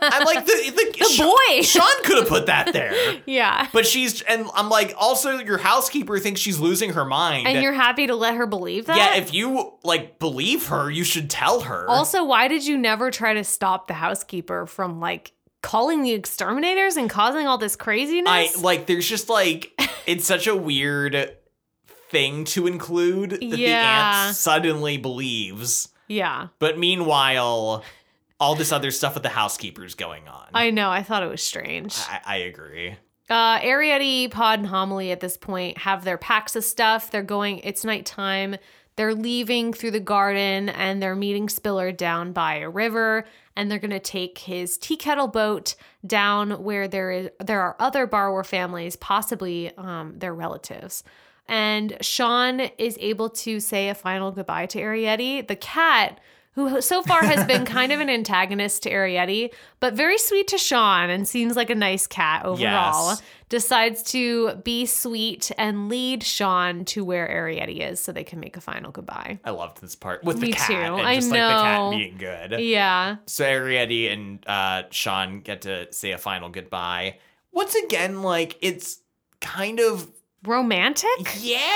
I'm 0.03 0.23
like, 0.25 0.45
The, 0.45 0.71
the, 0.75 0.91
The 0.99 1.15
boy. 1.17 1.61
Sean 1.63 2.03
could 2.03 2.17
have 2.19 2.27
put 2.27 2.45
that 2.45 2.71
there. 2.71 2.93
yeah. 3.25 3.67
But 3.73 3.87
she's, 3.87 4.21
and 4.21 4.45
I'm 4.53 4.69
like, 4.69 4.93
also, 4.97 5.39
your 5.39 5.57
housekeeper 5.57 6.19
thinks 6.19 6.39
she's 6.39 6.59
losing 6.59 6.93
her 6.93 7.03
mind. 7.05 7.47
And 7.47 7.63
you're 7.63 7.73
happy 7.73 8.05
to 8.07 8.15
let 8.15 8.35
her 8.35 8.45
believe 8.45 8.85
that? 8.85 8.97
yeah, 8.97 9.15
if 9.19 9.33
you, 9.33 9.73
like, 9.83 10.19
believe 10.19 10.67
her, 10.67 10.91
you 10.91 11.03
should 11.03 11.29
tell 11.29 11.61
her. 11.61 11.87
Also, 11.89 12.23
why 12.23 12.47
did 12.47 12.65
you 12.65 12.77
never 12.77 13.09
try 13.09 13.33
to 13.33 13.43
stop 13.43 13.87
the 13.87 13.95
housekeeper 13.95 14.65
from 14.67 14.99
like 14.99 15.31
calling 15.61 16.01
the 16.03 16.11
exterminators 16.11 16.97
and 16.97 17.09
causing 17.09 17.47
all 17.47 17.57
this 17.57 17.75
craziness? 17.75 18.27
I 18.27 18.49
like 18.61 18.85
there's 18.87 19.07
just 19.07 19.29
like 19.29 19.71
it's 20.05 20.25
such 20.25 20.47
a 20.47 20.55
weird 20.55 21.35
thing 22.09 22.43
to 22.45 22.67
include 22.67 23.31
that 23.31 23.39
the 23.39 23.57
Yeah. 23.57 24.25
aunt 24.27 24.35
suddenly 24.35 24.97
believes. 24.97 25.89
yeah, 26.07 26.47
But 26.59 26.77
meanwhile, 26.77 27.83
all 28.39 28.55
this 28.55 28.71
other 28.71 28.91
stuff 28.91 29.13
with 29.13 29.23
the 29.23 29.29
housekeepers 29.29 29.95
going 29.95 30.27
on. 30.27 30.47
I 30.53 30.71
know. 30.71 30.89
I 30.89 31.03
thought 31.03 31.23
it 31.23 31.29
was 31.29 31.41
strange. 31.41 31.95
I, 32.09 32.19
I 32.25 32.35
agree. 32.37 32.95
Uh, 33.29 33.59
Arrietty, 33.59 34.29
Pod, 34.29 34.59
and 34.59 34.67
Homily 34.67 35.11
at 35.11 35.21
this 35.21 35.37
point 35.37 35.77
have 35.77 36.03
their 36.03 36.17
packs 36.17 36.55
of 36.57 36.65
stuff. 36.65 37.11
They're 37.11 37.23
going, 37.23 37.59
it's 37.59 37.85
nighttime. 37.85 38.57
They're 38.95 39.15
leaving 39.15 39.73
through 39.73 39.91
the 39.91 39.99
garden 39.99 40.69
and 40.69 41.01
they're 41.01 41.15
meeting 41.15 41.49
Spiller 41.49 41.91
down 41.91 42.33
by 42.33 42.55
a 42.57 42.69
river. 42.69 43.25
And 43.55 43.69
they're 43.69 43.79
going 43.79 43.91
to 43.91 43.99
take 43.99 44.37
his 44.39 44.77
tea 44.77 44.97
kettle 44.97 45.27
boat 45.27 45.75
down 46.05 46.63
where 46.63 46.87
there 46.87 47.11
is 47.11 47.29
there 47.39 47.61
are 47.61 47.75
other 47.79 48.07
borrower 48.07 48.43
families, 48.43 48.95
possibly 48.95 49.75
um, 49.77 50.17
their 50.17 50.33
relatives. 50.33 51.03
And 51.47 51.97
Sean 52.01 52.61
is 52.77 52.97
able 53.01 53.29
to 53.29 53.59
say 53.59 53.89
a 53.89 53.95
final 53.95 54.31
goodbye 54.31 54.67
to 54.67 54.79
Arrietty. 54.79 55.45
The 55.45 55.57
cat 55.57 56.19
who 56.53 56.81
so 56.81 57.01
far 57.03 57.23
has 57.23 57.45
been 57.45 57.63
kind 57.65 57.91
of 57.91 57.99
an 58.01 58.09
antagonist 58.09 58.83
to 58.83 58.89
Arrietty, 58.91 59.51
but 59.79 59.93
very 59.93 60.17
sweet 60.17 60.47
to 60.49 60.57
Sean 60.57 61.09
and 61.09 61.27
seems 61.27 61.55
like 61.55 61.69
a 61.69 61.75
nice 61.75 62.07
cat 62.07 62.43
overall, 62.45 63.09
Yes. 63.09 63.21
decides 63.47 64.03
to 64.11 64.55
be 64.57 64.85
sweet 64.85 65.49
and 65.57 65.87
lead 65.87 66.23
Sean 66.23 66.83
to 66.85 67.05
where 67.05 67.27
Arrietty 67.27 67.79
is 67.89 68.01
so 68.01 68.11
they 68.11 68.23
can 68.25 68.39
make 68.41 68.57
a 68.57 68.61
final 68.61 68.91
goodbye. 68.91 69.39
I 69.45 69.51
loved 69.51 69.81
this 69.81 69.95
part 69.95 70.23
with 70.25 70.39
Me 70.39 70.51
the 70.51 70.57
cat 70.57 70.67
too. 70.67 70.73
and 70.75 71.07
I 71.07 71.15
just 71.15 71.29
like 71.31 71.39
the 71.39 71.47
know. 71.47 71.61
cat 71.61 71.91
being 71.91 72.17
good. 72.17 72.59
Yeah. 72.59 73.15
So 73.27 73.45
Arrietty 73.45 74.11
and 74.11 74.43
uh, 74.47 74.83
Sean 74.91 75.39
get 75.39 75.61
to 75.61 75.91
say 75.93 76.11
a 76.11 76.17
final 76.17 76.49
goodbye. 76.49 77.17
Once 77.53 77.75
again, 77.75 78.23
like 78.23 78.57
it's 78.61 78.99
kind 79.39 79.79
of 79.79 80.09
Romantic? 80.43 81.09
yeah, 81.39 81.69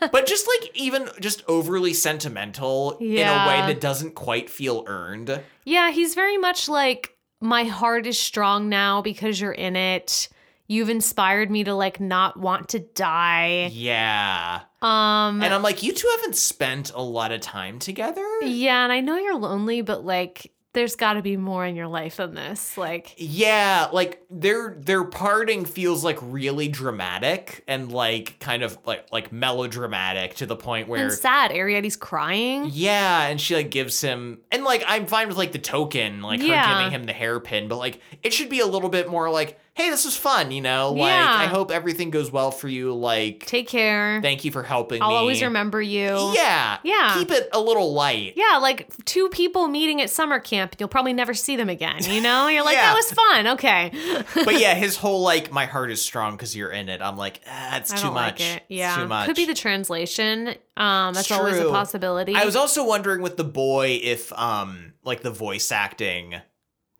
but 0.12 0.26
just 0.26 0.48
like 0.48 0.70
even 0.76 1.08
just 1.20 1.42
overly 1.46 1.94
sentimental 1.94 2.96
in 2.98 3.26
a 3.26 3.46
way 3.46 3.72
that 3.72 3.80
doesn't 3.80 4.14
quite 4.14 4.50
feel 4.50 4.84
earned. 4.86 5.40
Yeah, 5.64 5.90
he's 5.90 6.14
very 6.14 6.38
much 6.38 6.68
like 6.68 7.16
my 7.40 7.64
heart 7.64 8.06
is 8.06 8.18
strong 8.18 8.68
now 8.68 9.00
because 9.02 9.40
you're 9.40 9.52
in 9.52 9.76
it. 9.76 10.28
You've 10.66 10.88
inspired 10.90 11.50
me 11.50 11.64
to 11.64 11.74
like 11.74 11.98
not 12.00 12.36
want 12.38 12.68
to 12.70 12.78
die. 12.78 13.70
Yeah, 13.72 14.60
Um 14.82 15.42
and 15.42 15.52
I'm 15.52 15.62
like, 15.62 15.82
you 15.82 15.92
two 15.92 16.08
haven't 16.18 16.36
spent 16.36 16.92
a 16.94 17.02
lot 17.02 17.32
of 17.32 17.40
time 17.40 17.78
together. 17.78 18.24
Yeah, 18.42 18.84
and 18.84 18.92
I 18.92 19.00
know 19.00 19.16
you're 19.16 19.36
lonely, 19.38 19.82
but 19.82 20.04
like 20.04 20.52
there's 20.72 20.94
got 20.94 21.14
to 21.14 21.22
be 21.22 21.36
more 21.36 21.66
in 21.66 21.74
your 21.74 21.88
life 21.88 22.18
than 22.18 22.34
this. 22.34 22.78
Like 22.78 23.14
Yeah, 23.16 23.88
like 23.92 24.22
their 24.30 24.76
their 24.78 25.04
parting 25.04 25.64
feels 25.64 26.04
like 26.04 26.18
really 26.22 26.68
dramatic 26.68 27.64
and 27.66 27.90
like 27.90 28.38
kind 28.38 28.62
of 28.62 28.78
like 28.86 29.06
like 29.12 29.32
melodramatic 29.32 30.34
to 30.36 30.46
the 30.46 30.56
point 30.56 30.88
where 30.88 31.02
and 31.04 31.12
sad. 31.12 31.50
Arrietty's 31.50 31.96
crying. 31.96 32.70
Yeah, 32.72 33.26
and 33.26 33.40
she 33.40 33.54
like 33.56 33.70
gives 33.70 34.00
him 34.00 34.40
and 34.52 34.64
like 34.64 34.84
I'm 34.86 35.06
fine 35.06 35.28
with 35.28 35.36
like 35.36 35.52
the 35.52 35.58
token, 35.58 36.22
like 36.22 36.40
Yeah. 36.40 36.64
her 36.66 36.74
giving 36.78 36.92
him 36.92 37.04
the 37.04 37.12
hairpin, 37.12 37.68
but 37.68 37.76
like 37.76 38.00
it 38.22 38.32
should 38.32 38.48
be 38.48 38.60
a 38.60 38.66
little 38.66 38.88
bit 38.90 39.08
more 39.08 39.28
like, 39.30 39.58
hey, 39.74 39.88
this 39.88 40.04
was 40.04 40.16
fun, 40.16 40.50
you 40.50 40.60
know? 40.60 40.90
Like 40.92 41.08
Yeah. 41.10 41.34
I 41.38 41.46
hope 41.46 41.70
everything 41.70 42.10
goes 42.10 42.30
well 42.30 42.50
for 42.50 42.68
you. 42.68 42.92
Like 42.92 43.46
Take 43.46 43.68
care. 43.68 44.20
thank 44.20 44.44
you 44.44 44.50
for 44.50 44.62
helping 44.62 45.00
I'll 45.02 45.10
me. 45.10 45.14
always 45.16 45.42
remember 45.42 45.80
you. 45.80 46.32
Yeah. 46.34 46.78
Yeah. 46.82 47.14
Keep 47.18 47.30
it 47.30 47.48
a 47.52 47.60
little 47.60 47.92
light. 47.94 48.34
Yeah, 48.36 48.58
like 48.60 48.92
two 49.06 49.28
people 49.30 49.68
meeting 49.68 50.02
at 50.02 50.10
summer 50.10 50.38
camp, 50.38 50.76
you'll 50.78 50.88
probably 50.88 51.12
never 51.14 51.32
see 51.34 51.56
them 51.56 51.68
again. 51.68 52.02
You 52.04 52.20
know, 52.20 52.48
you're 52.48 52.64
like, 52.64 52.76
Yeah. 52.76 52.92
that 52.92 52.94
was 52.94 53.12
fun. 53.12 53.46
Okay, 53.48 53.92
But 54.44 54.60
yeah, 54.60 54.74
his 54.74 54.96
whole 54.98 55.22
like 55.22 55.50
my 55.52 55.66
heart 55.66 55.90
is 55.90 56.02
strong 56.02 56.32
because 56.36 56.54
you're 56.54 56.70
in 56.72 56.88
it. 56.88 57.00
I'm 57.00 57.16
like, 57.16 57.40
ah, 57.48 57.76
it's 57.78 57.90
too 58.00 58.10
much. 58.10 58.14
like 58.14 58.40
it. 58.40 58.56
It's 58.56 58.64
Yeah, 58.68 58.96
too 58.96 59.06
much. 59.08 59.26
could 59.26 59.36
be 59.36 59.46
the 59.46 59.54
translation. 59.54 60.54
Um, 60.76 61.14
that's 61.14 61.30
always 61.30 61.58
a 61.58 61.68
possibility. 61.70 62.34
I 62.34 62.44
was 62.44 62.56
also 62.56 62.84
wondering 62.86 63.22
with 63.22 63.36
the 63.36 63.44
boy 63.44 63.98
if 64.02 64.32
um 64.34 64.92
like 65.04 65.22
the 65.22 65.30
voice 65.30 65.72
acting 65.72 66.34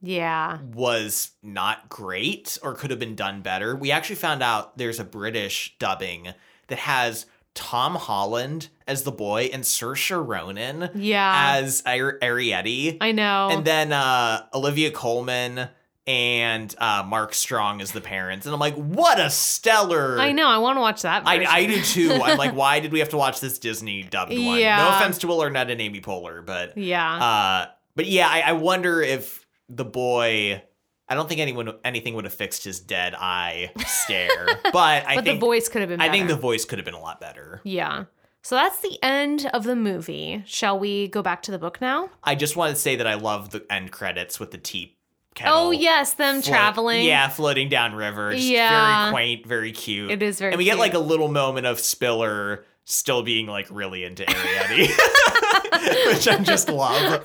yeah. 0.01 0.59
was 0.75 1.33
not 1.43 1.89
great 1.89 2.59
or 2.63 2.75
could 2.75 2.91
have 2.91 2.99
been 2.99 3.15
done 3.17 3.43
better. 3.43 3.75
We 3.77 3.91
actually 3.91 4.17
found 4.17 4.43
out 4.43 4.79
there's 4.79 4.99
a 5.01 5.05
British 5.05 5.77
dubbing 5.79 6.35
that 6.69 6.79
has 6.79 7.27
Tom 7.55 7.97
Holland 7.97 8.69
as 8.87 9.03
the 9.03 9.13
boy 9.13 9.51
and 9.53 9.63
Saoirse 9.65 10.27
Ronan 10.27 10.91
Yeah. 10.95 11.57
as 11.59 11.83
Ar- 11.85 12.19
Arrietty, 12.23 12.97
I 13.01 13.13
know. 13.13 13.49
and 13.51 13.65
then 13.65 13.93
uh, 13.93 14.47
Olivia 14.55 14.91
Colman 14.91 15.69
and 16.07 16.75
uh, 16.79 17.05
Mark 17.07 17.35
Strong 17.35 17.81
as 17.81 17.93
the 17.93 18.01
parents. 18.01 18.47
And 18.47 18.55
I'm 18.55 18.59
like, 18.61 18.75
what 18.75 19.21
a 19.21 19.31
stellar! 19.31 20.19
I 20.19 20.33
know. 20.33 20.49
I 20.49 20.59
want 20.59 20.77
to 20.77 20.81
watch 20.81 21.03
that. 21.03 21.23
I. 21.27 21.45
I 21.45 21.67
do 21.67 21.81
too. 21.83 22.13
I'm 22.13 22.39
like, 22.39 22.55
why 22.55 22.81
did 22.81 22.91
we 22.93 23.01
have 23.01 23.11
to 23.11 23.17
watch 23.17 23.39
this 23.41 23.59
Disney 23.59 24.03
dubbed 24.03 24.33
one? 24.33 24.41
No 24.61 24.89
offense 24.97 25.19
to 25.19 25.27
Will 25.29 25.41
Arnett 25.41 25.71
and 25.71 25.81
Amy 25.81 26.01
Poehler, 26.01 26.45
but 26.45 26.77
Yeah. 26.77 27.15
uh, 27.17 27.67
but 27.95 28.07
yeah, 28.07 28.29
I, 28.29 28.41
I 28.41 28.53
wonder 28.53 29.03
if 29.03 29.39
the 29.71 29.85
boy. 29.85 30.62
I 31.09 31.14
don't 31.14 31.29
think 31.29 31.41
anyone 31.41 31.73
anything 31.85 32.14
would 32.14 32.25
have 32.25 32.35
fixed 32.35 32.64
his 32.64 32.79
dead 32.81 33.14
eye 33.16 33.73
stare, 33.87 34.47
but 34.73 35.07
I 35.07 35.16
but 35.16 35.25
think 35.25 35.41
the 35.41 35.47
voice 35.47 35.68
could 35.68 35.81
have 35.81 35.89
been. 35.89 36.01
I 36.01 36.11
think 36.11 36.29
the 36.29 36.37
voice 36.37 36.64
could 36.64 36.79
have 36.79 36.85
been 36.85 36.95
a 36.95 37.01
lot 37.01 37.21
better. 37.21 37.61
Yeah. 37.64 38.05
So 38.43 38.55
that's 38.55 38.81
the 38.81 38.99
end 39.03 39.51
of 39.53 39.64
the 39.64 39.77
movie. 39.77 40.43
Shall 40.47 40.79
we 40.79 41.09
go 41.09 41.21
back 41.21 41.43
to 41.43 41.51
the 41.51 41.59
book 41.59 41.81
now? 41.81 42.09
I 42.25 42.35
just 42.35 42.57
want 42.57 42.75
to 42.75 42.81
say 42.81 42.97
that 42.97 43.07
I 43.07 43.14
love 43.14 43.51
the 43.51 43.66
end 43.71 43.91
credits 43.93 44.39
with 44.41 44.51
the 44.51 44.57
tea 44.59 44.97
kettle. 45.35 45.55
Oh 45.57 45.71
yes, 45.73 46.14
them 46.14 46.41
traveling. 46.43 47.05
Yeah, 47.05 47.29
floating 47.29 47.68
down 47.68 47.95
river. 47.95 48.33
Just 48.33 48.47
Yeah. 48.47 49.03
very 49.05 49.12
quaint, 49.12 49.47
very 49.47 49.73
cute. 49.73 50.11
It 50.11 50.23
is 50.23 50.39
very 50.39 50.53
and 50.53 50.59
we 50.59 50.64
get 50.64 50.79
like 50.79 50.95
a 50.95 50.99
little 51.01 51.29
moment 51.29 51.66
of 51.66 51.81
Spiller 51.81 52.64
still 52.85 53.23
being 53.23 53.47
like 53.47 53.66
really 53.71 54.05
into 54.05 54.25
Arrietty, 54.25 54.89
which 56.07 56.29
I 56.29 56.39
just 56.43 56.68
love. 56.68 57.25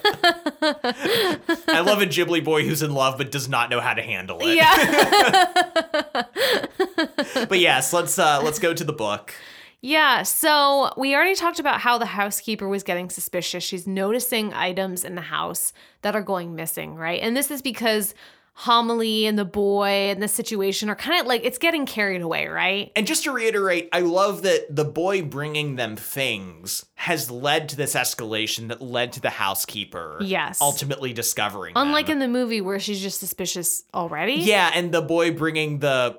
I 1.67 1.81
love 1.81 2.01
a 2.01 2.05
Ghibli 2.05 2.43
boy 2.43 2.65
who's 2.65 2.81
in 2.81 2.93
love 2.93 3.17
but 3.17 3.31
does 3.31 3.49
not 3.49 3.69
know 3.69 3.79
how 3.79 3.93
to 3.93 4.01
handle 4.01 4.39
it. 4.41 4.55
Yeah. 4.55 6.23
But 7.47 7.59
yes, 7.59 7.93
let's 7.93 8.17
uh 8.17 8.41
let's 8.43 8.59
go 8.59 8.73
to 8.73 8.83
the 8.83 8.93
book. 8.93 9.33
Yeah, 9.81 10.23
so 10.23 10.91
we 10.97 11.13
already 11.13 11.35
talked 11.35 11.59
about 11.59 11.79
how 11.79 11.99
the 11.99 12.07
housekeeper 12.07 12.67
was 12.67 12.81
getting 12.81 13.09
suspicious. 13.09 13.63
She's 13.63 13.85
noticing 13.85 14.51
items 14.53 15.03
in 15.03 15.13
the 15.13 15.21
house 15.21 15.73
that 16.01 16.15
are 16.15 16.23
going 16.23 16.55
missing, 16.55 16.95
right? 16.95 17.21
And 17.21 17.37
this 17.37 17.51
is 17.51 17.61
because 17.61 18.15
Homily 18.57 19.25
and 19.25 19.37
the 19.37 19.43
boy 19.45 20.09
and 20.09 20.23
the 20.23 20.29
situation 20.29 20.89
are 20.89 20.95
kind 20.95 21.19
of 21.19 21.27
like 21.27 21.43
it's 21.43 21.57
getting 21.57 21.85
carried 21.85 22.21
away, 22.21 22.47
right? 22.47 22.89
And 22.95 23.05
just 23.05 23.25
to 23.25 23.31
reiterate, 23.31 23.89
I 23.91 23.99
love 23.99 24.43
that 24.43 24.73
the 24.73 24.85
boy 24.85 25.23
bringing 25.23 25.75
them 25.75 25.97
things 25.97 26.85
has 26.95 27.29
led 27.29 27.67
to 27.69 27.75
this 27.75 27.95
escalation 27.95 28.69
that 28.69 28.81
led 28.81 29.11
to 29.13 29.19
the 29.19 29.29
housekeeper 29.29 30.19
Yes. 30.21 30.61
ultimately 30.61 31.11
discovering 31.11 31.73
them. 31.73 31.87
Unlike 31.87 32.07
in 32.09 32.19
the 32.19 32.29
movie 32.29 32.61
where 32.61 32.79
she's 32.79 33.01
just 33.01 33.19
suspicious 33.19 33.83
already. 33.93 34.35
Yeah, 34.35 34.71
and 34.73 34.91
the 34.93 35.01
boy 35.01 35.31
bringing 35.31 35.79
the. 35.79 36.17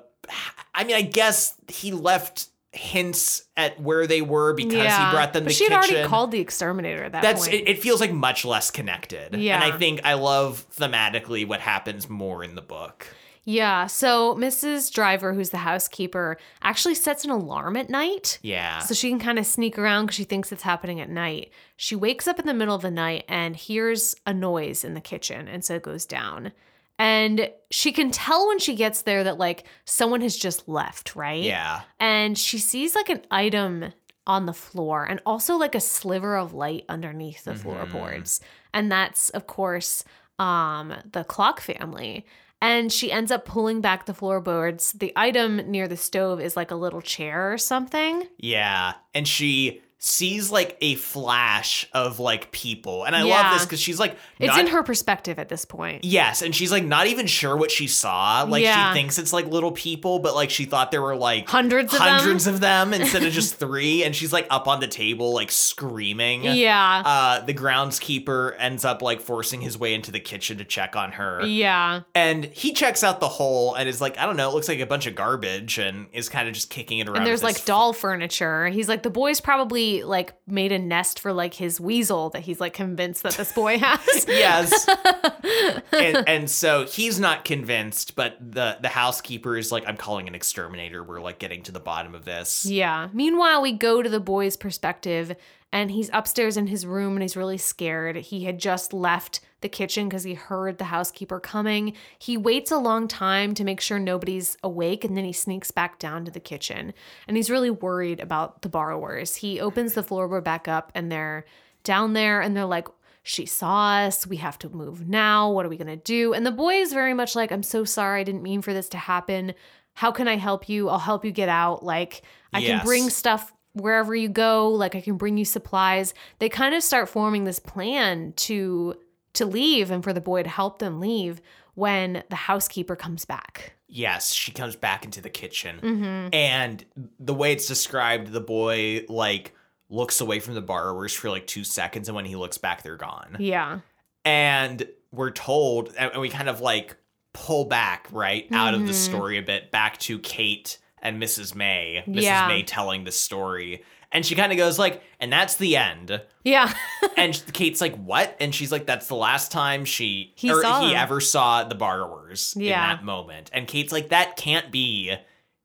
I 0.75 0.83
mean, 0.83 0.95
I 0.95 1.01
guess 1.01 1.55
he 1.69 1.91
left 1.91 2.49
hints 2.77 3.43
at 3.57 3.79
where 3.81 4.07
they 4.07 4.21
were 4.21 4.53
because 4.53 4.73
he 4.73 5.11
brought 5.11 5.33
them 5.33 5.43
but 5.43 5.49
to 5.49 5.55
she 5.55 5.65
had 5.69 5.81
kitchen. 5.81 5.95
already 5.95 6.09
called 6.09 6.31
the 6.31 6.39
exterminator 6.39 7.03
at 7.05 7.11
that 7.11 7.21
That's 7.21 7.47
point. 7.47 7.53
it, 7.61 7.67
it. 7.69 7.79
Feels 7.81 7.99
like 7.99 8.13
much 8.13 8.45
less 8.45 8.71
connected. 8.71 9.35
Yeah. 9.35 9.55
and 9.61 9.73
I 9.73 9.77
think 9.77 10.01
I 10.05 10.13
love 10.13 10.65
thematically 10.77 11.47
what 11.47 11.59
happens 11.59 12.09
more 12.09 12.43
in 12.43 12.55
the 12.55 12.61
book. 12.61 13.07
yeah, 13.43 13.87
so 13.87 14.35
Mrs. 14.35 14.91
Driver, 14.93 15.33
who's 15.33 15.49
the 15.51 15.57
housekeeper, 15.57 16.37
actually 16.61 16.95
sets 16.95 17.23
an 17.25 17.31
alarm 17.31 17.77
at 17.77 17.89
night. 17.89 18.39
Yeah, 18.41 18.79
So 18.79 18.93
she 18.93 19.09
can 19.09 19.19
kind 19.19 19.39
of 19.39 19.45
sneak 19.45 19.77
around 19.79 20.05
because 20.07 20.15
she 20.17 20.23
thinks 20.25 20.51
it's 20.51 20.63
happening 20.63 20.99
at 20.99 21.09
night. 21.09 21.51
She 21.77 21.95
wakes 21.95 22.27
up 22.27 22.39
in 22.39 22.45
the 22.45 22.53
middle 22.53 22.75
of 22.75 22.81
the 22.81 22.91
night 22.91 23.23
and 23.29 23.55
hears 23.55 24.15
a 24.25 24.33
noise 24.33 24.83
in 24.83 24.93
the 24.95 25.01
kitchen, 25.01 25.47
and 25.47 25.63
so 25.63 25.75
it 25.75 25.83
goes 25.83 26.05
down. 26.05 26.51
And 26.99 27.51
she 27.69 27.91
can 27.91 28.11
tell 28.11 28.47
when 28.47 28.59
she 28.59 28.75
gets 28.75 29.03
there 29.03 29.23
that 29.23 29.37
like 29.37 29.65
someone 29.85 30.21
has 30.21 30.35
just 30.35 30.67
left, 30.67 31.15
right? 31.15 31.43
yeah, 31.43 31.81
And 31.99 32.37
she 32.37 32.57
sees 32.57 32.95
like 32.95 33.09
an 33.09 33.21
item 33.29 33.93
on 34.25 34.45
the 34.45 34.53
floor 34.53 35.05
and 35.05 35.21
also 35.25 35.55
like 35.55 35.75
a 35.75 35.79
sliver 35.79 36.35
of 36.35 36.53
light 36.53 36.83
underneath 36.89 37.43
the 37.45 37.55
floorboards. 37.55 38.41
And 38.73 38.91
that's 38.91 39.29
of 39.29 39.47
course 39.47 40.03
um 40.39 40.93
the 41.11 41.23
clock 41.23 41.61
family. 41.61 42.25
And 42.59 42.91
she 42.91 43.11
ends 43.11 43.29
up 43.31 43.45
pulling 43.45 43.81
back 43.81 44.07
the 44.07 44.15
floorboards. 44.15 44.93
The 44.93 45.13
item 45.15 45.57
near 45.69 45.87
the 45.87 45.95
stove 45.95 46.41
is 46.41 46.55
like 46.57 46.71
a 46.71 46.75
little 46.75 47.01
chair 47.01 47.53
or 47.53 47.57
something. 47.59 48.27
yeah. 48.37 48.93
And 49.13 49.27
she 49.27 49.81
sees 49.99 50.51
like 50.51 50.77
a 50.81 50.93
flash 50.95 51.87
of 51.93 52.19
like 52.19 52.51
people, 52.51 53.03
and 53.03 53.15
I 53.15 53.23
love 53.23 53.53
this 53.53 53.65
because 53.65 53.79
she's 53.81 53.99
like, 53.99 54.15
It's 54.39 54.55
in 54.57 54.67
her 54.67 54.83
perspective 54.83 55.39
at 55.39 55.49
this 55.49 55.65
point. 55.65 56.03
Yes, 56.05 56.41
and 56.41 56.53
she's 56.55 56.71
like 56.71 56.83
not 56.85 57.07
even 57.07 57.25
sure 57.25 57.57
what 57.57 57.71
she 57.71 57.87
saw. 57.87 58.43
Like 58.47 58.61
Yeah. 58.63 58.93
she 58.93 58.99
thinks 58.99 59.17
it's 59.17 59.33
like 59.33 59.47
little 59.47 59.71
people, 59.71 60.19
but 60.19 60.35
like 60.35 60.49
she 60.51 60.65
thought 60.65 60.91
there 60.91 61.01
were 61.01 61.15
like 61.15 61.49
Hundreds 61.49 61.93
of 61.93 61.99
them? 61.99 62.07
hundreds 62.09 62.45
of 62.47 62.59
them 62.59 62.93
instead 62.93 63.23
of 63.23 63.33
just 63.33 63.55
three. 63.55 64.03
And 64.03 64.15
she's 64.15 64.31
like 64.31 64.45
up 64.51 64.67
on 64.67 64.79
the 64.79 64.87
table, 64.87 65.33
like 65.33 65.49
screaming. 65.51 66.43
Yeah. 66.43 67.01
Uh, 67.05 67.39
the 67.41 67.53
groundskeeper 67.53 68.53
ends 68.59 68.85
up 68.85 69.01
like 69.01 69.19
forcing 69.21 69.61
his 69.61 69.77
way 69.77 69.93
into 69.93 70.11
the 70.11 70.19
kitchen 70.19 70.57
to 70.59 70.63
check 70.65 70.95
on 70.95 71.13
her. 71.13 71.43
yeah. 71.45 72.01
And 72.13 72.45
he 72.45 72.73
checks 72.73 73.03
out 73.03 73.19
the 73.19 73.27
hole 73.29 73.73
and 73.75 73.87
is 73.89 73.99
like, 74.01 74.17
I 74.17 74.25
don't 74.25 74.37
know, 74.37 74.49
it 74.49 74.53
looks 74.53 74.67
like 74.67 74.79
a 74.79 74.85
bunch 74.85 75.07
of 75.07 75.15
garbage 75.15 75.77
and 75.79 76.07
is 76.13 76.29
kind 76.29 76.47
of 76.47 76.53
just 76.53 76.69
kicking 76.69 76.99
it 76.99 77.07
around. 77.07 77.17
And 77.17 77.25
there's 77.25 77.43
like 77.43 77.65
doll 77.65 77.93
furniture. 77.93 78.67
He's 78.67 78.87
like, 78.89 79.03
the 79.03 79.09
boy's 79.09 79.41
probably 79.41 79.86
like 80.03 80.33
made 80.47 80.71
a 80.71 80.79
nest 80.79 81.19
for 81.19 81.33
like 81.33 81.53
his 81.53 81.79
weasel 81.79 82.29
that 82.31 82.41
he's 82.41 82.59
like 82.59 82.73
convinced 82.73 83.23
that 83.23 83.33
this 83.33 83.51
boy 83.53 83.77
has. 83.77 84.25
yes. 84.27 84.87
and, 85.93 86.27
and 86.27 86.49
so 86.49 86.85
he's 86.85 87.19
not 87.19 87.45
convinced, 87.45 88.15
but 88.15 88.37
the 88.39 88.77
the 88.81 88.89
housekeeper 88.89 89.57
is 89.57 89.71
like, 89.71 89.83
I'm 89.87 89.97
calling 89.97 90.27
an 90.27 90.35
exterminator. 90.35 91.03
We're 91.03 91.21
like 91.21 91.39
getting 91.39 91.63
to 91.63 91.71
the 91.71 91.79
bottom 91.79 92.15
of 92.15 92.25
this. 92.25 92.65
Yeah. 92.65 93.09
Meanwhile, 93.13 93.61
we 93.61 93.73
go 93.73 94.01
to 94.01 94.09
the 94.09 94.19
boy's 94.19 94.57
perspective, 94.57 95.35
and 95.71 95.91
he's 95.91 96.09
upstairs 96.13 96.57
in 96.57 96.67
his 96.67 96.85
room 96.85 97.13
and 97.13 97.21
he's 97.21 97.37
really 97.37 97.57
scared. 97.57 98.15
He 98.15 98.45
had 98.45 98.59
just 98.59 98.93
left 98.93 99.41
the 99.61 99.69
kitchen 99.69 100.07
because 100.07 100.23
he 100.23 100.33
heard 100.33 100.77
the 100.77 100.85
housekeeper 100.85 101.39
coming. 101.39 101.93
He 102.19 102.37
waits 102.37 102.71
a 102.71 102.77
long 102.77 103.07
time 103.07 103.53
to 103.55 103.63
make 103.63 103.81
sure 103.81 103.99
nobody's 103.99 104.55
awake, 104.63 105.03
and 105.03 105.17
then 105.17 105.25
he 105.25 105.33
sneaks 105.33 105.71
back 105.71 105.99
down 105.99 106.25
to 106.25 106.31
the 106.31 106.39
kitchen. 106.39 106.93
And 107.27 107.35
he's 107.35 107.49
really 107.49 107.71
worried 107.71 108.19
about 108.19 108.61
the 108.61 108.69
borrowers. 108.69 109.37
He 109.37 109.59
opens 109.59 109.93
the 109.93 110.03
floorboard 110.03 110.43
back 110.43 110.67
up, 110.67 110.91
and 110.95 111.11
they're 111.11 111.45
down 111.83 112.13
there 112.13 112.41
and 112.41 112.55
they're 112.55 112.65
like, 112.65 112.87
she 113.23 113.45
saw 113.45 113.97
us. 114.05 114.25
We 114.25 114.37
have 114.37 114.57
to 114.59 114.69
move 114.69 115.07
now. 115.07 115.51
What 115.51 115.65
are 115.65 115.69
we 115.69 115.77
going 115.77 115.87
to 115.87 115.97
do? 115.97 116.33
And 116.33 116.45
the 116.45 116.51
boy 116.51 116.75
is 116.75 116.93
very 116.93 117.13
much 117.13 117.35
like, 117.35 117.51
I'm 117.51 117.63
so 117.63 117.83
sorry. 117.83 118.21
I 118.21 118.23
didn't 118.23 118.43
mean 118.43 118.61
for 118.61 118.73
this 118.73 118.89
to 118.89 118.97
happen. 118.97 119.53
How 119.93 120.11
can 120.11 120.27
I 120.27 120.37
help 120.37 120.69
you? 120.69 120.87
I'll 120.87 120.99
help 120.99 121.25
you 121.25 121.31
get 121.31 121.49
out. 121.49 121.83
Like, 121.83 122.21
I 122.53 122.61
can 122.61 122.85
bring 122.85 123.09
stuff 123.09 123.51
wherever 123.81 124.15
you 124.15 124.29
go. 124.29 124.69
Like, 124.69 124.95
I 124.95 125.01
can 125.01 125.17
bring 125.17 125.37
you 125.37 125.45
supplies. 125.45 126.13
They 126.39 126.49
kind 126.49 126.73
of 126.75 126.83
start 126.83 127.09
forming 127.09 127.43
this 127.43 127.59
plan 127.59 128.33
to 128.37 128.95
to 129.33 129.45
leave 129.45 129.91
and 129.91 130.03
for 130.03 130.13
the 130.13 130.21
boy 130.21 130.41
to 130.43 130.49
help 130.49 130.79
them 130.79 130.99
leave 130.99 131.41
when 131.75 132.23
the 132.29 132.35
housekeeper 132.35 132.95
comes 132.95 133.23
back. 133.23 133.73
Yes, 133.87 134.33
she 134.33 134.51
comes 134.51 134.75
back 134.75 135.05
into 135.05 135.21
the 135.21 135.29
kitchen. 135.29 135.79
Mm-hmm. 135.81 136.29
And 136.33 136.83
the 137.19 137.35
way 137.35 137.51
it's 137.51 137.67
described, 137.67 138.31
the 138.31 138.41
boy 138.41 139.05
like 139.09 139.53
looks 139.89 140.19
away 140.19 140.39
from 140.39 140.55
the 140.55 140.61
borrowers 140.61 141.13
for 141.13 141.29
like 141.29 141.45
two 141.47 141.63
seconds, 141.63 142.09
and 142.09 142.15
when 142.15 142.25
he 142.25 142.35
looks 142.35 142.57
back, 142.57 142.81
they're 142.81 142.97
gone. 142.97 143.37
Yeah. 143.39 143.79
And 144.25 144.87
we're 145.11 145.31
told, 145.31 145.93
and 145.97 146.19
we 146.19 146.29
kind 146.29 146.49
of 146.49 146.59
like 146.59 146.97
pull 147.33 147.65
back 147.65 148.07
right 148.11 148.47
out 148.51 148.73
of 148.73 148.81
the 148.87 148.91
Mhm. 148.93 148.95
story 148.95 149.37
a 149.37 149.43
bit, 149.43 149.71
back 149.71 149.99
to 149.99 150.17
Kate 150.19 150.79
and 151.01 151.21
Mrs. 151.21 151.55
May. 151.55 152.03
Mrs. 152.07 152.21
Yeah. 152.23 152.47
May 152.47 152.63
telling 152.63 153.03
the 153.03 153.11
story, 153.11 153.83
and 154.11 154.25
she 154.25 154.35
kind 154.35 154.51
of 154.51 154.57
goes 154.57 154.79
like, 154.79 155.01
"And 155.19 155.31
that's 155.31 155.55
the 155.55 155.75
end." 155.77 156.21
Yeah. 156.43 156.73
and 157.17 157.41
Kate's 157.53 157.81
like, 157.81 157.95
"What?" 157.97 158.35
And 158.39 158.53
she's 158.55 158.71
like, 158.71 158.85
"That's 158.85 159.07
the 159.07 159.15
last 159.15 159.51
time 159.51 159.85
she 159.85 160.33
He 160.35 160.51
or 160.51 160.61
he 160.61 160.95
ever 160.95 161.19
saw 161.19 161.63
the 161.63 161.75
borrowers 161.75 162.53
Yeah. 162.57 162.91
in 162.91 162.97
that 162.97 163.03
moment." 163.03 163.49
And 163.53 163.67
Kate's 163.67 163.91
like, 163.91 164.09
"That 164.09 164.37
can't 164.37 164.71
be 164.71 165.13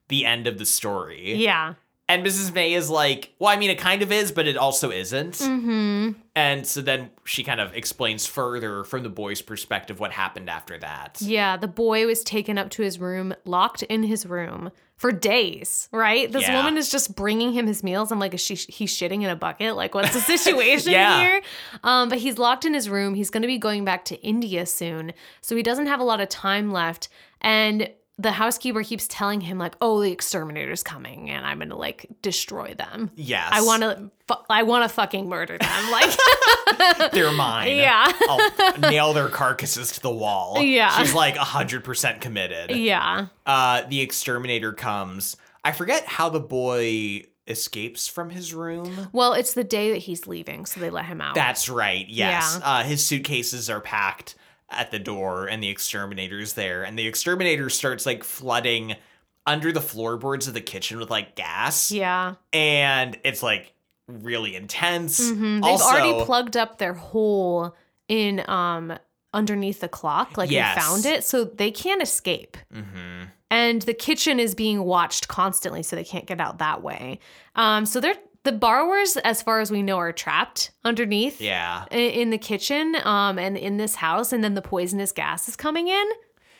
the 0.09 0.26
end 0.26 0.46
of 0.46 0.59
the 0.59 0.66
story." 0.66 1.34
yeah. 1.36 1.74
And 2.12 2.26
Mrs. 2.26 2.52
May 2.55 2.74
is 2.74 2.90
like, 2.90 3.32
"Well, 3.39 3.48
I 3.51 3.56
mean, 3.56 3.70
it 3.70 3.78
kind 3.78 4.02
of 4.02 4.12
is, 4.12 4.32
but 4.32 4.47
it 4.47 4.56
also 4.56 4.90
isn't." 4.90 5.34
Mm-hmm. 5.34 6.10
And 6.34 6.66
so 6.66 6.80
then 6.82 7.10
she 7.24 7.43
kind 7.44 7.60
of 7.60 7.74
explains 7.74 8.26
further 8.26 8.84
from 8.84 9.02
the 9.02 9.09
boy's 9.09 9.43
perspective 9.43 10.01
what 10.01 10.12
happened 10.12 10.48
after 10.51 10.78
that. 10.78 11.18
Yeah, 11.20 11.56
the 11.56 11.68
boy 11.68 12.06
was 12.06 12.22
taken 12.22 12.59
up 12.59 12.70
to 12.70 12.82
his 12.82 12.98
room, 12.98 13.34
locked 13.44 13.82
in 13.84 14.02
his 14.02 14.26
room 14.26 14.70
for 14.97 15.10
days, 15.12 15.89
right? 15.93 16.30
This 16.30 16.43
Yeah. 16.43 16.55
woman 16.56 16.76
is 16.76 16.90
just 16.90 17.16
bringing 17.16 17.52
him 17.52 17.66
his 17.66 17.82
meals. 17.82 18.12
I'm 18.12 18.18
like, 18.18 18.34
is 18.34 18.40
she 18.40 18.55
he's 18.55 18.94
shitting 18.97 19.22
in 19.22 19.30
a 19.30 19.36
bucket? 19.36 19.74
Like, 19.74 19.94
what's 19.94 20.12
the 20.12 20.20
situation 20.39 20.93
Yeah. 20.93 21.20
here? 21.20 21.43
Um, 21.82 22.09
but 22.09 22.18
he's 22.18 22.39
locked 22.39 22.64
in 22.64 22.72
his 22.74 22.89
room. 22.89 23.14
He's 23.14 23.30
going 23.30 23.43
to 23.43 23.48
be 23.48 23.59
going 23.59 23.84
back 23.84 24.05
to 24.06 24.20
India 24.22 24.64
soon, 24.66 25.12
so 25.40 25.56
he 25.56 25.62
doesn't 25.62 25.86
have 25.86 26.01
a 26.01 26.05
lot 26.05 26.20
of 26.20 26.28
time 26.28 26.70
left. 26.72 27.09
And 27.40 27.90
the 28.18 28.30
housekeeper 28.32 28.82
keeps 28.84 29.06
telling 29.09 29.40
him 29.40 29.59
like, 29.59 29.74
"Oh, 29.80 30.01
the 30.02 30.12
exterminator's 30.12 30.82
coming, 30.82 31.30
and 31.30 31.44
I'm 31.47 31.59
gonna 31.59 31.76
like 31.76 32.06
destroy 32.22 32.74
them. 32.74 33.10
Yes. 33.16 33.48
I 33.52 33.62
want 33.62 33.82
to, 33.82 34.10
fu- 34.28 34.44
I 34.51 34.62
want 34.64 34.84
to 34.84 34.89
fucking 34.94 35.28
murder 35.28 35.56
them." 35.59 35.90
Like, 35.90 36.10
They're 37.12 37.32
mine. 37.32 37.76
Yeah. 37.76 38.10
I'll 38.28 38.78
nail 38.90 39.12
their 39.12 39.28
carcasses 39.28 39.93
to 39.93 40.01
the 40.01 40.10
wall. 40.10 40.60
Yeah. 40.60 40.90
She's 40.98 41.14
like 41.14 41.34
100% 41.36 42.20
committed. 42.20 42.70
yeah, 42.76 43.26
uh 43.47 43.82
the 43.89 44.01
exterminator 44.01 44.72
comes 44.72 45.36
i 45.64 45.70
forget 45.72 46.05
how 46.06 46.28
the 46.28 46.40
boy 46.40 47.22
escapes 47.47 48.09
from 48.09 48.30
his 48.30 48.52
room 48.55 49.09
well, 49.12 49.32
it's 49.32 49.55
the 49.55 49.64
day 49.64 49.90
that 49.93 49.98
he's 49.98 50.26
leaving, 50.26 50.64
so 50.66 50.80
they 50.80 50.90
let 50.90 51.05
him 51.06 51.20
out. 51.20 51.34
that's 51.34 51.68
right 51.68 52.06
yes 52.09 52.59
Yeah. 52.60 52.66
uh 52.68 52.82
his 52.82 53.05
suitcases 53.05 53.68
are 53.70 53.80
packed 53.80 54.34
at 54.77 54.90
the 54.90 54.99
door 54.99 55.47
and 55.47 55.62
the 55.62 55.69
exterminator's 55.69 56.55
there 56.55 56.82
and 56.85 56.99
the 56.99 57.07
exterminator 57.07 57.69
starts 57.70 58.07
like 58.07 58.24
flooding 58.24 58.94
under 59.47 59.73
the 59.73 59.81
floorboards 59.81 60.47
of 60.49 60.55
the 60.55 60.61
kitchen 60.61 60.99
with 60.99 61.11
like 61.11 61.35
gas 61.35 61.90
yeah. 61.90 62.35
and 62.53 63.19
it's 63.24 63.43
like 63.43 63.73
really 64.09 64.55
intense 64.57 65.20
Mhm. 65.20 65.62
They've 65.62 65.65
also 65.70 65.85
already 65.85 66.24
plugged 66.24 66.57
up 66.57 66.78
their 66.78 66.94
hole 66.94 67.74
in 68.09 68.43
um 68.49 68.99
underneath 69.35 69.81
the 69.81 69.89
clock, 69.89 70.36
like 70.36 70.51
Yes. 70.51 70.74
they 70.74 70.81
found 70.82 71.07
it, 71.07 71.24
so 71.24 71.44
they 71.44 71.70
can't 71.70 72.03
escape. 72.03 72.59
Mhm. 72.74 73.31
And 73.51 73.81
the 73.82 73.94
kitchen 73.94 74.39
is 74.39 74.55
being 74.55 74.85
watched 74.85 75.27
constantly, 75.28 75.82
so 75.82 75.97
they 75.97 76.05
can't 76.05 76.27
get 76.27 76.39
out 76.39 76.59
that 76.59 76.82
way. 76.82 77.19
Um, 77.57 77.86
so 77.86 77.99
they're 77.99 78.16
the 78.44 78.52
borrowers, 78.52 79.16
as 79.19 79.40
far 79.43 79.60
as 79.60 79.70
we 79.70 79.82
know, 79.82 79.98
are 79.98 80.12
trapped 80.12 80.70
underneath 80.85 81.40
yeah 81.40 81.85
in 81.90 82.31
the 82.31 82.39
kitchen 82.39 82.97
um, 83.05 83.39
and 83.39 83.56
in 83.56 83.77
this 83.77 83.94
house, 83.97 84.32
and 84.32 84.43
then 84.43 84.55
the 84.55 84.62
poisonous 84.62 85.12
gas 85.12 85.48
is 85.48 85.56
coming 85.56 85.89
in. 85.89 86.06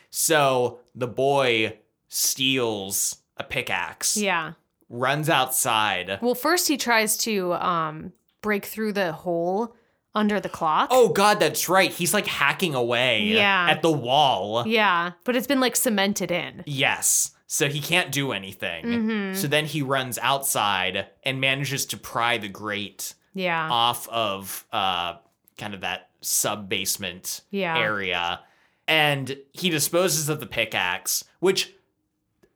so 0.09 0.79
the 0.95 1.07
boy 1.07 1.77
steals 2.07 3.17
a 3.37 3.43
pickaxe 3.43 4.15
Yeah. 4.17 4.53
runs 4.89 5.29
outside 5.29 6.19
Well, 6.21 6.35
first 6.35 6.67
he 6.67 6.77
tries 6.77 7.17
to 7.17 7.53
um, 7.53 8.13
break 8.41 8.65
through 8.65 8.93
the 8.93 9.11
hole 9.11 9.75
under 10.15 10.39
the 10.39 10.49
clock. 10.49 10.89
Oh 10.91 11.09
god, 11.09 11.39
that's 11.39 11.67
right. 11.67 11.91
He's 11.91 12.13
like 12.13 12.27
hacking 12.27 12.75
away 12.75 13.23
Yeah. 13.23 13.67
at 13.69 13.81
the 13.81 13.91
wall. 13.91 14.63
Yeah, 14.67 15.13
but 15.23 15.35
it's 15.35 15.47
been 15.47 15.59
like 15.59 15.75
cemented 15.75 16.29
in. 16.31 16.63
Yes. 16.67 17.31
So 17.53 17.67
he 17.69 17.81
can't 17.81 18.11
do 18.11 18.31
anything. 18.31 18.83
Mhm. 18.85 19.35
So 19.35 19.47
then 19.47 19.65
he 19.65 19.83
runs 19.83 20.17
outside 20.17 21.05
and 21.21 21.39
manages 21.39 21.85
to 21.85 21.97
pry 21.97 22.39
the 22.39 22.47
grate 22.49 23.13
Yeah. 23.35 23.69
off 23.69 24.09
of 24.09 24.65
uh 24.73 25.17
kind 25.59 25.75
of 25.75 25.81
that 25.81 26.09
sub 26.21 26.67
basement 26.67 27.41
Yeah. 27.51 27.77
area. 27.77 28.39
And 28.87 29.37
he 29.51 29.69
disposes 29.69 30.29
of 30.29 30.39
the 30.39 30.47
pickaxe, 30.47 31.25
which 31.41 31.71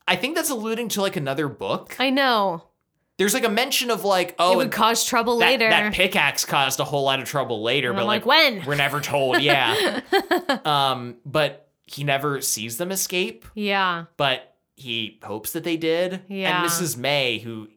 I 0.08 0.16
think 0.16 0.36
that's 0.36 0.50
alluding 0.50 0.90
to 0.90 1.02
like 1.04 1.16
another 1.16 1.48
book. 1.48 1.96
I 2.00 2.10
know. 2.10 2.64
There's 3.18 3.36
like 3.36 3.44
a 3.46 3.50
mention 3.50 3.92
of 3.92 4.04
like, 4.04 4.34
oh, 4.40 4.54
it 4.54 4.56
would 4.58 4.72
cause 4.72 5.06
trouble 5.06 5.38
that, 5.40 5.46
later. 5.46 5.70
that 5.70 5.94
pickaxe 5.94 6.44
caused 6.44 6.80
a 6.80 6.84
whole 6.84 7.04
lot 7.04 7.20
of 7.20 7.28
trouble 7.28 7.62
later, 7.62 7.90
And 7.90 7.98
but 7.98 8.06
like, 8.08 8.26
like, 8.26 8.54
when? 8.56 8.66
we're 8.66 8.74
never 8.76 9.00
told. 9.00 9.42
Yeah. 9.44 10.02
um, 10.66 11.18
but 11.24 11.68
he 11.86 12.04
never 12.04 12.42
sees 12.42 12.78
them 12.78 12.92
escape. 12.92 13.46
yeah. 13.54 14.06
But 14.18 14.56
he 14.78 15.20
hopes 15.24 15.52
that 15.52 15.64
they 15.66 15.76
did. 15.76 16.22
Yeah. 16.30 16.62
And 16.62 16.70
Mrs. 16.70 16.96
May, 16.96 17.40
who 17.40 17.68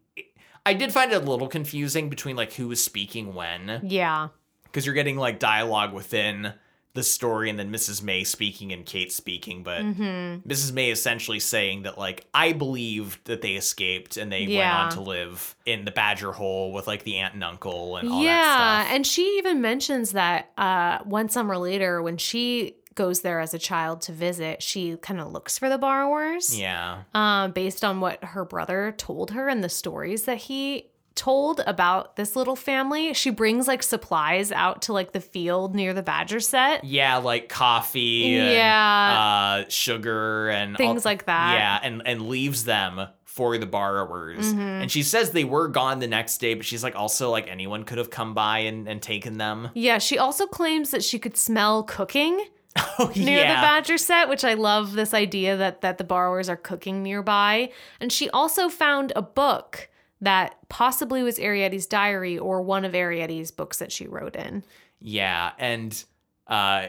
I 0.64 0.74
did 0.74 0.92
find 0.92 1.10
it 1.10 1.16
a 1.22 1.24
little 1.30 1.48
confusing 1.48 2.08
between 2.10 2.36
like 2.36 2.52
who 2.52 2.68
was 2.68 2.84
speaking 2.84 3.34
when, 3.34 3.80
Yeah. 3.82 4.28
because 4.64 4.86
you're 4.86 4.94
getting 4.94 5.16
like 5.16 5.38
dialogue 5.40 5.92
within 5.92 6.52
the 6.92 7.02
story 7.04 7.48
and 7.48 7.56
then 7.56 7.70
Mrs. 7.72 8.02
May 8.02 8.24
speaking 8.24 8.72
and 8.72 8.84
Kate 8.84 9.12
speaking, 9.12 9.62
but 9.62 9.80
hmm 9.82 10.38
Mrs. 10.46 10.72
May 10.72 10.90
essentially 10.90 11.38
saying 11.40 11.84
that 11.84 11.96
like 11.96 12.26
I 12.34 12.52
believed 12.52 13.24
that 13.26 13.42
they 13.42 13.52
escaped 13.54 14.16
and 14.16 14.30
they 14.30 14.40
Yeah. 14.42 14.58
went 14.58 14.96
on 14.98 15.04
to 15.04 15.08
live 15.08 15.54
in 15.64 15.84
the 15.84 15.92
Badger 15.92 16.32
Hole 16.32 16.72
with 16.72 16.86
like 16.88 17.04
the 17.04 17.16
aunt 17.18 17.34
and 17.34 17.44
uncle 17.44 17.96
and 17.96 18.10
all 18.10 18.22
Yeah. 18.22 18.32
that 18.34 18.82
stuff. 18.86 18.94
And 18.96 19.06
she 19.06 19.38
even 19.38 19.60
mentions 19.60 20.10
that 20.12 20.50
uh, 20.58 20.98
one 21.04 21.28
summer 21.28 21.56
later, 21.56 22.02
when 22.02 22.16
she 22.16 22.74
goes 22.94 23.20
there 23.20 23.40
as 23.40 23.54
a 23.54 23.58
child 23.58 24.00
to 24.02 24.12
visit, 24.12 24.62
she 24.62 24.96
kind 24.96 25.20
of 25.20 25.32
looks 25.32 25.56
for 25.58 25.68
the 25.68 25.78
borrowers. 25.78 26.58
yeah. 26.58 27.02
Um, 27.14 27.52
based 27.52 27.84
on 27.84 28.00
what 28.00 28.22
her 28.24 28.44
brother 28.44 28.92
told 28.96 29.30
her 29.30 29.48
and 29.48 29.62
the 29.62 29.68
stories 29.68 30.24
that 30.24 30.38
he 30.38 30.86
told 31.16 31.60
about 31.66 32.16
this 32.16 32.36
little 32.36 32.56
family. 32.56 33.12
She 33.14 33.30
brings 33.30 33.66
like 33.68 33.82
supplies 33.82 34.52
out 34.52 34.82
to 34.82 34.92
like 34.92 35.12
the 35.12 35.20
field 35.20 35.74
near 35.74 35.92
the 35.92 36.02
Badger 36.02 36.40
set. 36.40 36.84
Yeah, 36.84 37.16
like 37.18 37.48
coffee 37.48 38.36
and 38.38 38.52
Yeah. 38.54 39.62
uh, 39.66 39.68
sugar 39.68 40.48
and 40.48 40.76
Things 40.76 41.04
like 41.04 41.26
that. 41.26 41.54
Yeah, 41.54 41.78
and 41.82 42.02
and 42.06 42.28
leaves 42.28 42.64
them 42.64 43.08
for 43.24 43.58
the 43.58 43.66
borrowers. 43.66 44.46
Mm-hmm. 44.46 44.60
And 44.60 44.90
she 44.90 45.02
says 45.02 45.30
they 45.32 45.44
were 45.44 45.68
gone 45.68 45.98
the 45.98 46.06
next 46.08 46.38
day, 46.38 46.54
but 46.54 46.64
she's 46.66 46.82
like 46.82 46.96
also 46.96 47.30
like 47.30 47.48
anyone 47.48 47.84
could 47.84 47.98
have 47.98 48.10
come 48.10 48.32
by 48.34 48.60
and, 48.60 48.88
and 48.88 49.00
taken 49.02 49.36
them. 49.38 49.68
Yeah, 49.74 49.98
she 49.98 50.16
also 50.18 50.46
claims 50.46 50.90
that 50.90 51.04
she 51.04 51.18
could 51.18 51.36
smell 51.36 51.82
cooking 51.82 52.44
Oh 52.76 53.12
near 53.16 53.38
the. 53.40 53.54
Badger 53.54 53.98
set, 53.98 54.28
which 54.28 54.44
I 54.44 54.54
love 54.54 54.92
this 54.92 55.12
idea 55.14 55.56
that 55.56 55.80
that 55.80 55.98
the 55.98 56.04
borrowers 56.04 56.48
are 56.48 56.56
cooking 56.56 57.02
nearby. 57.02 57.70
And 58.00 58.12
she 58.12 58.30
also 58.30 58.68
found 58.68 59.12
a 59.16 59.22
book 59.22 59.88
that 60.20 60.56
possibly 60.68 61.22
was 61.22 61.38
Arrietty's 61.38 61.86
diary 61.86 62.38
or 62.38 62.62
one 62.62 62.84
of 62.84 62.92
Arrietty's 62.92 63.50
books 63.50 63.78
that 63.78 63.90
she 63.90 64.06
wrote 64.06 64.36
in. 64.36 64.62
Yeah, 65.00 65.52
and 65.58 66.02
uh, 66.46 66.88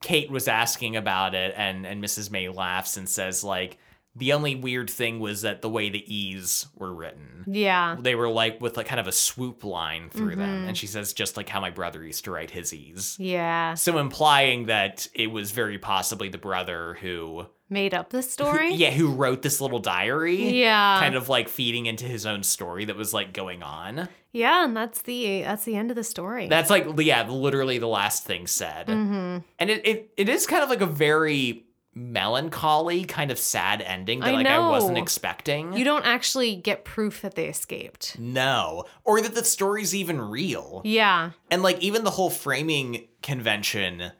Kate 0.00 0.30
was 0.30 0.48
asking 0.48 0.96
about 0.96 1.34
it, 1.34 1.54
and 1.56 1.86
and 1.86 2.02
Mrs. 2.02 2.30
May 2.30 2.48
laughs 2.48 2.96
and 2.96 3.08
says 3.08 3.44
like 3.44 3.78
the 4.16 4.32
only 4.32 4.54
weird 4.54 4.88
thing 4.88 5.18
was 5.20 5.42
that 5.42 5.60
the 5.62 5.68
way 5.68 5.90
the 5.90 6.04
E's 6.14 6.66
were 6.76 6.94
written. 6.94 7.44
Yeah. 7.46 7.96
They 8.00 8.14
were 8.14 8.28
like 8.28 8.60
with 8.60 8.76
like 8.76 8.86
kind 8.86 9.00
of 9.00 9.06
a 9.08 9.12
swoop 9.12 9.64
line 9.64 10.08
through 10.10 10.36
them, 10.36 10.64
Mhm. 10.64 10.68
and 10.68 10.76
she 10.78 10.86
says 10.86 11.12
just 11.12 11.36
like 11.36 11.48
how 11.48 11.60
my 11.60 11.70
brother 11.70 12.02
used 12.04 12.24
to 12.24 12.30
write 12.30 12.50
his 12.52 12.72
E's. 12.72 13.16
Yeah. 13.18 13.74
So 13.74 13.98
implying 13.98 14.66
that 14.66 15.08
it 15.14 15.28
was 15.32 15.50
very 15.50 15.78
possibly 15.78 16.28
the 16.28 16.38
brother 16.38 16.96
who, 17.00 17.46
Made 17.70 17.94
up 17.94 18.10
this 18.10 18.30
story? 18.30 18.74
yeah, 18.74 18.90
who 18.90 19.08
wrote 19.08 19.42
this 19.42 19.60
little 19.60 19.78
diary. 19.80 20.60
Yeah. 20.60 20.98
Kind 21.00 21.14
of 21.16 21.28
like 21.28 21.48
feeding 21.48 21.86
into 21.86 22.04
his 22.04 22.24
own 22.26 22.42
story 22.42 22.84
that 22.84 22.94
was 22.96 23.12
like 23.14 23.32
going 23.32 23.62
on. 23.62 24.08
Yeah, 24.32 24.64
and 24.64 24.76
that's 24.76 25.02
the 25.02 25.42
that's 25.42 25.64
the 25.64 25.74
end 25.74 25.90
of 25.90 25.96
the 25.96 26.04
story. 26.04 26.46
That's 26.48 26.68
like 26.70 26.86
yeah, 26.98 27.26
literally 27.28 27.78
the 27.78 27.88
last 27.88 28.24
thing 28.24 28.46
said. 28.46 28.88
hmm 28.88 29.38
And 29.58 29.70
it, 29.70 29.86
it 29.86 30.10
it 30.16 30.28
is 30.28 30.46
kind 30.46 30.62
of 30.62 30.68
like 30.68 30.82
a 30.82 30.86
very 30.86 31.64
melancholy, 31.94 33.04
kind 33.04 33.30
of 33.30 33.38
sad 33.38 33.80
ending 33.82 34.20
that 34.20 34.28
I 34.28 34.32
like 34.32 34.46
I 34.46 34.58
wasn't 34.58 34.98
expecting. 34.98 35.72
You 35.74 35.84
don't 35.84 36.04
actually 36.04 36.56
get 36.56 36.84
proof 36.84 37.22
that 37.22 37.34
they 37.34 37.48
escaped. 37.48 38.18
no, 38.18 38.84
or 39.04 39.20
that 39.20 39.34
the 39.34 39.44
story's 39.44 39.94
even 39.94 40.20
real. 40.20 40.80
Yeah. 40.84 41.30
And 41.50 41.62
like 41.62 41.78
even 41.80 42.04
the 42.04 42.10
whole 42.10 42.30
framing 42.30 43.08
convention 43.22 44.12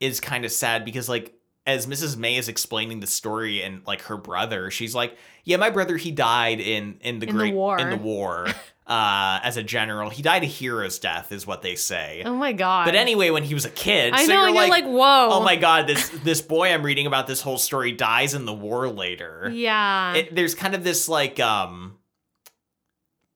is 0.00 0.20
kind 0.20 0.44
of 0.44 0.52
sad 0.52 0.84
because 0.84 1.08
like 1.08 1.35
as 1.66 1.86
Mrs. 1.86 2.16
May 2.16 2.36
is 2.36 2.48
explaining 2.48 3.00
the 3.00 3.06
story 3.06 3.62
and 3.62 3.82
like 3.86 4.02
her 4.02 4.16
brother, 4.16 4.70
she's 4.70 4.94
like, 4.94 5.16
"Yeah, 5.44 5.56
my 5.56 5.70
brother 5.70 5.96
he 5.96 6.12
died 6.12 6.60
in 6.60 6.98
in 7.00 7.18
the 7.18 7.26
In 7.26 7.32
the 7.34 7.38
great 7.38 7.54
war." 7.54 7.78
in 7.78 7.90
the 7.90 7.96
war 7.96 8.46
uh 8.86 9.40
as 9.42 9.56
a 9.56 9.62
general. 9.62 10.08
He 10.08 10.22
died 10.22 10.44
a 10.44 10.46
hero's 10.46 10.98
death 10.98 11.32
is 11.32 11.46
what 11.46 11.62
they 11.62 11.74
say." 11.74 12.22
Oh 12.24 12.34
my 12.34 12.52
god. 12.52 12.84
But 12.84 12.94
anyway, 12.94 13.30
when 13.30 13.42
he 13.42 13.54
was 13.54 13.64
a 13.64 13.70
kid, 13.70 14.14
I 14.14 14.24
so 14.24 14.32
know, 14.32 14.40
you're 14.40 14.48
and 14.48 14.56
you're 14.56 14.68
like, 14.68 14.84
whoa. 14.84 15.28
"Oh 15.32 15.42
my 15.42 15.56
god, 15.56 15.88
this 15.88 16.08
this 16.08 16.40
boy 16.40 16.72
I'm 16.72 16.84
reading 16.84 17.06
about 17.06 17.26
this 17.26 17.40
whole 17.40 17.58
story 17.58 17.92
dies 17.92 18.34
in 18.34 18.44
the 18.44 18.54
war 18.54 18.88
later." 18.88 19.50
Yeah. 19.52 20.14
It, 20.14 20.34
there's 20.34 20.54
kind 20.54 20.74
of 20.74 20.84
this 20.84 21.08
like 21.08 21.40
um 21.40 21.98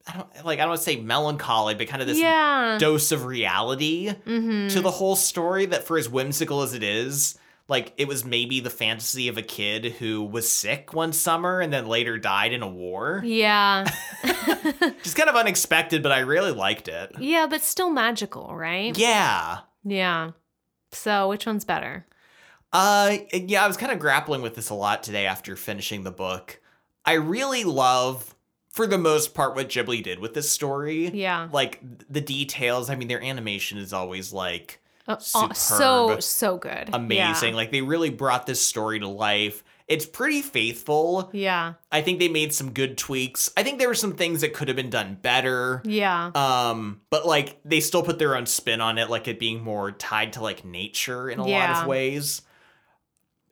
I 0.07 0.17
don't 0.17 0.47
like 0.47 0.59
I 0.61 0.63
don't 0.63 0.71
want 0.71 0.81
to 0.81 0.85
say 0.85 0.97
melancholy, 1.01 1.75
but 1.75 1.89
kind 1.89 2.01
of 2.01 2.07
this 2.07 2.19
yeah. 2.19 2.79
dose 2.79 3.11
of 3.11 3.25
reality 3.25 4.09
mm-hmm. 4.09 4.69
to 4.69 4.81
the 4.81 4.91
whole 4.91 5.17
story 5.17 5.67
that 5.67 5.85
for 5.85 5.99
as 5.99 6.09
whimsical 6.09 6.63
as 6.63 6.75
it 6.75 6.85
is 6.85 7.37
like 7.71 7.95
it 7.97 8.07
was 8.09 8.25
maybe 8.25 8.61
the 8.61 8.69
fantasy 8.69 9.29
of 9.29 9.39
a 9.39 9.43
kid 9.43 9.85
who 9.99 10.23
was 10.23 10.51
sick 10.51 10.93
one 10.93 11.13
summer 11.15 11.61
and 11.61 11.73
then 11.73 11.87
later 11.87 12.19
died 12.19 12.53
in 12.53 12.63
a 12.63 12.69
war 12.69 13.23
Yeah. 13.25 13.91
just 15.03 15.17
kind 15.17 15.31
of 15.31 15.37
unexpected 15.37 16.03
but 16.03 16.13
i 16.13 16.19
really 16.19 16.53
liked 16.53 16.89
it 16.89 17.13
yeah, 17.19 17.47
but 17.49 17.63
still 17.63 17.89
magical, 17.91 18.55
right? 18.55 18.97
yeah 18.99 19.61
Yeah. 19.85 20.33
So 20.93 21.29
which 21.29 21.47
one's 21.47 21.65
better? 21.65 22.07
uh 22.73 23.17
yeah 23.33 23.65
i 23.65 23.67
was 23.67 23.77
kind 23.77 23.91
of 23.91 23.99
grappling 23.99 24.43
with 24.43 24.55
this 24.55 24.71
a 24.71 24.75
lot 24.75 25.03
today 25.03 25.27
after 25.27 25.57
finishing 25.57 26.05
the 26.05 26.13
book 26.13 26.61
i 27.05 27.15
really 27.15 27.65
love 27.65 28.37
for 28.73 28.87
the 28.87 28.97
most 28.97 29.35
part 29.35 29.57
what 29.57 29.69
ghibli 29.69 30.01
did 30.01 30.21
with 30.21 30.35
this 30.35 30.49
story 30.49 31.09
Yeah. 31.09 31.49
like 31.53 31.81
the 32.09 32.21
details 32.21 32.89
i 32.89 32.95
mean 32.95 33.09
their 33.09 33.21
animation 33.23 33.77
is 33.79 33.93
always 33.93 34.33
like 34.33 34.80
Uh, 35.11 35.47
uh, 35.47 35.53
so 35.53 36.21
so 36.21 36.57
good. 36.59 36.91
amazing. 36.93 37.55
Like 37.55 37.71
they 37.71 37.83
really 37.83 38.11
brought 38.11 38.47
this 38.47 38.65
story 38.65 39.01
to 39.01 39.09
life. 39.09 39.65
It's 39.89 40.07
pretty 40.07 40.41
faithful. 40.41 41.31
Yeah. 41.33 41.75
I 41.91 42.01
think 42.01 42.21
they 42.21 42.29
made 42.29 42.55
some 42.55 42.71
good 42.71 42.97
tweaks. 42.97 43.51
I 43.57 43.65
think 43.65 43.81
there 43.81 43.89
were 43.89 43.95
some 43.97 44.15
things 44.15 44.43
that 44.43 44.53
could 44.55 44.69
have 44.69 44.77
been 44.77 44.89
done 44.91 45.19
better. 45.21 45.83
Yeah. 45.85 46.31
Um, 46.35 47.01
but 47.11 47.27
like 47.27 47.59
they 47.65 47.81
still 47.81 48.05
put 48.05 48.21
their 48.21 48.37
own 48.37 48.47
spin 48.47 48.81
on 48.81 48.99
it, 48.99 49.11
like 49.11 49.27
it 49.27 49.41
being 49.41 49.65
more 49.65 49.91
tied 49.91 50.35
to 50.35 50.43
like 50.43 50.65
nature 50.65 51.29
in 51.29 51.41
a 51.41 51.45
lot 51.45 51.83
of 51.83 51.87
ways. 51.89 52.43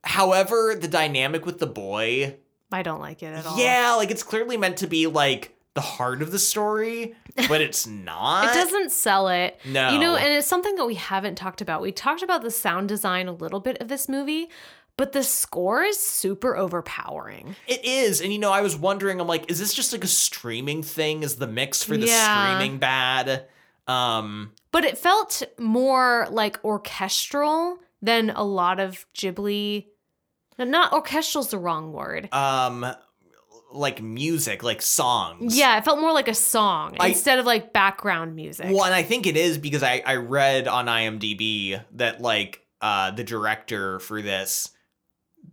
However, 0.04 0.76
the 0.80 0.86
dynamic 0.88 1.44
with 1.44 1.58
the 1.58 1.66
boy, 1.66 2.36
I 2.70 2.82
don't 2.82 3.00
like 3.00 3.22
it 3.22 3.34
at 3.34 3.44
all. 3.44 3.58
yeah, 3.58 3.94
like 3.96 4.10
it's 4.10 4.22
clearly 4.22 4.56
meant 4.56 4.78
to 4.78 4.86
be 4.86 5.06
like 5.08 5.57
the 5.74 5.80
heart 5.80 6.22
of 6.22 6.32
the 6.32 6.38
story, 6.38 7.14
but 7.48 7.60
it's 7.60 7.86
not. 7.86 8.44
It 8.46 8.54
doesn't 8.54 8.90
sell 8.90 9.28
it. 9.28 9.58
No. 9.64 9.90
You 9.90 9.98
know, 9.98 10.16
and 10.16 10.32
it's 10.32 10.46
something 10.46 10.74
that 10.76 10.86
we 10.86 10.94
haven't 10.94 11.36
talked 11.36 11.60
about. 11.60 11.80
We 11.82 11.92
talked 11.92 12.22
about 12.22 12.42
the 12.42 12.50
sound 12.50 12.88
design 12.88 13.28
a 13.28 13.32
little 13.32 13.60
bit 13.60 13.78
of 13.78 13.86
this 13.88 14.08
movie, 14.08 14.48
but 14.96 15.12
the 15.12 15.22
score 15.22 15.82
is 15.84 15.98
super 15.98 16.56
overpowering. 16.56 17.54
It 17.68 17.84
is. 17.84 18.20
And 18.20 18.32
you 18.32 18.38
know, 18.40 18.50
I 18.50 18.62
was 18.62 18.76
wondering, 18.76 19.20
I'm 19.20 19.28
like, 19.28 19.48
is 19.50 19.58
this 19.60 19.72
just 19.72 19.92
like 19.92 20.02
a 20.02 20.08
streaming 20.08 20.82
thing? 20.82 21.22
Is 21.22 21.36
the 21.36 21.46
mix 21.46 21.84
for 21.84 21.96
the 21.96 22.06
Yeah. 22.06 22.56
streaming 22.56 22.78
bad? 22.78 23.44
Um 23.86 24.52
But 24.72 24.84
it 24.84 24.98
felt 24.98 25.42
more 25.58 26.26
like 26.30 26.58
orchestral 26.64 27.78
than 28.02 28.30
a 28.30 28.42
lot 28.42 28.80
of 28.80 29.06
Ghibli. 29.14 29.86
Not 30.58 30.92
orchestral's 30.92 31.50
the 31.50 31.58
wrong 31.58 31.92
word. 31.92 32.28
um 32.34 32.84
like 33.72 34.02
music, 34.02 34.62
like 34.62 34.80
songs. 34.82 35.56
Yeah, 35.56 35.76
it 35.78 35.84
felt 35.84 36.00
more 36.00 36.12
like 36.12 36.28
a 36.28 36.34
song 36.34 36.96
I- 36.98 37.08
instead 37.08 37.38
of 37.38 37.46
like 37.46 37.72
background 37.72 38.34
music. 38.34 38.66
Well, 38.70 38.84
and 38.84 38.94
I 38.94 39.02
think 39.02 39.26
it 39.26 39.36
is 39.36 39.58
because 39.58 39.82
I, 39.82 40.02
I 40.04 40.16
read 40.16 40.66
on 40.68 40.86
IMDb 40.86 41.82
that 41.92 42.20
like 42.20 42.62
uh 42.80 43.10
the 43.10 43.24
director 43.24 43.98
for 44.00 44.22
this, 44.22 44.70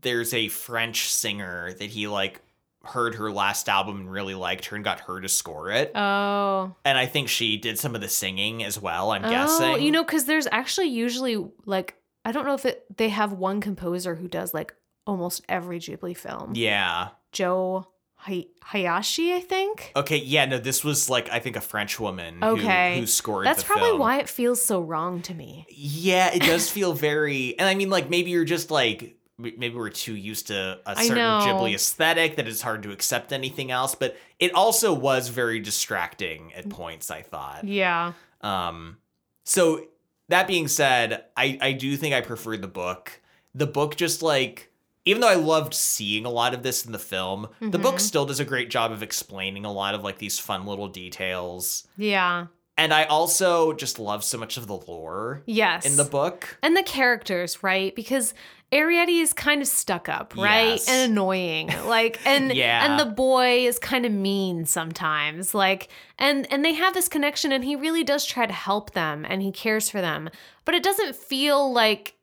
there's 0.01 0.33
a 0.33 0.47
French 0.47 1.11
singer 1.11 1.73
that 1.73 1.89
he 1.89 2.07
like 2.07 2.41
heard 2.83 3.15
her 3.15 3.31
last 3.31 3.67
album 3.67 4.01
and 4.01 4.11
really 4.11 4.35
liked 4.35 4.65
her 4.67 4.75
and 4.75 4.85
got 4.85 4.99
her 5.01 5.19
to 5.19 5.27
score 5.27 5.71
it. 5.71 5.91
Oh. 5.95 6.75
And 6.85 6.97
I 6.97 7.07
think 7.07 7.29
she 7.29 7.57
did 7.57 7.79
some 7.79 7.95
of 7.95 8.01
the 8.01 8.07
singing 8.07 8.63
as 8.63 8.79
well, 8.79 9.09
I'm 9.11 9.25
Oh, 9.25 9.29
guessing. 9.29 9.81
you 9.81 9.91
know, 9.91 10.03
because 10.03 10.25
there's 10.25 10.47
actually 10.51 10.87
usually 10.89 11.43
like 11.65 11.95
I 12.23 12.31
don't 12.31 12.45
know 12.45 12.53
if 12.53 12.65
it 12.65 12.85
they 12.95 13.09
have 13.09 13.33
one 13.33 13.59
composer 13.59 14.15
who 14.15 14.27
does 14.27 14.53
like 14.53 14.73
almost 15.07 15.41
every 15.49 15.79
Ghibli 15.79 16.15
film. 16.15 16.53
Yeah. 16.55 17.09
Joe 17.31 17.87
Hay- 18.25 18.47
Hayashi, 18.63 19.33
I 19.33 19.39
think. 19.39 19.91
Okay, 19.95 20.17
yeah, 20.17 20.45
no, 20.45 20.57
this 20.57 20.83
was 20.83 21.09
like 21.09 21.29
I 21.31 21.39
think 21.39 21.55
a 21.55 21.61
French 21.61 21.99
woman 21.99 22.43
Okay. 22.43 22.95
who, 22.95 23.01
who 23.01 23.07
scored 23.07 23.45
That's 23.45 23.63
probably 23.63 23.89
film. 23.89 23.99
why 23.99 24.19
it 24.19 24.27
feels 24.29 24.63
so 24.63 24.81
wrong 24.81 25.21
to 25.23 25.33
me. 25.33 25.65
Yeah, 25.69 26.33
it 26.33 26.41
does 26.41 26.69
feel 26.77 26.93
very, 26.93 27.57
and 27.59 27.67
I 27.67 27.75
mean, 27.75 27.89
like 27.89 28.09
maybe 28.09 28.31
you're 28.31 28.45
just 28.45 28.71
like 28.71 29.15
maybe 29.37 29.71
we're 29.75 29.89
too 29.89 30.15
used 30.15 30.47
to 30.47 30.79
a 30.85 30.95
certain. 30.95 31.17
Ghibli 31.17 31.75
aesthetic 31.75 32.37
that 32.37 32.47
it's 32.47 32.61
hard 32.61 32.83
to 32.83 32.91
accept 32.91 33.33
anything 33.33 33.69
else. 33.69 33.93
But 33.93 34.15
it 34.39 34.53
also 34.55 34.93
was 34.93 35.27
very 35.27 35.59
distracting 35.59 36.53
at 36.53 36.69
points. 36.69 37.11
I 37.11 37.21
thought. 37.21 37.65
Yeah. 37.65 38.13
Um, 38.41 38.97
so 39.43 39.85
that 40.29 40.47
being 40.47 40.67
said, 40.67 41.25
I 41.35 41.57
I 41.61 41.71
do 41.73 41.95
think 41.97 42.15
I 42.15 42.21
prefer 42.21 42.57
the 42.57 42.67
book. 42.69 43.21
The 43.53 43.67
book 43.67 43.95
just 43.95 44.21
like 44.21 44.71
even 45.05 45.21
though 45.21 45.27
I 45.29 45.35
loved 45.35 45.73
seeing 45.73 46.25
a 46.25 46.29
lot 46.29 46.53
of 46.53 46.63
this 46.63 46.85
in 46.85 46.91
the 46.91 46.99
film, 46.99 47.47
the 47.61 47.77
book 47.79 47.95
Mhm. 47.95 48.01
still 48.01 48.25
does 48.25 48.39
a 48.39 48.45
great 48.45 48.69
job 48.69 48.91
of 48.91 49.03
explaining 49.03 49.63
a 49.65 49.71
lot 49.71 49.93
of 49.95 50.03
like 50.03 50.17
these 50.17 50.39
fun 50.39 50.65
little 50.65 50.87
details. 50.87 51.87
Yeah. 51.97 52.47
And 52.77 52.93
I 52.93 53.05
also 53.05 53.71
just 53.71 53.99
love 53.99 54.23
so 54.23 54.37
much 54.37 54.57
of 54.57 54.67
the 54.67 54.75
lore 54.75 55.43
Yes. 55.45 55.85
in 55.85 55.95
the 55.95 56.03
book. 56.03 56.57
and 56.61 56.75
the 56.75 56.83
characters, 56.83 57.63
right? 57.63 57.95
Because 57.95 58.33
Arrietty 58.71 59.21
is 59.21 59.31
kind 59.31 59.61
of 59.61 59.67
stuck 59.67 60.09
up, 60.09 60.33
right? 60.35 60.71
Yes. 60.71 60.89
And 60.89 61.11
annoying. 61.11 61.69
Like 61.85 62.19
and 62.25 62.51
Yeah. 62.53 62.83
and 62.83 62.99
the 62.99 63.05
boy 63.05 63.65
is 63.65 63.77
kind 63.79 64.05
of 64.05 64.11
mean 64.11 64.65
sometimes. 64.65 65.53
Like 65.53 65.87
and 66.17 66.51
and 66.51 66.65
they 66.65 66.73
have 66.73 66.93
this 66.95 67.07
connection 67.07 67.51
and 67.53 67.63
he 67.63 67.75
really 67.75 68.03
does 68.03 68.25
try 68.25 68.45
to 68.45 68.51
help 68.53 68.91
them 68.91 69.23
and 69.29 69.41
he 69.41 69.51
cares 69.51 69.89
for 69.89 70.01
them. 70.01 70.29
But 70.65 70.73
it 70.75 70.83
doesn't 70.83 71.15
feel 71.15 71.71
like 71.71 72.14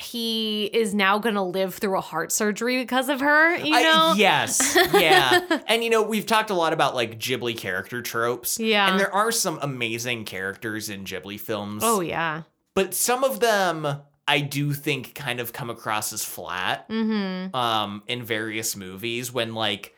he 0.00 0.64
is 0.66 0.94
now 0.94 1.18
going 1.18 1.34
to 1.36 1.42
live 1.42 1.74
through 1.74 1.96
a 1.98 2.00
heart 2.00 2.32
surgery 2.32 2.78
because 2.78 3.08
of 3.08 3.20
her, 3.20 3.56
you 3.56 3.74
I- 3.74 3.82
know? 3.82 4.14
yes, 4.16 4.76
yeah. 4.94 5.40
and 5.66 5.84
you 5.84 5.90
know, 5.90 6.02
we've 6.02 6.26
talked 6.26 6.50
a 6.50 6.54
lot 6.54 6.72
about 6.72 6.94
like 6.94 7.18
Ghibli 7.18 7.56
character 7.56 8.02
tropes. 8.02 8.58
Yeah. 8.58 8.90
And 8.90 8.98
there 8.98 9.14
are 9.14 9.30
some 9.32 9.58
amazing 9.62 10.24
characters 10.24 10.88
in 10.88 11.04
Ghibli 11.04 11.38
films. 11.38 11.82
Oh 11.84 12.00
yeah. 12.00 12.42
But 12.74 12.94
some 12.94 13.24
of 13.24 13.40
them 13.40 13.86
I 14.28 14.40
do 14.40 14.72
think 14.72 15.14
kind 15.14 15.40
of 15.40 15.52
come 15.52 15.70
across 15.70 16.12
as 16.12 16.24
flat 16.24 16.88
Mhm. 16.88 17.54
um 17.54 18.02
in 18.06 18.22
various 18.22 18.76
movies 18.76 19.32
when 19.32 19.54
like 19.54 19.94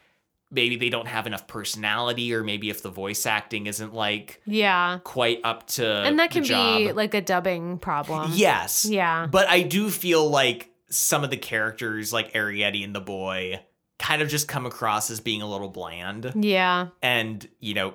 maybe 0.53 0.77
they 0.77 0.91
don't 0.91 1.09
have 1.09 1.27
enough 1.27 1.47
personality 1.47 2.33
or 2.35 2.45
maybe 2.45 2.69
if 2.71 2.83
the 2.83 2.91
voice 2.91 3.25
acting 3.27 3.67
isn't 3.67 3.95
like 3.95 4.41
Yeah. 4.47 4.99
quite 5.03 5.41
up 5.43 5.67
to 5.69 5.87
And 5.87 6.19
that 6.19 6.31
can 6.31 6.43
be 6.43 6.93
like 6.93 7.15
a 7.15 7.21
dubbing 7.23 7.79
problem. 7.79 8.33
Yes. 8.35 8.85
Yeah. 8.85 9.27
But 9.31 9.49
I 9.49 9.63
do 9.63 9.89
feel 9.91 10.29
like 10.29 10.71
some 10.91 11.25
of 11.25 11.31
the 11.31 11.37
characters 11.39 12.13
like 12.13 12.35
Arrietty 12.35 12.85
and 12.85 12.95
the 12.95 13.01
boy 13.01 13.61
kind 13.99 14.21
of 14.21 14.29
just 14.29 14.47
come 14.47 14.67
across 14.67 15.11
as 15.11 15.21
being 15.21 15.41
a 15.43 15.49
little 15.49 15.69
bland 15.71 16.33
Yeah. 16.37 16.89
and, 17.03 17.49
you 17.61 17.73
know, 17.75 17.95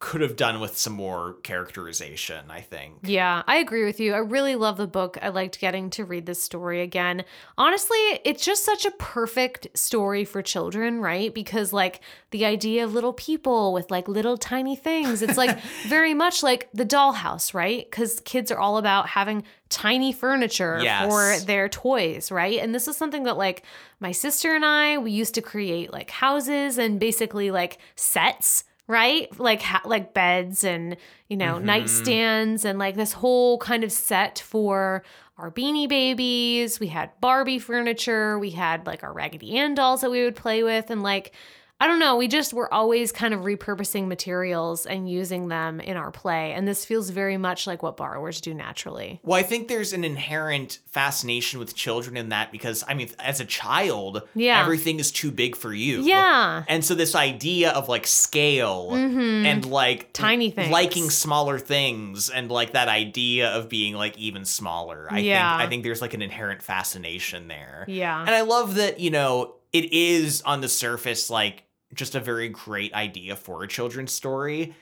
could 0.00 0.20
have 0.20 0.36
done 0.36 0.60
with 0.60 0.76
some 0.76 0.92
more 0.92 1.34
characterization, 1.44 2.50
I 2.50 2.60
think. 2.60 2.98
Yeah, 3.04 3.42
I 3.46 3.56
agree 3.56 3.84
with 3.84 4.00
you. 4.00 4.12
I 4.12 4.18
really 4.18 4.54
love 4.54 4.76
the 4.76 4.86
book. 4.86 5.16
I 5.22 5.28
liked 5.30 5.58
getting 5.60 5.88
to 5.90 6.04
read 6.04 6.26
this 6.26 6.42
story 6.42 6.82
again. 6.82 7.24
Honestly, 7.56 7.96
it's 8.24 8.44
just 8.44 8.64
such 8.64 8.84
a 8.84 8.90
perfect 8.92 9.68
story 9.74 10.24
for 10.24 10.42
children, 10.42 11.00
right? 11.00 11.32
Because, 11.32 11.72
like, 11.72 12.00
the 12.32 12.44
idea 12.44 12.84
of 12.84 12.92
little 12.92 13.12
people 13.14 13.72
with 13.72 13.90
like 13.90 14.06
little 14.08 14.36
tiny 14.36 14.76
things, 14.76 15.22
it's 15.22 15.38
like 15.38 15.58
very 15.88 16.12
much 16.12 16.42
like 16.42 16.68
the 16.74 16.84
dollhouse, 16.84 17.54
right? 17.54 17.88
Because 17.90 18.20
kids 18.20 18.50
are 18.50 18.58
all 18.58 18.76
about 18.76 19.08
having 19.08 19.42
tiny 19.70 20.12
furniture 20.12 20.80
Yes. 20.82 21.08
for 21.08 21.46
their 21.46 21.68
toys, 21.68 22.30
right? 22.30 22.58
And 22.60 22.74
this 22.74 22.88
is 22.88 22.96
something 22.96 23.22
that, 23.24 23.38
like, 23.38 23.62
my 24.00 24.12
sister 24.12 24.54
and 24.54 24.64
I, 24.66 24.98
we 24.98 25.12
used 25.12 25.34
to 25.36 25.42
create 25.42 25.92
like 25.92 26.10
houses 26.10 26.76
and 26.78 27.00
basically 27.00 27.50
like 27.50 27.78
sets 27.96 28.64
right? 28.86 29.28
Like 29.38 29.62
ha- 29.62 29.82
like 29.84 30.12
beds 30.14 30.64
and 30.64 30.96
you 31.28 31.36
know 31.36 31.54
Mhm. 31.54 31.64
nightstands 31.64 32.64
and 32.64 32.78
like 32.78 32.96
this 32.96 33.12
whole 33.14 33.58
kind 33.58 33.82
of 33.84 33.90
set 33.92 34.38
for 34.38 35.02
our 35.38 35.50
beanie 35.50 35.88
babies. 35.88 36.78
We 36.78 36.88
had 36.88 37.10
barbie 37.20 37.58
furniture. 37.58 38.38
We 38.38 38.50
had 38.50 38.86
like 38.86 39.02
our 39.02 39.12
raggedy 39.12 39.56
ann 39.58 39.74
dolls 39.74 40.02
that 40.02 40.10
we 40.10 40.22
would 40.24 40.36
play 40.36 40.62
with. 40.62 40.90
And 40.90 41.02
like 41.02 41.32
I 41.80 41.88
don't 41.88 41.98
know. 41.98 42.16
We 42.16 42.28
just 42.28 42.54
were 42.54 42.72
always 42.72 43.10
kind 43.10 43.34
of 43.34 43.40
repurposing 43.40 44.06
materials 44.06 44.86
and 44.86 45.10
using 45.10 45.48
them 45.48 45.80
in 45.80 45.96
our 45.96 46.12
play. 46.12 46.52
And 46.52 46.68
this 46.68 46.84
feels 46.84 47.10
very 47.10 47.36
much 47.36 47.66
like 47.66 47.82
what 47.82 47.96
borrowers 47.96 48.40
do 48.40 48.54
naturally. 48.54 49.20
Well, 49.24 49.38
I 49.38 49.42
think 49.42 49.66
there's 49.66 49.92
an 49.92 50.04
inherent 50.04 50.78
fascination 50.86 51.58
with 51.58 51.74
children 51.74 52.16
in 52.16 52.28
that 52.28 52.52
because, 52.52 52.84
I 52.86 52.94
mean, 52.94 53.10
as 53.18 53.40
a 53.40 53.44
child, 53.44 54.22
Yeah. 54.36 54.60
everything 54.60 55.00
is 55.00 55.10
too 55.10 55.32
big 55.32 55.56
for 55.56 55.74
you. 55.74 56.02
Yeah. 56.02 56.62
And 56.68 56.84
so 56.84 56.94
this 56.94 57.16
idea 57.16 57.70
of 57.72 57.88
like 57.88 58.06
scale 58.06 58.90
Mhm. 58.92 59.44
and 59.44 59.66
like 59.66 60.12
Tiny 60.12 60.50
things. 60.50 60.70
liking 60.70 61.10
smaller 61.10 61.58
things 61.58 62.30
and 62.30 62.50
like 62.52 62.72
that 62.74 62.88
idea 62.88 63.48
of 63.50 63.68
being 63.68 63.94
like 63.94 64.16
even 64.16 64.44
smaller. 64.44 65.08
I 65.10 65.18
Yeah. 65.18 65.58
think 65.58 65.66
I 65.66 65.70
think 65.70 65.82
there's 65.82 66.00
like 66.00 66.14
an 66.14 66.22
inherent 66.22 66.62
fascination 66.62 67.48
there. 67.48 67.84
Yeah. 67.88 68.20
And 68.20 68.30
I 68.30 68.42
love 68.42 68.76
that, 68.76 69.00
you 69.00 69.10
know, 69.10 69.56
it 69.74 69.92
is 69.92 70.40
on 70.42 70.62
the 70.62 70.68
surface 70.68 71.28
like 71.28 71.64
just 71.92 72.14
a 72.14 72.20
very 72.20 72.48
great 72.48 72.94
idea 72.94 73.36
for 73.36 73.62
a 73.62 73.68
children's 73.68 74.12
story. 74.12 74.74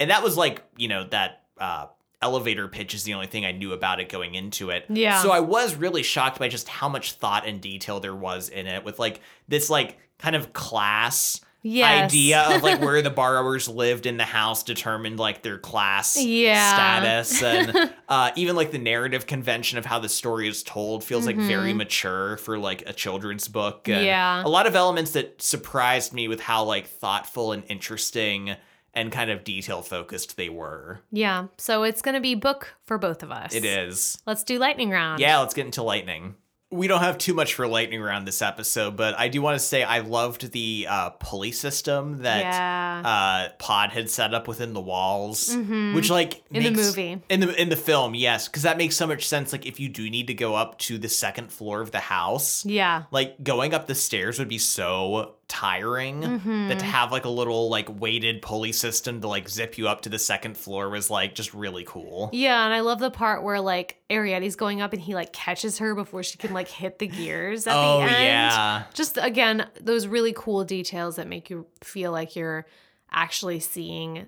And 0.00 0.10
that 0.10 0.22
was 0.22 0.36
like, 0.36 0.62
you 0.78 0.88
know, 0.88 1.04
that 1.08 1.42
uh 1.58 1.88
elevator 2.20 2.66
pitch 2.66 2.94
is 2.94 3.04
the 3.04 3.14
only 3.14 3.26
thing 3.26 3.44
I 3.44 3.52
knew 3.52 3.72
about 3.72 4.00
it 4.00 4.08
going 4.08 4.34
into 4.34 4.70
it. 4.70 4.86
Yeah. 4.88 5.22
So 5.22 5.30
I 5.30 5.40
was 5.40 5.76
really 5.76 6.02
shocked 6.02 6.38
by 6.38 6.48
just 6.48 6.68
how 6.68 6.88
much 6.88 7.12
thought 7.12 7.46
and 7.46 7.60
detail 7.60 8.00
there 8.00 8.14
was 8.14 8.48
in 8.48 8.66
it 8.66 8.84
with 8.84 8.98
like 8.98 9.20
this 9.46 9.68
like 9.68 9.98
kind 10.18 10.34
of 10.34 10.52
class 10.52 11.40
Yes. 11.68 12.04
idea 12.04 12.40
of 12.54 12.62
like 12.62 12.80
where 12.80 13.02
the 13.02 13.10
borrowers 13.22 13.68
lived 13.68 14.06
in 14.06 14.16
the 14.16 14.24
house 14.24 14.62
determined 14.62 15.18
like 15.18 15.42
their 15.42 15.58
class 15.58 16.16
Yeah. 16.16 16.72
status 16.74 17.42
and 17.42 17.92
uh, 18.08 18.30
even 18.36 18.56
like 18.56 18.70
the 18.72 18.78
narrative 18.78 19.26
convention 19.26 19.78
of 19.78 19.84
how 19.84 19.98
the 19.98 20.08
story 20.08 20.48
is 20.48 20.62
told 20.62 21.04
feels 21.04 21.26
like 21.26 21.36
very 21.36 21.72
mature 21.72 22.36
for 22.38 22.58
like 22.58 22.82
a 22.88 22.92
children's 22.92 23.48
book 23.48 23.88
and 23.88 23.96
Mm-hmm. 23.98 24.06
Yeah. 24.06 24.42
a 24.44 24.48
lot 24.48 24.66
of 24.66 24.74
elements 24.74 25.10
that 25.12 25.42
surprised 25.42 26.12
me 26.12 26.28
with 26.28 26.40
how 26.40 26.64
like 26.64 26.86
thoughtful 26.86 27.52
and 27.52 27.64
interesting 27.68 28.56
and 28.94 29.12
kind 29.12 29.30
of 29.30 29.44
detail 29.44 29.82
focused 29.82 30.36
they 30.36 30.48
were 30.48 31.00
Yeah. 31.12 31.46
So 31.58 31.82
it's 31.82 32.00
going 32.02 32.14
to 32.14 32.20
be 32.20 32.34
book 32.34 32.74
for 32.86 32.98
both 32.98 33.22
of 33.22 33.30
us. 33.30 33.54
it 33.54 33.64
is 33.64 34.18
Let's 34.26 34.42
do 34.44 34.58
lightning 34.58 34.90
round. 34.90 35.20
yeah 35.20 35.38
let's 35.40 35.54
get 35.54 35.66
into 35.66 35.82
lightning 35.82 36.34
we 36.70 36.86
don't 36.86 37.00
have 37.00 37.16
too 37.16 37.32
much 37.32 37.54
for 37.54 37.66
lightning 37.66 38.00
round 38.00 38.26
this 38.28 38.42
episode 38.42 38.94
but 38.96 39.18
i 39.18 39.28
do 39.28 39.40
want 39.40 39.54
to 39.54 39.58
say 39.64 39.82
i 39.82 40.00
loved 40.00 40.52
the 40.52 40.86
uh, 40.88 41.08
pulley 41.10 41.50
system 41.50 42.18
that 42.22 42.40
Yeah. 42.42 43.02
uh 43.04 43.52
pod 43.58 43.90
had 43.90 44.10
set 44.10 44.34
up 44.34 44.46
within 44.46 44.74
the 44.74 44.80
walls 44.80 45.48
Mhm. 45.56 45.94
which 45.94 46.10
like 46.10 46.42
In 46.50 46.62
the 46.64 46.70
movie. 46.70 47.22
in 47.30 47.40
the 47.40 47.60
in 47.60 47.68
the 47.70 47.76
film 47.76 48.14
yes 48.14 48.48
because 48.48 48.64
that 48.64 48.76
makes 48.76 48.96
so 48.96 49.06
much 49.06 49.26
sense 49.26 49.50
like 49.52 49.64
if 49.64 49.80
you 49.80 49.88
do 49.88 50.10
need 50.10 50.26
to 50.26 50.34
go 50.34 50.54
up 50.54 50.78
to 50.80 50.98
the 50.98 51.08
second 51.08 51.50
floor 51.50 51.80
of 51.80 51.90
the 51.90 52.00
house 52.00 52.66
yeah. 52.66 53.04
like 53.10 53.42
going 53.42 53.72
up 53.72 53.86
the 53.86 53.94
stairs 53.94 54.38
would 54.38 54.48
be 54.48 54.58
so 54.58 55.36
tiring 55.48 56.20
Mhm. 56.22 56.68
that 56.68 56.78
to 56.80 56.84
have 56.84 57.10
like 57.10 57.24
a 57.24 57.28
little 57.30 57.68
like 57.70 57.88
weighted 58.00 58.42
pulley 58.42 58.70
system 58.72 59.20
to 59.22 59.28
like 59.28 59.48
zip 59.48 59.78
you 59.78 59.88
up 59.88 60.02
to 60.02 60.08
the 60.08 60.18
second 60.18 60.56
floor 60.56 60.90
was 60.90 61.08
like 61.10 61.34
just 61.34 61.54
really 61.54 61.84
cool 61.84 62.28
Yeah, 62.32 62.64
and 62.64 62.74
I 62.74 62.80
love 62.80 62.98
the 63.00 63.10
part 63.10 63.42
where 63.42 63.60
like 63.60 63.96
Arrietty's 64.10 64.56
going 64.56 64.80
up 64.82 64.92
and 64.92 65.00
he 65.00 65.14
like 65.14 65.32
catches 65.32 65.78
her 65.78 65.94
before 65.94 66.22
she 66.22 66.36
can 66.38 66.52
like 66.52 66.68
hit 66.68 66.98
the 66.98 67.06
gears 67.06 67.66
at 67.66 67.74
oh 67.74 67.98
the 68.00 68.04
end. 68.04 68.24
yeah 68.24 68.82
Just 68.94 69.18
again, 69.20 69.66
those 69.80 70.06
really 70.06 70.34
cool 70.36 70.64
details 70.64 71.16
that 71.16 71.26
make 71.26 71.48
you 71.50 71.66
feel 71.82 72.12
like 72.12 72.36
you're 72.36 72.66
actually 73.10 73.58
seeing 73.60 74.26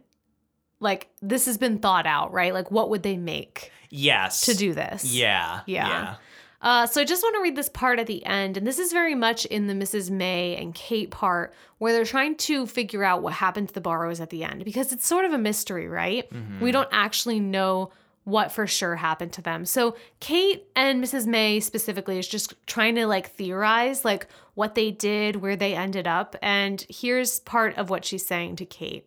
like 0.80 1.08
this 1.20 1.44
has 1.44 1.58
been 1.58 1.78
thought 1.78 2.06
out, 2.06 2.32
right? 2.32 2.54
Like 2.54 2.70
what 2.70 2.88
would 2.90 3.02
they 3.02 3.18
make 3.18 3.70
yes 3.90 4.42
to 4.46 4.54
do 4.54 4.72
this? 4.72 5.04
yeah 5.04 5.60
Yeah. 5.66 5.88
yeah 5.88 6.14
Uh, 6.62 6.86
so 6.86 7.00
I 7.00 7.04
just 7.04 7.22
want 7.22 7.36
to 7.36 7.42
read 7.42 7.56
this 7.56 7.70
part 7.70 7.98
at 7.98 8.06
the 8.06 8.24
end, 8.26 8.56
and 8.58 8.66
this 8.66 8.78
is 8.78 8.92
very 8.92 9.14
much 9.14 9.46
in 9.46 9.66
the 9.66 9.72
Mrs. 9.72 10.10
May 10.10 10.56
and 10.56 10.74
Kate 10.74 11.10
part 11.10 11.54
where 11.78 11.92
they're 11.94 12.04
trying 12.04 12.36
to 12.36 12.66
figure 12.66 13.02
out 13.02 13.22
what 13.22 13.32
happened 13.32 13.68
to 13.68 13.74
the 13.74 13.80
borrowers 13.80 14.20
at 14.20 14.28
the 14.30 14.44
end 14.44 14.64
because 14.64 14.92
it's 14.92 15.06
sort 15.06 15.24
of 15.24 15.32
a 15.32 15.38
mystery, 15.38 15.88
right? 15.88 16.30
Mhm. 16.30 16.60
We 16.60 16.70
don't 16.70 16.88
actually 16.92 17.40
know 17.40 17.90
what 18.24 18.52
for 18.52 18.66
sure 18.66 18.96
happened 18.96 19.32
to 19.32 19.40
them. 19.42 19.64
So 19.64 19.96
Kate 20.20 20.66
and 20.76 21.02
Mrs. 21.02 21.26
May 21.26 21.58
specifically 21.60 22.18
is 22.18 22.28
just 22.28 22.52
trying 22.66 22.94
to 22.96 23.06
like 23.06 23.30
theorize 23.30 24.04
like 24.04 24.26
what 24.52 24.74
they 24.74 24.90
did, 24.90 25.36
where 25.36 25.56
they 25.56 25.74
ended 25.74 26.06
up, 26.06 26.36
and 26.42 26.84
here's 26.90 27.40
part 27.40 27.78
of 27.78 27.88
what 27.88 28.04
she's 28.04 28.26
saying 28.26 28.56
to 28.56 28.66
Kate. 28.66 29.06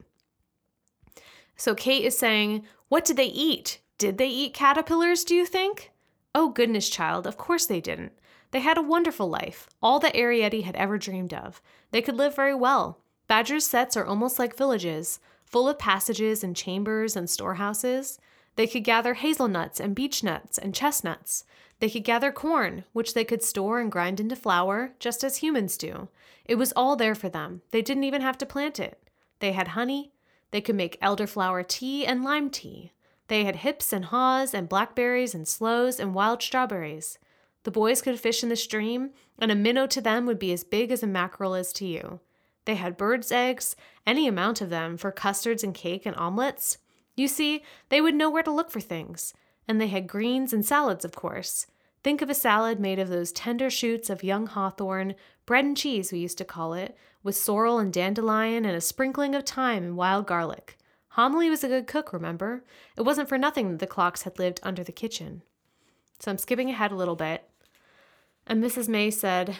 So 1.55 1.75
Kate 1.75 2.03
is 2.03 2.17
saying, 2.17 2.65
"What 2.89 3.05
did 3.05 3.17
they 3.17 3.27
eat? 3.27 3.79
Did 3.99 4.17
they 4.17 4.27
eat 4.27 4.55
caterpillars, 4.55 5.23
do 5.23 5.35
you 5.35 5.45
think?" 5.45 5.91
Oh, 6.35 6.49
goodness, 6.49 6.89
child, 6.89 7.27
of 7.27 7.37
course 7.37 7.65
they 7.65 7.81
didn't. 7.81 8.13
They 8.51 8.59
had 8.59 8.77
a 8.77 8.83
wonderful 8.83 9.29
life, 9.29 9.67
all 9.81 9.99
that 9.99 10.15
Arrietty 10.15 10.63
had 10.63 10.75
ever 10.75 10.97
dreamed 10.97 11.33
of. 11.33 11.61
They 11.91 12.01
could 12.01 12.15
live 12.15 12.35
very 12.35 12.55
well. 12.55 12.99
Badger's 13.27 13.65
sets 13.65 13.97
are 13.97 14.05
almost 14.05 14.37
like 14.37 14.55
villages, 14.55 15.19
full 15.45 15.67
of 15.67 15.79
passages 15.79 16.43
and 16.43 16.55
chambers 16.55 17.15
and 17.15 17.29
storehouses. 17.29 18.19
They 18.55 18.67
could 18.67 18.83
gather 18.83 19.15
hazelnuts 19.15 19.79
and 19.79 19.95
beech 19.95 20.23
nuts 20.23 20.57
and 20.57 20.75
chestnuts. 20.75 21.45
They 21.79 21.89
could 21.89 22.03
gather 22.03 22.31
corn, 22.31 22.83
which 22.93 23.13
they 23.13 23.23
could 23.23 23.43
store 23.43 23.79
and 23.79 23.91
grind 23.91 24.19
into 24.19 24.35
flour, 24.35 24.93
just 24.99 25.23
as 25.23 25.37
humans 25.37 25.77
do. 25.77 26.09
It 26.45 26.55
was 26.55 26.73
all 26.75 26.95
there 26.95 27.15
for 27.15 27.29
them. 27.29 27.61
They 27.71 27.81
didn't 27.81 28.03
even 28.03 28.21
have 28.21 28.37
to 28.39 28.45
plant 28.45 28.79
it. 28.79 28.99
They 29.39 29.53
had 29.53 29.69
honey. 29.69 30.13
They 30.51 30.61
could 30.61 30.75
make 30.75 31.01
elderflower 31.01 31.67
tea 31.67 32.05
and 32.05 32.23
lime 32.23 32.49
tea. 32.49 32.91
They 33.27 33.45
had 33.45 33.57
hips 33.57 33.93
and 33.93 34.05
haws 34.05 34.53
and 34.53 34.69
blackberries 34.69 35.33
and 35.33 35.47
sloes 35.47 35.99
and 35.99 36.13
wild 36.13 36.41
strawberries. 36.41 37.17
The 37.63 37.71
boys 37.71 38.01
could 38.01 38.19
fish 38.19 38.43
in 38.43 38.49
the 38.49 38.55
stream, 38.55 39.11
and 39.39 39.51
a 39.51 39.55
minnow 39.55 39.87
to 39.87 40.01
them 40.01 40.25
would 40.25 40.39
be 40.39 40.51
as 40.51 40.63
big 40.63 40.91
as 40.91 41.01
a 41.01 41.07
mackerel 41.07 41.55
is 41.55 41.71
to 41.73 41.85
you. 41.85 42.19
They 42.65 42.75
had 42.75 42.97
birds' 42.97 43.31
eggs, 43.31 43.75
any 44.05 44.27
amount 44.27 44.61
of 44.61 44.69
them, 44.69 44.97
for 44.97 45.11
custards 45.11 45.63
and 45.63 45.73
cake 45.73 46.05
and 46.05 46.15
omelets. 46.15 46.77
You 47.15 47.27
see, 47.27 47.63
they 47.89 48.01
would 48.01 48.15
know 48.15 48.29
where 48.29 48.43
to 48.43 48.51
look 48.51 48.71
for 48.71 48.81
things. 48.81 49.33
And 49.67 49.79
they 49.79 49.87
had 49.87 50.07
greens 50.07 50.51
and 50.51 50.65
salads, 50.65 51.05
of 51.05 51.13
course. 51.13 51.67
Think 52.03 52.21
of 52.21 52.29
a 52.29 52.33
salad 52.33 52.79
made 52.79 52.99
of 52.99 53.07
those 53.07 53.31
tender 53.31 53.69
shoots 53.69 54.09
of 54.09 54.23
young 54.23 54.47
hawthorn, 54.47 55.15
bread 55.45 55.63
and 55.63 55.77
cheese, 55.77 56.11
we 56.11 56.19
used 56.19 56.37
to 56.39 56.45
call 56.45 56.73
it, 56.73 56.97
with 57.21 57.35
sorrel 57.37 57.79
and 57.79 57.93
dandelion 57.93 58.65
and 58.65 58.75
a 58.75 58.81
sprinkling 58.81 59.35
of 59.35 59.45
thyme 59.45 59.83
and 59.83 59.97
wild 59.97 60.27
garlic. 60.27 60.77
Homily 61.13 61.47
was 61.47 61.63
a 61.63 61.67
good 61.67 61.85
cook, 61.85 62.11
remember? 62.11 62.63
It 62.97 63.03
wasn't 63.03 63.29
for 63.29 63.37
nothing 63.37 63.69
that 63.69 63.79
the 63.79 63.85
clocks 63.85 64.23
had 64.23 64.39
lived 64.39 64.59
under 64.63 64.83
the 64.83 64.91
kitchen. 64.91 65.43
So 66.17 66.31
I'm 66.31 66.39
skipping 66.39 66.71
ahead 66.71 66.91
a 66.91 66.95
little 66.95 67.15
bit. 67.15 67.47
And 68.47 68.63
Mrs. 68.63 68.89
May 68.89 69.11
said, 69.11 69.57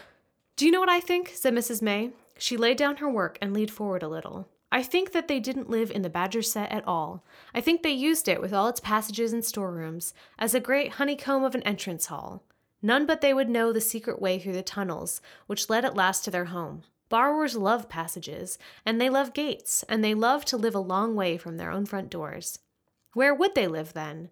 Do 0.56 0.66
you 0.66 0.72
know 0.72 0.80
what 0.80 0.90
I 0.90 1.00
think? 1.00 1.32
said 1.36 1.54
Mrs. 1.54 1.80
May. 1.80 2.10
She 2.40 2.58
laid 2.58 2.78
down 2.78 2.96
her 2.96 3.10
work 3.10 3.38
and 3.40 3.54
leaned 3.54 3.70
forward 3.70 4.02
a 4.02 4.08
little. 4.08 4.50
I 4.72 4.82
think 4.82 5.12
that 5.12 5.28
they 5.28 5.40
didn't 5.40 5.70
live 5.70 5.92
in 5.92 6.02
the 6.02 6.10
Badger 6.10 6.42
set 6.42 6.72
at 6.72 6.88
all. 6.88 7.24
I 7.54 7.62
think 7.62 7.84
they 7.84 7.92
used 7.92 8.28
it, 8.28 8.42
with 8.42 8.52
all 8.52 8.68
its 8.68 8.80
passages 8.80 9.32
and 9.32 9.46
storerooms, 9.46 10.16
as 10.40 10.56
a 10.56 10.60
great 10.60 10.94
honeycomb 10.94 11.44
of 11.44 11.54
an 11.54 11.62
entrance 11.62 12.08
hall. 12.08 12.42
None 12.82 13.06
but 13.06 13.22
they 13.22 13.32
would 13.32 13.48
know 13.48 13.72
the 13.72 13.80
secret 13.80 14.20
way 14.20 14.40
through 14.40 14.54
the 14.54 14.64
tunnels, 14.64 15.22
which 15.46 15.70
led 15.70 15.86
at 15.86 15.96
last 15.96 16.24
to 16.24 16.32
their 16.32 16.46
home. 16.46 16.82
Borrowers 17.14 17.56
love 17.56 17.90
passages, 17.90 18.58
and 18.88 19.00
they 19.00 19.08
love 19.08 19.36
gates, 19.36 19.84
and 19.88 20.04
they 20.04 20.16
love 20.16 20.46
to 20.46 20.58
live 20.58 20.74
a 20.74 20.80
long 20.80 21.14
way 21.14 21.38
from 21.38 21.58
their 21.58 21.70
own 21.70 21.86
front 21.86 22.10
doors. 22.10 22.58
Where 23.14 23.36
would 23.36 23.54
they 23.54 23.68
live 23.68 23.94
then? 23.94 24.32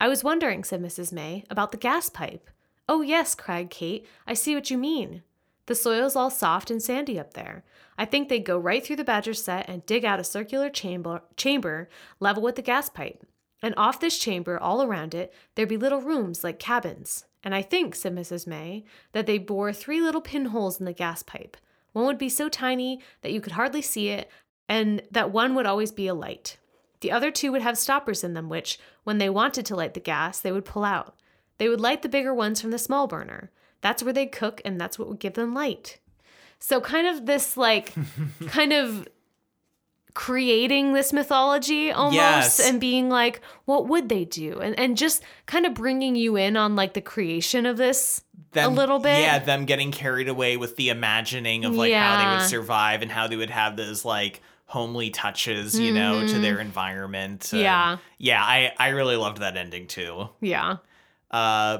I 0.00 0.08
was 0.08 0.24
wondering, 0.24 0.64
said 0.64 0.82
Mrs. 0.82 1.12
May, 1.12 1.44
about 1.50 1.72
the 1.72 1.76
gas 1.76 2.08
pipe. 2.08 2.48
Oh, 2.88 3.02
yes, 3.02 3.34
cried 3.34 3.68
Kate. 3.68 4.06
I 4.26 4.32
see 4.32 4.54
what 4.54 4.70
you 4.70 4.78
mean. 4.78 5.22
The 5.66 5.74
soil's 5.74 6.16
all 6.16 6.30
soft 6.30 6.70
and 6.70 6.82
sandy 6.82 7.20
up 7.20 7.34
there. 7.34 7.64
I 7.98 8.06
think 8.06 8.30
they'd 8.30 8.46
go 8.46 8.56
right 8.56 8.82
through 8.82 8.96
the 8.96 9.04
badger 9.04 9.34
set 9.34 9.68
and 9.68 9.84
dig 9.84 10.02
out 10.02 10.18
a 10.18 10.24
circular 10.24 10.70
chamber, 10.70 11.20
chamber 11.36 11.90
level 12.18 12.42
with 12.42 12.56
the 12.56 12.62
gas 12.62 12.88
pipe. 12.88 13.26
And 13.60 13.74
off 13.76 14.00
this 14.00 14.18
chamber, 14.18 14.58
all 14.58 14.82
around 14.82 15.14
it, 15.14 15.34
there'd 15.54 15.68
be 15.68 15.76
little 15.76 16.00
rooms 16.00 16.42
like 16.42 16.58
cabins. 16.58 17.26
And 17.44 17.54
I 17.54 17.60
think, 17.60 17.94
said 17.94 18.16
Mrs. 18.16 18.46
May, 18.46 18.86
that 19.12 19.26
they 19.26 19.36
bore 19.36 19.74
three 19.74 20.00
little 20.00 20.22
pinholes 20.22 20.80
in 20.80 20.86
the 20.86 20.94
gas 20.94 21.22
pipe. 21.22 21.58
One 21.92 22.06
would 22.06 22.18
be 22.18 22.28
so 22.28 22.48
tiny 22.48 23.00
that 23.22 23.32
you 23.32 23.40
could 23.40 23.52
hardly 23.52 23.82
see 23.82 24.08
it, 24.08 24.30
and 24.68 25.02
that 25.10 25.30
one 25.30 25.54
would 25.54 25.66
always 25.66 25.92
be 25.92 26.06
a 26.06 26.14
light. 26.14 26.56
The 27.00 27.12
other 27.12 27.30
two 27.30 27.52
would 27.52 27.62
have 27.62 27.76
stoppers 27.76 28.22
in 28.22 28.34
them, 28.34 28.48
which, 28.48 28.78
when 29.04 29.18
they 29.18 29.28
wanted 29.28 29.66
to 29.66 29.76
light 29.76 29.94
the 29.94 30.00
gas, 30.00 30.40
they 30.40 30.52
would 30.52 30.64
pull 30.64 30.84
out. 30.84 31.16
They 31.58 31.68
would 31.68 31.80
light 31.80 32.02
the 32.02 32.08
bigger 32.08 32.32
ones 32.32 32.60
from 32.60 32.70
the 32.70 32.78
small 32.78 33.06
burner. 33.06 33.50
That's 33.80 34.02
where 34.02 34.12
they'd 34.12 34.32
cook, 34.32 34.62
and 34.64 34.80
that's 34.80 34.98
what 34.98 35.08
would 35.08 35.18
give 35.18 35.34
them 35.34 35.54
light. 35.54 35.98
So, 36.58 36.80
kind 36.80 37.06
of 37.06 37.26
this, 37.26 37.56
like, 37.56 37.92
kind 38.46 38.72
of 38.72 39.08
creating 40.14 40.92
this 40.92 41.12
mythology 41.12 41.90
almost 41.90 42.14
Yes. 42.16 42.60
and 42.60 42.80
being 42.80 43.08
like, 43.08 43.40
what 43.64 43.86
would 43.88 44.08
they 44.08 44.24
do? 44.24 44.60
And, 44.60 44.78
and 44.78 44.96
just 44.96 45.22
kind 45.46 45.66
of 45.66 45.74
bringing 45.74 46.16
you 46.16 46.36
in 46.36 46.56
on, 46.56 46.76
like, 46.76 46.94
the 46.94 47.00
creation 47.00 47.66
of 47.66 47.76
this 47.76 48.22
them, 48.52 48.72
a 48.72 48.74
little 48.74 48.98
bit. 48.98 49.20
Yeah, 49.20 49.38
them 49.38 49.64
getting 49.64 49.90
carried 49.92 50.28
away 50.28 50.56
with 50.56 50.76
the 50.76 50.90
imagining 50.90 51.64
of 51.64 51.74
like 51.74 51.92
how 51.94 52.18
they 52.22 52.36
would 52.38 52.48
survive 52.48 53.00
and 53.00 53.10
how 53.10 53.26
they 53.26 53.36
would 53.36 53.48
have 53.50 53.76
those 53.76 54.04
like 54.04 54.42
homely 54.66 55.08
touches, 55.10 55.78
you 55.80 55.92
know, 55.92 56.26
to 56.26 56.38
their 56.38 56.58
environment. 56.60 57.50
and- 57.52 57.62
Yeah. 57.62 57.96
yeah, 58.18 58.42
I 58.44 58.72
I 58.78 58.88
really 58.88 59.16
loved 59.16 59.38
that 59.38 59.56
ending 59.56 59.86
too. 59.86 60.28
Yeah. 60.42 60.76
Uh, 61.30 61.78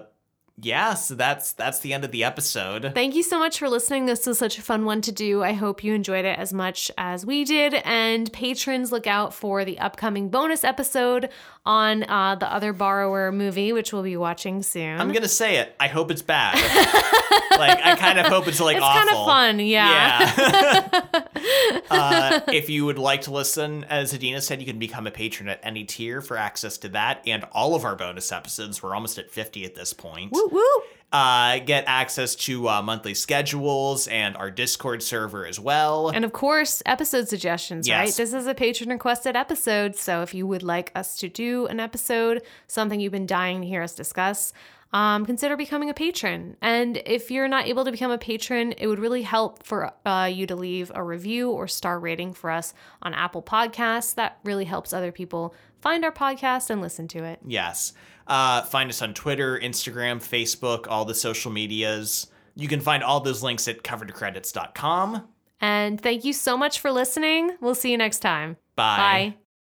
yeah, 0.65 0.95
so 0.95 1.17
that's 1.17 1.53
that's 1.53 1.81
the 1.81 1.93
end 1.93 2.05
of 2.05 2.13
the 2.13 2.23
episode. 2.23 2.93
Thank 2.95 3.17
you 3.17 3.23
so 3.25 3.39
much 3.39 3.59
for 3.59 3.69
listening. 3.69 4.07
This 4.07 4.27
was 4.27 4.39
such 4.39 4.59
a 4.59 4.63
fun 4.63 4.85
one 4.85 5.01
to 5.03 5.13
do. 5.13 5.43
I 5.43 5.53
hope 5.53 5.83
you 5.83 5.93
enjoyed 5.93 6.25
it 6.25 6.39
as 6.39 6.53
much 6.53 6.91
as 6.97 7.27
we 7.27 7.45
did. 7.45 7.75
And 7.85 8.33
patrons, 8.33 8.93
look 8.93 9.09
out 9.09 9.35
for 9.35 9.65
the 9.65 9.79
upcoming 9.81 10.29
bonus 10.29 10.63
episode 10.63 11.31
on 11.65 12.03
uh, 12.05 12.35
the 12.35 12.53
Other 12.53 12.73
Borrower 12.73 13.31
movie, 13.31 13.73
which 13.73 13.93
we'll 13.93 14.03
be 14.03 14.17
watching 14.17 14.63
soon. 14.63 15.01
I'm 15.01 15.13
gonna 15.13 15.29
say 15.29 15.59
it. 15.59 15.75
I 15.79 15.89
hope 15.89 16.11
it's 16.11 16.23
bad. 16.23 16.55
like 17.59 17.79
I 17.85 17.97
kind 17.97 18.19
of 18.19 18.27
hope 18.27 18.49
it's 18.49 18.61
like 18.61 18.77
it's 18.77 18.85
awful. 18.85 19.01
kind 19.01 19.11
of 19.11 19.27
fun, 19.27 19.61
yeah. 19.61 20.35
Yeah. 20.37 21.81
uh, 21.91 22.41
if 22.49 22.69
you 22.69 22.85
would 22.85 22.99
like 22.99 23.23
to 23.23 23.31
listen, 23.31 23.85
as 23.85 24.13
Adina 24.13 24.41
said, 24.41 24.61
you 24.61 24.67
can 24.67 24.79
become 24.79 25.07
a 25.07 25.11
patron 25.11 25.49
at 25.49 25.61
any 25.63 25.85
tier 25.85 26.21
for 26.21 26.37
access 26.37 26.79
to 26.79 26.89
that 26.91 27.23
and 27.27 27.45
all 27.53 27.75
of 27.75 27.85
our 27.85 27.95
bonus 27.95 28.33
episodes. 28.33 28.83
We're 28.83 28.95
almost 28.95 29.19
at 29.19 29.31
50 29.31 29.65
at 29.65 29.75
this 29.75 29.93
point. 29.93 30.33
Woo 30.33 30.49
woo. 30.51 30.83
Uh, 31.13 31.59
get 31.59 31.85
access 31.87 32.35
to 32.35 32.69
uh, 32.71 32.81
monthly 32.81 33.13
schedules 33.13 34.09
and 34.09 34.35
our 34.37 34.51
Discord 34.51 35.03
server 35.03 35.47
as 35.47 35.61
well. 35.61 36.09
And 36.09 36.25
of 36.25 36.33
course, 36.33 36.83
episode 36.87 37.29
suggestions, 37.29 37.89
right? 37.91 38.07
This 38.07 38.33
is 38.33 38.47
a 38.47 38.55
patron 38.55 38.89
requested 38.89 39.37
episode. 39.37 39.95
So 39.95 40.23
if 40.23 40.33
you 40.33 40.47
would 40.47 40.63
like 40.63 40.91
us 40.95 41.17
to 41.17 41.29
do 41.29 41.67
an 41.67 41.81
episode, 41.81 42.43
something 42.67 42.99
you've 42.99 43.13
been 43.13 43.27
dying 43.27 43.61
to 43.61 43.67
hear 43.67 43.83
us 43.83 43.95
discuss, 43.95 44.55
um, 44.93 45.25
consider 45.25 45.57
becoming 45.57 45.89
a 45.91 45.95
patron. 45.95 46.57
And 46.61 47.01
if 47.07 47.31
you're 47.31 47.49
not 47.49 47.67
able 47.67 47.85
to 47.85 47.91
become 47.91 48.11
a 48.11 48.19
patron, 48.19 48.73
it 48.77 48.87
would 48.87 48.99
really 48.99 49.23
help 49.23 49.65
for 49.65 49.93
uh, 50.05 50.31
you 50.33 50.47
to 50.47 50.57
leave 50.57 50.93
a 50.95 51.03
review 51.03 51.51
or 51.51 51.67
star 51.67 51.99
rating 51.99 52.35
for 52.35 52.51
us 52.51 52.75
on 53.01 53.15
Apple 53.15 53.43
Podcasts. 53.43 54.15
That 54.15 54.39
really 54.45 54.67
helps 54.67 54.93
other 54.93 55.13
people 55.13 55.55
find 55.81 56.05
our 56.05 56.13
podcast 56.13 56.69
and 56.71 56.81
listen 56.81 57.09
to 57.09 57.25
it. 57.25 57.41
Yes. 57.47 57.95
Uh, 58.27 58.63
find 58.63 58.91
us 58.91 59.03
on 59.03 59.15
Twitter, 59.15 59.59
Instagram, 59.59 60.19
Facebook, 60.19 60.87
all 60.89 61.05
the 61.05 61.15
social 61.15 61.51
medias. 61.51 62.29
You 62.55 62.69
can 62.69 62.81
find 62.81 63.03
all 63.03 63.21
those 63.21 63.43
links 63.43 63.67
at 63.69 63.83
coveredcredits.com. 63.83 65.29
And 65.61 66.01
thank 66.01 66.25
you 66.25 66.33
so 66.33 66.57
much 66.57 66.81
for 66.81 66.91
listening. 66.91 67.57
We'll 67.61 67.75
see 67.75 67.91
you 67.91 67.99
next 67.99 68.19
time. 68.19 68.57
Bye. 68.75 68.97
Bye. 68.97 69.42